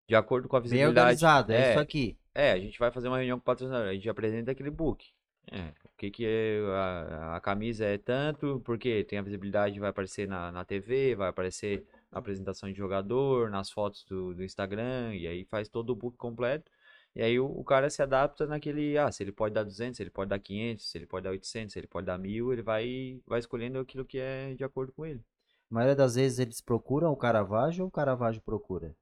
de 0.08 0.16
acordo 0.16 0.48
com 0.48 0.56
a 0.56 0.60
Bem 0.60 0.70
visibilidade. 0.70 1.00
organizado, 1.00 1.52
é, 1.52 1.62
É. 1.62 1.70
isso 1.72 1.80
aqui. 1.80 2.18
É, 2.34 2.52
a 2.54 2.60
gente 2.60 2.78
vai 2.80 2.90
fazer 2.92 3.08
uma 3.10 3.18
reunião 3.18 3.38
com 3.38 3.42
o 3.42 3.46
patrocinador, 3.46 3.88
a 3.90 3.94
gente 3.94 4.10
apresenta 4.10 4.52
aquele 4.52 4.70
book. 4.70 5.06
É, 5.52 5.74
o 5.84 5.98
que 5.98 6.12
que 6.12 6.26
é, 6.26 6.60
a, 6.68 7.36
a 7.38 7.42
camisa 7.42 7.86
é 7.86 7.98
tanto, 7.98 8.62
porque 8.64 9.04
tem 9.04 9.18
a 9.18 9.22
visibilidade, 9.22 9.80
vai 9.80 9.90
aparecer 9.90 10.28
na, 10.28 10.52
na 10.52 10.64
TV, 10.64 11.16
vai 11.16 11.30
aparecer 11.30 11.86
na 12.12 12.20
apresentação 12.20 12.72
de 12.72 12.78
jogador, 12.78 13.50
nas 13.50 13.72
fotos 13.72 14.04
do, 14.04 14.34
do 14.34 14.44
Instagram, 14.44 15.16
e 15.16 15.28
aí 15.28 15.46
faz 15.46 15.68
todo 15.68 15.90
o 15.90 15.96
book 15.96 16.16
completo. 16.18 16.72
E 17.16 17.22
aí 17.24 17.40
o, 17.40 17.46
o 17.48 17.64
cara 17.64 17.90
se 17.90 18.02
adapta 18.02 18.46
naquele, 18.46 18.98
ah, 18.98 19.12
se 19.12 19.24
ele 19.24 19.32
pode 19.32 19.54
dar 19.56 19.64
200, 19.64 19.98
se 19.98 20.04
ele 20.04 20.12
pode 20.12 20.30
dar 20.30 20.40
500, 20.40 20.90
se 20.90 20.98
ele 20.98 21.08
pode 21.08 21.24
dar 21.24 21.32
800, 21.32 21.74
se 21.74 21.80
ele 21.80 21.88
pode 21.88 22.06
dar 22.06 22.18
1000, 22.20 22.54
ele 22.54 22.62
vai, 22.62 23.20
vai 23.26 23.40
escolhendo 23.40 23.80
aquilo 23.80 24.06
que 24.06 24.20
é 24.20 24.54
de 24.54 24.64
acordo 24.64 24.94
com 24.94 25.06
ele. 25.06 25.24
A 25.72 25.74
maioria 25.74 25.96
das 25.96 26.16
vezes 26.16 26.40
eles 26.40 26.62
procuram 26.62 27.12
o 27.12 27.18
Caravaggio 27.18 27.84
ou 27.84 27.90
o 27.90 27.92
Caravaggio 27.92 28.42
procura? 28.42 28.96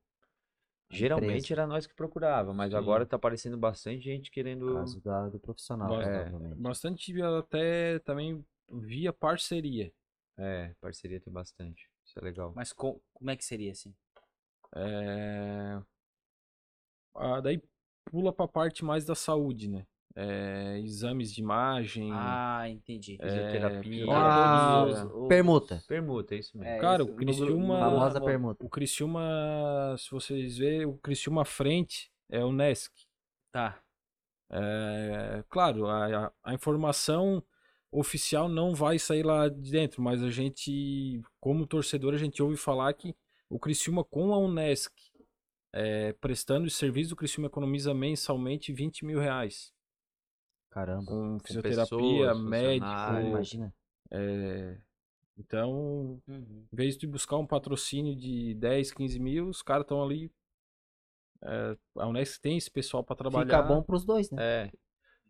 Geralmente 0.89 1.51
era 1.51 1.67
nós 1.67 1.85
que 1.85 1.93
procurava, 1.93 2.53
mas 2.53 2.71
Sim. 2.71 2.77
agora 2.77 3.05
tá 3.05 3.17
aparecendo 3.17 3.57
bastante 3.57 4.01
gente 4.03 4.31
querendo. 4.31 4.73
caso 4.73 5.01
da- 5.01 5.27
do 5.29 5.39
profissional, 5.39 5.89
Bas- 5.89 6.07
É. 6.07 6.23
provavelmente. 6.23 6.61
Bastante 6.61 7.21
até 7.21 7.99
também 7.99 8.45
via 8.69 9.11
parceria. 9.11 9.93
É, 10.37 10.73
parceria 10.79 11.19
tem 11.19 11.31
bastante. 11.33 11.89
Isso 12.05 12.17
é 12.19 12.21
legal. 12.21 12.53
Mas 12.55 12.71
co- 12.71 13.01
como 13.13 13.29
é 13.29 13.35
que 13.35 13.43
seria 13.43 13.71
assim? 13.71 13.93
É... 14.75 15.81
Ah, 17.15 17.41
daí 17.41 17.61
pula 18.05 18.31
pra 18.31 18.47
parte 18.47 18.85
mais 18.85 19.03
da 19.05 19.15
saúde, 19.15 19.67
né? 19.67 19.85
É, 20.19 20.79
exames 20.79 21.31
de 21.31 21.41
imagem. 21.41 22.09
Ah, 22.11 22.67
entendi. 22.67 23.17
Fisioterapia. 23.21 24.05
Ah, 24.09 24.83
todos 24.83 24.99
os- 25.03 25.11
os- 25.23 25.27
Permuta. 25.27 25.83
Permuta, 25.87 26.33
é 26.33 26.39
isso 26.39 26.57
mesmo. 26.57 26.73
É, 26.73 26.79
Cara, 26.79 27.03
isso, 27.03 27.11
o 27.11 27.13
no 27.13 27.17
Criciúma- 27.19 27.79
Famosa 27.79 28.19
no- 28.19 28.25
permuta. 28.25 28.65
O 28.65 28.69
Criciúma, 28.69 29.95
se 29.99 30.09
vocês 30.09 30.57
verem, 30.57 30.85
o 30.87 30.97
Criciúma 30.97 31.43
à 31.43 31.45
frente 31.45 32.11
é 32.31 32.43
o 32.43 32.51
Nesc. 32.51 32.91
Tá. 33.51 33.79
É, 34.51 35.43
claro, 35.49 35.87
a, 35.87 36.31
a- 36.43 36.53
informação 36.53 37.43
oficial 37.91 38.49
não 38.49 38.73
vai 38.73 38.97
sair 38.97 39.23
lá 39.23 39.47
de 39.49 39.71
dentro, 39.71 40.01
mas 40.01 40.23
a 40.23 40.29
gente, 40.31 41.21
como 41.39 41.67
torcedor, 41.67 42.13
a 42.13 42.17
gente 42.17 42.41
ouve 42.41 42.57
falar 42.57 42.91
que 42.93 43.15
o 43.49 43.59
Criciúma 43.59 44.03
com 44.03 44.33
a 44.33 44.37
Unesc 44.39 44.91
é, 45.73 46.13
prestando 46.13 46.65
o 46.65 46.71
serviço, 46.71 47.13
o 47.13 47.17
Criciúma 47.17 47.47
economiza 47.47 47.93
mensalmente 47.93 48.73
20 48.73 49.05
mil 49.05 49.19
reais. 49.19 49.71
Caramba. 50.77 51.05
Com 51.05 51.37
Com 51.39 51.39
fisioterapia, 51.45 51.87
pessoas, 51.89 52.39
médico. 52.43 53.19
Imagina. 53.29 53.73
é, 54.11 54.77
então, 55.35 56.21
Uhum. 56.27 56.67
em 56.71 56.75
vez 56.75 56.95
de 56.97 57.07
buscar 57.07 57.37
um 57.37 57.47
patrocínio 57.47 58.15
de 58.15 58.53
10, 58.55 58.91
15 58.91 59.19
mil, 59.19 59.47
os 59.49 59.63
caras 59.63 59.83
estão 59.85 60.03
ali. 60.03 60.31
é, 61.43 61.77
a 61.97 62.07
Unesc 62.07 62.39
tem 62.41 62.57
esse 62.57 62.69
pessoal 62.69 63.03
para 63.03 63.15
trabalhar. 63.15 63.45
Fica 63.45 63.61
bom 63.61 63.81
pros 63.83 64.03
dois, 64.05 64.29
né? 64.31 64.37
É. 64.39 64.65
Fica 64.67 64.77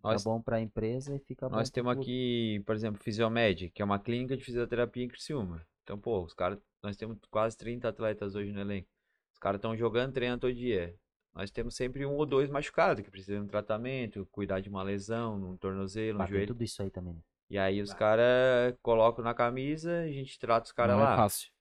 Nós, 0.03 0.23
bom 0.23 0.41
pra 0.41 0.59
empresa 0.61 1.15
e 1.15 1.19
fica 1.19 1.49
bom 1.49 1.55
nós 1.55 1.69
pro 1.69 1.75
temos 1.75 1.93
clube. 1.95 2.05
aqui, 2.09 2.63
por 2.65 2.75
exemplo, 2.75 3.01
Fisiomed, 3.03 3.69
que 3.71 3.81
é 3.81 3.85
uma 3.85 3.99
clínica 3.99 4.35
de 4.37 4.43
fisioterapia 4.43 5.03
em 5.03 5.07
Criciúma. 5.07 5.65
Então, 5.83 5.97
pô, 5.99 6.23
os 6.23 6.33
caras, 6.33 6.59
nós 6.83 6.95
temos 6.97 7.17
quase 7.29 7.57
30 7.57 7.87
atletas 7.89 8.35
hoje 8.35 8.51
no 8.53 8.59
elenco. 8.61 8.87
Os 9.33 9.39
caras 9.39 9.59
estão 9.59 9.75
jogando, 9.75 10.13
treinando 10.13 10.41
todo 10.41 10.53
dia. 10.53 10.93
Nós 11.37 11.51
temos 11.51 11.75
sempre 11.75 12.03
um 12.03 12.15
ou 12.15 12.25
dois 12.25 12.49
machucados 12.49 13.03
que 13.03 13.11
precisam 13.11 13.41
de 13.41 13.45
um 13.45 13.47
tratamento, 13.47 14.27
cuidar 14.31 14.59
de 14.59 14.69
uma 14.69 14.81
lesão, 14.81 15.35
um 15.51 15.55
tornozelo, 15.55 16.17
um 16.17 16.21
Ah, 16.23 16.25
joelho. 16.25 16.47
tudo 16.47 16.63
isso 16.63 16.81
aí 16.81 16.89
também. 16.89 17.13
né? 17.13 17.21
E 17.49 17.57
aí 17.59 17.79
os 17.79 17.93
caras 17.93 18.75
colocam 18.81 19.23
na 19.23 19.33
camisa, 19.35 19.99
a 20.01 20.07
gente 20.11 20.37
trata 20.39 20.65
os 20.65 20.71
caras 20.71 20.95
Não 20.95 21.03
lá. 21.03 21.13
é 21.13 21.15
fácil. 21.15 21.51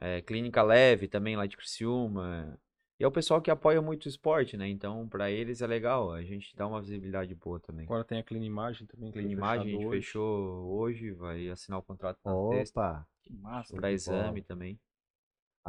É, 0.00 0.22
clínica 0.22 0.62
leve 0.62 1.06
também 1.06 1.36
lá 1.36 1.44
de 1.46 1.56
Criciúma. 1.56 2.58
E 2.98 3.04
é 3.04 3.06
o 3.06 3.12
pessoal 3.12 3.40
que 3.42 3.50
apoia 3.50 3.80
muito 3.82 4.06
o 4.06 4.08
esporte, 4.08 4.56
né? 4.56 4.66
Então, 4.68 5.06
pra 5.08 5.30
eles 5.30 5.60
é 5.60 5.66
legal. 5.66 6.10
A 6.12 6.22
gente 6.22 6.56
dá 6.56 6.66
uma 6.66 6.80
visibilidade 6.80 7.32
boa 7.34 7.60
também. 7.60 7.84
Agora 7.84 8.04
tem 8.04 8.18
a 8.18 8.24
Clinimagem 8.24 8.86
também. 8.86 9.12
Clinimagem 9.12 9.68
a 9.68 9.70
gente 9.70 9.86
hoje. 9.86 9.96
fechou 10.00 10.66
hoje, 10.78 11.12
vai 11.12 11.48
assinar 11.48 11.78
o 11.78 11.82
contrato 11.82 12.18
na 12.24 12.32
sexta. 12.52 12.80
Opa! 12.80 13.06
Que 13.22 13.32
massa. 13.34 13.76
Pra 13.76 13.92
exame 13.92 14.40
bola. 14.40 14.44
também. 14.48 14.80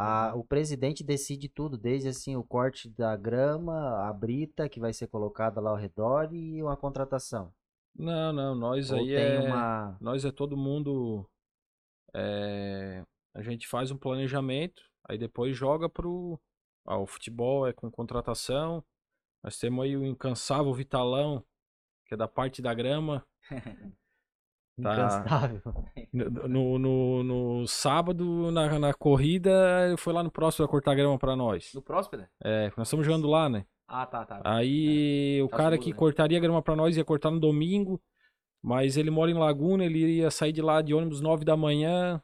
A, 0.01 0.33
o 0.33 0.45
presidente 0.45 1.03
decide 1.03 1.49
tudo, 1.49 1.77
desde 1.77 2.07
assim 2.07 2.37
o 2.37 2.43
corte 2.43 2.89
da 2.89 3.17
grama, 3.17 4.07
a 4.07 4.13
brita 4.13 4.69
que 4.69 4.79
vai 4.79 4.93
ser 4.93 5.07
colocada 5.07 5.59
lá 5.59 5.71
ao 5.71 5.75
redor 5.75 6.33
e 6.33 6.63
uma 6.63 6.77
contratação. 6.77 7.53
Não, 7.93 8.31
não, 8.31 8.55
nós 8.55 8.91
Ou 8.91 8.99
aí 8.99 9.13
é. 9.13 9.41
uma. 9.41 9.97
Nós 9.99 10.23
é 10.23 10.31
todo 10.31 10.55
mundo. 10.55 11.29
é, 12.13 13.03
a 13.35 13.41
gente 13.41 13.67
faz 13.67 13.91
um 13.91 13.97
planejamento, 13.97 14.81
aí 15.03 15.17
depois 15.17 15.53
joga 15.53 15.89
pro. 15.89 16.39
Ah, 16.87 16.97
o 16.97 17.05
futebol 17.05 17.67
é 17.67 17.73
com 17.73 17.91
contratação. 17.91 18.81
Nós 19.43 19.59
temos 19.59 19.83
aí 19.83 19.97
o 19.97 20.05
incansável 20.05 20.73
Vitalão, 20.73 21.43
que 22.05 22.13
é 22.13 22.17
da 22.17 22.27
parte 22.27 22.61
da 22.61 22.73
grama. 22.73 23.27
Tá. 24.81 24.93
Incansável. 24.93 25.61
No, 26.13 26.47
no, 26.47 26.79
no- 26.79 27.23
no 27.23 27.67
sábado, 27.67 28.51
na, 28.51 28.79
na 28.79 28.93
corrida, 28.93 29.51
ele 29.87 29.97
foi 29.97 30.13
lá 30.13 30.23
no 30.23 30.31
próximo 30.31 30.65
a 30.65 30.67
cortar 30.69 30.95
grama 30.95 31.17
pra 31.17 31.35
nós. 31.35 31.71
Do 31.73 31.81
Próspera? 31.81 32.29
É, 32.43 32.71
nós 32.77 32.87
estamos 32.87 33.05
jogando 33.05 33.27
lá, 33.27 33.49
né? 33.49 33.65
Ah, 33.87 34.05
tá, 34.05 34.23
tá. 34.25 34.41
Aí 34.43 35.41
o 35.41 35.47
Tá 35.49 35.57
cara 35.57 35.69
seguro, 35.71 35.83
que 35.85 35.91
né? 35.91 35.97
cortaria 35.97 36.39
grama 36.39 36.61
pra 36.61 36.75
nós 36.75 36.95
ia 36.95 37.03
cortar 37.03 37.31
no 37.31 37.39
domingo, 37.39 37.99
mas 38.63 38.97
ele 38.97 39.09
mora 39.09 39.31
em 39.31 39.35
Laguna, 39.35 39.83
ele 39.83 39.99
ia 40.17 40.29
sair 40.31 40.51
de 40.51 40.61
lá 40.61 40.81
de 40.81 40.93
ônibus 40.93 41.21
9 41.21 41.43
da 41.43 41.57
manhã. 41.57 42.21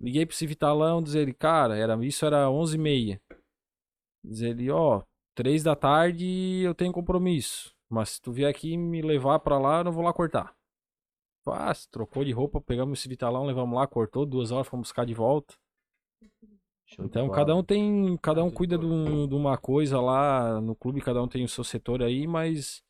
Liguei 0.00 0.26
pro 0.26 0.34
esse 0.34 0.46
Vitalão, 0.46 1.02
dizer 1.02 1.20
ele, 1.20 1.32
cara, 1.32 1.76
era, 1.76 1.96
isso 2.04 2.26
era 2.26 2.50
11 2.50 2.76
e 2.76 2.78
meia. 2.78 3.20
Dizer 4.24 4.50
ele, 4.50 4.70
ó, 4.70 5.02
3 5.34 5.62
da 5.62 5.74
tarde 5.76 6.26
eu 6.62 6.74
tenho 6.74 6.92
compromisso, 6.92 7.72
mas 7.88 8.10
se 8.10 8.20
tu 8.22 8.32
vier 8.32 8.50
aqui 8.50 8.76
me 8.76 9.00
levar 9.00 9.38
pra 9.38 9.58
lá, 9.58 9.78
eu 9.78 9.84
não 9.84 9.92
vou 9.92 10.02
lá 10.04 10.12
cortar. 10.12 10.52
Faz, 11.46 11.86
trocou 11.86 12.24
de 12.24 12.32
roupa, 12.32 12.60
pegamos 12.60 12.98
esse 12.98 13.08
Vitalão, 13.08 13.46
levamos 13.46 13.76
lá, 13.76 13.86
cortou, 13.86 14.26
duas 14.26 14.50
horas, 14.50 14.66
fomos 14.66 14.88
buscar 14.88 15.06
de 15.06 15.14
volta. 15.14 15.54
Então 16.98 17.30
cada 17.30 17.54
um 17.54 17.62
tem, 17.62 18.16
cada 18.20 18.42
um 18.42 18.50
cuida 18.50 18.76
de, 18.76 18.84
um- 18.84 19.28
de 19.28 19.34
uma 19.34 19.56
coisa 19.56 20.00
lá 20.00 20.60
no 20.60 20.74
clube, 20.74 21.00
cada 21.00 21.22
um 21.22 21.28
tem 21.28 21.44
o 21.44 21.48
seu 21.48 21.62
setor 21.62 22.02
aí, 22.02 22.26
mas 22.26 22.82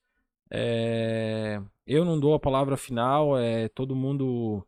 é, 0.50 1.60
eu 1.86 2.02
não 2.02 2.18
dou 2.18 2.32
a 2.32 2.40
palavra 2.40 2.78
final, 2.78 3.36
é 3.38 3.68
todo 3.68 3.94
mundo 3.94 4.66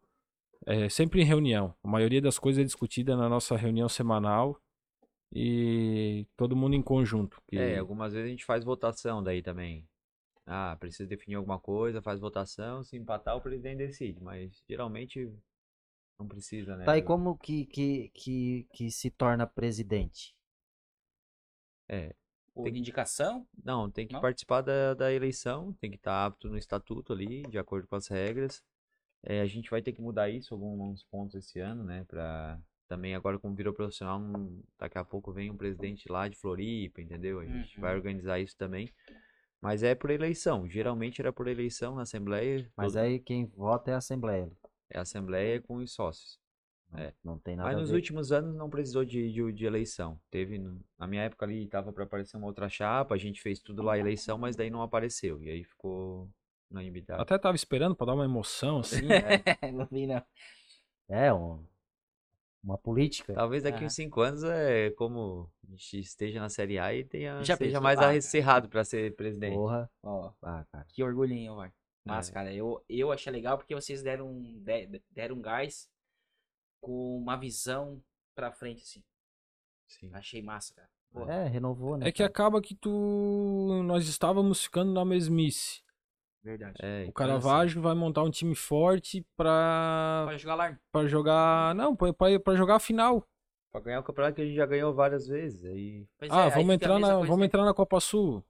é 0.67 0.91
sempre 0.91 1.23
em 1.23 1.25
reunião. 1.25 1.75
A 1.83 1.89
maioria 1.89 2.21
das 2.21 2.39
coisas 2.39 2.61
é 2.61 2.65
discutida 2.67 3.17
na 3.17 3.27
nossa 3.27 3.57
reunião 3.57 3.89
semanal 3.89 4.61
e 5.33 6.27
todo 6.37 6.55
mundo 6.55 6.75
em 6.75 6.83
conjunto. 6.83 7.41
que- 7.49 7.57
É, 7.57 7.79
algumas 7.79 8.13
vezes 8.13 8.27
a 8.27 8.31
gente 8.31 8.45
faz 8.45 8.65
votação 8.65 9.23
daí 9.23 9.41
também. 9.41 9.88
Ah, 10.49 10.77
precisa 10.81 11.07
definir 11.09 11.37
alguma 11.37 11.59
coisa, 11.61 12.03
faz 12.03 12.19
votação, 12.21 12.83
se 12.83 12.97
empatar 12.97 13.37
o 13.37 13.41
presidente 13.41 13.79
decide, 13.79 14.21
mas 14.23 14.63
geralmente 14.69 15.31
não 16.19 16.29
precisa, 16.29 16.77
né? 16.77 16.87
Tá, 16.87 16.97
e 16.99 17.03
como 17.03 17.37
que, 17.39 17.67
que, 17.67 18.09
que, 18.15 18.67
que 18.73 18.91
se 18.91 19.11
torna 19.11 19.47
presidente? 19.47 20.35
É, 21.89 22.15
Por 22.55 22.69
indicação? 22.69 23.47
Não, 23.65 23.91
tem 23.91 24.07
que 24.07 24.15
Não? 24.15 24.21
participar 24.21 24.63
da, 24.63 24.95
da 24.95 25.13
eleição, 25.13 25.73
tem 25.75 25.91
que 25.91 25.97
estar 25.97 26.27
apto 26.27 26.49
no 26.49 26.57
estatuto 26.57 27.13
ali, 27.13 27.43
de 27.43 27.59
acordo 27.59 27.87
com 27.87 27.97
as 27.97 28.07
regras. 28.09 28.63
É, 29.23 29.41
a 29.41 29.47
gente 29.47 29.71
vai 29.71 29.83
ter 29.83 29.93
que 29.93 30.03
mudar 30.03 30.31
isso, 30.31 30.55
alguns 30.55 31.05
pontos 31.05 31.37
esse 31.37 31.61
ano, 31.61 31.85
né? 31.85 32.05
Pra 32.07 32.59
também 32.89 33.15
agora 33.15 33.39
como 33.39 33.55
virou 33.55 33.75
profissional, 33.75 34.21
daqui 34.79 34.99
a 34.99 35.05
pouco 35.05 35.33
vem 35.33 35.51
um 35.51 35.57
presidente 35.57 36.11
lá 36.11 36.29
de 36.29 36.37
Floripa, 36.37 37.03
entendeu? 37.03 37.41
A 37.41 37.47
gente 37.47 37.79
vai 37.81 37.93
Uhum. 37.93 37.99
organizar 37.99 38.41
isso 38.41 38.57
também. 38.57 38.91
Mas 39.61 39.83
é 39.83 39.95
por 39.95 40.11
eleição, 40.11 40.69
geralmente 40.69 41.21
era 41.21 41.33
por 41.33 41.49
eleição 41.49 41.97
na 41.97 42.03
Assembleia, 42.03 42.71
Mas 42.77 42.93
todo- 42.93 43.03
aí 43.03 43.19
quem 43.19 43.47
vota 43.47 43.91
é 43.91 43.95
a 43.95 43.99
Assembleia. 43.99 44.51
é 44.91 44.99
Assembleia 44.99 45.61
com 45.61 45.77
os 45.77 45.93
sócios. 45.93 46.39
É. 46.95 47.13
Não 47.23 47.39
tem 47.39 47.55
nada 47.55 47.69
Mas 47.69 47.77
a 47.77 47.81
nos 47.81 47.91
ver. 47.91 47.97
últimos 47.97 48.33
anos 48.33 48.55
não 48.57 48.71
precisou 48.71 49.05
de, 49.05 49.31
de, 49.31 49.53
de 49.53 49.67
eleição. 49.67 50.19
Teve, 50.31 50.59
no- 50.59 50.81
na 50.99 51.07
minha 51.07 51.23
época 51.23 51.45
ali, 51.45 51.67
tava 51.67 51.93
para 51.93 52.05
aparecer 52.05 52.37
uma 52.39 52.47
outra 52.47 52.69
chapa, 52.69 53.15
a 53.15 53.19
gente 53.19 53.43
fez 53.43 53.61
tudo 53.61 53.83
lá 53.83 53.99
eleição, 53.99 54.39
mas 54.39 54.57
daí 54.57 54.71
não 54.71 54.81
apareceu. 54.81 55.43
E 55.43 55.51
aí 55.51 55.65
ficou 55.65 56.31
unanimidade. 56.71 57.21
Até 57.21 57.37
tava 57.37 57.57
esperando 57.57 57.95
pra 57.95 58.07
dar 58.07 58.15
uma 58.15 58.25
emoção 58.25 58.79
assim. 58.79 59.03
não 59.75 59.87
vi, 59.91 60.07
não. 60.07 60.23
É, 61.09 61.33
um, 61.35 61.63
uma 62.63 62.77
política. 62.79 63.33
Talvez 63.35 63.63
daqui 63.63 63.79
Aham. 63.79 63.87
uns 63.87 63.95
cinco 63.95 64.21
anos, 64.21 64.43
é, 64.45 64.91
como 64.91 65.51
a 65.67 65.71
gente 65.71 65.99
esteja 66.01 66.41
na 66.41 66.49
Série 66.49 66.79
A 66.79 66.93
e 66.95 67.05
tenha, 67.05 67.43
Já 67.45 67.57
seja 67.57 67.81
mais 67.81 67.99
Ah, 67.99 68.03
cara. 68.03 68.19
acirrado 68.19 68.69
para 68.69 68.85
ser 68.85 69.15
presidente. 69.17 69.55
Porra. 69.55 69.91
Ó, 70.03 70.33
Ah, 70.43 70.65
que 70.89 71.03
orgulhinho, 71.03 71.57
vai. 71.57 71.69
É. 71.69 71.73
Mas, 72.05 72.31
cara, 72.31 72.53
eu, 72.53 72.83
eu 72.89 73.13
achei 73.13 73.33
legal 73.33 73.59
porque 73.59 73.75
vocês 73.75 74.03
deram, 74.03 74.29
um- 74.31 74.59
de- 74.63 75.03
deram 75.11 75.37
um 75.37 75.41
gás 75.43 75.89
com 76.81 77.19
uma 77.19 77.37
visão 77.37 78.03
pra 78.35 78.51
frente, 78.53 78.83
assim. 78.83 79.03
Sim. 79.87 80.11
Achei 80.13 80.43
massa, 80.43 80.75
cara. 80.75 80.89
Pô, 81.11 81.29
É, 81.29 81.49
renovou, 81.49 81.97
né? 81.97 82.09
É 82.09 82.13
que 82.13 82.19
cara? 82.19 82.31
acaba 82.31 82.61
que 82.61 82.75
tu 82.75 83.83
nós 83.85 84.07
estávamos 84.09 84.63
ficando 84.65 84.93
na 84.93 85.05
mesmice. 85.05 85.83
Verdade. 86.49 86.77
É, 86.81 86.99
O 86.99 87.03
então, 87.03 87.13
Caravaggio 87.13 87.81
vai 87.83 87.95
montar 87.95 88.23
um 88.23 88.31
time 88.31 88.55
forte 88.55 89.25
pra 89.37 90.25
Pode 90.27 90.43
jogar 90.43 90.55
lá. 90.55 90.79
para 90.93 91.07
jogar, 91.09 91.75
não, 91.75 91.95
pra, 91.97 92.13
pra, 92.13 92.41
pra 92.41 92.55
jogar 92.57 92.77
a 92.77 92.81
final. 92.81 93.27
Para 93.71 93.81
ganhar 93.83 94.01
o 94.01 94.03
campeonato 94.03 94.37
que 94.37 94.43
a 94.43 94.45
gente 94.45 94.57
já 94.57 94.67
ganhou 94.67 94.95
várias 94.95 95.27
vezes. 95.27 95.65
Aí, 95.65 96.07
Pois 96.19 96.31
ah, 96.33 96.47
é, 96.47 96.51
vamos 96.51 96.75
entrar 96.75 96.99
na, 96.99 97.19
vamos 97.19 97.45
entrar 97.47 97.65
na 97.65 97.75
Copa 97.75 98.01
Sul. 98.01 98.43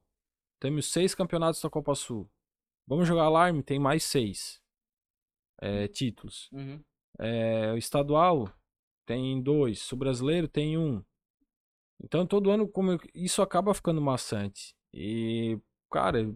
Temos 0.60 0.86
seis 0.90 1.14
campeonatos 1.14 1.60
da 1.60 1.68
Copa 1.70 1.94
Sul. 1.94 2.28
Vamos 2.86 3.06
jogar 3.06 3.24
alarme, 3.24 3.62
tem 3.62 3.78
mais 3.78 4.04
seis 4.04 4.60
é, 5.60 5.88
títulos. 5.88 6.48
Uhum. 6.52 6.80
É, 7.18 7.72
o 7.72 7.76
estadual 7.76 8.48
tem 9.04 9.42
dois, 9.42 9.90
o 9.92 9.96
brasileiro 9.96 10.46
tem 10.48 10.78
um. 10.78 11.02
Então 12.02 12.24
todo 12.26 12.50
ano 12.50 12.68
como 12.68 12.92
eu- 12.92 13.00
isso 13.14 13.42
acaba 13.42 13.74
ficando 13.74 14.00
maçante. 14.00 14.74
E, 14.94 15.58
cara, 15.90 16.32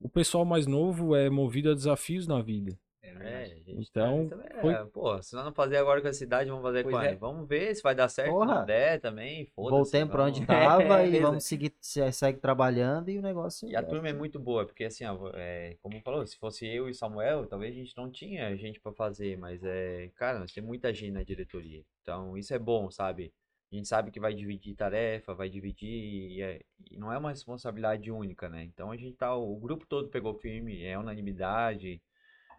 o 0.00 0.08
pessoal 0.08 0.44
mais 0.44 0.66
novo 0.66 1.14
é 1.16 1.28
movido 1.30 1.70
a 1.70 1.74
desafios 1.74 2.26
na 2.26 2.40
vida. 2.42 2.78
É, 3.20 3.44
a 3.44 3.46
gente 3.48 3.88
Então, 3.90 4.28
também 4.28 4.46
é, 4.48 4.60
foi- 4.60 4.86
Pô, 4.92 5.20
se 5.22 5.34
nós 5.34 5.44
não 5.44 5.52
fazer 5.52 5.76
agora 5.78 6.00
com 6.00 6.06
a 6.08 6.12
cidade, 6.12 6.50
vamos 6.50 6.62
fazer 6.62 6.82
Pois 6.84 6.94
com 6.94 7.00
a 7.00 7.04
é. 7.06 7.14
Vamos 7.16 7.48
ver 7.48 7.74
se 7.74 7.82
vai 7.82 7.92
dar 7.94 8.08
certo. 8.08 8.28
Se 8.28 8.32
Porra. 8.32 8.54
não 8.60 8.66
der 8.66 9.00
também, 9.00 9.46
foda-se. 9.46 9.70
Voltemos 9.76 10.12
pra 10.12 10.24
onde 10.24 10.44
vamos- 10.44 10.46
tava 10.92 11.02
e 11.02 11.06
beleza. 11.06 11.26
vamos 11.26 11.44
seguir, 11.44 11.74
se- 11.80 12.12
segue 12.12 12.38
trabalhando 12.38 13.08
e 13.10 13.18
o 13.18 13.22
negócio. 13.22 13.68
E 13.68 13.74
a 13.74 13.82
turma 13.82 14.08
é 14.08 14.12
muito 14.12 14.38
boa, 14.38 14.64
porque 14.66 14.84
assim, 14.84 15.04
ó, 15.04 15.30
é, 15.34 15.76
como 15.82 16.00
falou, 16.02 16.24
se 16.26 16.36
fosse 16.36 16.66
eu 16.66 16.88
e 16.88 16.94
Samuel, 16.94 17.46
talvez 17.46 17.74
a 17.74 17.78
gente 17.78 17.96
não 17.96 18.08
tinha 18.10 18.54
gente 18.56 18.78
pra 18.78 18.92
fazer, 18.92 19.36
mas 19.36 19.64
é, 19.64 20.10
cara, 20.14 20.38
nós 20.38 20.52
temos 20.52 20.68
muita 20.68 20.92
gente 20.94 21.10
na 21.12 21.22
diretoria. 21.24 21.82
Então, 22.02 22.36
isso 22.36 22.54
é 22.54 22.58
bom, 22.58 22.88
sabe? 22.90 23.32
A 23.70 23.74
gente 23.76 23.86
sabe 23.86 24.10
que 24.10 24.18
vai 24.18 24.32
dividir 24.32 24.74
tarefa, 24.74 25.34
vai 25.34 25.50
dividir 25.50 25.88
e, 25.88 26.42
é- 26.42 26.62
e 26.90 26.96
não 26.96 27.12
é 27.12 27.18
uma 27.18 27.30
responsabilidade 27.30 28.10
única, 28.10 28.48
né? 28.48 28.64
Então 28.64 28.90
a 28.90 28.96
gente 28.96 29.14
tá, 29.16 29.34
o 29.34 29.56
grupo 29.56 29.86
todo 29.86 30.08
pegou 30.08 30.34
firme, 30.34 30.82
é 30.82 30.98
unanimidade. 30.98 32.00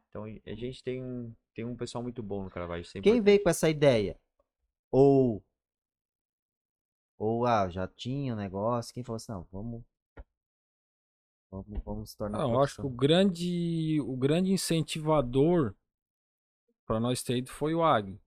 Então 0.10 0.26
a 0.26 0.55
gente 0.55 0.84
tem 0.84 1.03
um, 1.03 1.34
tem 1.53 1.66
um 1.66 1.76
pessoal 1.76 2.03
muito 2.03 2.22
bom 2.22 2.43
no 2.43 2.49
Caravaggio, 2.49 2.89
Quem 2.91 2.99
importante. 2.99 3.22
veio 3.22 3.43
com 3.43 3.49
essa 3.49 3.70
ideia? 3.70 4.16
Ou. 4.91 5.43
Ou, 7.18 7.45
ah, 7.45 7.68
já 7.70 7.88
tinha 7.88 8.34
o 8.34 8.38
negócio. 8.38 8.93
Quem 8.93 9.03
falou 9.03 9.18
assim, 9.18 9.32
não, 9.32 9.47
vamos. 9.51 9.84
Vamos, 11.51 11.84
vamos 11.84 12.10
se 12.12 12.18
tornar. 12.18 12.38
Não, 12.38 12.53
eu 12.53 12.62
acho 12.62 12.76
que 12.76 12.86
o 12.86 12.89
grande, 12.89 13.99
o 14.01 14.16
grande 14.16 14.51
incentivador 14.51 15.74
para 16.86 16.99
nós 16.99 17.24
ter 17.24 17.38
ido 17.38 17.49
foi 17.49 17.74
o 17.74 17.84
Ag. 17.84 18.20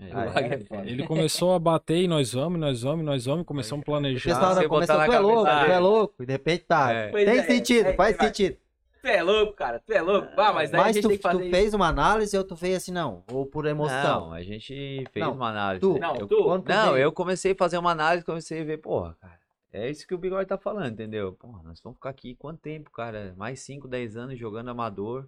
É, 0.00 0.10
Ah, 0.12 0.32
o 0.34 0.38
é? 0.38 0.80
é. 0.86 0.90
Ele 0.90 1.06
começou 1.06 1.52
a 1.54 1.58
bater 1.58 1.96
e 1.96 2.08
nós 2.08 2.32
vamos, 2.32 2.58
nós 2.60 2.82
vamos, 2.82 3.04
nós 3.04 3.24
vamos, 3.24 3.44
começamos 3.44 3.82
a 3.82 3.82
O 3.82 3.84
planejar. 3.84 4.30
pessoal 4.34 4.54
você 4.54 4.62
já 4.62 4.68
começou, 4.68 4.94
botar 4.96 5.06
tu 5.06 5.12
é 5.12 5.18
louco, 5.18 5.44
tu 5.44 5.70
é 5.72 5.78
louco. 5.78 6.22
E 6.22 6.26
de 6.26 6.32
repente 6.32 6.64
tá. 6.68 6.92
É. 6.92 7.08
Tem 7.10 7.28
é, 7.38 7.42
sentido, 7.42 7.86
é, 7.88 7.92
faz 7.94 8.16
sentido. 8.16 8.56
Tu 9.00 9.06
é 9.06 9.22
louco, 9.22 9.52
cara. 9.54 9.80
Tu 9.84 9.92
é 9.92 10.00
louco. 10.02 10.28
Ah, 10.36 10.52
mas 10.52 10.70
daí 10.70 10.80
a 10.80 10.84
Mas 10.84 10.94
gente 10.96 11.02
tu, 11.04 11.08
tem 11.08 11.16
que 11.16 11.22
fazer 11.22 11.38
tu 11.38 11.42
isso. 11.44 11.50
fez 11.50 11.74
uma 11.74 11.88
análise 11.88 12.36
ou 12.36 12.44
tu 12.44 12.56
fez 12.56 12.76
assim, 12.76 12.92
não? 12.92 13.24
Ou 13.32 13.46
por 13.46 13.64
emoção? 13.66 14.26
Não, 14.26 14.32
a 14.32 14.42
gente 14.42 15.04
fez 15.12 15.24
Não, 15.26 15.32
uma 15.34 15.48
análise. 15.50 15.80
tu. 15.80 15.98
Não, 15.98 16.16
Eu- 16.16 16.26
tu. 16.26 16.44
Quando 16.44 16.64
tu 16.64 16.68
Não, 16.68 16.96
eu 16.98 17.12
comecei 17.12 17.52
a 17.52 17.56
fazer 17.56 17.78
uma 17.78 17.90
análise, 17.92 18.24
comecei 18.24 18.60
a 18.60 18.64
ver, 18.64 18.78
porra, 18.78 19.16
cara, 19.20 19.38
é 19.72 19.88
isso 19.90 20.06
que 20.06 20.14
o 20.14 20.18
Bigode 20.18 20.48
tá 20.48 20.58
falando, 20.58 20.92
entendeu? 20.92 21.32
Porra, 21.32 21.60
nós 21.64 21.80
vamos 21.80 21.96
ficar 21.96 22.10
aqui 22.10 22.34
quanto 22.36 22.58
tempo, 22.60 22.90
cara? 22.90 23.34
Mais 23.36 23.60
5, 23.60 23.86
10 23.88 24.16
anos 24.16 24.38
jogando 24.38 24.68
amador. 24.70 25.26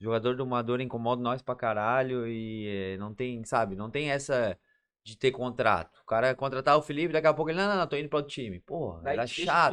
Jogador 0.00 0.36
do 0.36 0.42
amador 0.42 0.80
incomoda 0.80 1.22
nós 1.22 1.40
pra 1.42 1.54
caralho 1.54 2.26
e 2.26 2.66
eh, 2.94 2.96
não 2.98 3.14
tem, 3.14 3.42
sabe, 3.44 3.74
não 3.76 3.90
tem 3.90 4.10
essa 4.10 4.58
de 5.02 5.16
ter 5.16 5.30
contrato. 5.30 6.00
O 6.02 6.04
cara 6.06 6.34
contratar 6.34 6.76
o 6.76 6.82
Felipe, 6.82 7.12
daqui 7.12 7.26
a 7.28 7.32
pouco 7.34 7.50
ele, 7.50 7.58
não, 7.60 7.68
não, 7.68 7.76
não, 7.76 7.86
tô 7.86 7.96
indo 7.96 8.08
pra 8.08 8.18
outro 8.18 8.32
time. 8.32 8.60
Porra, 8.60 9.00
Daí 9.02 9.14
era 9.14 9.26
chato. 9.26 9.72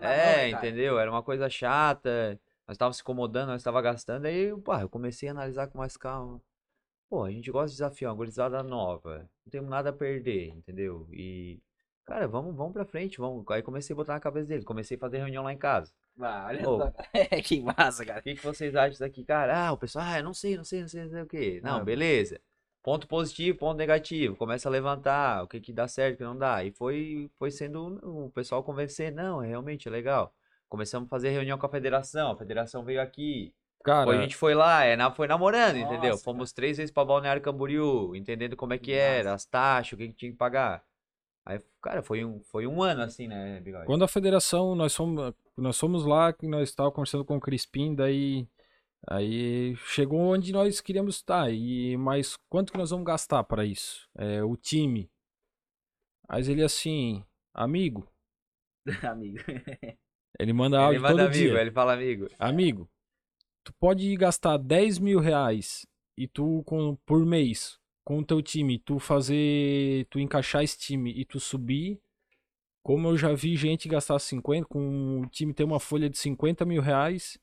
mão, 0.00 0.08
É, 0.10 0.50
cara? 0.50 0.66
entendeu? 0.68 0.98
Era 0.98 1.10
uma 1.10 1.22
coisa 1.22 1.48
chata. 1.48 2.38
Nós 2.66 2.74
estávamos 2.74 2.96
se 2.96 3.02
incomodando, 3.02 3.48
nós 3.48 3.60
estávamos 3.60 3.84
gastando. 3.84 4.26
Aí, 4.26 4.54
pá, 4.62 4.82
eu 4.82 4.88
comecei 4.88 5.28
a 5.28 5.32
analisar 5.32 5.68
com 5.68 5.78
mais 5.78 5.96
calma. 5.96 6.42
Pô, 7.08 7.24
a 7.24 7.30
gente 7.30 7.50
gosta 7.50 7.68
de 7.68 7.74
desafiar, 7.74 8.10
uma 8.10 8.16
gurizada 8.16 8.62
nova. 8.62 9.30
Não 9.46 9.50
temos 9.50 9.70
nada 9.70 9.90
a 9.90 9.92
perder, 9.92 10.48
entendeu? 10.50 11.08
E, 11.10 11.60
cara, 12.04 12.28
vamos, 12.28 12.54
vamos 12.54 12.72
pra 12.74 12.84
frente, 12.84 13.18
vamos. 13.18 13.44
Aí 13.50 13.62
comecei 13.62 13.94
a 13.94 13.96
botar 13.96 14.14
na 14.14 14.20
cabeça 14.20 14.48
dele. 14.48 14.64
Comecei 14.64 14.96
a 14.96 15.00
fazer 15.00 15.18
reunião 15.18 15.42
lá 15.44 15.52
em 15.52 15.58
casa. 15.58 15.92
Ah, 16.20 16.46
olha 16.48 16.68
Ô. 16.68 16.78
só, 16.78 16.90
cara. 16.90 17.08
que 17.42 17.60
massa, 17.60 18.04
cara. 18.04 18.20
O 18.20 18.22
que, 18.22 18.34
que 18.34 18.42
vocês 18.42 18.74
acham 18.74 18.90
disso 18.90 19.04
aqui, 19.04 19.24
cara? 19.24 19.68
Ah, 19.68 19.72
o 19.72 19.78
pessoal, 19.78 20.04
ah, 20.06 20.18
eu 20.18 20.24
não 20.24 20.34
sei, 20.34 20.56
não 20.56 20.64
sei, 20.64 20.80
não 20.80 20.88
sei, 20.88 21.02
não 21.02 21.10
sei 21.10 21.22
o 21.22 21.26
quê. 21.26 21.60
Não, 21.62 21.76
Ah, 21.76 21.84
beleza. 21.84 22.40
Ponto 22.82 23.06
positivo, 23.06 23.58
ponto 23.58 23.76
negativo. 23.76 24.36
Começa 24.36 24.68
a 24.68 24.72
levantar, 24.72 25.42
o 25.42 25.48
que 25.48 25.60
que 25.60 25.72
dá 25.72 25.86
certo, 25.86 26.14
o 26.14 26.18
que 26.18 26.24
não 26.24 26.36
dá. 26.36 26.64
E 26.64 26.72
foi, 26.72 27.30
foi 27.38 27.50
sendo 27.50 27.98
o 28.02 28.30
pessoal 28.30 28.62
convencer, 28.62 29.12
não, 29.12 29.42
é 29.42 29.48
realmente 29.48 29.88
é 29.88 29.90
legal. 29.90 30.34
Começamos 30.68 31.06
a 31.06 31.10
fazer 31.10 31.30
reunião 31.30 31.58
com 31.58 31.66
a 31.66 31.70
federação, 31.70 32.30
a 32.32 32.36
federação 32.36 32.84
veio 32.84 33.00
aqui. 33.00 33.52
Cara, 33.84 34.10
a 34.10 34.20
gente 34.20 34.36
foi 34.36 34.54
lá, 34.54 34.84
é, 34.84 34.96
na, 34.96 35.10
foi 35.10 35.26
namorando, 35.28 35.76
entendeu? 35.76 36.10
Nossa, 36.10 36.24
Fomos 36.24 36.52
três 36.52 36.76
vezes 36.76 36.90
pra 36.92 37.04
Balneário 37.04 37.40
Camboriú, 37.42 38.14
entendendo 38.14 38.56
como 38.56 38.74
é 38.74 38.78
que 38.78 38.92
era, 38.92 39.32
as 39.34 39.44
taxas, 39.44 39.92
o 39.92 39.96
que 39.96 40.08
que 40.08 40.14
tinha 40.14 40.32
que 40.32 40.36
pagar. 40.36 40.82
Aí, 41.48 41.58
cara, 41.80 42.02
foi 42.02 42.22
um, 42.26 42.42
foi 42.42 42.66
um 42.66 42.82
ano 42.82 43.00
assim, 43.00 43.26
né, 43.26 43.58
Bigode? 43.60 43.86
Quando 43.86 44.04
a 44.04 44.08
federação, 44.08 44.74
nós 44.74 44.94
fomos, 44.94 45.32
nós 45.56 45.78
fomos 45.78 46.04
lá, 46.04 46.30
que 46.30 46.46
nós 46.46 46.68
estávamos 46.68 46.94
conversando 46.94 47.24
com 47.24 47.38
o 47.38 47.40
Crispim, 47.40 47.94
daí 47.94 48.46
aí 49.08 49.74
chegou 49.86 50.20
onde 50.20 50.52
nós 50.52 50.82
queríamos 50.82 51.16
estar. 51.16 51.50
E 51.50 51.96
mas 51.96 52.36
quanto 52.50 52.70
que 52.70 52.78
nós 52.78 52.90
vamos 52.90 53.06
gastar 53.06 53.42
para 53.44 53.64
isso? 53.64 54.06
É, 54.14 54.44
o 54.44 54.56
time. 54.56 55.10
Mas 56.28 56.50
ele 56.50 56.62
assim, 56.62 57.24
amigo, 57.54 58.06
Amigo. 59.02 59.38
ele 60.38 60.52
manda 60.52 60.76
Ele 60.76 60.84
áudio 60.84 61.00
manda 61.00 61.14
todo 61.14 61.26
amigo, 61.28 61.52
dia. 61.52 61.60
ele 61.62 61.70
fala 61.70 61.94
amigo. 61.94 62.26
Amigo, 62.38 62.90
tu 63.64 63.72
pode 63.80 64.14
gastar 64.16 64.58
10 64.58 64.98
mil 64.98 65.18
reais 65.18 65.86
e 66.14 66.26
tu 66.28 66.62
com, 66.66 66.94
por 67.06 67.24
mês 67.24 67.78
com 68.08 68.20
o 68.20 68.24
teu 68.24 68.40
time, 68.40 68.78
tu 68.78 68.98
fazer, 68.98 70.06
tu 70.06 70.18
encaixar 70.18 70.64
esse 70.64 70.78
time 70.78 71.12
e 71.12 71.26
tu 71.26 71.38
subir. 71.38 72.00
Como 72.82 73.06
eu 73.06 73.18
já 73.18 73.34
vi 73.34 73.54
gente 73.54 73.86
gastar 73.86 74.18
50, 74.18 74.66
com 74.66 75.20
o 75.20 75.26
time 75.26 75.52
ter 75.52 75.62
uma 75.62 75.78
folha 75.78 76.08
de 76.08 76.16
50 76.16 76.64
mil 76.64 76.80
reais, 76.80 77.36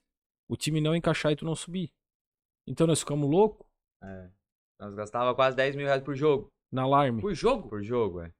o 0.49 0.57
time 0.57 0.81
não 0.81 0.95
encaixar 0.95 1.31
e 1.31 1.35
tu 1.35 1.45
não 1.45 1.53
subir. 1.53 1.93
Então 2.65 2.87
nós 2.87 3.01
ficamos 3.01 3.29
loucos 3.29 3.63
É. 4.01 4.31
Nós 4.79 4.95
gastava 4.95 5.35
quase 5.35 5.55
10 5.55 5.75
mil 5.75 5.85
reais 5.85 6.01
por 6.01 6.15
jogo. 6.15 6.51
na 6.71 6.81
alarme. 6.81 7.21
Por 7.21 7.35
jogo? 7.35 7.69
Por 7.69 7.83
jogo, 7.83 8.21
é. 8.21 8.33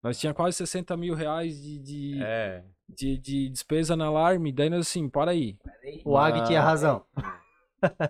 Nós 0.00 0.16
tinha 0.20 0.32
quase 0.32 0.58
60 0.58 0.96
mil 0.96 1.16
reais 1.16 1.60
de, 1.60 1.78
de, 1.80 2.22
É. 2.22 2.64
de, 2.88 3.18
de 3.18 3.48
despesa 3.48 3.96
na 3.96 4.06
alarme. 4.06 4.52
Daí 4.52 4.70
nós 4.70 4.86
assim, 4.86 5.08
para 5.08 5.32
aí. 5.32 5.58
O 6.04 6.16
Ag 6.16 6.46
tinha 6.46 6.62
razão. 6.62 7.04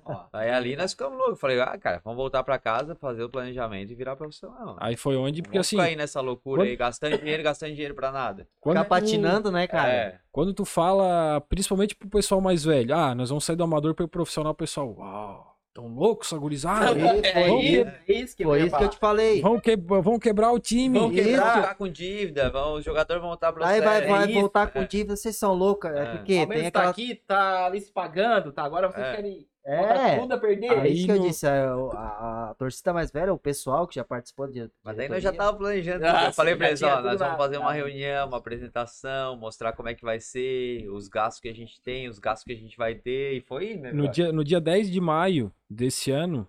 Ó, 0.04 0.24
Aí 0.32 0.50
ali 0.50 0.76
nós 0.76 0.92
ficamos 0.92 1.18
loucos. 1.18 1.40
Falei, 1.40 1.60
ah, 1.60 1.76
cara, 1.78 2.00
vamos 2.04 2.16
voltar 2.16 2.42
pra 2.42 2.58
casa, 2.58 2.94
fazer 2.94 3.22
o 3.24 3.28
planejamento 3.28 3.90
e 3.92 3.94
virar 3.94 4.16
profissional. 4.16 4.76
Aí 4.80 4.96
foi 4.96 5.16
onde, 5.16 5.42
porque 5.42 5.58
Vamos 5.58 5.66
assim, 5.66 5.80
aí 5.80 5.96
nessa 5.96 6.20
loucura 6.20 6.62
quando- 6.62 6.68
aí, 6.68 6.76
gastando 6.76 7.18
dinheiro, 7.18 7.42
gastando 7.42 7.72
dinheiro 7.72 7.94
pra 7.94 8.10
nada. 8.12 8.46
quando 8.60 8.76
Ficar 8.76 8.84
tu- 8.86 8.88
patinando, 8.88 9.50
né, 9.52 9.66
cara? 9.66 9.92
É. 9.92 10.18
Quando 10.32 10.52
tu 10.54 10.64
fala, 10.64 11.40
principalmente 11.48 11.94
pro 11.94 12.08
pessoal 12.08 12.40
mais 12.40 12.64
velho, 12.64 12.94
ah, 12.94 13.14
nós 13.14 13.28
vamos 13.30 13.44
sair 13.44 13.56
do 13.56 13.64
amador 13.64 13.94
pro 13.94 14.08
profissional, 14.08 14.52
o 14.52 14.56
pessoal, 14.56 14.94
uau, 14.98 15.54
tão 15.72 15.88
louco. 15.88 16.24
Não, 16.32 16.48
é 16.48 17.48
isso, 17.58 17.84
que- 18.06 18.12
é 18.12 18.14
isso 18.20 18.36
que 18.36 18.44
eu 18.44 18.48
Foi 18.48 18.62
isso 18.62 18.76
que 18.76 18.84
eu 18.84 18.88
te 18.88 18.96
falei. 18.98 19.40
Vão, 19.40 19.58
que, 19.60 19.76
vão 19.76 20.18
quebrar 20.18 20.52
o 20.52 20.58
time. 20.58 20.98
Vão 20.98 21.10
quebrar. 21.10 21.48
Isso. 21.48 21.60
ficar 21.62 21.74
com 21.74 21.88
dívida, 21.88 22.50
vão, 22.50 22.74
os 22.74 22.84
jogadores 22.84 23.20
vão 23.20 23.30
voltar 23.30 23.52
pro 23.52 23.64
Aí 23.64 23.80
vai, 23.80 24.06
vai 24.06 24.24
isso, 24.30 24.40
voltar 24.40 24.68
com 24.68 24.84
dívida, 24.84 25.16
vocês 25.16 25.36
são 25.36 25.52
loucos. 25.54 25.90
É, 25.90 25.98
É. 26.02 26.04
porque 26.16 26.46
tem 26.46 26.62
tá 26.62 26.68
aquela. 26.68 26.90
aqui, 26.90 27.14
tá 27.26 27.66
ali 27.66 27.80
se 27.80 27.92
pagando, 27.92 28.52
tá? 28.52 28.62
Agora 28.64 28.88
vocês 28.90 29.04
É. 29.06 29.16
querem 29.16 29.46
É, 29.66 30.18
tudo 30.18 30.34
a 30.34 30.38
perder. 30.38 30.66
é 30.72 30.88
isso 30.88 31.06
que 31.06 31.12
eu 31.12 31.14
Aí 31.16 31.22
disse. 31.22 31.46
A, 31.46 31.72
a- 31.72 32.50
a 32.50 32.54
torcida 32.54 32.92
mais 32.92 33.10
velha, 33.10 33.32
o 33.32 33.38
pessoal 33.38 33.86
que 33.88 33.94
já 33.94 34.04
participou 34.04 34.46
de. 34.46 34.70
Mas 34.82 34.96
daí 34.96 35.08
nós 35.08 35.22
já 35.22 35.32
tava 35.32 35.56
planejando. 35.56 36.04
Ah, 36.04 36.26
eu 36.26 36.32
falei 36.34 36.54
pra 36.54 36.68
eles, 36.68 36.82
ó, 36.82 37.00
nós 37.00 37.18
vamos 37.18 37.36
fazer 37.38 37.56
uma 37.56 37.72
reunião, 37.72 38.28
uma 38.28 38.36
apresentação, 38.36 39.36
mostrar 39.38 39.72
como 39.72 39.88
é 39.88 39.94
que 39.94 40.04
vai 40.04 40.20
ser, 40.20 40.86
os 40.90 41.08
gastos 41.08 41.40
que 41.40 41.48
a 41.48 41.54
gente 41.54 41.80
tem, 41.80 42.08
os 42.08 42.18
gastos 42.18 42.44
que 42.44 42.52
a 42.52 42.56
gente 42.56 42.76
vai 42.76 42.94
ter. 42.94 43.34
E 43.36 43.40
foi, 43.40 43.74
né? 43.74 43.90
No 43.92 44.06
dia, 44.08 44.30
no 44.30 44.44
dia 44.44 44.60
10 44.60 44.90
de 44.90 45.00
maio 45.00 45.50
desse 45.68 46.10
ano, 46.10 46.46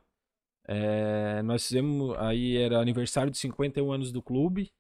é, 0.68 1.42
nós 1.44 1.66
fizemos, 1.68 2.18
aí 2.18 2.58
era 2.58 2.80
aniversário 2.80 3.32
de 3.32 3.38
51 3.38 3.92
anos 3.92 4.12
do 4.12 4.22
clube, 4.22 4.72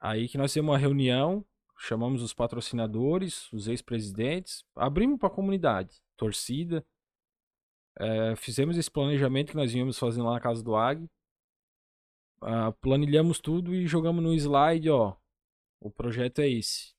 aí 0.00 0.26
que 0.28 0.38
nós 0.38 0.52
fizemos 0.52 0.70
uma 0.70 0.78
reunião, 0.78 1.44
chamamos 1.78 2.22
os 2.22 2.32
patrocinadores, 2.32 3.52
os 3.52 3.68
ex-presidentes, 3.68 4.64
abrimos 4.74 5.18
para 5.18 5.28
a 5.28 5.32
comunidade, 5.32 6.00
torcida, 6.16 6.84
é, 7.98 8.36
fizemos 8.36 8.76
esse 8.76 8.90
planejamento 8.90 9.50
que 9.50 9.56
nós 9.56 9.74
íamos 9.74 9.98
fazendo 9.98 10.24
lá 10.26 10.32
na 10.34 10.40
casa 10.40 10.62
do 10.62 10.76
Ag, 10.76 11.06
ah, 12.42 12.72
planilhamos 12.80 13.38
tudo 13.40 13.74
e 13.74 13.86
jogamos 13.86 14.22
no 14.22 14.34
slide, 14.34 14.90
ó, 14.90 15.14
o 15.80 15.90
projeto 15.90 16.40
é 16.40 16.48
esse. 16.48 16.94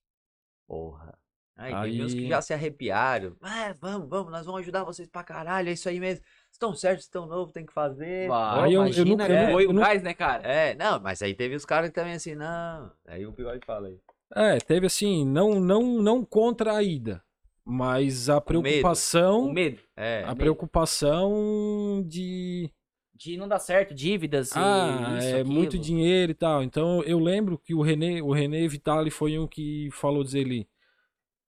Porra. 0.68 1.18
Aí, 1.56 1.74
teve 1.91 2.03
uns 2.03 2.14
que 2.14 2.28
já 2.28 2.40
se 2.40 2.53
arrepiaram. 2.53 3.36
Ah, 3.41 3.74
vamos, 3.80 4.07
vamos, 4.07 4.32
nós 4.32 4.45
vamos 4.45 4.61
ajudar 4.61 4.84
vocês 4.84 5.07
pra 5.07 5.24
caralho, 5.24 5.69
é 5.69 5.72
isso 5.72 5.90
aí 5.90 5.99
mesmo. 5.99 6.24
Estão 6.52 6.76
certos, 6.76 7.06
estão 7.06 7.26
novos, 7.26 7.52
tem 7.52 7.65
que 7.65 7.74
fazer. 7.74 8.30
Aí 8.32 8.74
eu, 8.74 8.82
eu 8.82 8.86
imagina, 8.86 9.10
nunca, 9.10 9.28
eu, 9.30 9.52
Foi 9.53 9.65
o 9.65 9.74
nunca- 9.74 9.88
gás, 9.88 10.03
né, 10.03 10.14
cara? 10.14 10.44
É, 10.48 10.76
não, 10.76 10.99
mas 10.99 11.19
aí 11.24 11.34
teve 11.34 11.56
os 11.56 11.65
caras 11.65 11.90
que 11.90 11.95
também 11.95 12.14
assim, 12.14 12.36
não. 12.36 12.91
Aí 13.07 13.26
o 13.26 13.32
bigode 13.32 13.65
fala 13.65 13.88
aí. 13.88 13.99
É, 14.36 14.57
teve 14.60 14.86
assim, 14.86 15.26
não, 15.26 15.60
não, 15.60 15.82
não 15.99 16.24
contra 16.24 16.76
a 16.76 16.84
ida, 16.84 17.24
mas 17.69 18.30
a 18.30 18.35
medo. 18.35 18.45
preocupação, 18.45 19.48
O 19.48 19.53
medo 19.53 19.81
É, 19.95 20.23
a 20.26 20.34
preocupação 20.34 22.02
de, 22.07 22.72
de 23.14 23.35
não 23.35 23.48
dar 23.48 23.60
certo, 23.60 23.94
dívidas 23.94 24.52
e 24.52 24.57
ah, 24.57 25.15
isso, 25.18 25.27
é 25.27 25.44
muito 25.44 25.69
aquilo. 25.69 25.84
dinheiro 25.84 26.31
e 26.31 26.35
tal. 26.35 26.64
Então 26.64 27.03
eu 27.03 27.19
lembro 27.19 27.57
que 27.60 27.73
o 27.73 27.81
René, 27.81 28.22
o 28.22 28.31
René 28.31 28.65
Vitali 28.68 29.11
foi 29.11 29.38
um 29.38 29.45
que 29.45 29.89
falou 29.91 30.23
dizer 30.23 30.45
ali, 30.45 30.68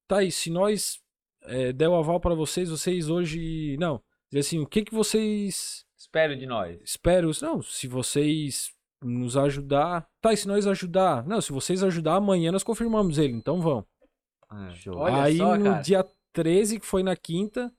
tá 0.08 0.18
aí, 0.18 0.30
se 0.30 0.50
nós 0.50 1.00
é, 1.44 1.72
der 1.72 1.88
o 1.88 1.96
aval 1.96 2.20
para 2.20 2.36
vocês, 2.36 2.70
vocês 2.70 3.10
hoje, 3.10 3.78
não, 3.80 4.02
dizer 4.30 4.42
assim, 4.42 4.60
o 4.60 4.68
que 4.68 4.84
que 4.84 4.94
vocês 4.94 5.86
espero 5.98 6.36
de 6.36 6.46
nós. 6.46 6.78
esperam? 6.84 7.32
Não, 7.42 7.62
se 7.62 7.88
vocês 7.88 8.72
nos 9.02 9.38
ajudar, 9.38 10.06
tá, 10.22 10.34
e 10.34 10.38
se 10.38 10.48
nós 10.50 10.68
ajudar? 10.68 11.26
Não, 11.26 11.40
se 11.40 11.54
vocês 11.54 11.82
ajudar, 11.82 12.16
amanhã 12.16 12.52
nós 12.52 12.64
confirmamos 12.64 13.18
ele, 13.18 13.34
então 13.34 13.62
vão. 13.62 13.86
É. 14.52 14.72
Show. 14.76 14.96
Olha 14.98 15.24
Aí 15.24 15.38
só, 15.38 15.56
no 15.58 15.64
cara. 15.66 15.82
dia 15.82 16.06
13, 16.34 16.80
que 16.80 16.86
foi 16.86 17.04
na 17.04 17.16
quinta, 17.16 17.72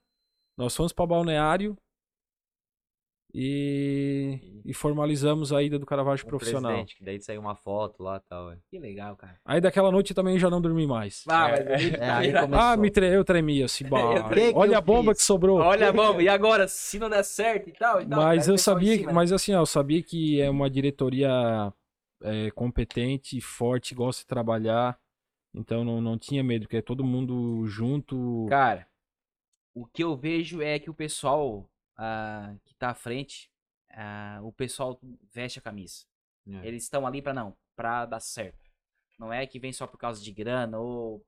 Nós 0.57 0.75
fomos 0.75 0.93
pra 0.93 1.05
Balneário 1.05 1.75
e, 3.33 4.61
e 4.65 4.73
formalizamos 4.73 5.53
a 5.53 5.63
ida 5.63 5.79
do 5.79 5.85
Caravaggio 5.85 6.25
O 6.25 6.29
profissional. 6.29 6.85
que 6.85 7.01
daí 7.03 7.19
saiu 7.21 7.39
uma 7.39 7.55
foto 7.55 8.03
lá 8.03 8.17
e 8.17 8.29
tal. 8.29 8.51
é. 8.51 8.57
Que 8.69 8.77
legal, 8.77 9.15
cara. 9.15 9.39
Aí 9.45 9.61
daquela 9.61 9.89
noite 9.89 10.11
eu 10.11 10.15
também 10.15 10.37
já 10.37 10.49
não 10.49 10.59
dormi 10.61 10.85
mais. 10.85 11.23
Ah, 11.29 11.49
É. 11.49 11.61
É, 12.01 12.09
aí 12.09 12.33
começou. 12.33 12.59
Ah, 12.59 12.75
me 12.75 12.91
tre 12.91 13.07
eu 13.15 13.23
tremi 13.23 13.63
assim, 13.63 13.85
que 13.85 13.89
olha 14.53 14.73
eu 14.73 14.77
a 14.77 14.81
bomba 14.81 15.11
fiz? 15.13 15.21
que 15.21 15.25
sobrou. 15.25 15.59
Olha, 15.59 15.91
vamos, 15.93 16.21
e 16.21 16.27
agora? 16.29 16.67
Se 16.67 16.99
não 16.99 17.09
der 17.09 17.23
certo 17.23 17.69
e 17.69 17.73
tal, 17.73 18.01
e 18.01 18.05
tal. 18.05 18.19
Mas 18.21 18.47
eu 18.49 18.57
sabia, 18.57 18.93
que- 18.93 18.99
cima, 18.99 19.11
né? 19.11 19.15
mas 19.15 19.31
assim, 19.31 19.53
ó, 19.53 19.61
eu 19.61 19.65
sabia 19.65 20.03
que 20.03 20.41
é 20.41 20.49
uma 20.49 20.69
diretoria 20.69 21.73
é, 22.23 22.51
competente, 22.51 23.39
forte, 23.39 23.95
gosta 23.95 24.23
de 24.23 24.27
trabalhar. 24.27 24.99
Então 25.53 25.83
não, 25.83 25.99
não 26.01 26.17
tinha 26.17 26.43
medo, 26.43 26.63
porque 26.63 26.77
é 26.77 26.81
todo 26.81 27.03
mundo 27.03 27.65
junto. 27.67 28.45
Cara, 28.49 28.87
o 29.73 29.85
que 29.85 30.03
eu 30.03 30.15
vejo 30.15 30.61
é 30.61 30.79
que 30.79 30.89
o 30.89 30.93
pessoal 30.93 31.69
ah, 31.97 32.55
que 32.63 32.73
tá 32.75 32.89
à 32.91 32.93
frente, 32.95 33.51
ah, 33.91 34.39
o 34.43 34.51
pessoal 34.53 34.99
veste 35.33 35.59
a 35.59 35.61
camisa. 35.61 36.05
É. 36.47 36.67
Eles 36.67 36.83
estão 36.83 37.05
ali 37.05 37.21
pra 37.21 37.33
não, 37.33 37.55
pra 37.75 38.05
dar 38.05 38.19
certo. 38.19 38.71
Não 39.19 39.31
é 39.31 39.45
que 39.45 39.59
vem 39.59 39.71
só 39.73 39.85
por 39.85 39.97
causa 39.97 40.21
de 40.23 40.31
grana 40.31 40.79
ou. 40.79 41.23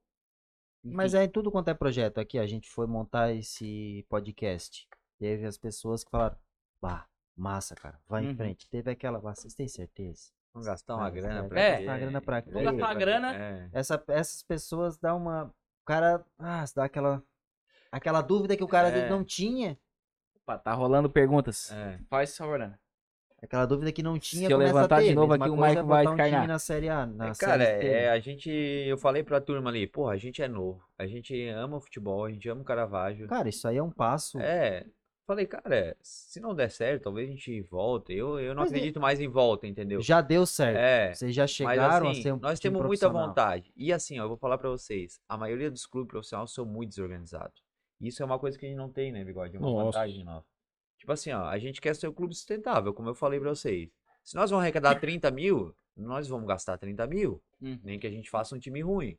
Mas 0.82 1.14
Enfim. 1.14 1.22
é 1.22 1.26
em 1.26 1.30
tudo 1.30 1.50
quanto 1.50 1.68
é 1.68 1.74
projeto 1.74 2.18
aqui, 2.18 2.38
a 2.38 2.46
gente 2.46 2.68
foi 2.68 2.86
montar 2.86 3.32
esse 3.32 4.04
podcast. 4.08 4.86
Teve 5.18 5.46
as 5.46 5.56
pessoas 5.56 6.02
que 6.04 6.10
falaram, 6.10 6.36
bah, 6.80 7.06
massa, 7.36 7.74
cara, 7.74 7.98
vai 8.08 8.24
Uhum. 8.24 8.30
em 8.32 8.36
frente. 8.36 8.68
Teve 8.68 8.90
aquela, 8.90 9.18
"Bah, 9.20 9.34
vocês 9.34 9.54
têm 9.54 9.68
certeza? 9.68 10.30
Vamos 10.54 10.68
gastar 10.68 10.94
uma 10.94 11.10
grana 11.10 11.48
pra 11.48 11.60
é, 11.60 11.76
quê? 11.78 11.84
gastar 11.84 11.98
grana 11.98 12.20
pra 12.20 12.42
quê? 12.42 12.50
Vamos 12.52 12.70
gastar 12.70 12.86
uma 12.86 12.94
grana. 12.94 13.34
É. 13.34 13.68
Essa, 13.72 14.04
essas 14.06 14.42
pessoas 14.44 14.96
dão 14.96 15.16
uma. 15.16 15.46
O 15.46 15.84
cara. 15.84 16.24
Ah, 16.38 16.64
dá 16.74 16.84
aquela. 16.84 17.20
Aquela 17.90 18.22
dúvida 18.22 18.56
que 18.56 18.62
o 18.62 18.68
cara 18.68 18.88
É. 18.88 19.10
não 19.10 19.24
tinha. 19.24 19.76
Opa, 20.36 20.56
tá 20.56 20.72
rolando 20.72 21.10
perguntas. 21.10 21.72
É. 21.72 21.98
Faz 22.08 22.36
favor, 22.36 22.60
Ana. 22.60 22.78
Aquela 23.42 23.66
dúvida 23.66 23.92
que 23.92 24.02
não 24.02 24.18
tinha. 24.18 24.46
Se 24.46 24.52
eu 24.52 24.56
levantar 24.56 25.02
de 25.02 25.14
novo 25.14 25.34
aqui, 25.34 25.48
o 25.48 25.56
coisa 25.56 25.64
é 25.64 25.68
Michael 25.68 25.86
vai 25.86 26.04
botar 26.06 26.42
um 26.42 26.46
na 26.46 26.58
série 26.58 26.88
A. 26.88 27.04
Na 27.04 27.28
É, 27.28 27.32
cara, 27.34 27.64
é, 27.64 28.10
a 28.10 28.18
gente. 28.20 28.48
Eu 28.48 28.96
falei 28.96 29.22
pra 29.22 29.40
turma 29.40 29.70
ali, 29.70 29.86
porra, 29.86 30.12
a 30.12 30.16
gente 30.16 30.40
é 30.40 30.48
novo. 30.48 30.82
A 30.96 31.06
gente 31.06 31.48
ama 31.48 31.76
o 31.76 31.80
futebol, 31.80 32.24
a 32.24 32.30
gente 32.30 32.48
ama 32.48 32.62
o 32.62 32.64
Caravaggio. 32.64 33.26
Cara, 33.26 33.48
isso 33.48 33.66
aí 33.68 33.76
é 33.76 33.82
um 33.82 33.90
passo. 33.90 34.38
É. 34.40 34.86
Falei, 35.26 35.46
cara, 35.46 35.96
se 36.02 36.38
não 36.38 36.54
der 36.54 36.70
certo, 36.70 37.04
talvez 37.04 37.28
a 37.28 37.32
gente 37.32 37.62
volte. 37.62 38.12
Eu, 38.12 38.38
eu 38.38 38.54
não 38.54 38.62
Mas 38.62 38.72
é- 38.72 38.76
acredito 38.76 39.00
mais 39.00 39.20
em 39.20 39.28
volta, 39.28 39.66
entendeu? 39.66 40.00
Já 40.02 40.20
deu 40.20 40.44
certo. 40.44 40.76
É. 40.76 41.14
Vocês 41.14 41.34
já 41.34 41.44
Mas 41.44 41.50
chegaram 41.50 42.08
assim, 42.10 42.20
a 42.20 42.22
ser 42.22 42.32
um 42.32 42.36
nós 42.38 42.60
temos 42.60 42.84
muita 42.84 43.08
vontade. 43.08 43.72
E 43.74 43.90
assim, 43.90 44.18
ó, 44.20 44.24
eu 44.24 44.28
vou 44.28 44.36
falar 44.36 44.58
pra 44.58 44.68
vocês, 44.68 45.18
a 45.26 45.36
maioria 45.38 45.70
dos 45.70 45.86
clubes 45.86 46.10
profissionais 46.10 46.50
são 46.50 46.66
muito 46.66 46.90
desorganizados. 46.90 47.62
Isso 48.00 48.22
é 48.22 48.26
uma 48.26 48.38
coisa 48.38 48.58
que 48.58 48.66
a 48.66 48.68
gente 48.68 48.76
não 48.76 48.90
tem, 48.90 49.10
né, 49.12 49.24
Bigode? 49.24 49.56
É 49.56 49.58
uma 49.58 49.70
Nossa. 49.70 49.84
vantagem 49.98 50.24
nossa. 50.24 50.46
Tipo 50.98 51.12
assim, 51.12 51.32
ó, 51.32 51.44
a 51.46 51.58
gente 51.58 51.80
quer 51.80 51.94
ser 51.96 52.08
um 52.08 52.12
clube 52.12 52.34
sustentável, 52.34 52.92
como 52.92 53.08
eu 53.08 53.14
falei 53.14 53.40
pra 53.40 53.50
vocês. 53.50 53.88
Se 54.22 54.34
nós 54.36 54.50
vamos 54.50 54.62
arrecadar 54.62 54.94
30 55.00 55.30
mil, 55.30 55.74
nós 55.96 56.28
vamos 56.28 56.46
gastar 56.46 56.76
30 56.76 57.06
mil. 57.06 57.42
Hum. 57.62 57.78
Nem 57.82 57.98
que 57.98 58.06
a 58.06 58.10
gente 58.10 58.28
faça 58.28 58.54
um 58.54 58.58
time 58.58 58.82
ruim. 58.82 59.16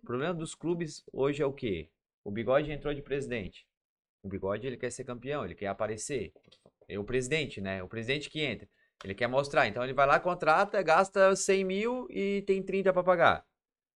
O 0.00 0.06
problema 0.06 0.34
dos 0.34 0.54
clubes 0.54 1.04
hoje 1.12 1.42
é 1.42 1.46
o 1.46 1.52
quê? 1.52 1.88
O 2.22 2.30
Bigode 2.30 2.70
entrou 2.70 2.94
de 2.94 3.02
presidente. 3.02 3.66
O 4.22 4.28
Bigode, 4.28 4.66
ele 4.66 4.76
quer 4.76 4.90
ser 4.90 5.04
campeão, 5.04 5.44
ele 5.44 5.54
quer 5.54 5.68
aparecer. 5.68 6.32
É 6.88 6.98
o 6.98 7.04
presidente, 7.04 7.60
né? 7.60 7.82
O 7.82 7.88
presidente 7.88 8.30
que 8.30 8.40
entra. 8.40 8.68
Ele 9.04 9.14
quer 9.14 9.28
mostrar. 9.28 9.66
Então 9.68 9.84
ele 9.84 9.92
vai 9.92 10.06
lá, 10.06 10.18
contrata, 10.18 10.82
gasta 10.82 11.36
100 11.36 11.64
mil 11.64 12.06
e 12.10 12.42
tem 12.42 12.62
30 12.62 12.92
pra 12.92 13.02
pagar. 13.02 13.44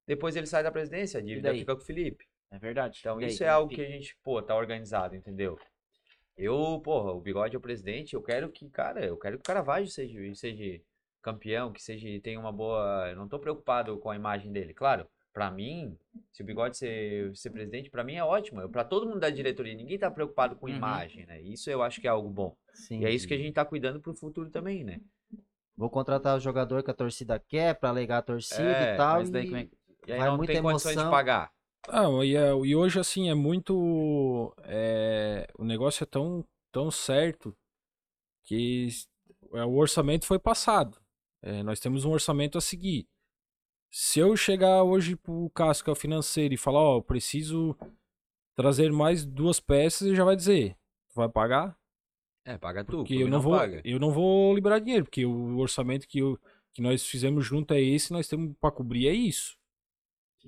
Depois 0.07 0.37
ele 0.37 0.47
sai 0.47 0.63
da 0.63 0.71
presidência, 0.71 1.19
a 1.19 1.23
dívida 1.23 1.55
fica 1.55 1.75
com 1.75 1.83
o 1.83 1.85
Felipe. 1.85 2.27
É 2.51 2.59
verdade. 2.59 2.99
Então 3.01 3.21
isso 3.21 3.43
é 3.43 3.49
algo 3.49 3.75
que 3.75 3.81
a 3.81 3.89
gente, 3.89 4.17
pô, 4.23 4.43
tá 4.43 4.55
organizado, 4.55 5.17
entendeu? 5.17 5.59
Eu, 6.37 6.81
porra, 6.81 7.13
o 7.13 7.21
Bigode 7.21 7.55
é 7.55 7.59
o 7.59 7.63
presidente, 7.63 8.15
eu 8.15 8.23
quero 8.23 8.51
que, 8.51 8.69
cara, 8.71 9.05
eu 9.05 9.17
quero 9.17 9.37
que 9.37 9.41
o 9.41 9.45
Caravaggio 9.45 9.89
seja, 9.89 10.35
seja 10.35 10.81
campeão, 11.21 11.73
que 11.73 11.83
seja, 11.83 12.09
tenha 12.21 12.41
uma 12.41 12.53
boa, 12.53 13.09
eu 13.11 13.17
não 13.17 13.29
tô 13.29 13.39
preocupado 13.39 13.99
com 13.99 14.11
a 14.11 14.17
imagem 14.17 14.51
dele, 14.51 14.75
claro. 14.75 15.07
Pra 15.33 15.51
mim, 15.51 15.97
se 16.31 16.43
o 16.43 16.45
Bigode 16.45 16.77
ser, 16.77 17.35
ser 17.35 17.49
presidente, 17.51 17.89
pra 17.89 18.05
mim 18.05 18.15
é 18.17 18.23
ótimo. 18.25 18.69
Pra 18.69 18.85
todo 18.85 19.07
mundo 19.07 19.19
da 19.21 19.31
diretoria, 19.31 19.75
ninguém 19.75 19.99
tá 19.99 20.11
preocupado 20.11 20.57
com 20.57 20.67
Uhum. 20.67 20.77
imagem, 20.77 21.25
né? 21.25 21.41
Isso 21.41 21.71
eu 21.71 21.83
acho 21.83 22.01
que 22.01 22.07
é 22.07 22.11
algo 22.11 22.29
bom. 22.29 22.55
Sim, 22.75 23.01
E 23.01 23.07
é 23.07 23.11
isso 23.11 23.27
que 23.27 23.33
a 23.33 23.39
gente 23.39 23.55
tá 23.55 23.65
cuidando 23.65 23.99
pro 24.01 24.15
futuro 24.15 24.51
também, 24.51 24.85
né? 24.85 25.01
Vou 25.75 25.89
contratar 25.89 26.37
o 26.37 26.41
jogador 26.41 26.83
que 26.83 26.91
a 26.91 26.95
torcida 26.95 27.39
quer 27.39 27.75
pra 27.77 27.89
alegar 27.89 28.19
a 28.19 28.23
torcida 28.23 28.63
É, 28.63 28.95
e 28.95 28.97
tal. 28.99 29.19
Mas 29.21 29.31
daí 29.31 29.47
e- 29.51 29.55
é 29.55 29.65
que- 29.65 29.71
E 30.07 30.13
aí 30.13 30.19
Vai 30.19 30.29
não 30.29 30.37
muita 30.37 30.53
tem 30.53 30.61
condições 30.63 30.95
de 30.95 31.01
emoção. 31.01 31.11
pagar. 31.11 31.51
Ah, 31.89 32.05
e, 32.25 32.37
é- 32.37 32.51
e 32.53 32.77
hoje, 32.77 32.99
assim, 33.01 33.31
é 33.31 33.35
muito. 33.35 34.55
é, 34.65 35.47
o 35.59 35.65
negócio 35.65 36.03
é 36.05 36.07
tão, 36.07 36.45
tão 36.71 36.91
certo 36.91 37.57
que 38.45 38.89
é, 39.55 39.65
o 39.65 39.75
orçamento 39.77 40.27
foi 40.27 40.39
passado. 40.39 40.99
É, 41.41 41.63
nós 41.63 41.81
temos 41.81 42.05
um 42.05 42.11
orçamento 42.11 42.59
a 42.59 42.61
seguir. 42.61 43.07
Se 43.95 44.21
eu 44.21 44.35
chegar 44.35 44.83
hoje 44.83 45.15
pro 45.15 45.51
Cássio, 45.51 45.85
que 45.85 45.91
é 45.91 45.93
o 45.93 45.97
financeiro, 45.97 46.55
e 46.55 46.57
falar, 46.57 46.81
ó, 46.81 46.97
eu 46.97 47.03
preciso 47.03 47.77
trazer 48.55 48.91
mais 48.91 49.23
duas 49.23 49.61
peças, 49.61 50.09
ele 50.09 50.17
já 50.17 50.25
vai 50.25 50.35
dizer, 50.35 50.75
tu 51.11 51.17
vai 51.17 51.29
pagar? 51.29 51.77
É, 52.43 52.57
paga 52.57 52.83
tu, 52.83 52.97
Porque 52.97 53.17
eu 53.17 53.29
não, 53.29 53.39
vou, 53.39 53.55
paga. 53.55 53.83
eu 53.85 54.01
não 54.01 54.11
vou 54.11 54.55
liberar 54.55 54.79
dinheiro, 54.79 55.05
porque 55.05 55.27
o 55.27 55.59
orçamento 55.59 56.09
que, 56.09 56.21
eu, 56.21 56.41
que 56.73 56.81
nós 56.81 57.07
fizemos 57.07 57.45
junto 57.45 57.75
é 57.75 57.83
esse, 57.83 58.15
nós 58.15 58.27
temos 58.27 58.57
para 58.59 58.71
cobrir 58.71 59.09
é 59.09 59.13
isso. 59.13 59.59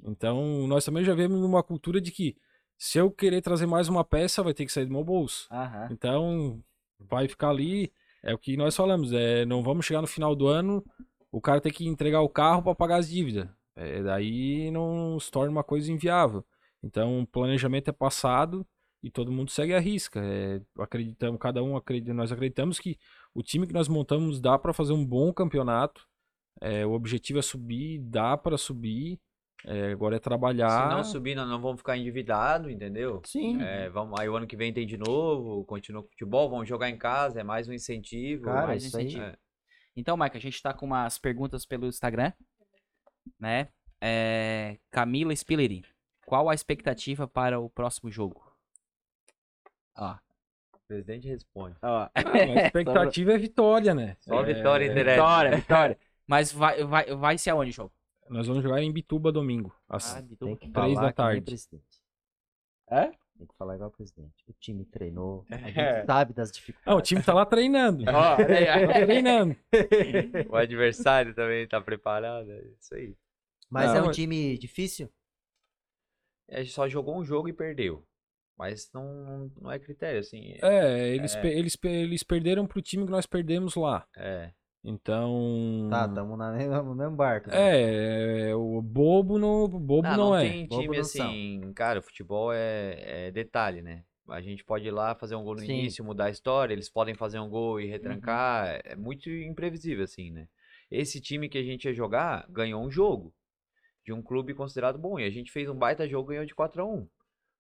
Então, 0.03 0.67
nós 0.67 0.83
também 0.83 1.05
já 1.05 1.15
vemos 1.15 1.43
uma 1.43 1.63
cultura 1.63 2.01
de 2.01 2.11
que 2.11 2.35
se 2.79 2.97
eu 2.97 3.11
querer 3.11 3.43
trazer 3.43 3.67
mais 3.67 3.91
uma 3.91 4.03
peça, 4.03 4.43
vai 4.43 4.55
ter 4.55 4.65
que 4.65 4.73
sair 4.73 4.87
do 4.87 4.93
meu 4.93 5.05
bolso. 5.05 5.47
Aham. 5.53 5.89
Então, 5.91 6.65
vai 6.99 7.29
ficar 7.29 7.51
ali, 7.51 7.93
é 8.23 8.33
o 8.33 8.39
que 8.39 8.57
nós 8.57 8.75
falamos, 8.75 9.13
é, 9.13 9.45
não 9.45 9.63
vamos 9.63 9.85
chegar 9.85 10.01
no 10.01 10.07
final 10.07 10.35
do 10.35 10.47
ano, 10.47 10.83
o 11.35 11.41
cara 11.41 11.61
tem 11.61 11.73
que 11.73 11.87
entregar 11.87 12.21
o 12.21 12.29
carro 12.29 12.63
para 12.63 12.75
pagar 12.77 12.97
as 12.99 13.09
dívidas. 13.09 13.49
É, 13.75 14.01
daí 14.03 14.71
não 14.71 15.19
se 15.19 15.31
torna 15.33 15.51
uma 15.51 15.65
coisa 15.65 15.91
inviável. 15.91 16.45
Então, 16.81 17.23
o 17.23 17.27
planejamento 17.27 17.89
é 17.89 17.93
passado 17.93 18.65
e 19.03 19.11
todo 19.11 19.33
mundo 19.33 19.51
segue 19.51 19.75
a 19.75 19.81
risca. 19.81 20.21
É, 20.25 20.61
acreditamos, 20.79 21.41
cada 21.41 21.61
um 21.61 21.77
acredita, 21.77 22.15
nós 22.15 22.31
acreditamos 22.31 22.79
que 22.79 22.97
o 23.35 23.43
time 23.43 23.67
que 23.67 23.75
nós 23.75 23.89
montamos 23.89 24.41
dá 24.41 24.57
para 24.57 24.73
fazer 24.73 24.93
um 24.93 25.05
bom 25.05 25.33
campeonato. 25.33 26.07
É, 26.61 26.87
o 26.87 26.93
objetivo 26.93 27.41
é 27.41 27.43
subir, 27.43 27.99
dá 27.99 28.37
para 28.37 28.57
subir. 28.57 29.19
É, 29.67 29.91
agora 29.91 30.17
é 30.17 30.21
trabalhar. 30.21 30.89
Se 30.89 30.95
não 30.95 31.03
subir, 31.03 31.35
nós 31.35 31.49
não 31.49 31.61
vamos 31.61 31.79
ficar 31.79 31.97
endividados, 31.97 32.71
entendeu? 32.71 33.21
Sim. 33.25 33.61
É, 33.61 33.89
vamos, 33.89 34.21
aí 34.21 34.29
o 34.29 34.37
ano 34.37 34.47
que 34.47 34.57
vem 34.57 34.73
tem 34.73 34.87
de 34.87 34.97
novo, 34.99 35.65
continua 35.65 36.03
com 36.03 36.09
o 36.09 36.11
futebol, 36.11 36.49
vamos 36.51 36.69
jogar 36.69 36.91
em 36.91 36.99
casa, 36.99 37.41
é 37.41 37.43
mais 37.43 37.67
um 37.67 37.73
incentivo. 37.73 38.45
Cara, 38.45 38.69
mais 38.69 38.85
isso 38.85 38.97
aí- 38.97 39.07
incentivo. 39.07 39.25
É. 39.25 39.44
Então, 39.97 40.17
Mike, 40.17 40.37
a 40.37 40.41
gente 40.41 40.61
tá 40.63 40.75
com 40.75 40.87
umas 40.87 41.19
perguntas 41.19 41.65
pelo 41.65 41.87
Instagram, 41.87 42.33
né? 43.39 43.69
É, 44.01 44.79
Camila 44.91 45.33
Spilleri. 45.33 45.85
Qual 46.27 46.49
a 46.49 46.55
expectativa 46.55 47.29
para 47.29 47.61
o 47.61 47.69
próximo 47.71 48.11
jogo? 48.11 48.43
Ó, 49.97 50.15
O 50.75 50.79
presidente 50.89 51.29
responde. 51.29 51.77
ó. 51.83 52.09
Ah, 52.15 52.23
a 52.33 52.67
expectativa 52.67 53.33
é 53.35 53.39
vitória, 53.39 53.95
né? 53.95 54.17
Só 54.21 54.41
É, 54.43 54.55
vitória 54.55 54.87
interessa. 54.87 55.23
Vitória, 55.23 55.57
vitória. 55.57 55.99
Mas 56.27 56.51
vai, 56.51 56.83
vai, 56.85 57.15
vai 57.15 57.39
ser 57.39 57.51
aonde 57.51 57.71
o 57.71 57.75
jogo? 57.75 57.93
Nós 58.31 58.47
vamos 58.47 58.63
jogar 58.63 58.83
em 58.83 58.91
Bituba 58.91 59.31
domingo. 59.31 59.75
às 59.89 60.17
Ah, 60.17 60.23
Bituba. 60.23 60.57
que 60.57 60.71
Três 60.71 60.73
falar 60.73 60.87
da 60.87 61.13
que 61.13 61.23
nem 61.23 61.43
tarde. 61.43 61.57
É? 62.91 63.13
Tem 63.37 63.47
que 63.49 63.55
falar 63.57 63.75
igual 63.75 63.89
o 63.91 63.93
presidente. 63.93 64.45
O 64.49 64.53
time 64.53 64.85
treinou. 64.85 65.45
A 65.51 65.57
gente 65.57 65.79
É. 65.81 66.05
sabe 66.05 66.33
das 66.33 66.49
Ah, 66.49 66.53
o 66.53 66.55
dificuldades. 66.55 67.09
time 67.09 67.23
tá 67.23 67.35
lá 67.35 67.45
treinando. 67.45 68.05
Ó, 68.09 68.41
é, 68.41 68.87
Tá 68.87 68.93
treinando. 69.07 69.57
O 70.51 70.57
adversário 70.57 71.35
também 71.35 71.67
tá 71.67 71.81
preparado, 71.81 72.51
é 72.51 72.63
isso 72.81 72.95
aí. 72.95 73.17
Mas 73.69 73.89
Não, 73.91 73.97
é 73.97 74.03
um 74.03 74.07
mas- 74.07 74.17
time 74.17 74.57
difícil? 74.59 75.11
A 76.51 76.59
gente 76.63 76.73
só 76.73 76.89
jogou 76.89 77.19
um 77.19 77.25
jogo 77.25 77.49
e 77.49 77.53
perdeu. 77.53 78.07
Mas 78.57 78.89
não, 78.93 79.51
não 79.61 79.73
é 79.73 79.81
critério, 79.81 80.21
assim. 80.21 80.55
É, 80.63 81.09
eles, 81.09 81.35
pe- 81.35 81.49
eles, 81.49 81.75
pe- 81.75 81.89
eles 81.89 82.23
perderam 82.23 82.67
pro 82.69 82.81
time 82.81 83.05
que 83.05 83.11
nós 83.11 83.27
perdemos 83.27 83.75
lá. 83.75 84.07
É. 84.17 84.53
Então. 84.85 85.89
Tá, 85.89 86.07
tamo 86.07 86.37
na 86.37 86.53
mesma, 86.53 86.83
no 86.83 86.95
mesmo 86.95 87.17
barco. 87.17 87.49
né? 87.49 87.57
É, 87.57 88.51
é, 88.51 88.55
o 88.55 88.83
bobo 88.83 89.39
não, 89.39 89.67
bobo 89.67 90.03
não, 90.03 90.11
não, 90.11 90.17
não 90.29 90.37
é. 90.37 90.51
tem 90.51 90.67
Bobo 90.67 90.83
time 90.83 90.97
não 90.99 91.05
são. 91.05 91.27
assim, 91.27 91.73
cara, 91.75 92.03
futebol 92.03 92.53
é, 92.53 93.29
é 93.29 93.31
detalhe, 93.31 93.81
né? 93.81 94.05
A 94.29 94.41
gente 94.41 94.65
pode 94.65 94.87
ir 94.87 94.91
lá 94.91 95.15
fazer 95.15 95.35
um 95.35 95.45
gol 95.45 95.55
no 95.55 95.61
Sim. 95.61 95.73
início, 95.73 96.05
mudar 96.05 96.27
a 96.27 96.31
história, 96.31 96.73
eles 96.73 96.89
podem 96.89 97.15
fazer 97.15 97.39
um 97.39 97.49
gol 97.49 97.81
e 97.81 97.87
retrancar, 97.87 98.81
é 98.85 98.95
muito 98.95 99.31
imprevisível 99.31 100.05
assim, 100.05 100.31
né? 100.31 100.49
Esse 100.91 101.21
time 101.21 101.49
que 101.49 101.59
a 101.59 101.63
gente 101.63 101.85
ia 101.87 101.95
jogar 101.95 102.47
ganhou 102.49 102.83
um 102.83 102.91
jogo 102.91 103.35
de 104.05 104.13
um 104.13 104.23
clube 104.23 104.55
considerado 104.55 104.99
bom 104.99 105.19
e 105.19 105.25
a 105.25 105.31
gente 105.31 105.51
fez 105.51 105.69
um 105.69 105.75
baita 105.75 106.09
jogo 106.09 106.31
e 106.31 106.35
ganhou 106.35 106.47
de 106.47 106.55
4 106.55 106.83
a 106.83 106.87
1. 106.87 107.09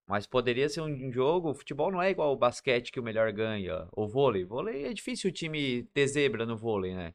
Mas 0.06 0.26
poderia 0.26 0.68
ser 0.68 0.82
um 0.82 1.10
jogo, 1.10 1.50
o 1.50 1.54
futebol 1.54 1.90
não 1.90 2.02
é 2.02 2.10
igual 2.10 2.32
o 2.32 2.36
basquete 2.36 2.92
que 2.92 3.00
o 3.00 3.02
melhor 3.02 3.32
ganha, 3.32 3.88
ou 3.92 4.06
vôlei. 4.06 4.44
Vôlei 4.44 4.84
é 4.84 4.92
difícil 4.92 5.30
o 5.30 5.32
time 5.32 5.84
ter 5.94 6.06
zebra 6.06 6.44
no 6.44 6.56
vôlei, 6.56 6.94
né? 6.94 7.14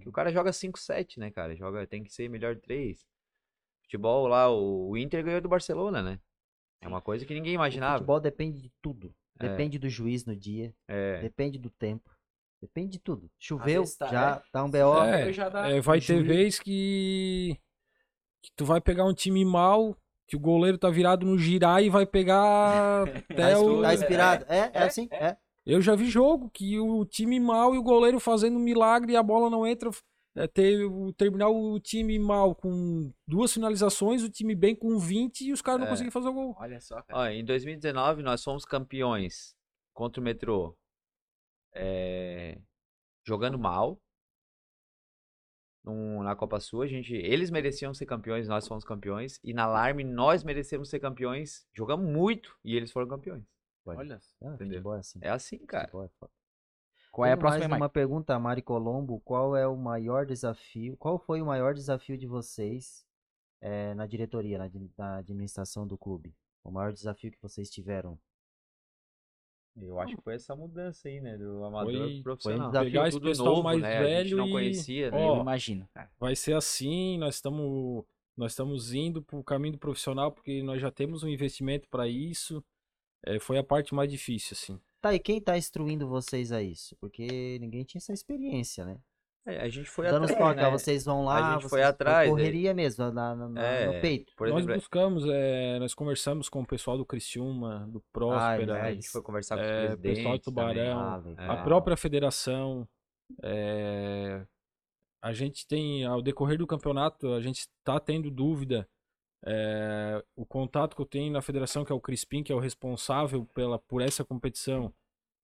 Que 0.00 0.08
o 0.08 0.12
cara 0.12 0.30
joga 0.30 0.52
5-7, 0.52 1.18
né, 1.18 1.30
cara? 1.30 1.56
Joga, 1.56 1.86
tem 1.86 2.02
que 2.04 2.12
ser 2.12 2.28
melhor 2.28 2.56
3. 2.56 3.04
Futebol 3.82 4.26
lá, 4.28 4.50
o, 4.50 4.90
o 4.90 4.96
Inter 4.98 5.24
ganhou 5.24 5.40
do 5.40 5.48
Barcelona, 5.48 6.02
né? 6.02 6.20
É 6.80 6.86
uma 6.86 7.00
coisa 7.00 7.24
que 7.26 7.34
ninguém 7.34 7.52
O 7.52 7.54
imaginava. 7.56 7.94
futebol 7.98 8.20
depende 8.20 8.60
de 8.62 8.70
tudo. 8.82 9.12
É. 9.40 9.48
Depende 9.48 9.78
do 9.78 9.88
juiz 9.88 10.24
no 10.24 10.36
dia, 10.36 10.74
É. 10.86 11.20
depende 11.20 11.58
do 11.58 11.70
tempo, 11.70 12.10
depende 12.60 12.90
de 12.92 12.98
tudo. 12.98 13.30
Choveu, 13.38 13.84
tá, 13.98 14.06
já 14.08 14.42
dá 14.52 14.64
um 14.64 14.70
BO. 14.70 15.04
É, 15.04 15.32
dá- 15.50 15.68
É, 15.70 15.80
vai 15.80 15.98
o 15.98 16.00
ter 16.00 16.06
juiz- 16.18 16.26
vez 16.26 16.58
que, 16.58 17.56
que 18.42 18.50
tu 18.56 18.64
vai 18.64 18.80
pegar 18.80 19.04
um 19.04 19.14
time 19.14 19.44
mal, 19.44 19.96
que 20.28 20.36
o 20.36 20.40
goleiro 20.40 20.76
tá 20.78 20.88
virado 20.90 21.26
no 21.26 21.36
girar 21.38 21.82
e 21.82 21.88
vai 21.90 22.04
pegar 22.06 23.02
até 23.02 23.34
Tá, 23.54 23.58
o... 23.60 23.82
tá 23.82 23.94
inspirado. 23.94 24.44
É, 24.48 24.58
é, 24.58 24.70
é, 24.74 24.82
assim, 24.84 25.08
é. 25.10 25.36
Eu 25.66 25.80
já 25.82 25.94
vi 25.96 26.06
jogo 26.08 26.48
que 26.50 26.78
o 26.78 27.04
time 27.04 27.40
mal 27.40 27.74
e 27.74 27.78
o 27.78 27.82
goleiro 27.82 28.20
fazendo 28.20 28.56
um 28.56 28.60
milagre 28.62 29.12
e 29.12 29.16
a 29.16 29.22
bola 29.22 29.50
não 29.50 29.66
entra. 29.66 29.90
É, 30.36 30.46
ter, 30.46 30.84
o- 30.84 31.12
terminar 31.14 31.48
o 31.48 31.80
time 31.80 32.16
mal 32.18 32.54
com 32.54 33.10
duas 33.26 33.52
finalizações, 33.52 34.22
o 34.22 34.28
time 34.30 34.54
bem 34.54 34.74
com 34.76 34.96
20 34.98 35.40
e 35.46 35.52
os 35.52 35.60
caras 35.60 35.80
não 35.80 35.86
É. 35.88 35.90
conseguem 35.90 36.12
fazer 36.12 36.28
o 36.28 36.32
gol. 36.32 36.54
Olha 36.60 36.80
só, 36.80 37.02
cara. 37.02 37.20
Ó, 37.20 37.26
em 37.26 37.44
2019 37.44 38.22
nós 38.22 38.44
fomos 38.44 38.64
campeões 38.64 39.54
contra 39.92 40.20
o 40.20 40.24
Metrô. 40.24 40.76
é, 41.74 42.58
jogando 43.26 43.58
mal. 43.58 43.98
Num- 45.88 46.22
na 46.22 46.36
Copa 46.36 46.60
Sul, 46.60 46.82
a 46.82 46.86
gente, 46.86 47.14
eles 47.14 47.50
mereciam 47.50 47.94
ser 47.94 48.04
campeões, 48.04 48.46
nós 48.46 48.68
fomos 48.68 48.84
campeões. 48.84 49.40
E 49.42 49.54
na 49.54 49.64
Alarme 49.64 50.04
nós 50.04 50.44
merecemos 50.44 50.90
ser 50.90 51.00
campeões. 51.00 51.66
Jogamos 51.74 52.06
muito 52.06 52.54
e 52.62 52.76
eles 52.76 52.92
foram 52.92 53.08
campeões. 53.08 53.44
Olha. 53.86 54.20
Ah, 54.42 54.52
Entendeu? 54.54 54.94
é 54.94 54.98
assim. 54.98 55.18
É 55.22 55.30
assim, 55.30 55.58
cara. 55.58 55.88
É. 55.88 56.28
Qual 57.10 57.26
é 57.26 57.32
a 57.32 57.36
próxima, 57.36 57.60
mais 57.60 57.70
Mike? 57.70 57.82
uma 57.82 57.88
pergunta, 57.88 58.34
a 58.34 58.38
Mari 58.38 58.60
Colombo. 58.60 59.18
Qual 59.20 59.56
é 59.56 59.66
o 59.66 59.76
maior 59.76 60.26
desafio? 60.26 60.96
Qual 60.98 61.18
foi 61.18 61.40
o 61.40 61.46
maior 61.46 61.72
desafio 61.72 62.18
de 62.18 62.26
vocês 62.26 63.04
eh, 63.60 63.94
na 63.94 64.06
diretoria, 64.06 64.58
na, 64.58 64.70
na 64.96 65.16
administração 65.16 65.86
do 65.86 65.96
clube? 65.96 66.34
O 66.62 66.70
maior 66.70 66.92
desafio 66.92 67.32
que 67.32 67.40
vocês 67.40 67.70
tiveram? 67.70 68.18
Eu 69.80 70.00
acho 70.00 70.16
que 70.16 70.22
foi 70.22 70.34
essa 70.34 70.54
mudança 70.56 71.08
aí, 71.08 71.20
né? 71.20 71.36
Do 71.36 71.64
amador 71.64 71.92
Foi- 71.92 71.98
pro 72.00 72.08
foi 72.08 72.18
um 72.18 72.22
profissional. 72.22 72.68
desafio 72.70 72.90
Pegar 72.90 73.08
esse 73.08 73.16
Tudo 73.16 73.28
pessoal 73.28 73.48
novo, 73.50 73.62
mais 73.62 73.80
né? 73.80 73.88
A 73.88 74.00
gente 74.00 74.08
velho 74.08 74.36
não 74.36 74.48
e- 74.48 74.50
conhecia, 74.52 75.10
né? 75.10 75.16
Ó, 75.16 75.36
Eu 75.36 75.40
imagino, 75.42 75.88
cara. 75.94 76.10
Vai 76.18 76.34
ser 76.36 76.54
assim, 76.54 77.18
nós 77.18 77.34
estamos 77.36 78.04
nós 78.36 78.52
estamos 78.52 78.94
indo 78.94 79.20
para 79.20 79.36
o 79.36 79.42
caminho 79.42 79.72
do 79.72 79.78
profissional 79.80 80.30
porque 80.30 80.62
nós 80.62 80.80
já 80.80 80.92
temos 80.92 81.24
um 81.24 81.28
investimento 81.28 81.88
para 81.88 82.06
isso. 82.06 82.64
É, 83.26 83.40
foi 83.40 83.58
a 83.58 83.64
parte 83.64 83.92
mais 83.94 84.08
difícil, 84.08 84.50
assim. 84.52 84.80
Tá, 85.00 85.12
e 85.12 85.18
quem 85.18 85.40
tá 85.40 85.58
instruindo 85.58 86.06
vocês 86.06 86.52
a 86.52 86.62
isso? 86.62 86.94
Porque 87.00 87.58
ninguém 87.60 87.82
tinha 87.84 87.98
essa 87.98 88.12
experiência, 88.12 88.84
né? 88.84 89.00
É, 89.46 89.60
a 89.62 89.68
gente 89.68 89.88
foi 89.88 90.06
Dando 90.06 90.24
atrás, 90.24 90.38
toques, 90.38 90.56
né? 90.56 90.64
ah, 90.64 90.70
vocês 90.70 91.04
vão 91.04 91.24
lá, 91.24 91.54
gente 91.54 91.68
foi 91.70 91.82
atrás, 91.82 92.28
correria 92.28 92.74
mesmo, 92.74 93.10
na, 93.10 93.34
na- 93.34 93.62
É, 93.62 93.86
no 93.86 94.00
peito. 94.00 94.32
Por 94.36 94.48
nós 94.48 94.58
exemplo, 94.58 94.74
buscamos, 94.76 95.24
é, 95.26 95.78
nós 95.78 95.94
conversamos 95.94 96.48
com 96.50 96.60
o 96.60 96.66
pessoal 96.66 96.98
do 96.98 97.06
Criciúma, 97.06 97.86
do 97.90 98.02
Próspera, 98.12 98.76
é, 98.78 98.80
a 98.82 98.92
gente 98.92 99.08
foi 99.08 99.22
conversar 99.22 99.56
com 99.56 99.62
os 99.62 99.68
é, 99.68 99.80
presidentes 99.86 100.18
pessoal 100.18 100.34
de 100.36 100.42
Tubarão, 100.42 100.98
Ah, 101.00 101.20
também. 101.22 101.36
a 101.48 101.56
própria 101.62 101.96
federação. 101.96 102.86
é, 103.42 104.44
a 105.22 105.32
gente 105.32 105.66
tem, 105.66 106.04
ao 106.04 106.20
decorrer 106.22 106.58
do 106.58 106.66
campeonato, 106.66 107.32
a 107.32 107.40
gente 107.40 107.60
está 107.60 107.98
tendo 107.98 108.30
dúvida. 108.30 108.88
é, 109.46 110.22
o 110.36 110.44
contato 110.44 110.96
que 110.96 111.00
eu 111.00 111.06
tenho 111.06 111.32
na 111.32 111.40
federação, 111.40 111.84
que 111.84 111.92
é 111.92 111.94
o 111.94 112.00
Crispim, 112.00 112.42
que 112.42 112.50
é 112.52 112.54
o 112.54 112.58
responsável 112.58 113.46
pela, 113.54 113.78
por 113.78 114.02
essa 114.02 114.24
competição, 114.24 114.92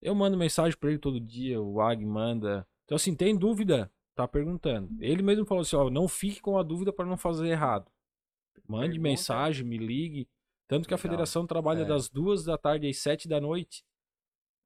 eu 0.03 0.15
mando 0.17 0.37
mensagem 0.37 0.77
para 0.77 0.91
ele 0.91 0.99
todo 0.99 1.21
dia, 1.21 1.63
o 1.63 1.81
Ag 1.81 2.05
manda. 2.05 2.67
Então, 2.85 2.97
assim, 2.97 3.15
tem 3.15 3.37
dúvida, 3.37 3.91
tá 4.15 4.27
perguntando. 4.29 4.91
Ele 5.01 5.23
mesmo 5.23 5.45
falou 5.47 5.63
assim: 5.63 5.77
ó, 5.77 5.89
não 5.91 6.07
fique 6.09 6.41
com 6.41 6.59
a 6.59 6.63
dúvida 6.63 6.93
para 6.93 7.07
não 7.07 7.17
fazer 7.17 7.49
errado. 7.49 7.91
Mande 8.69 8.91
Pergunta. 8.93 9.03
mensagem, 9.09 9.67
me 9.67 9.79
ligue. 9.79 10.29
Tanto 10.67 10.87
que 10.89 10.95
a 10.95 10.97
Legal. 10.97 11.03
federação 11.03 11.47
trabalha 11.47 11.83
É. 11.83 11.85
das 11.85 12.09
duas 12.09 12.45
da 12.45 12.57
tarde 12.57 12.89
às 12.89 12.97
sete 12.99 13.29
da 13.29 13.41
noite. 13.41 13.85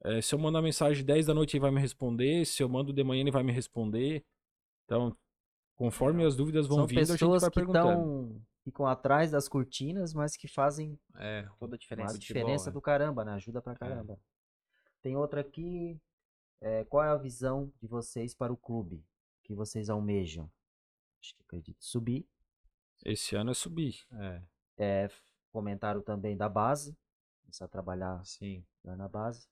É, 0.04 0.20
se 0.22 0.32
eu 0.34 0.38
mandar 0.38 0.62
mensagem 0.62 1.04
10 1.04 1.26
da 1.26 1.34
noite, 1.34 1.56
ele 1.56 1.60
vai 1.62 1.72
me 1.72 1.80
responder. 1.80 2.44
Se 2.46 2.62
eu 2.62 2.68
mando 2.68 2.92
de 2.92 3.02
manhã, 3.02 3.20
ele 3.22 3.32
vai 3.32 3.42
me 3.42 3.50
responder. 3.50 4.24
Então, 4.84 5.16
conforme 5.74 6.24
as 6.24 6.36
dúvidas 6.36 6.68
vão 6.68 6.78
São 6.78 6.86
vindo, 6.86 7.00
a 7.00 7.04
gente 7.16 7.24
vai 7.26 7.40
que 7.40 7.50
perguntando. 7.50 7.90
estão 7.90 8.42
ficam 8.62 8.86
atrás 8.86 9.32
das 9.32 9.48
cortinas, 9.48 10.14
mas 10.14 10.36
que 10.36 10.46
fazem 10.46 10.96
É, 11.16 11.48
Toda 11.58 11.74
a 11.74 11.78
diferença. 11.78 12.14
futebol, 12.14 12.40
diferença 12.42 12.70
é. 12.70 12.72
do 12.72 12.80
caramba, 12.80 13.24
né? 13.24 13.32
Ajuda 13.32 13.60
pra 13.60 13.74
caramba. 13.74 14.20
Tem 15.02 15.16
outra 15.16 15.40
aqui. 15.40 15.98
É, 16.60 16.84
qual 16.84 17.04
é 17.04 17.08
a 17.08 17.16
visão 17.16 17.72
de 17.80 17.86
vocês 17.86 18.34
para 18.34 18.52
o 18.52 18.56
clube? 18.56 19.04
Que 19.44 19.54
vocês 19.54 19.88
almejam? 19.88 20.50
Acho 21.22 21.34
que 21.34 21.42
acredito 21.42 21.84
subir. 21.84 22.26
Esse 23.04 23.36
ano 23.36 23.50
é 23.50 23.54
subir. 23.54 24.04
é, 24.12 24.42
É, 24.76 25.10
comentaram 25.52 26.02
também 26.02 26.36
da 26.36 26.48
base. 26.48 26.96
Começar 27.42 27.64
a 27.64 27.68
trabalhar 27.68 28.24
sim. 28.24 28.64
lá 28.84 28.96
na 28.96 29.08
base. 29.08 29.46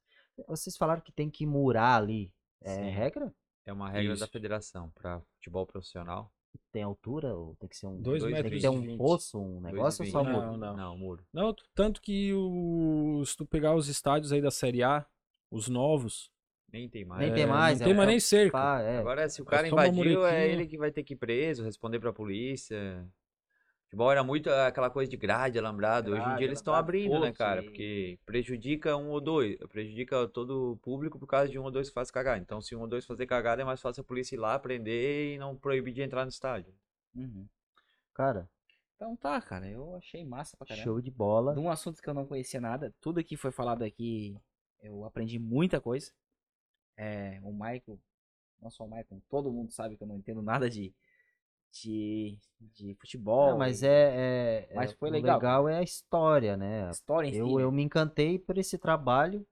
Vocês 0.47 0.77
falaram 0.77 1.01
que 1.01 1.13
tem 1.13 1.31
que 1.31 1.47
murar 1.47 1.97
ali. 1.97 2.33
É 2.61 2.75
Sim. 2.75 2.91
regra? 2.91 3.35
É 3.65 3.73
uma 3.73 3.89
regra 3.89 4.17
da 4.17 4.25
Isso. 4.25 4.29
federação 4.29 4.91
para 4.91 5.21
futebol 5.35 5.67
profissional. 5.67 6.31
Tem 6.73 6.83
altura 6.83 7.35
ou 7.35 7.55
tem 7.57 7.69
que 7.69 7.77
ser 7.77 7.87
um. 7.87 8.01
Dois 8.01 8.23
tem 8.23 8.33
metros 8.33 8.51
que 8.51 8.59
e 8.59 8.61
ter 8.61 8.69
um 8.69 8.97
poço, 8.97 9.39
um 9.39 9.61
negócio 9.61 10.05
ou 10.05 10.11
só 10.11 10.23
2,20. 10.23 10.33
muro? 10.33 10.47
Não, 10.47 10.57
não. 10.57 10.77
Não, 10.77 10.99
muro. 10.99 11.27
Não, 11.33 11.55
tanto 11.75 12.01
que 12.01 12.33
o, 12.35 13.23
se 13.25 13.37
tu 13.37 13.45
pegar 13.47 13.75
os 13.75 13.89
estádios 13.89 14.33
aí 14.33 14.41
da 14.41 14.51
Série 14.51 14.83
A, 14.83 15.07
os 15.51 15.69
novos, 15.69 16.31
Nem 16.77 16.89
tem 16.89 17.05
mais. 17.05 17.21
Nem 17.23 17.31
é, 17.31 17.35
tem 17.35 17.47
mais. 17.47 17.81
não 17.81 17.85
tem 17.87 17.95
é- 17.95 17.97
mais 17.97 18.09
é 18.09 18.11
nem 18.11 18.21
cerca. 18.21 18.53
pá, 18.53 18.81
é. 18.83 18.99
Agora, 18.99 19.29
se 19.29 19.41
o 19.41 19.45
É 19.45 19.47
cara 19.47 19.67
invadiu, 19.69 20.27
é 20.27 20.49
ele 20.49 20.67
que 20.67 20.77
vai 20.77 20.91
ter 20.91 21.03
que 21.03 21.15
ir 21.15 21.17
preso, 21.17 21.65
responder 21.65 21.99
pra 21.99 22.13
polícia. 22.13 23.09
Futebol 23.85 24.11
era 24.11 24.25
muito 24.25 24.51
aquela 24.51 24.91
coisa 24.91 25.09
de 25.11 25.17
grade, 25.17 25.59
alambrado. 25.59 26.11
Hoje 26.11 26.21
em 26.21 26.25
Grade, 26.25 26.39
dia 26.39 26.47
eles 26.49 26.59
estão 26.59 26.75
abrindo, 26.75 27.21
né, 27.21 27.33
cara? 27.33 27.61
e- 27.63 27.65
Porque 27.65 28.19
prejudica 28.27 28.97
um 28.97 29.09
ou 29.11 29.21
dois. 29.21 29.57
Prejudica 29.69 30.27
todo 30.29 30.73
o 30.73 30.77
público 30.79 31.19
por 31.19 31.27
causa 31.27 31.49
de 31.51 31.59
um 31.59 31.63
ou 31.63 31.71
dois 31.71 31.89
que 31.89 31.95
faz 31.95 32.11
cagada. 32.11 32.39
Então, 32.39 32.61
se 32.61 32.75
um 32.75 32.81
ou 32.81 32.87
dois 32.89 33.07
fazer 33.07 33.27
cagada, 33.27 33.63
é 33.63 33.65
mais 33.65 33.81
fácil 33.81 34.01
a 34.01 34.05
polícia 34.05 34.35
ir 34.35 34.39
lá, 34.39 34.59
prender 34.59 35.35
e 35.35 35.39
não 35.39 35.57
proibir 35.57 35.95
de 35.95 36.03
entrar 36.03 36.25
no 36.25 36.29
estádio. 36.31 36.75
Uhum. 37.15 37.47
Cara, 38.13 38.49
Então 38.97 39.15
tá, 39.17 39.41
cara. 39.41 39.69
Eu 39.69 39.95
achei 39.95 40.25
massa 40.25 40.57
pra 40.57 40.67
caramba. 40.67 40.85
show 40.85 41.01
de 41.01 41.11
bola. 41.11 41.55
De 41.55 41.61
um 41.61 41.71
assunto 41.71 42.03
que 42.03 42.09
eu 42.11 42.15
não 42.15 42.27
conhecia 42.27 42.61
nada. 42.61 42.93
Tudo 43.01 43.23
que 43.23 43.37
foi 43.37 43.53
falado 43.53 43.83
aqui, 43.85 44.37
eu 44.83 45.05
aprendi 45.05 45.39
muita 45.39 45.81
coisa. 45.81 46.11
É, 46.97 47.39
o 47.43 47.53
Michael, 47.53 47.99
não 48.61 48.71
só 48.71 48.85
o 48.85 48.89
Michael, 48.89 49.23
todo 49.29 49.53
mundo 49.53 49.71
sabe 49.73 49.97
que 49.97 50.03
eu 50.03 50.07
não 50.09 50.17
entendo 50.17 50.41
nada 50.43 50.69
de, 50.71 50.95
de, 51.73 52.39
de 52.59 52.95
futebol. 52.95 53.51
Não, 53.51 53.59
mas 53.59 53.83
e 53.83 53.87
é, 53.87 54.67
é- 54.71 54.75
Mas 54.75 54.93
é- 54.93 54.95
foi 54.97 55.11
o 55.11 55.13
legal. 55.13 55.37
legal 55.39 55.69
é 55.69 55.79
a 55.79 55.83
história, 55.83 56.57
né? 56.57 56.91
História 56.91 57.29
em 57.29 57.33
si, 57.33 57.39
Eu, 57.39 57.57
né? 57.57 57.63
eu 57.65 57.71
me 57.73 57.83
encantei 57.83 58.39
por 58.39 58.57
esse 58.59 58.79
trabalho. 58.79 59.47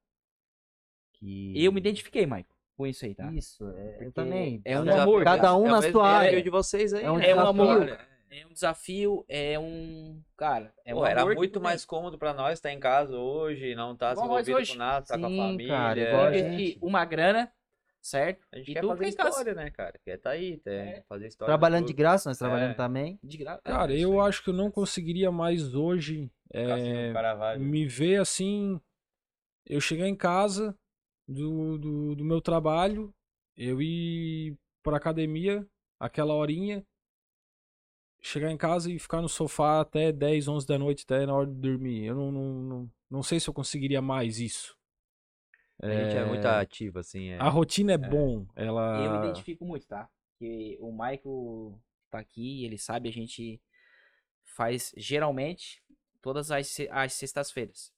Que... 1.13 1.53
Eu 1.63 1.73
me 1.73 1.81
identifiquei, 1.81 2.25
Michael, 2.27 2.47
com 2.77 2.87
isso 2.87 3.05
aí, 3.05 3.15
tá? 3.15 3.33
Isso, 3.33 3.69
é, 3.71 4.07
eu 4.07 4.13
também. 4.13 4.61
é 4.65 4.81
um 4.81 4.91
amor, 5.01 5.23
Cada 5.25 5.57
um 5.57 5.67
é 5.67 5.71
na 5.71 5.81
sua 5.83 5.89
desafio 5.91 6.01
área. 6.03 6.43
de 6.43 6.51
vocês 6.51 6.93
aí, 6.93 7.05
É 7.05 7.11
um 7.11 7.19
né? 7.19 7.29
É 7.31 7.35
um 7.35 7.41
amor. 7.41 7.99
É 8.37 8.47
um 8.47 8.53
desafio, 8.53 9.25
é 9.29 9.59
um. 9.59 10.21
Cara, 10.37 10.73
é 10.85 10.93
um 10.95 10.99
Pô, 10.99 11.07
era 11.07 11.21
amor 11.23 11.33
que 11.33 11.37
muito 11.39 11.53
tu 11.53 11.61
tem. 11.61 11.63
mais 11.63 11.85
cômodo 11.85 12.19
pra 12.19 12.35
nós 12.35 12.55
estar 12.55 12.73
em 12.73 12.81
casa 12.81 13.17
hoje, 13.17 13.75
não 13.75 13.93
estar 13.93 14.09
se 14.17 14.23
Igual 14.23 14.29
nós 14.29 14.49
envolvido 14.49 14.59
hoje. 14.59 14.73
com 14.73 14.79
nada, 14.79 15.03
estar 15.05 15.19
com 15.19 15.27
a 15.27 15.29
família. 15.29 15.69
cara, 15.69 16.01
igual 16.01 16.25
a 16.25 16.29
Investir 16.37 16.67
gente. 16.73 16.79
uma 16.83 17.05
grana, 17.05 17.53
certo? 18.03 18.45
A 18.53 18.59
gente 18.59 18.71
E 18.71 18.75
quer 18.75 18.81
fazer 18.83 18.95
fica 19.05 19.09
em 19.09 19.15
casa. 19.17 19.29
história, 19.29 19.55
né, 19.55 19.71
cara? 19.71 20.01
Quer 20.05 20.17
tá 20.19 20.31
aí, 20.31 20.57
quer 20.59 21.05
fazer 21.09 21.27
história. 21.29 21.51
Trabalhando 21.53 21.87
de 21.87 21.93
graça, 21.93 22.29
nós 22.31 22.39
trabalhando 22.39 22.73
É. 22.73 22.75
também. 22.75 23.21
De 23.23 23.37
gra... 23.39 23.59
Cara, 23.63 23.95
é 23.95 23.99
eu 23.99 24.21
acho 24.21 24.43
que 24.43 24.51
eu 24.51 24.55
não 24.55 24.71
conseguiria 24.71 25.31
mais 25.31 25.75
hoje 25.75 26.29
assim, 26.53 26.93
é, 26.93 27.59
me 27.59 27.87
ver 27.87 28.21
assim. 28.21 28.81
Eu 29.67 29.81
chegar 29.81 30.09
em 30.09 30.17
casa 30.17 30.77
do, 31.29 31.79
do, 31.79 32.15
do 32.17 32.25
meu 32.25 32.41
trabalho, 32.41 33.15
eu 33.57 33.81
ir 33.81 34.57
pra 34.83 34.97
academia, 34.99 35.65
aquela 35.99 36.35
horinha, 36.35 36.85
chegar 38.27 38.51
em 38.51 38.57
casa 38.57 38.91
e 38.91 38.99
ficar 38.99 39.21
no 39.21 39.29
sofá 39.29 39.81
até 39.81 40.11
10, 40.11 40.49
11 40.49 40.67
da 40.67 40.79
noite, 40.79 41.05
até 41.05 41.27
na 41.27 41.35
hora 41.35 41.47
de 41.47 41.55
dormir. 41.55 42.05
Eu 42.05 42.15
não, 42.15 42.33
não, 42.33 42.53
não, 42.63 42.91
não 43.11 43.23
sei 43.23 43.39
se 43.39 43.49
eu 43.49 43.55
conseguiria 43.55 44.01
mais 44.01 44.39
isso. 44.41 44.77
A 45.83 45.89
gente 45.89 46.17
é 46.17 46.25
muito 46.25 46.47
ativo, 46.47 46.99
assim. 47.01 47.31
É. 47.31 47.39
A 47.39 47.49
rotina 47.49 47.93
é, 47.93 47.99
bom. 47.99 48.47
Ela. 48.57 49.05
Eu 49.05 49.13
me 49.13 49.19
identifico 49.27 49.65
muito, 49.65 49.87
tá? 49.87 50.09
Que 50.39 50.77
o 50.81 50.91
Michael 50.91 51.79
tá 52.11 52.19
aqui, 52.21 52.65
ele 52.65 52.79
sabe, 52.79 53.09
a 53.09 53.13
gente 53.13 53.61
faz 54.45 54.93
geralmente 54.97 55.83
todas 56.23 56.51
as, 56.51 56.77
as 56.91 57.13
sextas-feiras. 57.13 57.93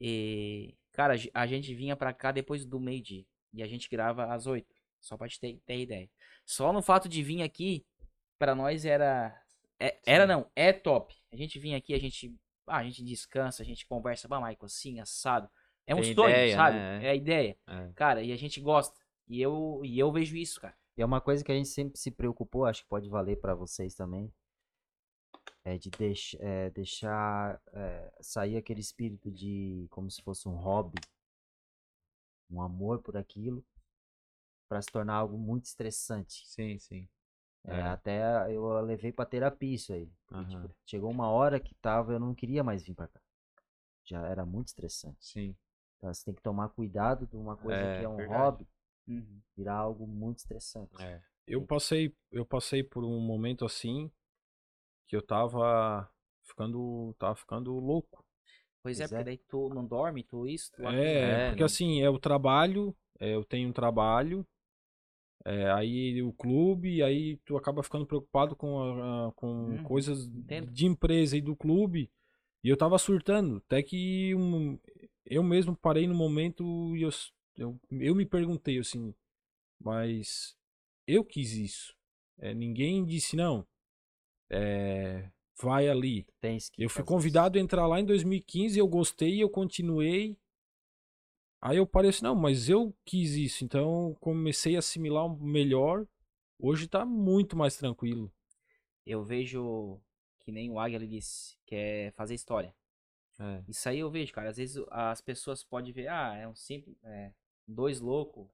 E, 0.00 0.74
cara, 0.92 1.14
a 1.14 1.16
ge- 1.16 1.30
a 1.32 1.46
gente 1.46 1.72
vinha 1.74 1.96
pra 1.96 2.12
cá 2.12 2.32
depois 2.32 2.64
do 2.66 2.80
meio-dia. 2.80 3.24
E 3.52 3.62
a 3.62 3.66
gente 3.66 3.88
grava 3.88 4.26
às 4.34 4.46
oito. 4.46 4.74
Só 5.00 5.16
pra 5.16 5.28
te 5.28 5.38
ter, 5.38 5.60
ter 5.64 5.78
ideia. 5.80 6.10
Só 6.44 6.72
no 6.72 6.82
fato 6.82 7.08
de 7.08 7.22
vir 7.22 7.42
aqui, 7.42 7.86
pra 8.38 8.54
nós 8.54 8.84
era. 8.84 9.40
É- 9.86 10.00
era 10.06 10.26
não, 10.26 10.50
é 10.54 10.72
top. 10.72 11.14
A 11.32 11.36
gente 11.36 11.58
vinha 11.58 11.76
aqui, 11.76 11.94
a 11.94 11.98
gente. 11.98 12.34
ah, 12.66 12.78
a 12.78 12.84
gente 12.84 13.04
descansa, 13.04 13.62
a 13.62 13.66
gente 13.66 13.86
conversa, 13.86 14.28
bah, 14.28 14.38
Michael, 14.40 14.64
assim, 14.64 15.00
assado. 15.00 15.48
É 15.86 15.94
um 15.94 16.00
Tem 16.00 16.14
sonho, 16.14 16.30
ideia, 16.30 16.56
sabe? 16.56 16.76
né? 16.76 17.04
É 17.04 17.10
a 17.10 17.14
ideia. 17.14 17.58
É. 17.66 17.92
Cara, 17.94 18.22
e 18.22 18.32
a 18.32 18.36
gente 18.36 18.60
gosta. 18.60 18.98
E 19.28 19.40
eu, 19.40 19.80
e 19.84 19.98
eu 19.98 20.10
vejo 20.12 20.36
isso, 20.36 20.60
cara. 20.60 20.76
E 20.96 21.02
é 21.02 21.04
uma 21.04 21.20
coisa 21.20 21.44
que 21.44 21.50
a 21.52 21.54
gente 21.54 21.68
sempre 21.68 21.98
se 21.98 22.10
preocupou, 22.10 22.64
acho 22.64 22.82
que 22.82 22.88
pode 22.88 23.08
valer 23.08 23.40
pra 23.40 23.54
vocês 23.54 23.94
também. 23.94 24.32
É 25.64 25.76
de 25.76 25.90
deix, 25.90 26.36
é, 26.40 26.70
deixar 26.70 27.60
é, 27.72 28.12
sair 28.20 28.56
aquele 28.56 28.80
espírito 28.80 29.30
de 29.30 29.86
como 29.90 30.10
se 30.10 30.22
fosse 30.22 30.48
um 30.48 30.54
hobby. 30.54 31.00
um 32.50 32.60
amor 32.62 33.02
por 33.02 33.16
aquilo, 33.16 33.64
para 34.68 34.80
se 34.80 34.90
tornar 34.92 35.14
algo 35.16 35.36
muito 35.36 35.64
estressante. 35.64 36.46
Sim, 36.46 36.78
sim. 36.78 37.08
É, 37.66 37.72
É. 37.72 37.82
até 37.82 38.54
eu 38.54 38.80
levei 38.82 39.12
pra 39.12 39.24
terapia 39.24 39.74
isso 39.74 39.92
aí. 39.92 40.08
porque, 40.26 40.50
tipo, 40.50 40.70
chegou 40.86 41.10
uma 41.10 41.28
hora 41.30 41.58
que 41.58 41.74
tava, 41.76 42.12
eu 42.12 42.20
não 42.20 42.34
queria 42.34 42.62
mais 42.62 42.82
vir 42.82 42.94
pra 42.94 43.08
cá. 43.08 43.20
Já 44.04 44.26
era 44.26 44.44
muito 44.44 44.68
estressante. 44.68 45.24
Sim. 45.24 45.56
Então 45.98 46.12
você 46.12 46.24
tem 46.26 46.34
que 46.34 46.42
tomar 46.42 46.68
cuidado 46.70 47.26
de 47.26 47.36
uma 47.36 47.56
coisa 47.56 47.74
É, 47.74 47.98
que 47.98 48.04
é 48.04 48.08
um 48.08 48.16
verdade. 48.16 48.38
hobby 48.38 48.68
Uhum. 49.08 49.40
virar 49.56 49.76
algo 49.76 50.06
muito 50.06 50.38
estressante. 50.38 51.02
É. 51.02 51.20
Eu 51.46 51.66
passei, 51.66 52.14
eu 52.30 52.44
passei 52.44 52.82
por 52.82 53.04
um 53.04 53.20
momento 53.20 53.64
assim 53.64 54.10
que 55.06 55.16
eu 55.16 55.22
tava 55.22 56.08
ficando, 56.42 57.14
tava 57.18 57.34
ficando 57.34 57.72
louco. 57.78 58.24
Pois 58.82 59.00
é, 59.00 59.08
Pois 59.08 59.12
é. 59.12 59.16
porque 59.16 59.24
daí 59.24 59.38
tu 59.38 59.68
não 59.70 59.84
dorme, 59.86 60.22
tu 60.22 60.46
isso, 60.46 60.70
tu. 60.74 60.82
É, 60.86 61.36
É, 61.36 61.48
porque 61.48 61.62
não- 61.62 61.66
assim, 61.66 62.00
é 62.02 62.10
o 62.10 62.18
trabalho, 62.18 62.94
é, 63.18 63.34
eu 63.34 63.44
tenho 63.44 63.68
um 63.68 63.72
trabalho, 63.72 64.46
é, 65.44 65.70
aí 65.72 66.22
o 66.22 66.32
clube, 66.32 67.02
aí 67.02 67.36
tu 67.44 67.56
acaba 67.56 67.82
ficando 67.82 68.06
preocupado 68.06 68.56
com, 68.56 68.80
a- 68.80 69.32
com 69.36 69.78
Uhum, 69.78 69.84
coisas 69.84 70.26
entendo. 70.28 70.72
de 70.72 70.86
empresa 70.86 71.36
e 71.36 71.40
do 71.42 71.56
clube, 71.56 72.10
e 72.62 72.68
eu 72.68 72.76
tava 72.76 72.98
surtando, 72.98 73.58
até 73.66 73.82
que 73.82 74.34
um- 74.34 74.78
eu 75.26 75.42
mesmo 75.42 75.76
parei 75.76 76.06
no 76.06 76.14
momento 76.14 76.96
e 76.96 77.02
eu, 77.02 77.10
eu, 77.56 77.80
eu 77.92 78.14
me 78.14 78.26
perguntei 78.26 78.78
assim, 78.78 79.14
mas 79.80 80.56
eu 81.06 81.24
quis 81.24 81.52
isso, 81.52 81.94
É, 82.38 82.52
ninguém 82.54 83.04
disse 83.04 83.36
não, 83.36 83.66
é, 84.50 85.30
vai 85.62 85.88
ali, 85.88 86.26
Tens 86.40 86.68
que 86.70 86.82
eu 86.84 86.90
fui 86.90 87.04
convidado 87.04 87.58
a 87.58 87.60
entrar 87.60 87.86
lá 87.86 88.00
em 88.00 88.04
2015, 88.04 88.78
eu 88.78 88.86
gostei, 88.88 89.42
eu 89.42 89.48
continuei. 89.48 90.36
Aí 91.64 91.78
eu 91.78 91.86
parei 91.86 92.10
assim, 92.10 92.22
não, 92.22 92.34
mas 92.34 92.68
eu 92.68 92.94
quis 93.06 93.34
isso, 93.36 93.64
então 93.64 94.14
comecei 94.20 94.76
a 94.76 94.80
assimilar 94.80 95.34
melhor. 95.40 96.06
Hoje 96.58 96.86
tá 96.86 97.06
muito 97.06 97.56
mais 97.56 97.74
tranquilo. 97.74 98.30
Eu 99.06 99.24
vejo 99.24 99.98
que 100.40 100.52
nem 100.52 100.70
o 100.70 100.78
Águia 100.78 100.98
disse, 100.98 101.56
que 101.66 101.74
é 101.74 102.12
fazer 102.12 102.34
história. 102.34 102.74
É. 103.40 103.64
Isso 103.66 103.88
aí 103.88 103.98
eu 103.98 104.10
vejo, 104.10 104.30
cara. 104.30 104.50
Às 104.50 104.58
vezes 104.58 104.84
as 104.90 105.22
pessoas 105.22 105.64
podem 105.64 105.90
ver, 105.90 106.08
ah, 106.08 106.36
é 106.36 106.46
um 106.46 106.54
simples. 106.54 106.96
É, 107.02 107.32
dois 107.66 107.98
loucos 107.98 108.46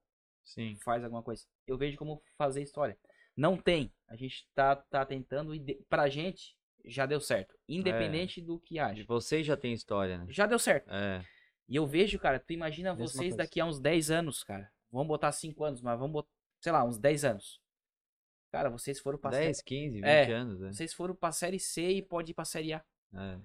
Sim. 0.45 0.77
faz 0.77 1.03
alguma 1.03 1.21
coisa. 1.21 1.45
Eu 1.67 1.77
vejo 1.77 1.97
como 1.97 2.23
fazer 2.37 2.61
história. 2.61 2.97
Não 3.35 3.57
tem. 3.57 3.91
A 4.07 4.15
gente 4.15 4.47
tá, 4.55 4.73
tá 4.75 5.05
tentando. 5.05 5.53
e 5.53 5.59
de- 5.59 5.83
Pra 5.89 6.07
gente, 6.07 6.55
já 6.85 7.05
deu 7.05 7.19
certo. 7.19 7.53
Independente 7.67 8.41
do 8.41 8.57
que 8.57 8.79
haja. 8.79 9.03
Vocês 9.05 9.45
já 9.45 9.57
têm 9.57 9.73
história, 9.73 10.17
né? 10.17 10.25
Já 10.29 10.45
deu 10.45 10.57
certo. 10.57 10.89
É. 10.89 11.25
E 11.71 11.77
eu 11.77 11.87
vejo, 11.87 12.19
cara, 12.19 12.37
tu 12.37 12.51
imagina 12.51 12.89
Mesma 12.93 13.07
vocês 13.07 13.19
coisa. 13.21 13.37
daqui 13.37 13.61
a 13.61 13.65
uns 13.65 13.79
10 13.79 14.11
anos, 14.11 14.43
cara. 14.43 14.69
Vamos 14.91 15.07
botar 15.07 15.31
5 15.31 15.63
anos, 15.63 15.81
mas 15.81 15.97
vamos 15.97 16.11
botar, 16.11 16.29
sei 16.59 16.71
lá, 16.73 16.83
uns 16.83 16.99
10 16.99 17.23
anos. 17.23 17.61
Cara, 18.51 18.69
vocês 18.69 18.99
foram 18.99 19.17
pra 19.17 19.31
10, 19.31 19.61
15, 19.61 19.95
20 20.01 20.03
É. 20.05 20.31
anos, 20.33 20.59
né? 20.59 20.73
Vocês 20.73 20.93
foram 20.93 21.15
pra 21.15 21.31
série 21.31 21.57
C 21.59 21.89
e 21.89 22.01
pode 22.01 22.31
ir 22.31 22.33
pra 22.33 22.43
série 22.43 22.73
A. 22.73 22.83
É. 23.13 23.39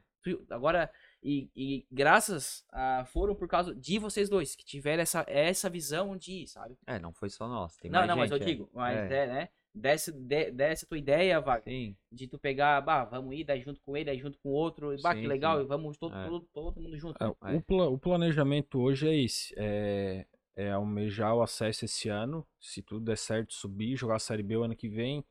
Agora, 0.51 0.90
e, 1.23 1.48
e 1.55 1.86
graças 1.89 2.65
a. 2.73 3.05
Foram 3.05 3.36
por 3.36 3.47
causa 3.47 3.73
de 3.73 3.97
vocês 3.97 4.28
dois, 4.28 4.57
que 4.57 4.65
tiveram 4.65 5.01
essa, 5.05 5.24
essa 5.28 5.70
visão 5.70 6.16
de 6.16 6.48
sabe? 6.48 6.77
É, 6.85 6.98
não 6.98 7.12
foi 7.12 7.31
só 7.31 7.47
nós. 7.47 7.78
Não, 7.85 8.05
não, 8.09 8.16
mas 8.16 8.32
eu 8.32 8.39
gente, 8.39 8.48
é. 8.48 8.53
digo, 8.53 8.69
mas 8.74 8.97
É. 9.09 9.23
é, 9.23 9.27
né? 9.28 9.48
Desce, 9.78 10.11
de, 10.11 10.51
desce 10.53 10.86
a 10.86 10.89
tua 10.89 10.97
ideia, 10.97 11.39
Vaga, 11.39 11.65
Sim, 11.65 11.94
de 12.11 12.27
tu 12.27 12.39
pegar, 12.39 12.81
bah, 12.81 13.05
vamos 13.05 13.35
ir, 13.36 13.44
daí 13.44 13.61
junto 13.61 13.78
com 13.82 13.94
ele, 13.94 14.07
daí 14.07 14.19
junto 14.19 14.39
com 14.39 14.48
o 14.48 14.53
outro, 14.53 14.94
e 14.94 15.03
bah, 15.03 15.15
que 15.15 15.20
Sim, 15.20 15.27
legal, 15.27 15.59
sim. 15.59 15.65
e 15.65 15.66
vamos 15.69 15.98
todo, 15.98 16.15
É. 16.16 16.27
todo, 16.27 16.48
todo 16.51 16.81
mundo 16.81 16.97
junto. 16.97 17.23
É, 17.23 17.27
É. 17.27 17.57
o, 17.57 17.61
pla- 17.61 17.89
o 17.89 17.98
planejamento 17.98 18.81
hoje 18.81 19.07
é 19.07 19.15
esse: 19.15 19.55
é, 19.55 20.27
é 20.57 20.70
almejar 20.70 21.35
o 21.35 21.43
acesso 21.43 21.85
esse 21.85 22.09
ano. 22.09 22.47
Se 22.59 22.81
tudo 22.81 23.05
der 23.05 23.19
certo, 23.19 23.53
subir, 23.53 23.97
jogar 23.97 24.16
a 24.16 24.19
Série 24.19 24.43
B 24.43 24.57
o 24.57 24.62
ano 24.62 24.74
que 24.74 24.89
vem. 24.89 25.23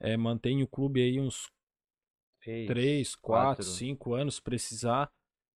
É, 0.00 0.16
mantém 0.16 0.62
o 0.64 0.66
clube 0.66 1.00
aí 1.00 1.20
uns 1.20 1.48
três, 2.42 2.66
3, 2.66 3.14
4, 3.14 3.62
5 3.62 4.14
anos, 4.14 4.34
se 4.34 4.42
precisar. 4.42 5.10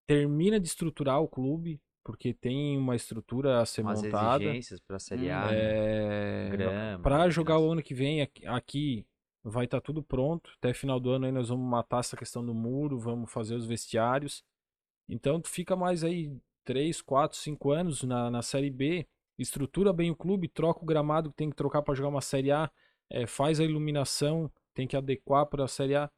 Termina 0.06 0.58
de 0.60 0.68
estruturar 0.68 1.20
o 1.20 1.28
clube, 1.28 1.80
porque 2.04 2.32
tem 2.32 2.76
uma 2.78 2.96
estrutura 2.96 3.60
a 3.60 3.66
ser 3.66 3.82
Umas 3.82 4.02
montada. 4.02 4.44
exigências 4.44 4.80
pra 4.80 4.98
Série. 4.98 5.30
A, 5.30 5.46
né? 5.46 5.52
É, 5.52 6.48
Grama. 6.50 7.02
Para 7.02 7.30
jogar 7.30 7.58
o 7.58 7.62
nossa. 7.62 7.72
ano 7.72 7.82
que 7.82 7.94
vem 7.94 8.22
aqui, 8.46 9.06
vai 9.42 9.64
estar 9.64 9.80
tudo 9.80 10.02
pronto. 10.02 10.50
Até 10.58 10.72
final 10.72 10.98
do 10.98 11.10
ano 11.10 11.26
aí 11.26 11.32
nós 11.32 11.48
vamos 11.48 11.68
matar 11.68 12.00
essa 12.00 12.16
questão 12.16 12.44
do 12.44 12.54
muro, 12.54 12.98
vamos 12.98 13.30
fazer 13.30 13.54
os 13.54 13.66
vestiários. 13.66 14.44
Então 15.08 15.40
tu 15.40 15.48
fica 15.48 15.76
mais 15.76 16.04
aí 16.04 16.32
3, 16.64 17.02
4, 17.02 17.36
5 17.36 17.70
anos 17.70 18.02
na, 18.02 18.30
na 18.30 18.42
Série 18.42 18.70
B, 18.70 19.06
estrutura 19.38 19.92
bem 19.92 20.10
o 20.10 20.16
clube, 20.16 20.48
troca 20.48 20.82
o 20.82 20.86
gramado 20.86 21.30
que 21.30 21.36
tem 21.36 21.50
que 21.50 21.56
trocar 21.56 21.82
para 21.82 21.94
jogar 21.94 22.08
uma 22.08 22.20
Série 22.20 22.52
A, 22.52 22.70
é, 23.10 23.26
faz 23.26 23.58
a 23.58 23.64
iluminação, 23.64 24.50
tem 24.74 24.86
que 24.86 24.96
adequar 24.96 25.46
para 25.46 25.64
a 25.64 25.68
Série 25.68 25.96
A. 25.96 26.10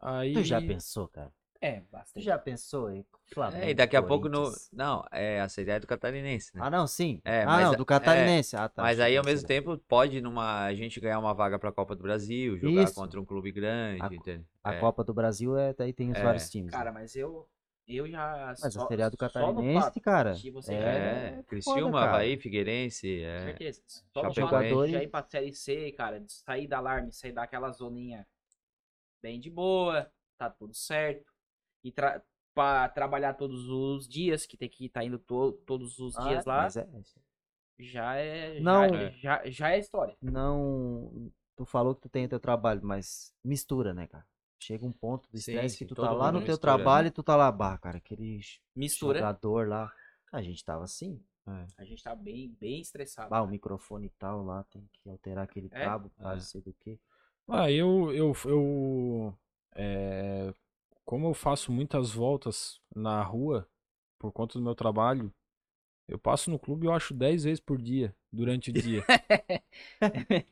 Aí 0.00 0.34
Tu 0.34 0.44
já 0.44 0.60
pensou, 0.60 1.08
cara? 1.08 1.32
É, 1.60 1.80
Tu 1.80 1.86
bastante. 1.90 2.24
já 2.24 2.38
pensou 2.38 2.90
em 2.92 3.04
Flamengo? 3.34 3.64
É, 3.64 3.70
e 3.70 3.74
daqui 3.74 3.96
a 3.96 4.02
pouco 4.02 4.28
no. 4.28 4.52
Não, 4.72 5.04
é 5.10 5.40
a 5.40 5.48
Série 5.48 5.70
é 5.72 5.80
do 5.80 5.88
Catarinense, 5.88 6.54
né? 6.54 6.60
Ah, 6.64 6.70
não, 6.70 6.86
sim. 6.86 7.20
É, 7.24 7.42
ah, 7.42 7.46
mas 7.46 7.64
não, 7.64 7.72
a- 7.72 7.76
do 7.76 7.84
catarinense. 7.84 8.54
Ah, 8.56 8.68
tá. 8.68 8.80
Mas 8.80 9.00
aí, 9.00 9.16
ao 9.16 9.24
mesmo 9.24 9.46
tempo, 9.46 9.76
pode 9.88 10.20
numa, 10.20 10.64
a 10.66 10.74
gente 10.74 11.00
ganhar 11.00 11.18
uma 11.18 11.34
vaga 11.34 11.58
pra 11.58 11.72
Copa 11.72 11.96
do 11.96 12.02
Brasil, 12.02 12.56
jogar 12.58 12.84
Isso. 12.84 12.94
contra 12.94 13.20
um 13.20 13.24
clube 13.24 13.50
grande, 13.50 14.00
A- 14.02 14.06
entendeu? 14.06 14.44
A 14.62 14.74
É. 14.74 14.78
Copa 14.78 15.02
do 15.02 15.12
Brasil 15.12 15.58
é, 15.58 15.74
daí 15.74 15.92
tem 15.92 16.12
os 16.12 16.18
É. 16.18 16.22
vários 16.22 16.48
times. 16.48 16.70
né? 16.72 16.78
Cara, 16.78 16.92
mas 16.92 17.16
eu. 17.16 17.48
Eu 17.88 18.06
já. 18.06 18.54
Mas 18.60 18.74
só, 18.74 18.84
a 18.84 18.86
Série 18.88 19.10
do 19.10 19.16
Catarinense, 19.16 19.80
fato 19.80 20.00
cara. 20.00 20.34
você 20.52 20.74
é, 20.74 20.76
É, 20.76 21.30
foda, 21.30 21.42
Criciúma. 21.44 22.02
Havaí, 22.02 22.36
Figueirense. 22.36 23.22
É. 23.24 23.44
Certeza. 23.46 23.82
Só 24.12 24.22
no 24.22 24.28
já 24.92 25.02
ir 25.02 25.08
pra 25.08 25.22
série 25.28 25.52
C, 25.54 25.90
cara, 25.92 26.22
sair 26.28 26.68
da 26.68 26.76
alarme, 26.78 27.10
sair 27.12 27.32
daquela 27.32 27.70
zoninha 27.72 28.26
bem 29.22 29.40
de 29.40 29.50
boa, 29.50 30.08
tá 30.36 30.48
tudo 30.50 30.74
certo. 30.74 31.32
E 31.84 31.92
tra 31.92 32.22
pra 32.54 32.88
trabalhar 32.88 33.34
todos 33.34 33.68
os 33.68 34.08
dias, 34.08 34.44
que 34.44 34.56
tem 34.56 34.68
que 34.68 34.86
estar 34.86 35.04
indo 35.04 35.18
to 35.18 35.52
todos 35.64 35.98
os 36.00 36.14
Ah, 36.16 36.24
dias 36.24 36.44
lá, 36.44 36.64
mas 36.64 36.76
é- 36.76 36.88
já 37.78 38.16
é. 38.16 38.60
Não. 38.62 38.88
Já, 38.88 39.10
já, 39.10 39.50
já 39.50 39.70
é 39.70 39.78
história. 39.78 40.16
não. 40.20 41.30
Tu 41.56 41.64
falou 41.64 41.94
que 41.94 42.02
tu 42.02 42.08
tem 42.08 42.28
teu 42.28 42.38
trabalho, 42.38 42.80
mas 42.84 43.34
mistura, 43.44 43.92
né, 43.92 44.06
cara? 44.06 44.24
Chega 44.60 44.84
um 44.86 44.92
ponto 44.92 45.28
do 45.30 45.36
Sim, 45.36 45.40
estresse 45.40 45.78
que 45.78 45.84
tu 45.84 45.94
tá 45.96 46.12
lá 46.12 46.30
no 46.32 46.40
teu 46.40 46.44
mistura, 46.54 46.72
né? 46.76 46.82
trabalho 46.84 47.08
e 47.08 47.10
tu 47.10 47.22
tá 47.22 47.36
lá, 47.36 47.50
bah, 47.50 47.76
cara, 47.78 47.98
aquele 47.98 48.40
Mistura. 48.74 49.20
jogador 49.20 49.68
lá. 49.68 49.92
A 50.32 50.42
gente 50.42 50.64
tava 50.64 50.84
assim, 50.84 51.20
A 51.76 51.84
gente 51.84 52.02
tá 52.02 52.14
bem, 52.14 52.48
bem 52.60 52.80
estressado. 52.80 53.30
bah, 53.30 53.42
o 53.42 53.46
microfone 53.46 54.06
e 54.06 54.10
tal 54.10 54.44
lá, 54.44 54.64
tem 54.64 54.88
que 54.92 55.08
alterar 55.08 55.44
aquele 55.44 55.68
É? 55.70 55.84
cabo, 55.84 56.10
pra 56.16 56.30
É. 56.30 56.34
não 56.34 56.40
sei 56.40 56.60
do 56.60 56.72
que. 56.74 56.98
Ah, 57.48 57.70
eu, 57.70 58.12
eu, 58.12 58.32
eu 58.44 59.38
é, 59.74 60.52
como 61.08 61.26
eu 61.26 61.32
faço 61.32 61.72
muitas 61.72 62.12
voltas 62.12 62.82
na 62.94 63.22
rua 63.22 63.66
por 64.18 64.30
conta 64.30 64.58
do 64.58 64.62
meu 64.62 64.74
trabalho, 64.74 65.32
eu 66.06 66.18
passo 66.18 66.50
no 66.50 66.58
clube 66.58 66.86
eu 66.86 66.92
acho 66.92 67.14
10 67.14 67.44
vezes 67.44 67.60
por 67.60 67.80
dia, 67.80 68.14
durante 68.30 68.68
o 68.68 68.72
dia. 68.76 69.02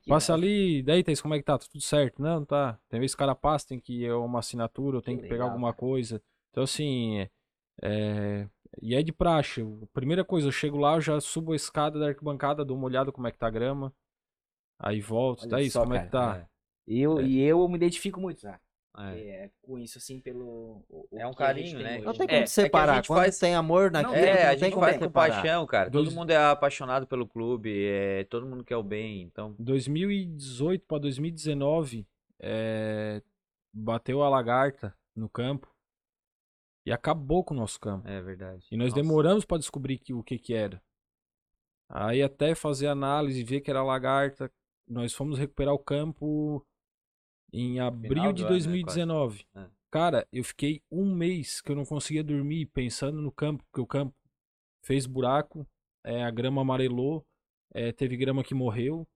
Que 0.00 0.08
Passa 0.08 0.32
ali, 0.32 0.82
daí 0.82 1.04
Thaís, 1.04 1.20
como 1.20 1.34
é 1.34 1.38
que 1.38 1.44
tá? 1.44 1.58
Tá 1.58 1.66
tudo 1.70 1.82
certo? 1.82 2.22
Não, 2.22 2.42
tá. 2.42 2.80
Tem 2.88 2.98
vezes 2.98 3.14
que 3.14 3.18
o 3.18 3.26
cara 3.26 3.34
passa, 3.34 3.68
tem 3.68 3.78
que 3.78 4.04
ir 4.04 4.12
uma 4.14 4.38
assinatura, 4.38 4.96
eu 4.96 5.02
tenho 5.02 5.18
que, 5.18 5.24
pegar 5.24 5.34
legal, 5.34 5.48
alguma 5.50 5.74
cara. 5.74 5.78
coisa. 5.78 6.22
Então, 6.50 6.64
assim, 6.64 7.28
é, 7.82 8.48
e 8.80 8.94
é 8.94 9.02
de 9.02 9.12
praxe. 9.12 9.60
A 9.60 9.86
primeira 9.92 10.24
coisa, 10.24 10.48
eu 10.48 10.52
chego 10.52 10.78
lá, 10.78 10.94
eu 10.94 11.02
já 11.02 11.20
subo 11.20 11.52
a 11.52 11.56
escada 11.56 11.98
da 11.98 12.08
arquibancada, 12.08 12.64
dou 12.64 12.78
uma 12.78 12.86
olhada 12.86 13.12
como 13.12 13.26
é 13.26 13.30
que 13.30 13.36
tá 13.36 13.48
a 13.48 13.50
grama. 13.50 13.94
Aí 14.78 15.02
volto, 15.02 15.42
Olha 15.42 15.50
Thaís, 15.50 15.74
só, 15.74 15.82
como 15.82 15.92
é 15.92 16.06
que 16.06 16.10
tá? 16.10 16.32
cara. 16.32 16.50
Eu, 16.86 17.20
É. 17.20 17.24
E 17.24 17.42
eu 17.42 17.68
me 17.68 17.76
identifico 17.76 18.18
muito, 18.18 18.40
sabe? 18.40 18.58
É. 18.98 19.18
É, 19.44 19.50
com 19.62 19.78
isso, 19.78 19.98
assim, 19.98 20.20
pelo. 20.20 20.84
o- 20.88 21.06
o 21.10 21.18
É 21.18 21.26
um 21.26 21.34
carinho, 21.34 21.78
né? 21.80 21.96
hoje. 21.96 22.04
Não 22.04 22.12
tem 22.14 22.22
É, 22.22 22.26
como 22.26 22.30
é 22.30 22.38
que 22.38 22.42
a 22.44 22.46
separar. 22.46 22.94
gente 22.96 23.08
Quando 23.08 23.18
faz- 23.20 23.38
tem 23.38 23.54
amor 23.54 23.90
naquilo, 23.90 24.14
É, 24.16 24.20
não 24.26 24.32
a 24.32 24.50
tem 24.50 24.58
gente 24.58 24.72
como 24.74 24.86
faz 24.86 24.98
com 24.98 25.10
paixão, 25.10 25.66
cara. 25.66 25.90
Dois- 25.90 26.08
Todo 26.08 26.14
mundo 26.14 26.30
é 26.30 26.36
apaixonado 26.36 27.06
pelo 27.06 27.26
clube, 27.28 27.86
é, 27.86 28.24
todo 28.24 28.46
mundo 28.46 28.64
quer 28.64 28.76
o 28.76 28.82
bem, 28.82 29.22
então. 29.22 29.54
2018 29.58 30.84
para 30.86 30.98
2019, 30.98 32.06
é, 32.40 33.22
bateu 33.72 34.22
a 34.22 34.28
lagarta 34.28 34.94
no 35.14 35.28
campo 35.28 35.68
e 36.84 36.92
acabou 36.92 37.44
com 37.44 37.52
o 37.54 37.56
nosso 37.56 37.78
campo. 37.80 38.08
É 38.08 38.20
verdade. 38.22 38.66
E 38.70 38.76
nós 38.76 38.90
Nossa. 38.90 39.02
demoramos 39.02 39.44
para 39.44 39.58
descobrir 39.58 39.98
que, 39.98 40.14
o 40.14 40.22
que 40.22 40.38
que 40.38 40.54
era. 40.54 40.80
Aí 41.88 42.22
até 42.22 42.54
fazer 42.54 42.86
análise, 42.88 43.44
ver 43.44 43.60
que 43.60 43.70
era 43.70 43.82
lagarta, 43.82 44.50
nós 44.88 45.12
fomos 45.12 45.38
recuperar 45.38 45.74
o 45.74 45.78
campo 45.78 46.64
em 47.58 47.80
abril 47.80 48.32
de 48.32 48.42
do 48.42 48.46
ano, 48.48 48.54
né, 48.56 48.58
2019. 48.60 49.46
É. 49.54 49.66
Cara, 49.90 50.26
eu 50.32 50.44
fiquei 50.44 50.82
um 50.90 51.14
mês 51.14 51.60
que 51.60 51.70
eu 51.72 51.76
não 51.76 51.84
conseguia 51.84 52.22
dormir 52.22 52.66
pensando 52.66 53.20
no 53.22 53.32
campo, 53.32 53.64
porque 53.64 53.80
o 53.80 53.86
campo 53.86 54.14
fez 54.82 55.06
buraco, 55.06 55.66
é, 56.04 56.22
a 56.22 56.30
grama 56.30 56.60
amarelou, 56.60 57.24
é, 57.72 57.92
teve 57.92 58.16
grama 58.16 58.44
que 58.44 58.54
morreu. 58.54 59.06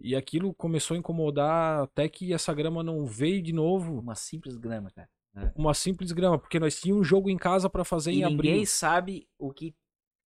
E 0.00 0.14
aquilo 0.14 0.54
começou 0.54 0.94
a 0.94 0.98
incomodar 0.98 1.82
até 1.82 2.08
que 2.08 2.32
essa 2.32 2.54
grama 2.54 2.82
não 2.84 3.04
veio 3.04 3.42
de 3.42 3.52
novo, 3.52 3.98
Uma 3.98 4.14
simples 4.14 4.56
grama, 4.56 4.90
cara. 4.92 5.08
uma 5.56 5.74
simples 5.74 6.12
grama, 6.12 6.38
porque 6.38 6.58
nós 6.60 6.80
tínhamos 6.80 7.02
um 7.02 7.04
jogo 7.04 7.28
em 7.28 7.36
casa 7.36 7.68
para 7.68 7.84
fazer 7.84 8.12
E 8.12 8.20
em 8.20 8.24
abril. 8.24 8.50
ninguém 8.52 8.64
sabe 8.64 9.28
o 9.38 9.52
que 9.52 9.74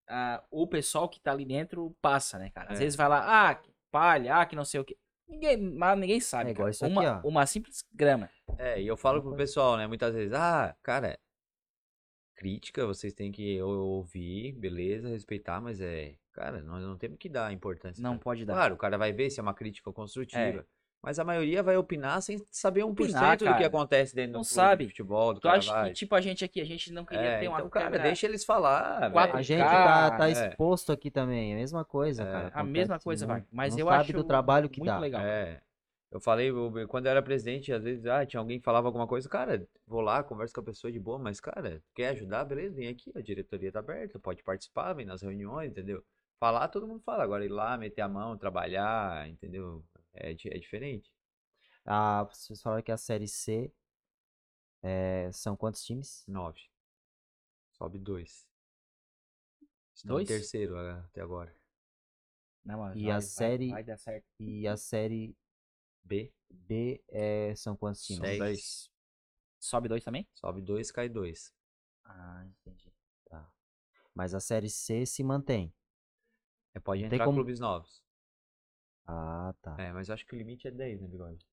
ah, 0.09 0.45
o 0.51 0.67
pessoal 0.67 1.09
que 1.09 1.19
tá 1.21 1.33
ali 1.33 1.47
dentro 1.47 1.97
passa, 2.03 2.39
né, 2.39 2.51
cara? 2.51 2.73
Às 2.73 2.79
É. 2.81 2.83
vezes 2.85 2.97
vai 2.97 3.09
lá, 3.09 3.49
ah, 3.49 3.55
que 3.55 3.73
palha, 3.91 4.37
ah, 4.37 4.45
que 4.47 4.55
não 4.55 4.65
sei 4.65 4.81
o 4.81 4.85
quê. 4.85 4.97
Ninguém, 5.33 5.57
mas 5.57 5.99
ninguém 5.99 6.21
sabe. 6.21 6.51
É 6.51 6.53
igual 6.53 6.69
isso 6.69 6.85
aqui, 6.85 6.93
uma, 6.93 7.21
ó. 7.25 7.29
uma 7.29 7.47
simples 7.47 7.83
grama. 7.93 8.29
É, 8.59 8.81
e 8.81 8.87
eu 8.87 8.97
falo 8.97 9.23
pro 9.23 9.35
pessoal, 9.35 9.77
né, 9.79 9.87
muitas 9.87 10.15
vezes, 10.15 10.33
ah, 10.35 10.77
cara, 10.83 11.19
crítica 12.35 12.87
vocês 12.87 13.15
têm 13.15 13.33
que 13.33 13.61
ou- 13.63 13.89
ouvir, 13.97 14.53
beleza, 14.53 15.09
respeitar, 15.09 15.61
mas 15.61 15.81
é, 15.81 16.15
cara, 16.33 16.61
nós 16.63 16.83
não 16.83 16.99
temos 16.99 17.19
que 17.19 17.29
dar 17.29 17.53
importância. 17.53 18.03
Não 18.03 18.19
pode 18.19 18.45
dar. 18.45 18.55
Claro, 18.55 18.75
o 18.75 18.79
cara 18.79 18.99
vai 18.99 19.13
ver 19.13 19.31
se 19.31 19.41
é 19.41 19.43
uma 19.43 19.55
crítica 19.55 19.93
construtiva. 19.93 20.39
É. 20.61 20.65
Mas 21.05 21.19
a 21.19 21.25
maioria 21.25 21.65
vai 21.65 21.77
opinar 21.77 22.23
sem 22.23 22.41
saber 22.49 22.83
1% 22.85 22.93
Opinar, 22.93 23.37
do 23.37 23.45
que 23.45 23.51
cara. 23.51 23.67
acontece 23.67 24.15
dentro 24.15 24.35
Não 24.35 24.41
do 24.43 24.47
sabe. 24.47 24.87
futebol, 24.87 25.35
do 25.35 25.41
Tu 25.41 25.49
acha 25.49 25.85
que, 25.87 25.93
tipo, 25.95 26.15
a 26.15 26.21
gente 26.21 26.45
aqui, 26.45 26.61
a 26.61 26.65
gente 26.65 26.93
não 26.93 27.05
queria 27.05 27.25
É, 27.25 27.41
ter 27.41 27.49
uma 27.49 27.59
então, 27.59 27.69
cara, 27.71 27.87
câmera- 27.87 28.05
deixa 28.05 28.25
eles 28.27 28.45
falar, 28.45 29.11
Quatro 29.11 29.37
A 29.37 29.43
gente 29.43 29.59
Cara, 29.59 30.11
tá, 30.11 30.17
tá 30.19 30.29
é. 30.29 30.33
exposto 30.33 30.93
aqui 30.93 31.11
também, 31.11 31.53
a 31.55 31.57
mesma 31.57 31.85
coisa, 31.85 32.23
É, 32.23 32.27
cara. 32.31 32.51
a 32.55 32.63
mesma 32.63 33.01
coisa, 33.01 33.27
não- 33.27 33.35
vai. 33.35 33.45
Mas 33.51 33.75
não 33.75 33.81
eu 33.81 33.87
sabe 33.87 34.01
acho 34.01 34.13
do 34.13 34.23
trabalho 34.23 34.69
que 34.71 34.79
muito 34.79 34.91
dá. 34.93 34.99
legal. 35.01 35.21
É. 35.23 35.61
Eu 36.09 36.21
falei, 36.21 36.51
eu- 36.51 36.87
quando 36.87 37.07
eu 37.07 37.11
era 37.11 37.23
presidente, 37.23 37.73
às 37.73 37.83
vezes, 37.83 38.07
ah, 38.07 38.25
tinha 38.25 38.39
alguém 38.39 38.59
que 38.61 38.65
falava 38.65 38.87
alguma 38.87 39.07
coisa, 39.09 39.29
cara, 39.29 39.67
vou 39.87 40.03
lá, 40.03 40.23
converso 40.23 40.55
com 40.55 40.61
a 40.61 40.65
pessoa 40.65 40.93
de 40.93 41.01
boa, 41.01 41.19
mas, 41.19 41.41
cara, 41.41 41.83
quer 41.97 42.11
ajudar, 42.11 42.45
beleza, 42.45 42.77
vem 42.77 42.87
aqui, 42.87 43.11
a 43.17 43.21
diretoria 43.21 43.73
tá 43.73 43.81
aberta, 43.81 44.21
pode 44.21 44.43
participar, 44.45 44.93
vem 44.93 45.07
nas 45.07 45.23
reuniões, 45.23 45.71
entendeu? 45.71 46.05
Falar, 46.39 46.69
todo 46.69 46.87
mundo 46.87 47.01
fala, 47.01 47.25
agora 47.25 47.45
ir 47.45 47.49
lá, 47.49 47.77
meter 47.79 48.03
a 48.03 48.09
mão, 48.09 48.37
trabalhar, 48.37 49.27
entendeu? 49.29 49.83
É, 50.15 50.31
é 50.31 50.59
diferente. 50.59 51.13
Ah, 51.85 52.25
vocês 52.25 52.61
falaram 52.63 52.83
que 52.83 52.93
a 52.93 52.97
Série 52.97 53.27
C 53.29 53.73
é, 54.83 55.31
são 55.33 55.57
quantos 55.57 55.85
times? 55.85 56.25
Nove. 56.27 56.61
Sobe 57.73 57.99
dois. 57.99 58.47
Estão 59.95 60.17
em 60.21 60.25
Dois? 60.25 60.29
terceiro 60.29 60.77
ah, 60.77 61.01
até 61.05 61.21
agora. 61.21 61.55
Não, 62.65 62.95
E 62.97 63.03
vai- 63.05 63.11
a 63.11 63.15
vai- 63.15 63.23
série- 63.23 63.71
Vai 63.71 63.99
certo. 63.99 64.27
E 64.39 64.67
a 64.69 64.77
Série 64.77 65.37
B, 66.05 66.33
B 66.51 67.03
é, 67.09 67.55
são 67.57 67.77
quantos 67.77 68.05
times? 68.05 68.21
Dez. 68.23 68.39
Dez. 68.39 68.91
Sobe 69.59 69.89
dois 69.89 70.03
também? 70.05 70.29
sobe 70.35 70.61
dois, 70.61 70.91
cai 70.91 71.09
dois. 71.09 71.53
Ah, 72.05 72.45
entendi. 72.47 72.93
Mas 74.15 74.35
a 74.35 74.41
Série 74.41 74.69
C 74.69 75.07
se 75.07 75.25
mantém. 75.25 75.73
É, 76.75 76.81
pode 76.81 77.01
Tem 77.01 77.07
entrar 77.07 77.25
como- 77.25 77.39
clubes 77.39 77.59
novos. 77.59 78.05
Ah, 79.07 79.55
tá. 79.63 79.77
É, 79.79 79.93
mas 79.93 80.09
eu 80.09 80.15
acho 80.15 80.27
que 80.27 80.35
o 80.35 80.39
limite 80.39 80.69
é 80.69 80.71
10, 80.71 81.01
né, 81.01 81.09
Bigode? 81.09 81.45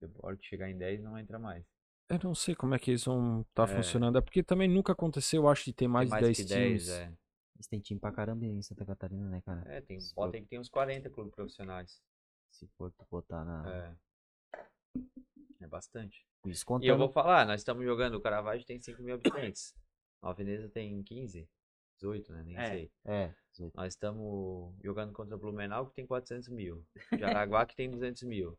Depois 0.00 0.38
que 0.38 0.46
chegar 0.46 0.70
em 0.70 0.76
10, 0.76 1.02
não 1.02 1.18
entra 1.18 1.38
mais. 1.38 1.64
Eu 2.08 2.18
não 2.22 2.34
sei 2.34 2.54
como 2.54 2.74
é 2.74 2.78
que 2.78 2.90
eles 2.90 3.04
vão 3.04 3.42
estar 3.42 3.64
É. 3.68 3.76
funcionando. 3.76 4.16
É 4.18 4.20
porque 4.20 4.42
também 4.42 4.68
nunca 4.68 4.92
aconteceu, 4.92 5.42
eu 5.42 5.48
acho, 5.48 5.64
de 5.64 5.72
ter 5.72 5.80
Tem 5.84 5.88
mais, 5.88 6.08
de 6.10 6.20
10 6.20 6.36
que 6.38 6.44
times. 6.44 6.86
10, 6.86 6.88
é. 6.88 7.12
Eles 7.56 7.66
têm 7.66 7.80
time 7.80 7.98
pra 8.00 8.12
caramba 8.12 8.46
em 8.46 8.62
Santa 8.62 8.84
Catarina, 8.86 9.28
né, 9.28 9.40
cara? 9.42 9.62
É, 9.66 9.80
tem, 9.80 9.98
bota 10.14 10.30
for- 10.30 10.34
aí 10.36 10.42
que 10.42 10.48
tem 10.48 10.58
uns 10.60 10.68
40 10.68 11.10
clubes 11.10 11.34
profissionais. 11.34 12.00
Se 12.52 12.66
for 12.78 12.90
tu 12.92 13.04
botar 13.10 13.44
na. 13.44 13.68
É. 13.68 13.96
É 15.60 15.66
bastante. 15.66 16.24
Isso 16.46 16.62
E 16.62 16.62
eu 16.62 16.66
contando. 16.66 16.98
vou 16.98 17.08
falar, 17.10 17.44
nós 17.46 17.60
estamos 17.60 17.84
jogando, 17.84 18.14
o 18.14 18.20
Caravaggio 18.20 18.64
tem 18.66 18.80
5 18.80 19.02
mil 19.02 19.16
habitantes. 19.16 19.74
Nova 20.22 20.34
Veneza 20.36 20.68
tem 20.68 21.02
15, 21.02 21.48
18, 21.98 22.32
né? 22.32 22.42
Nem 22.44 22.56
É. 22.56 22.70
sei. 22.70 22.90
É, 23.04 23.34
18. 23.52 23.74
Nós 23.76 23.92
estamos 23.92 24.74
jogando 24.82 25.12
contra 25.12 25.34
o 25.34 25.38
Blumenau, 25.38 25.86
que 25.86 25.94
tem 25.94 26.06
400 26.06 26.48
mil. 26.48 26.84
Jaraguá, 27.18 27.66
que 27.66 27.74
tem 27.76 27.90
200 27.90 28.22
mil. 28.22 28.58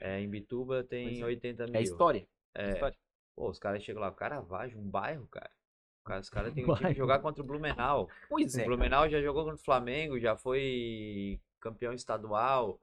É, 0.00 0.20
em 0.20 0.28
Bituba 0.28 0.82
tem 0.84 1.20
é. 1.20 1.24
80 1.24 1.66
mil. 1.66 1.76
É 1.76 1.82
história. 1.82 2.26
É. 2.54 2.72
história. 2.72 2.96
Pô, 3.34 3.48
os 3.50 3.58
caras 3.58 3.82
chegam 3.82 4.00
lá, 4.00 4.10
Caravaggio, 4.10 4.78
um 4.78 4.88
bairro, 4.88 5.26
cara. 5.28 5.50
Os 6.20 6.30
caras, 6.30 6.52
têm 6.54 6.64
um 6.64 6.74
time 6.74 6.92
de 6.92 6.96
jogar 6.98 7.20
contra 7.20 7.42
o 7.42 7.46
Blumenau. 7.46 8.08
Pois 8.28 8.54
O 8.54 8.60
é. 8.60 8.64
Blumenau 8.64 9.08
já 9.08 9.20
jogou 9.20 9.44
contra 9.44 9.60
o 9.60 9.64
Flamengo, 9.64 10.18
já 10.18 10.36
foi 10.36 11.40
campeão 11.60 11.92
estadual. 11.92 12.80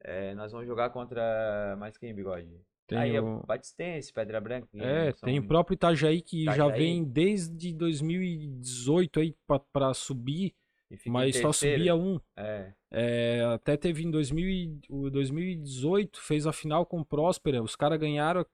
É, 0.00 0.34
nós 0.34 0.52
vamos 0.52 0.66
jogar 0.66 0.90
contra 0.90 1.74
mais 1.78 1.96
quem, 1.96 2.14
Bigode? 2.14 2.60
Tem 2.86 2.98
Aí 2.98 3.18
o- 3.20 3.40
é 3.42 3.46
Batistense, 3.46 4.12
Pedra 4.12 4.40
Branca. 4.40 4.68
É, 4.74 5.12
são- 5.12 5.26
tem 5.28 5.38
o 5.40 5.46
próprio 5.48 5.74
Itajaí 5.74 6.20
que 6.22 6.44
já 6.44 6.52
Itajaí. 6.54 6.78
vem 6.78 7.04
desde 7.04 7.72
2018 7.74 9.20
aí 9.20 9.34
pra, 9.46 9.58
pra 9.58 9.92
subir, 9.94 10.54
e 10.90 11.10
mas 11.10 11.36
só 11.36 11.52
subia 11.52 11.94
um. 11.96 12.20
É, 12.36 12.72
É, 12.98 13.42
até 13.52 13.76
teve 13.76 14.04
em 14.04 14.10
2000, 14.10 14.48
e- 14.48 14.80
o 14.88 15.10
2018, 15.10 16.20
fez 16.20 16.46
a 16.46 16.52
final 16.52 16.86
com 16.86 17.00
o 17.00 17.04
Próspera. 17.04 17.62
Os 17.62 17.74
caras 17.76 17.98
ganharam, 17.98 18.46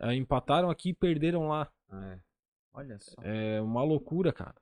é, 0.00 0.14
empataram 0.14 0.68
aqui 0.68 0.90
e 0.90 0.94
perderam 0.94 1.46
lá. 1.48 1.70
é. 1.92 2.18
Olha 2.72 2.98
só. 3.00 3.20
É 3.22 3.60
uma 3.60 3.82
loucura, 3.82 4.32
cara. 4.32 4.54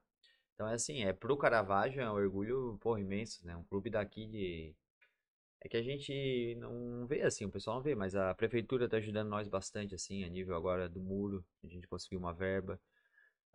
Então 0.55 0.67
é 0.67 0.75
assim, 0.75 1.03
é 1.05 1.13
pro 1.13 1.37
Caravaggio 1.37 2.01
é 2.01 2.11
um 2.11 2.15
orgulho, 2.15 2.79
porra, 2.81 3.01
imenso, 3.01 3.47
né? 3.47 3.55
Um 3.57 3.63
clube 3.65 3.91
daqui 3.91 4.27
de. 4.27 4.75
É 5.61 5.69
que 5.69 5.77
a 5.77 5.83
gente 5.83 6.55
não 6.57 7.07
vê 7.07 7.23
assim, 7.23 7.45
o 7.45 7.51
pessoal 7.51 7.77
não 7.77 7.83
vê, 7.83 7.95
mas 7.95 8.15
a 8.15 8.33
prefeitura 8.35 8.89
tá 8.89 8.97
ajudando 8.99 9.29
nós 9.29 9.49
bastante, 9.49 9.95
assim, 9.95 10.25
a 10.25 10.29
nível 10.29 10.55
agora 10.57 10.89
do 10.89 11.01
muro, 11.01 11.45
a 11.65 11.67
gente 11.67 11.87
conseguiu 11.89 12.19
uma 12.21 12.33
verba. 12.33 12.81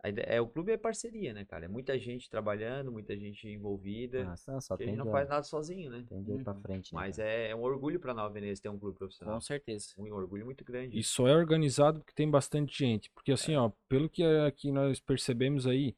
A 0.02 0.10
ide- 0.10 0.22
é, 0.26 0.38
o 0.38 0.46
clube 0.46 0.70
é 0.70 0.76
parceria, 0.76 1.32
né, 1.32 1.46
cara? 1.46 1.64
É 1.64 1.68
muita 1.68 1.98
gente 1.98 2.28
trabalhando, 2.28 2.92
muita 2.92 3.16
gente 3.16 3.48
envolvida. 3.48 4.30
Ah, 4.46 4.60
só, 4.60 4.76
porque 4.76 4.84
a 4.84 4.86
gente 4.88 4.96
tem 4.96 5.04
não 5.06 5.10
faz 5.10 5.28
nada 5.30 5.42
sozinho, 5.44 5.90
né? 5.90 6.04
Tem 6.06 6.22
de 6.22 6.32
ir 6.32 6.44
pra 6.44 6.54
frente, 6.54 6.94
né? 6.94 7.00
Mas 7.00 7.18
é, 7.18 7.48
é 7.48 7.56
um 7.56 7.62
orgulho 7.62 7.98
pra 7.98 8.12
Nova 8.12 8.32
Veneza 8.32 8.60
ter 8.60 8.68
um 8.68 8.78
clube 8.78 8.98
profissional. 8.98 9.36
Com 9.36 9.40
certeza. 9.40 9.94
Um 9.96 10.12
orgulho 10.12 10.44
muito 10.44 10.62
grande. 10.62 10.98
E 10.98 11.02
só 11.02 11.26
é 11.26 11.34
organizado 11.34 12.00
porque 12.00 12.12
tem 12.12 12.30
bastante 12.30 12.76
gente. 12.76 13.10
Porque 13.12 13.30
É. 13.30 13.34
assim, 13.34 13.56
ó, 13.56 13.70
pelo 13.88 14.10
que 14.10 14.22
aqui 14.22 14.70
nós 14.70 15.00
percebemos 15.00 15.66
aí, 15.66 15.96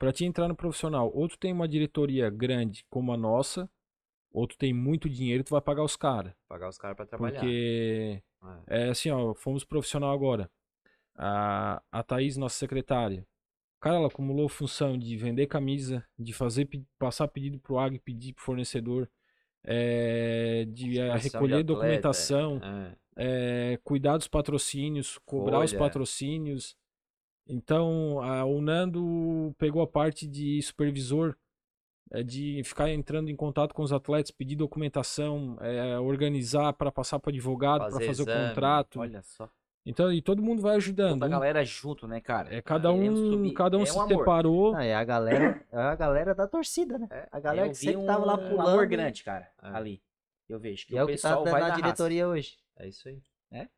pra 0.00 0.12
te 0.12 0.24
entrar 0.24 0.48
no 0.48 0.56
profissional, 0.56 1.10
ou 1.14 1.28
tu 1.28 1.38
tem 1.38 1.52
uma 1.52 1.68
diretoria 1.68 2.28
grande 2.30 2.84
como 2.90 3.12
a 3.12 3.16
nossa, 3.16 3.70
ou 4.32 4.46
tu 4.46 4.56
tem 4.56 4.72
muito 4.72 5.08
dinheiro, 5.08 5.44
tu 5.44 5.50
vai 5.50 5.60
pagar 5.60 5.82
os 5.82 5.96
caras. 5.96 6.32
Pagar 6.48 6.68
os 6.68 6.78
caras 6.78 6.96
pra 6.96 7.06
trabalhar. 7.06 7.40
Porque 7.40 8.22
É. 8.68 8.86
é 8.86 8.88
assim, 8.90 9.10
ó, 9.10 9.34
fomos 9.34 9.64
profissional 9.64 10.12
agora. 10.12 10.50
A, 11.16 11.82
a 11.90 12.02
Thaís, 12.02 12.36
nossa 12.36 12.56
secretária, 12.56 13.26
cara, 13.80 13.96
ela 13.96 14.06
acumulou 14.06 14.48
função 14.48 14.96
de 14.96 15.16
vender 15.16 15.46
camisa, 15.48 16.04
de 16.18 16.32
fazer, 16.32 16.68
passar 16.98 17.26
pedido 17.28 17.58
pro 17.58 17.78
AG, 17.78 17.98
pedir 17.98 18.34
pro 18.34 18.44
fornecedor, 18.44 19.08
é, 19.64 20.64
de 20.68 20.98
eh, 21.00 21.06
Inscrição 21.08 21.18
de 21.18 21.24
recolher 21.24 21.54
atleta, 21.54 21.64
documentação, 21.66 22.60
é. 22.62 22.96
é, 23.72 23.78
cuidar 23.82 24.16
dos 24.16 24.28
patrocínios, 24.28 25.18
cobrar 25.26 25.60
os 25.60 25.70
Folha. 25.72 25.80
patrocínios. 25.80 26.76
Então, 27.46 28.20
a, 28.20 28.44
o 28.44 28.60
Nando 28.60 29.54
pegou 29.58 29.82
a 29.82 29.86
parte 29.86 30.26
de 30.26 30.62
supervisor, 30.62 31.36
é, 32.10 32.22
de 32.22 32.62
ficar 32.64 32.90
entrando 32.90 33.30
em 33.30 33.36
contato 33.36 33.74
com 33.74 33.82
os 33.82 33.92
atletas, 33.92 34.30
pedir 34.30 34.56
documentação, 34.56 35.56
é, 35.60 35.98
organizar 35.98 36.72
para 36.72 36.90
passar 36.92 37.18
para 37.18 37.30
advogado, 37.30 37.80
para 37.82 37.90
Fazer 37.92 38.06
fazer 38.06 38.22
exame, 38.22 38.44
o 38.44 38.48
contrato. 38.48 39.00
Olha 39.00 39.22
só. 39.22 39.48
Então, 39.86 40.12
e 40.12 40.20
todo 40.20 40.42
mundo 40.42 40.60
vai 40.60 40.76
ajudando. 40.76 41.14
Toda 41.20 41.24
a 41.24 41.28
Um- 41.28 41.30
galera 41.32 41.64
junto, 41.64 42.06
né, 42.06 42.20
cara? 42.20 42.54
é, 42.54 42.60
cada 42.60 42.92
Queremos 42.92 43.20
um, 43.20 43.54
cada 43.54 43.78
um 43.78 43.82
É 43.82 43.86
se 43.86 43.96
um 43.96 44.02
amor. 44.02 44.18
separou. 44.18 44.72
Não, 44.72 44.80
é 44.80 44.94
a 44.94 45.04
galera, 45.04 45.64
é 45.72 45.78
a 45.78 45.94
galera 45.94 46.34
da 46.34 46.46
torcida, 46.46 46.98
né? 46.98 47.08
É, 47.10 47.28
A 47.32 47.40
galera 47.40 47.68
que 47.70 47.74
sempre 47.74 48.04
tava 48.04 48.24
lá 48.24 48.34
um 48.34 48.48
pulando. 48.50 48.68
amor 48.68 48.86
grande, 48.86 49.24
cara, 49.24 49.48
É. 49.62 49.68
ali. 49.68 50.02
Eu 50.48 50.58
vejo 50.58 50.86
que 50.86 50.94
E 50.94 50.98
é 50.98 51.02
o 51.02 51.04
o 51.04 51.08
que 51.08 51.16
tá 51.16 51.28
pessoal 51.28 51.44
vai 51.44 51.52
na 51.54 51.58
na 51.60 51.66
raça. 51.68 51.82
diretoria 51.82 52.28
hoje. 52.28 52.58
É 52.76 52.86
isso 52.88 53.08
aí. 53.08 53.22
É? 53.50 53.68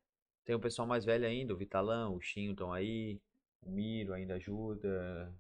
Tem 0.45 0.55
o 0.57 0.61
pessoal 0.61 0.87
mais 0.89 1.05
velho 1.05 1.27
ainda, 1.27 1.53
o 1.55 1.57
Vitalão, 1.57 2.17
o 2.17 2.21
Chinho 2.21 2.53
estão 2.53 2.73
aí, 2.73 3.21
o 3.63 3.71
Miro 3.71 4.13
ainda 4.13 4.35
ajuda, 4.35 5.33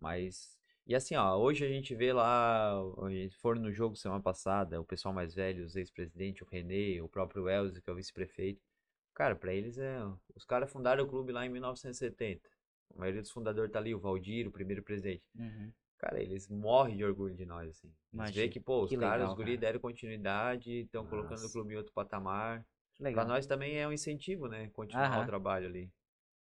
mas... 0.00 0.55
E 0.86 0.94
assim, 0.94 1.16
ó, 1.16 1.36
hoje 1.36 1.64
a 1.64 1.68
gente 1.68 1.94
vê 1.96 2.12
lá, 2.12 2.80
a 3.02 3.10
gente 3.10 3.36
foram 3.38 3.60
no 3.60 3.72
jogo 3.72 3.96
semana 3.96 4.22
passada, 4.22 4.80
o 4.80 4.84
pessoal 4.84 5.12
mais 5.12 5.34
velho, 5.34 5.64
os 5.64 5.74
ex-presidentes, 5.74 6.42
o 6.42 6.48
Renê, 6.48 7.00
o 7.00 7.08
próprio 7.08 7.48
Elze, 7.48 7.82
que 7.82 7.90
é 7.90 7.92
o 7.92 7.96
vice-prefeito. 7.96 8.62
Cara, 9.12 9.34
pra 9.34 9.52
eles 9.52 9.78
é... 9.78 9.98
Os 10.34 10.44
caras 10.44 10.70
fundaram 10.70 11.02
o 11.04 11.08
clube 11.08 11.32
lá 11.32 11.44
em 11.44 11.48
1970. 11.48 12.48
A 12.94 12.98
maioria 12.98 13.20
dos 13.20 13.32
fundadores 13.32 13.72
tá 13.72 13.80
ali, 13.80 13.94
o 13.94 13.98
Valdir, 13.98 14.46
o 14.46 14.52
primeiro 14.52 14.82
presidente. 14.82 15.24
Uhum. 15.34 15.72
Cara, 15.98 16.22
eles 16.22 16.48
morrem 16.48 16.96
de 16.96 17.04
orgulho 17.04 17.34
de 17.34 17.46
nós, 17.46 17.68
assim. 17.70 17.92
Imagina, 18.12 18.42
vê 18.42 18.48
que, 18.48 18.60
pô, 18.60 18.84
os 18.84 18.90
que 18.90 18.96
caras, 18.96 19.20
legal, 19.20 19.30
os 19.30 19.34
guri 19.34 19.52
cara. 19.52 19.60
deram 19.60 19.80
continuidade, 19.80 20.70
estão 20.82 21.06
colocando 21.06 21.44
o 21.46 21.50
clube 21.50 21.74
em 21.74 21.76
outro 21.76 21.92
patamar. 21.92 22.64
Pra 22.98 23.24
nós 23.24 23.46
também 23.46 23.76
é 23.78 23.88
um 23.88 23.92
incentivo, 23.92 24.46
né? 24.46 24.68
Continuar 24.68 25.10
Aham. 25.10 25.22
o 25.22 25.26
trabalho 25.26 25.66
ali. 25.66 25.90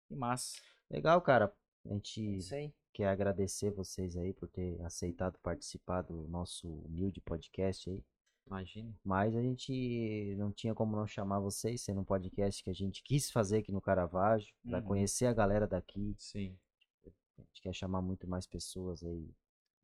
Que 0.07 0.15
massa. 0.15 0.59
Legal, 0.89 1.21
cara. 1.21 1.53
A 1.85 1.93
gente 1.93 2.37
Isso 2.37 2.53
aí. 2.53 2.73
Quer 2.98 3.10
agradecer 3.10 3.69
vocês 3.69 4.18
aí 4.18 4.34
por 4.34 4.48
ter 4.49 4.82
aceitado 4.82 5.38
participar 5.38 6.02
do 6.02 6.28
nosso 6.28 6.68
humilde 6.68 7.22
podcast 7.22 7.88
aí. 7.91 8.03
Imagina. 8.48 8.91
Mas 9.03 9.36
a 9.36 9.41
gente 9.41 10.34
não 10.36 10.52
tinha 10.52 10.74
como 10.74 10.95
não 10.95 11.06
chamar 11.06 11.40
vocês, 11.40 11.82
sendo 11.82 12.02
um 12.02 12.03
podcast 12.03 12.64
que 12.64 12.72
a 12.72 12.74
gente 12.74 13.03
quis 13.03 13.30
fazer 13.30 13.60
aqui 13.60 13.72
no 13.72 13.80
Caravaggio, 13.80 14.52
para 14.68 14.80
Uhum. 14.80 14.86
conhecer 14.86 15.28
a 15.28 15.34
galera 15.34 15.68
daqui. 15.68 16.15
Sim. 16.18 16.57
A 17.06 17.41
gente 17.44 17.61
quer 17.61 17.74
chamar 17.74 18.02
muito 18.02 18.28
mais 18.28 18.48
pessoas 18.48 19.03
aí 19.03 19.30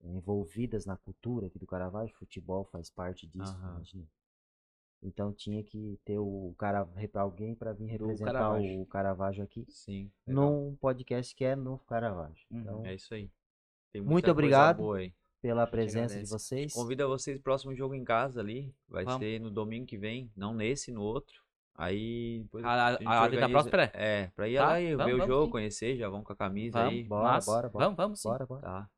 envolvidas 0.01 0.85
na 0.87 0.97
cultura 0.97 1.45
aqui 1.47 1.59
do 1.59 1.67
Caravaggio. 1.67 2.15
Futebol 2.15 2.65
faz 2.65 2.89
parte 2.89 3.27
disso, 3.27 3.53
Aham. 3.53 3.75
imagina. 3.75 4.07
Então 5.03 5.33
tinha 5.33 5.61
que 5.63 5.99
ter 6.05 6.17
o 6.17 6.55
cara 6.57 6.87
alguém 7.15 7.53
para 7.53 7.73
vir 7.73 7.87
representar 7.87 8.31
Caravaggio. 8.33 8.81
o 8.81 8.85
Caravaggio 8.85 9.43
aqui 9.43 9.65
Sim. 9.69 10.09
legal. 10.25 10.43
num 10.51 10.75
podcast 10.77 11.35
que 11.35 11.43
é 11.43 11.55
no 11.55 11.77
Caravaggio. 11.79 12.45
Uhum. 12.49 12.59
Então, 12.61 12.85
É 12.85 12.93
isso 12.95 13.13
aí. 13.13 13.29
Tem 13.91 14.01
Muito 14.01 14.11
muita 14.11 14.31
obrigado. 14.31 14.77
boa 14.77 14.97
aí. 14.97 15.13
Pela 15.41 15.67
presença 15.67 16.17
de 16.17 16.29
vocês. 16.29 16.73
Convida 16.73 17.05
vocês 17.05 17.35
pro 17.37 17.43
próximo 17.43 17.75
jogo 17.75 17.93
em 17.93 18.03
casa 18.05 18.39
ali. 18.39 18.73
Vai 18.87 19.03
Vamos. 19.03 19.19
ser 19.19 19.39
no 19.41 19.51
domingo 19.51 19.85
que 19.85 19.97
vem, 19.97 20.31
não 20.37 20.53
nesse, 20.53 20.89
no 20.91 21.01
outro. 21.01 21.43
Aí 21.75 22.39
depois 22.43 22.63
A- 22.63 22.69
a- 22.69 22.87
a 22.87 22.93
Adri 22.93 23.03
tá 23.05 23.23
organiza- 23.23 23.49
próspera? 23.49 23.91
É, 23.93 24.27
pra 24.35 24.47
ir 24.47 24.55
Tá, 24.57 24.65
lá 24.67 24.79
e 24.81 24.95
vamos, 24.95 25.05
ver 25.05 25.13
o 25.13 25.17
vamos 25.17 25.33
jogo, 25.33 25.45
sim. 25.47 25.51
conhecer, 25.51 25.97
já 25.97 26.07
vão 26.07 26.23
com 26.23 26.31
a 26.31 26.35
camisa 26.35 26.79
Vamos, 26.79 26.93
aí. 26.93 27.03
Bora, 27.03 27.23
Mas- 27.23 27.45
bora, 27.45 27.69
bora. 27.69 27.85
Vamos, 27.85 27.97
vamos 27.97 28.21
sim. 28.21 28.29
Bora, 28.29 28.45
bora. 28.45 28.61
Tá. 28.61 28.89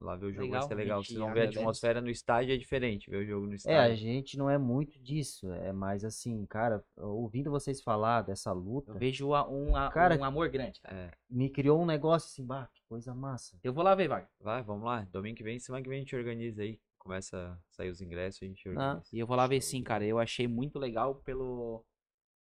Lá 0.00 0.14
ver 0.14 0.26
o 0.26 0.30
jogo 0.32 0.44
Legal, 0.46 0.60
vai 0.60 0.68
ser 0.68 0.74
legal. 0.76 0.98
gente 1.02 1.08
Vocês 1.08 1.18
vão 1.18 1.32
ver 1.34 1.40
a 1.40 1.50
atmosfera 1.50 2.00
no 2.00 2.08
estádio 2.08 2.54
é 2.54 2.56
diferente, 2.56 3.10
ver 3.10 3.16
o 3.16 3.26
jogo 3.26 3.46
no 3.46 3.52
É, 3.52 3.54
a 3.54 3.56
estádio. 3.56 3.96
gente 3.96 4.36
não 4.38 4.48
é 4.48 4.56
muito 4.56 4.96
disso. 5.00 5.50
É 5.52 5.72
mais 5.72 6.04
assim, 6.04 6.46
cara, 6.46 6.84
ouvindo 6.96 7.50
vocês 7.50 7.82
falar 7.82 8.22
dessa 8.22 8.52
luta, 8.52 8.92
Eu 8.92 8.98
vejo 8.98 9.34
a- 9.34 9.48
um, 9.50 9.74
a- 9.74 9.90
Cara, 9.90 10.16
um 10.16 10.22
amor 10.22 10.48
grande, 10.50 10.80
cara. 10.80 10.96
É. 10.96 11.10
me 11.28 11.50
criou 11.50 11.82
um 11.82 11.86
negócio 11.86 12.28
assim, 12.28 12.46
bah, 12.46 12.68
que 12.72 12.80
coisa 12.88 13.12
massa. 13.12 13.58
Eu 13.64 13.72
vou 13.72 13.82
lá 13.82 13.94
ver, 13.96 14.06
Wagner. 14.08 14.30
Vai, 14.40 14.62
vamos 14.62 14.84
lá. 14.84 15.02
Domingo 15.10 15.36
que 15.36 15.42
vem, 15.42 15.58
semana 15.58 15.82
que 15.82 15.88
vem 15.88 15.98
a 15.98 16.02
gente 16.02 16.14
organiza 16.14 16.62
aí. 16.62 16.80
Começa 16.96 17.36
a 17.36 17.58
sair 17.70 17.88
os 17.90 18.00
ingressos, 18.00 18.40
a 18.42 18.46
gente 18.46 18.68
organiza. 18.68 19.08
E 19.12 19.18
eu 19.18 19.26
vou 19.26 19.36
lá 19.36 19.46
ver 19.48 19.60
sim, 19.60 19.82
cara. 19.82 20.04
Eu 20.04 20.18
achei 20.20 20.46
muito 20.46 20.78
legal 20.78 21.16
pelo, 21.16 21.84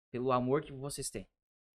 pelo 0.09 0.31
amor 0.31 0.61
que 0.61 0.71
vocês 0.71 1.09
têm. 1.09 1.27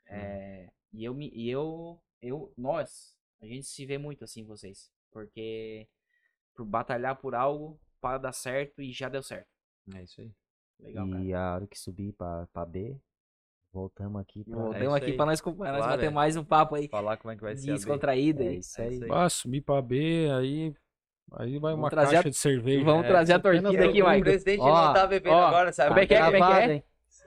Uhum. 0.09 0.16
É, 0.16 0.70
e 0.92 1.02
eu, 1.05 1.14
me, 1.14 1.30
e 1.34 1.51
eu, 1.51 2.01
eu, 2.22 2.52
nós, 2.56 3.16
a 3.42 3.46
gente 3.46 3.64
se 3.66 3.84
vê 3.86 3.98
muito 3.98 4.22
assim, 4.22 4.44
vocês. 4.44 4.92
Porque 5.15 5.86
por 6.55 6.66
batalhar 6.66 7.15
por 7.16 7.35
algo 7.36 7.81
para 8.01 8.19
dar 8.19 8.32
certo 8.32 8.82
e 8.82 8.93
já 8.93 9.09
deu 9.09 9.23
certo. 9.23 9.47
É 9.95 10.03
isso 10.03 10.20
aí. 10.20 10.31
Legal, 10.81 11.09
cara. 11.09 11.23
e 11.23 11.32
a 11.32 11.55
hora 11.55 11.66
que 11.69 11.78
subir 11.78 12.12
pra, 12.12 12.49
pra 12.53 12.66
B, 12.66 12.97
voltamos 13.73 14.20
aqui 14.20 14.43
pra. 14.45 14.57
Voltamos 14.57 14.86
isso 14.86 14.95
aqui 14.97 15.11
aí. 15.12 15.16
pra 15.16 15.27
nós, 15.27 15.41
pra 15.41 15.53
nós 15.73 15.86
bater 15.86 16.07
é. 16.07 16.11
mais 16.11 16.36
um 16.36 16.45
papo 16.45 16.74
aí. 16.74 16.89
Falar 16.89 17.16
como 17.16 17.32
é 17.32 17.36
que 17.36 17.43
vai 17.43 17.57
ser 17.57 17.70
a 17.70 17.73
B. 17.74 17.78
Descontraído 17.78 18.43
É 18.43 18.55
isso 18.55 18.81
É 18.81 18.85
aí. 18.86 18.95
isso 18.95 19.05
aí. 19.05 19.11
Ah, 19.12 19.28
subir 19.31 19.61
pra 19.62 19.81
B, 19.81 20.28
aí. 20.36 20.74
Aí 21.32 21.59
vai 21.59 21.73
Vamos 21.73 21.85
uma 21.85 21.91
trazer 21.91 22.16
a- 22.16 22.19
caixa 22.19 22.31
de 22.31 22.36
cerveja. 22.36 22.85
Vamos 22.85 23.05
É, 23.07 23.09
trazer 23.09 23.32
a 23.32 23.39
torcida 23.41 23.69
aqui, 23.70 24.03
o 24.03 24.05
Michael. 24.05 24.20
presidente 24.23 24.61
Ó, 24.61 24.86
não 24.86 24.93
tá 24.93 25.07
bebendo 25.07 25.35
ó, 25.36 25.47
agora, 25.47 25.73
sabe? 25.73 25.89
como 25.89 26.01
é 26.01 26.07
que 26.07 26.15
é, 26.15 26.24
como 26.24 26.36
é 26.36 26.39
que 26.66 26.73
é? 26.73 26.85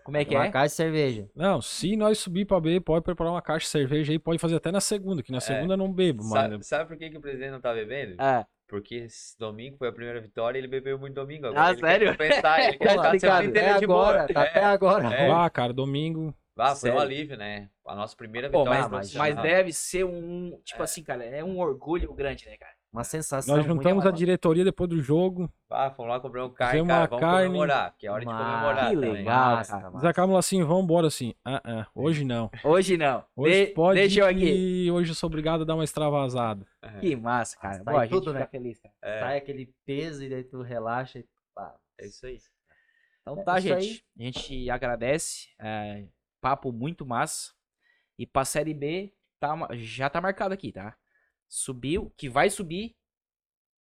Como 0.08 0.16
é 0.16 0.24
que 0.24 0.34
Uma 0.34 0.46
é? 0.46 0.52
caixa 0.52 0.68
de 0.68 0.72
cerveja. 0.72 1.30
Não, 1.36 1.62
se 1.62 1.98
nós 1.98 2.18
subir 2.18 2.46
pra 2.46 2.62
B, 2.62 2.80
pode 2.80 3.04
preparar 3.04 3.34
uma 3.34 3.42
caixa 3.42 3.66
de 3.66 3.70
cerveja 3.72 4.14
aí, 4.14 4.18
pode 4.18 4.40
fazer 4.40 4.56
até 4.56 4.72
na 4.72 4.80
segunda, 4.80 5.22
que 5.22 5.34
na 5.34 5.42
segunda 5.42 5.74
eu 5.74 5.78
não 5.78 5.92
bebo, 5.92 6.24
Sabe, 6.24 6.56
mas. 6.56 6.66
sabe 6.66 6.88
por 6.88 6.96
que, 6.98 7.10
que 7.10 7.18
o 7.18 7.20
presidente 7.20 7.52
não 7.52 7.60
tá 7.60 7.74
bebendo? 7.74 8.16
Ah, 8.18 8.46
Porque 8.70 8.96
esse 8.96 9.38
domingo 9.38 9.76
foi 9.78 9.90
a 9.90 9.92
primeira 9.92 10.22
vitória 10.22 10.58
e 10.58 10.62
ele 10.62 10.68
bebeu 10.70 10.98
muito 10.98 11.14
domingo. 11.16 11.48
Ah, 11.48 11.50
Agora 11.50 11.72
ele 11.72 11.80
sério? 11.82 12.08
Quer 12.08 12.18
compensar, 12.30 12.60
ele 12.62 12.78
quer 12.80 12.86
Tá 12.86 12.92
ficar 12.94 13.10
a 13.16 13.20
semana 13.20 13.42
ligado? 13.42 13.50
inteira 13.50 13.68
É 13.76 13.80
de 13.80 13.88
boa. 13.88 14.08
agora, 14.10 14.34
tá 14.34 14.44
É. 14.46 14.48
até 14.50 14.64
agora. 14.64 15.14
É. 15.14 15.30
Ah, 15.30 15.50
cara, 15.50 15.74
domingo. 15.74 16.34
Ah, 16.58 16.68
foi 16.74 16.90
um 16.90 16.94
Sério? 16.94 17.00
alívio, 17.00 17.38
né? 17.38 17.70
A 17.86 17.94
nossa 17.94 18.16
primeira 18.16 18.50
Pô, 18.50 18.60
vitória 18.60 18.80
mas, 18.80 18.90
profissional. 18.90 19.28
mas 19.28 19.44
deve 19.44 19.74
ser 19.74 20.06
um. 20.06 20.58
Tipo 20.64 20.82
É. 20.82 20.86
assim, 20.86 21.04
cara, 21.04 21.26
é 21.26 21.44
um 21.44 21.60
orgulho 21.60 22.14
grande, 22.14 22.46
né, 22.46 22.56
cara? 22.58 22.72
Uma 22.98 23.04
sensação. 23.04 23.56
Nós 23.56 23.66
muito 23.68 23.78
juntamos 23.78 24.06
a 24.08 24.12
diretoria 24.12 24.64
depois 24.64 24.90
do 24.90 25.00
jogo. 25.02 25.52
Ah, 25.70 25.92
fomos 25.92 26.12
lá 26.12 26.20
comprar 26.20 26.46
um 26.46 26.50
carne, 26.50 26.84
cara, 26.88 27.06
vamos 27.08 27.22
carne. 27.22 27.46
comemorar, 27.46 27.96
que 27.96 28.08
é 28.08 28.12
hora 28.12 28.20
de 28.22 28.26
Mas- 28.26 28.38
comemorar 28.38 28.90
Que 28.90 28.96
legal. 28.96 29.64
Cara. 29.66 29.90
Nós 29.92 30.04
acabamos 30.04 30.40
assim, 30.40 30.64
vamos 30.64 30.84
embora 30.84 31.06
assim. 31.08 31.36
Ah, 31.46 31.62
ah, 31.64 31.88
hoje 31.94 32.26
não. 32.26 32.50
Hoje 32.64 32.98
não. 32.98 33.24
Hoje 33.36 33.66
De- 33.68 33.72
pode 33.74 34.00
Deixa 34.00 34.22
eu 34.22 34.26
aqui. 34.26 34.90
hoje 34.92 35.12
eu 35.12 35.16
sou 35.16 35.28
obrigado 35.28 35.62
a 35.62 35.64
dar 35.66 35.76
uma 35.76 35.84
extravasada. 35.84 36.66
É, 36.82 37.00
Que 37.00 37.16
massa, 37.16 37.56
cara. 37.58 37.76
Sai 37.76 37.84
Boa, 37.84 38.00
a 38.02 38.06
gente 38.06 38.14
tudo, 38.14 38.28
fica 38.32 38.40
né? 38.40 38.48
feliz, 38.48 38.80
cara. 38.80 38.94
é, 39.04 39.20
Sai 39.20 39.38
aquele 39.38 39.72
peso 39.86 40.24
e 40.24 40.30
daí 40.30 40.44
tu 40.44 40.64
relaxa 40.64 41.20
e 41.20 41.26
pá. 41.54 41.76
é 42.00 42.08
isso 42.08 42.26
aí. 42.26 42.40
Então 43.22 43.40
É 43.40 43.44
tá, 43.44 43.60
gente. 43.60 44.04
A 44.20 44.24
gente 44.24 44.70
agradece. 44.72 45.50
é, 45.60 46.06
papo 46.42 46.72
muito 46.72 47.06
massa. 47.06 47.52
E 48.18 48.26
pra 48.26 48.44
Série 48.44 48.74
B, 48.74 49.14
tá, 49.40 49.56
já 49.74 50.10
tá 50.10 50.20
marcado 50.20 50.52
aqui, 50.54 50.72
tá? 50.72 50.96
Subiu, 51.48 52.12
que 52.18 52.30
vai 52.30 52.50
subir. 52.50 52.96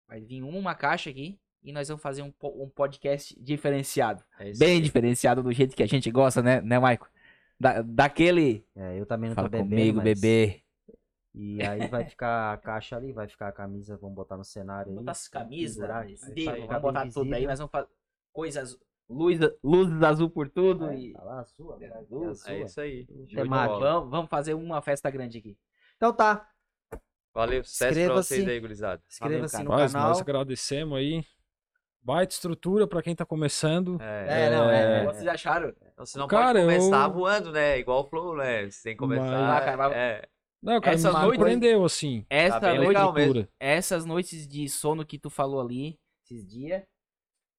Vai 0.07 0.21
vir 0.21 0.43
uma 0.43 0.75
caixa 0.75 1.09
aqui. 1.09 1.39
E 1.63 1.71
nós 1.71 1.87
vamos 1.87 2.03
fazer 2.03 2.21
um, 2.21 2.33
um 2.43 2.69
podcast 2.69 3.39
diferenciado. 3.41 4.23
É 4.37 4.51
Bem 4.53 4.73
aí. 4.77 4.81
diferenciado 4.81 5.41
do 5.41 5.51
jeito 5.53 5.75
que 5.75 5.83
a 5.83 5.87
gente 5.87 6.11
gosta, 6.11 6.41
né, 6.41 6.59
né 6.59 6.77
Maico? 6.77 7.09
Da, 7.57 7.81
daquele. 7.81 8.65
É, 8.75 8.99
eu 8.99 9.05
também 9.05 9.29
não 9.29 9.35
Fala 9.35 9.47
tô 9.49 9.51
bebendo. 9.57 9.69
comigo, 9.69 9.97
mas- 9.97 10.19
bebê. 10.19 10.63
E 11.35 11.63
aí 11.63 11.87
vai 11.87 12.05
ficar 12.05 12.53
a 12.53 12.57
caixa 12.57 12.95
ali, 12.95 13.11
vai 13.11 13.27
ficar 13.27 13.47
a 13.47 13.51
camisa, 13.51 13.97
vamos 13.97 14.15
botar 14.15 14.37
no 14.37 14.43
cenário 14.43 14.91
aí. 14.91 14.97
Botar 14.97 15.13
as 15.13 15.27
camisas, 15.27 15.87
vamos 15.87 16.81
botar 16.81 17.09
tudo 17.11 17.33
aí. 17.33 17.47
Nós 17.47 17.57
vamos 17.57 17.71
fazer 17.71 17.87
coisas. 18.31 18.77
Luz, 19.09 19.39
luzes 19.63 20.01
azul 20.03 20.29
por 20.29 20.49
tudo. 20.49 20.89
É, 20.89 20.97
e... 20.97 21.13
tá 21.13 21.23
lá 21.23 21.39
a 21.39 21.45
sua, 21.45 21.77
É, 21.81 21.87
a 21.91 21.99
É 21.99 22.03
sua. 22.03 22.53
isso 22.59 22.81
aí. 22.81 23.07
Vamos, 23.35 24.09
vamos 24.09 24.29
fazer 24.29 24.53
uma 24.53 24.81
festa 24.81 25.09
grande 25.09 25.39
aqui. 25.39 25.57
Então 25.97 26.13
tá, 26.13 26.47
Valeu, 27.33 27.63
sucesso 27.63 27.93
pra 28.05 28.13
vocês 28.13 28.47
aí, 28.47 28.59
gurizada. 28.59 29.01
inscreva-se 29.09 29.51
cara. 29.53 29.63
no 29.63 29.69
Nós, 29.71 29.91
canal. 29.91 30.09
nós 30.09 30.21
agradecemos 30.21 30.97
aí. 30.97 31.25
Baita 32.01 32.33
estrutura 32.33 32.85
pra 32.85 33.01
quem 33.01 33.15
tá 33.15 33.25
começando. 33.25 33.97
É, 34.01 34.45
É, 34.45 34.49
não, 34.49 34.69
é. 34.69 35.05
Vocês 35.05 35.25
acharam? 35.27 35.69
Então 35.93 36.05
você 36.05 36.17
não 36.17 36.27
Cara, 36.27 36.59
pode 36.59 36.75
começar 36.77 37.05
eu- 37.07 37.13
voando, 37.13 37.51
né? 37.51 37.79
Igual 37.79 38.01
o 38.03 38.09
Flow, 38.09 38.35
né? 38.35 38.69
Você 38.69 38.83
tem 38.83 38.93
que 38.93 38.99
começar. 38.99 39.23
Mas- 39.23 39.61
Ah, 39.61 39.65
cara, 39.65 39.95
é, 39.95 40.27
Não, 40.61 40.79
cara, 40.79 40.95
Essas 40.95 41.13
me 41.13 41.19
noites- 41.21 41.35
surpreendeu 41.39 41.83
assim. 41.85 42.25
Essa 42.29 42.59
bem 42.59 42.79
noite, 42.93 43.49
essas 43.59 44.05
noites 44.05 44.47
de 44.47 44.69
sono 44.69 45.05
que 45.05 45.17
tu 45.19 45.29
falou 45.29 45.59
ali, 45.59 45.99
esses 46.23 46.45
dias, 46.47 46.83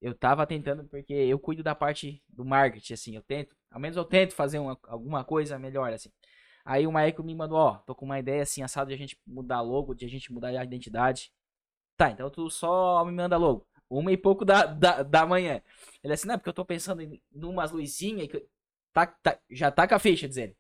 eu 0.01 0.15
tava 0.15 0.47
tentando, 0.47 0.85
porque 0.85 1.13
eu 1.13 1.39
cuido 1.39 1.63
da 1.63 1.75
parte 1.75 2.23
do 2.29 2.45
marketing, 2.47 2.93
assim, 2.95 3.15
eu 3.17 3.23
tento, 3.23 3.55
ao 3.71 3.79
menos 3.81 3.97
eu 3.99 4.05
tento 4.07 4.35
fazer 4.35 4.59
uma- 4.59 4.79
alguma 4.85 5.23
coisa 5.25 5.59
melhor, 5.59 5.93
assim. 5.93 6.11
Aí 6.65 6.86
o 6.86 6.93
Maicon 6.93 7.23
me 7.23 7.35
mandou, 7.35 7.59
ó, 7.59 7.74
tô 7.78 7.95
com 7.95 8.05
uma 8.07 8.19
ideia 8.19 8.43
assim, 8.43 8.62
assado 8.62 8.89
de 8.89 8.95
a 8.95 8.99
gente 8.99 9.19
mudar 9.27 9.61
logo, 9.61 9.95
de 9.95 10.05
a 10.07 10.09
gente 10.09 10.32
mudar 10.32 10.49
a 10.49 10.65
identidade. 10.65 11.31
Tá, 11.97 12.11
então 12.11 12.31
tu 12.31 12.49
só 12.51 13.05
me 13.05 13.12
manda 13.12 13.36
logo. 13.36 13.66
Uma 13.89 14.11
e 14.11 14.16
pouco 14.16 14.45
da, 14.45 14.65
da, 14.66 15.03
da 15.03 15.27
manhã. 15.27 15.61
Ele 16.03 16.12
assim, 16.15 16.27
não, 16.27 16.36
porque 16.39 16.49
eu 16.49 16.55
tô 16.55 16.65
pensando 16.65 17.03
em 17.03 17.20
numas 17.31 17.70
luzinhas 17.70 18.28
que. 18.28 18.45
Tá, 18.93 19.07
tá, 19.07 19.39
já 19.51 19.70
tá 19.70 19.86
com 19.86 19.95
a 19.95 19.99
ficha, 19.99 20.27
diz 20.27 20.36
ele. 20.39 20.57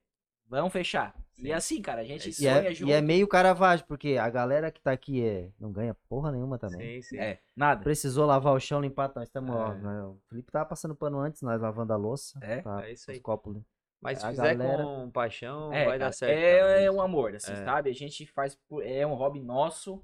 Vamos 0.46 0.72
fechar. 0.72 1.14
E 1.38 1.42
Sim. 1.42 1.52
assim, 1.52 1.82
cara, 1.82 2.02
a 2.02 2.04
gente 2.04 2.26
É 2.28 2.30
E 2.30 2.32
sonha 2.34 2.50
é, 2.70 2.74
junto. 2.74 2.90
e 2.90 2.92
é 2.92 3.00
meio 3.00 3.26
caravagem, 3.26 3.84
porque 3.88 4.16
a 4.18 4.28
galera 4.28 4.70
que 4.70 4.80
tá 4.80 4.92
aqui 4.92 5.24
é, 5.24 5.50
não 5.58 5.72
ganha 5.72 5.96
porra 6.08 6.30
nenhuma 6.30 6.58
também. 6.58 7.00
sim, 7.02 7.08
sim. 7.16 7.18
É, 7.18 7.40
nada. 7.56 7.82
Precisou 7.82 8.26
lavar 8.26 8.54
o 8.54 8.60
chão, 8.60 8.80
limpar, 8.80 9.10
nós 9.16 9.24
estamos. 9.26 9.50
ó, 9.56 9.72
É. 9.72 9.74
né, 9.78 10.02
O 10.04 10.20
Felipe 10.28 10.52
tava 10.52 10.66
passando 10.66 10.94
pano 10.94 11.18
antes, 11.18 11.40
nós 11.42 11.60
lavando 11.60 11.92
a 11.92 11.96
louça. 11.96 12.38
É, 12.42 12.60
tá, 12.60 12.86
é 12.86 12.92
isso 12.92 13.10
os 13.10 13.16
aí. 13.16 13.20
copos. 13.20 13.56
Mas 14.04 14.18
se 14.18 14.26
A 14.26 14.30
fizer 14.30 14.54
galera- 14.54 14.84
com 14.84 15.10
paixão, 15.10 15.72
É, 15.72 15.86
vai 15.86 15.98
dar 15.98 16.12
certo. 16.12 16.38
é, 16.38 16.84
é 16.84 16.90
um 16.90 17.00
amor, 17.00 17.34
assim, 17.34 17.52
É. 17.52 17.64
sabe? 17.64 17.90
A 17.90 17.94
gente 17.94 18.26
faz. 18.26 18.54
por- 18.68 18.84
É 18.86 19.04
um 19.06 19.14
hobby 19.14 19.40
nosso. 19.40 20.00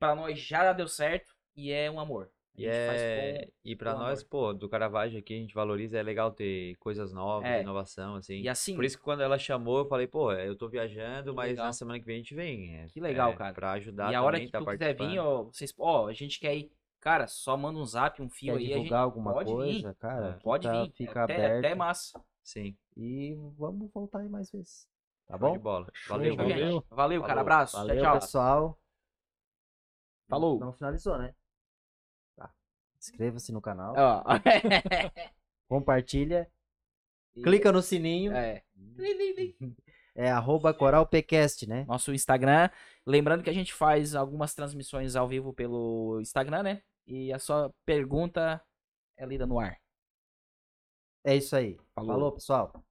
Pra 0.00 0.14
nós 0.14 0.38
já 0.40 0.72
deu 0.72 0.88
certo. 0.88 1.32
E 1.56 1.70
é 1.70 1.88
um 1.90 2.00
amor. 2.00 2.30
A 2.56 2.60
E, 2.60 2.64
gente 2.64 2.86
faz 2.86 3.00
é... 3.02 3.48
e 3.64 3.76
pra 3.76 3.92
com 3.94 3.98
nós, 3.98 4.22
pô, 4.22 4.52
do 4.52 4.68
Caravaggio 4.68 5.18
aqui, 5.18 5.34
a 5.34 5.38
gente 5.38 5.54
valoriza, 5.54 5.98
é 5.98 6.02
legal 6.02 6.30
ter 6.30 6.76
coisas 6.76 7.12
novas, 7.12 7.48
É. 7.48 7.60
inovação, 7.62 8.14
assim. 8.16 8.40
E 8.40 8.48
assim, 8.48 8.74
Por 8.76 8.84
isso 8.84 8.96
que 8.96 9.02
quando 9.04 9.22
ela 9.22 9.36
chamou, 9.38 9.78
eu 9.80 9.86
falei, 9.88 10.06
pô, 10.06 10.32
eu 10.32 10.56
tô 10.56 10.68
viajando, 10.68 11.34
mas 11.34 11.50
legal. 11.50 11.66
na 11.66 11.72
semana 11.72 11.98
que 11.98 12.04
vem 12.06 12.14
a 12.16 12.18
gente 12.18 12.34
vem. 12.34 12.76
é- 12.76 12.86
Que 12.86 13.00
legal, 13.00 13.32
é, 13.32 13.36
cara. 13.36 13.52
Pra 13.54 13.72
ajudar 13.72 14.10
e 14.12 14.14
a 14.14 14.22
hora 14.22 14.36
também, 14.36 14.46
que 14.46 14.52
tá 14.52 14.58
tu 14.60 14.66
quiser 14.66 14.94
vir, 14.94 15.18
ó, 15.18 15.42
vocês, 15.44 15.74
ó, 15.78 16.06
a 16.06 16.12
gente 16.12 16.38
quer 16.40 16.54
ir. 16.56 16.72
Cara, 17.00 17.26
só 17.26 17.56
manda 17.56 17.78
um 17.78 17.84
zap, 17.84 18.22
um 18.22 18.28
fio 18.30 18.54
Quer 18.54 18.58
aí. 18.60 18.64
a 18.64 18.68
divulgar 18.68 18.84
gente 18.84 18.94
alguma 18.94 19.32
pode 19.34 19.52
coisa, 19.52 19.88
vir. 19.90 19.94
cara? 19.98 20.26
É. 20.28 20.42
Pode 20.42 20.66
tá- 20.66 20.82
vir. 20.84 20.92
Fica 20.92 21.24
até, 21.24 21.34
aberto. 21.34 21.58
até 21.66 21.74
massa. 21.74 22.24
Sim, 22.44 22.76
E 22.94 23.34
vamos 23.56 23.90
voltar 23.90 24.20
aí 24.20 24.28
mais 24.28 24.50
vezes. 24.50 24.86
Tá 25.26 25.38
bom? 25.38 25.54
de 25.54 25.58
bola. 25.58 25.90
Valeu, 26.06 26.36
valeu. 26.36 26.72
gente? 26.72 26.86
Valeu, 26.90 27.22
cara. 27.22 27.40
Abraço. 27.40 27.76
Valeu, 27.76 27.96
tchau, 27.96 28.04
tchau. 28.04 28.20
pessoal. 28.20 28.78
Falou. 30.28 30.60
Não 30.60 30.72
finalizou, 30.72 31.16
né? 31.16 31.34
Tá. 32.36 32.52
Inscreva-se 32.98 33.50
no 33.50 33.62
canal. 33.62 33.94
Ó. 33.96 34.22
Compartilha. 35.66 36.50
Clica 37.42 37.72
no 37.72 37.82
sininho. 37.82 38.32
É. 38.32 38.62
É 40.16 40.30
arroba 40.30 40.72
coralpcast, 40.72 41.66
né? 41.66 41.84
Nosso 41.88 42.14
Instagram. 42.14 42.70
Lembrando 43.04 43.42
que 43.42 43.50
a 43.50 43.52
gente 43.52 43.74
faz 43.74 44.14
algumas 44.14 44.54
transmissões 44.54 45.16
ao 45.16 45.26
vivo 45.26 45.52
pelo 45.52 46.20
Instagram, 46.20 46.62
né? 46.62 46.82
E 47.04 47.32
a 47.32 47.38
sua 47.40 47.74
pergunta 47.84 48.62
é 49.16 49.26
lida 49.26 49.44
no 49.44 49.58
ar. 49.58 49.76
É 51.24 51.34
isso 51.36 51.56
aí. 51.56 51.76
Falou. 51.94 52.12
Falou 52.12 52.32
pessoal. 52.32 52.84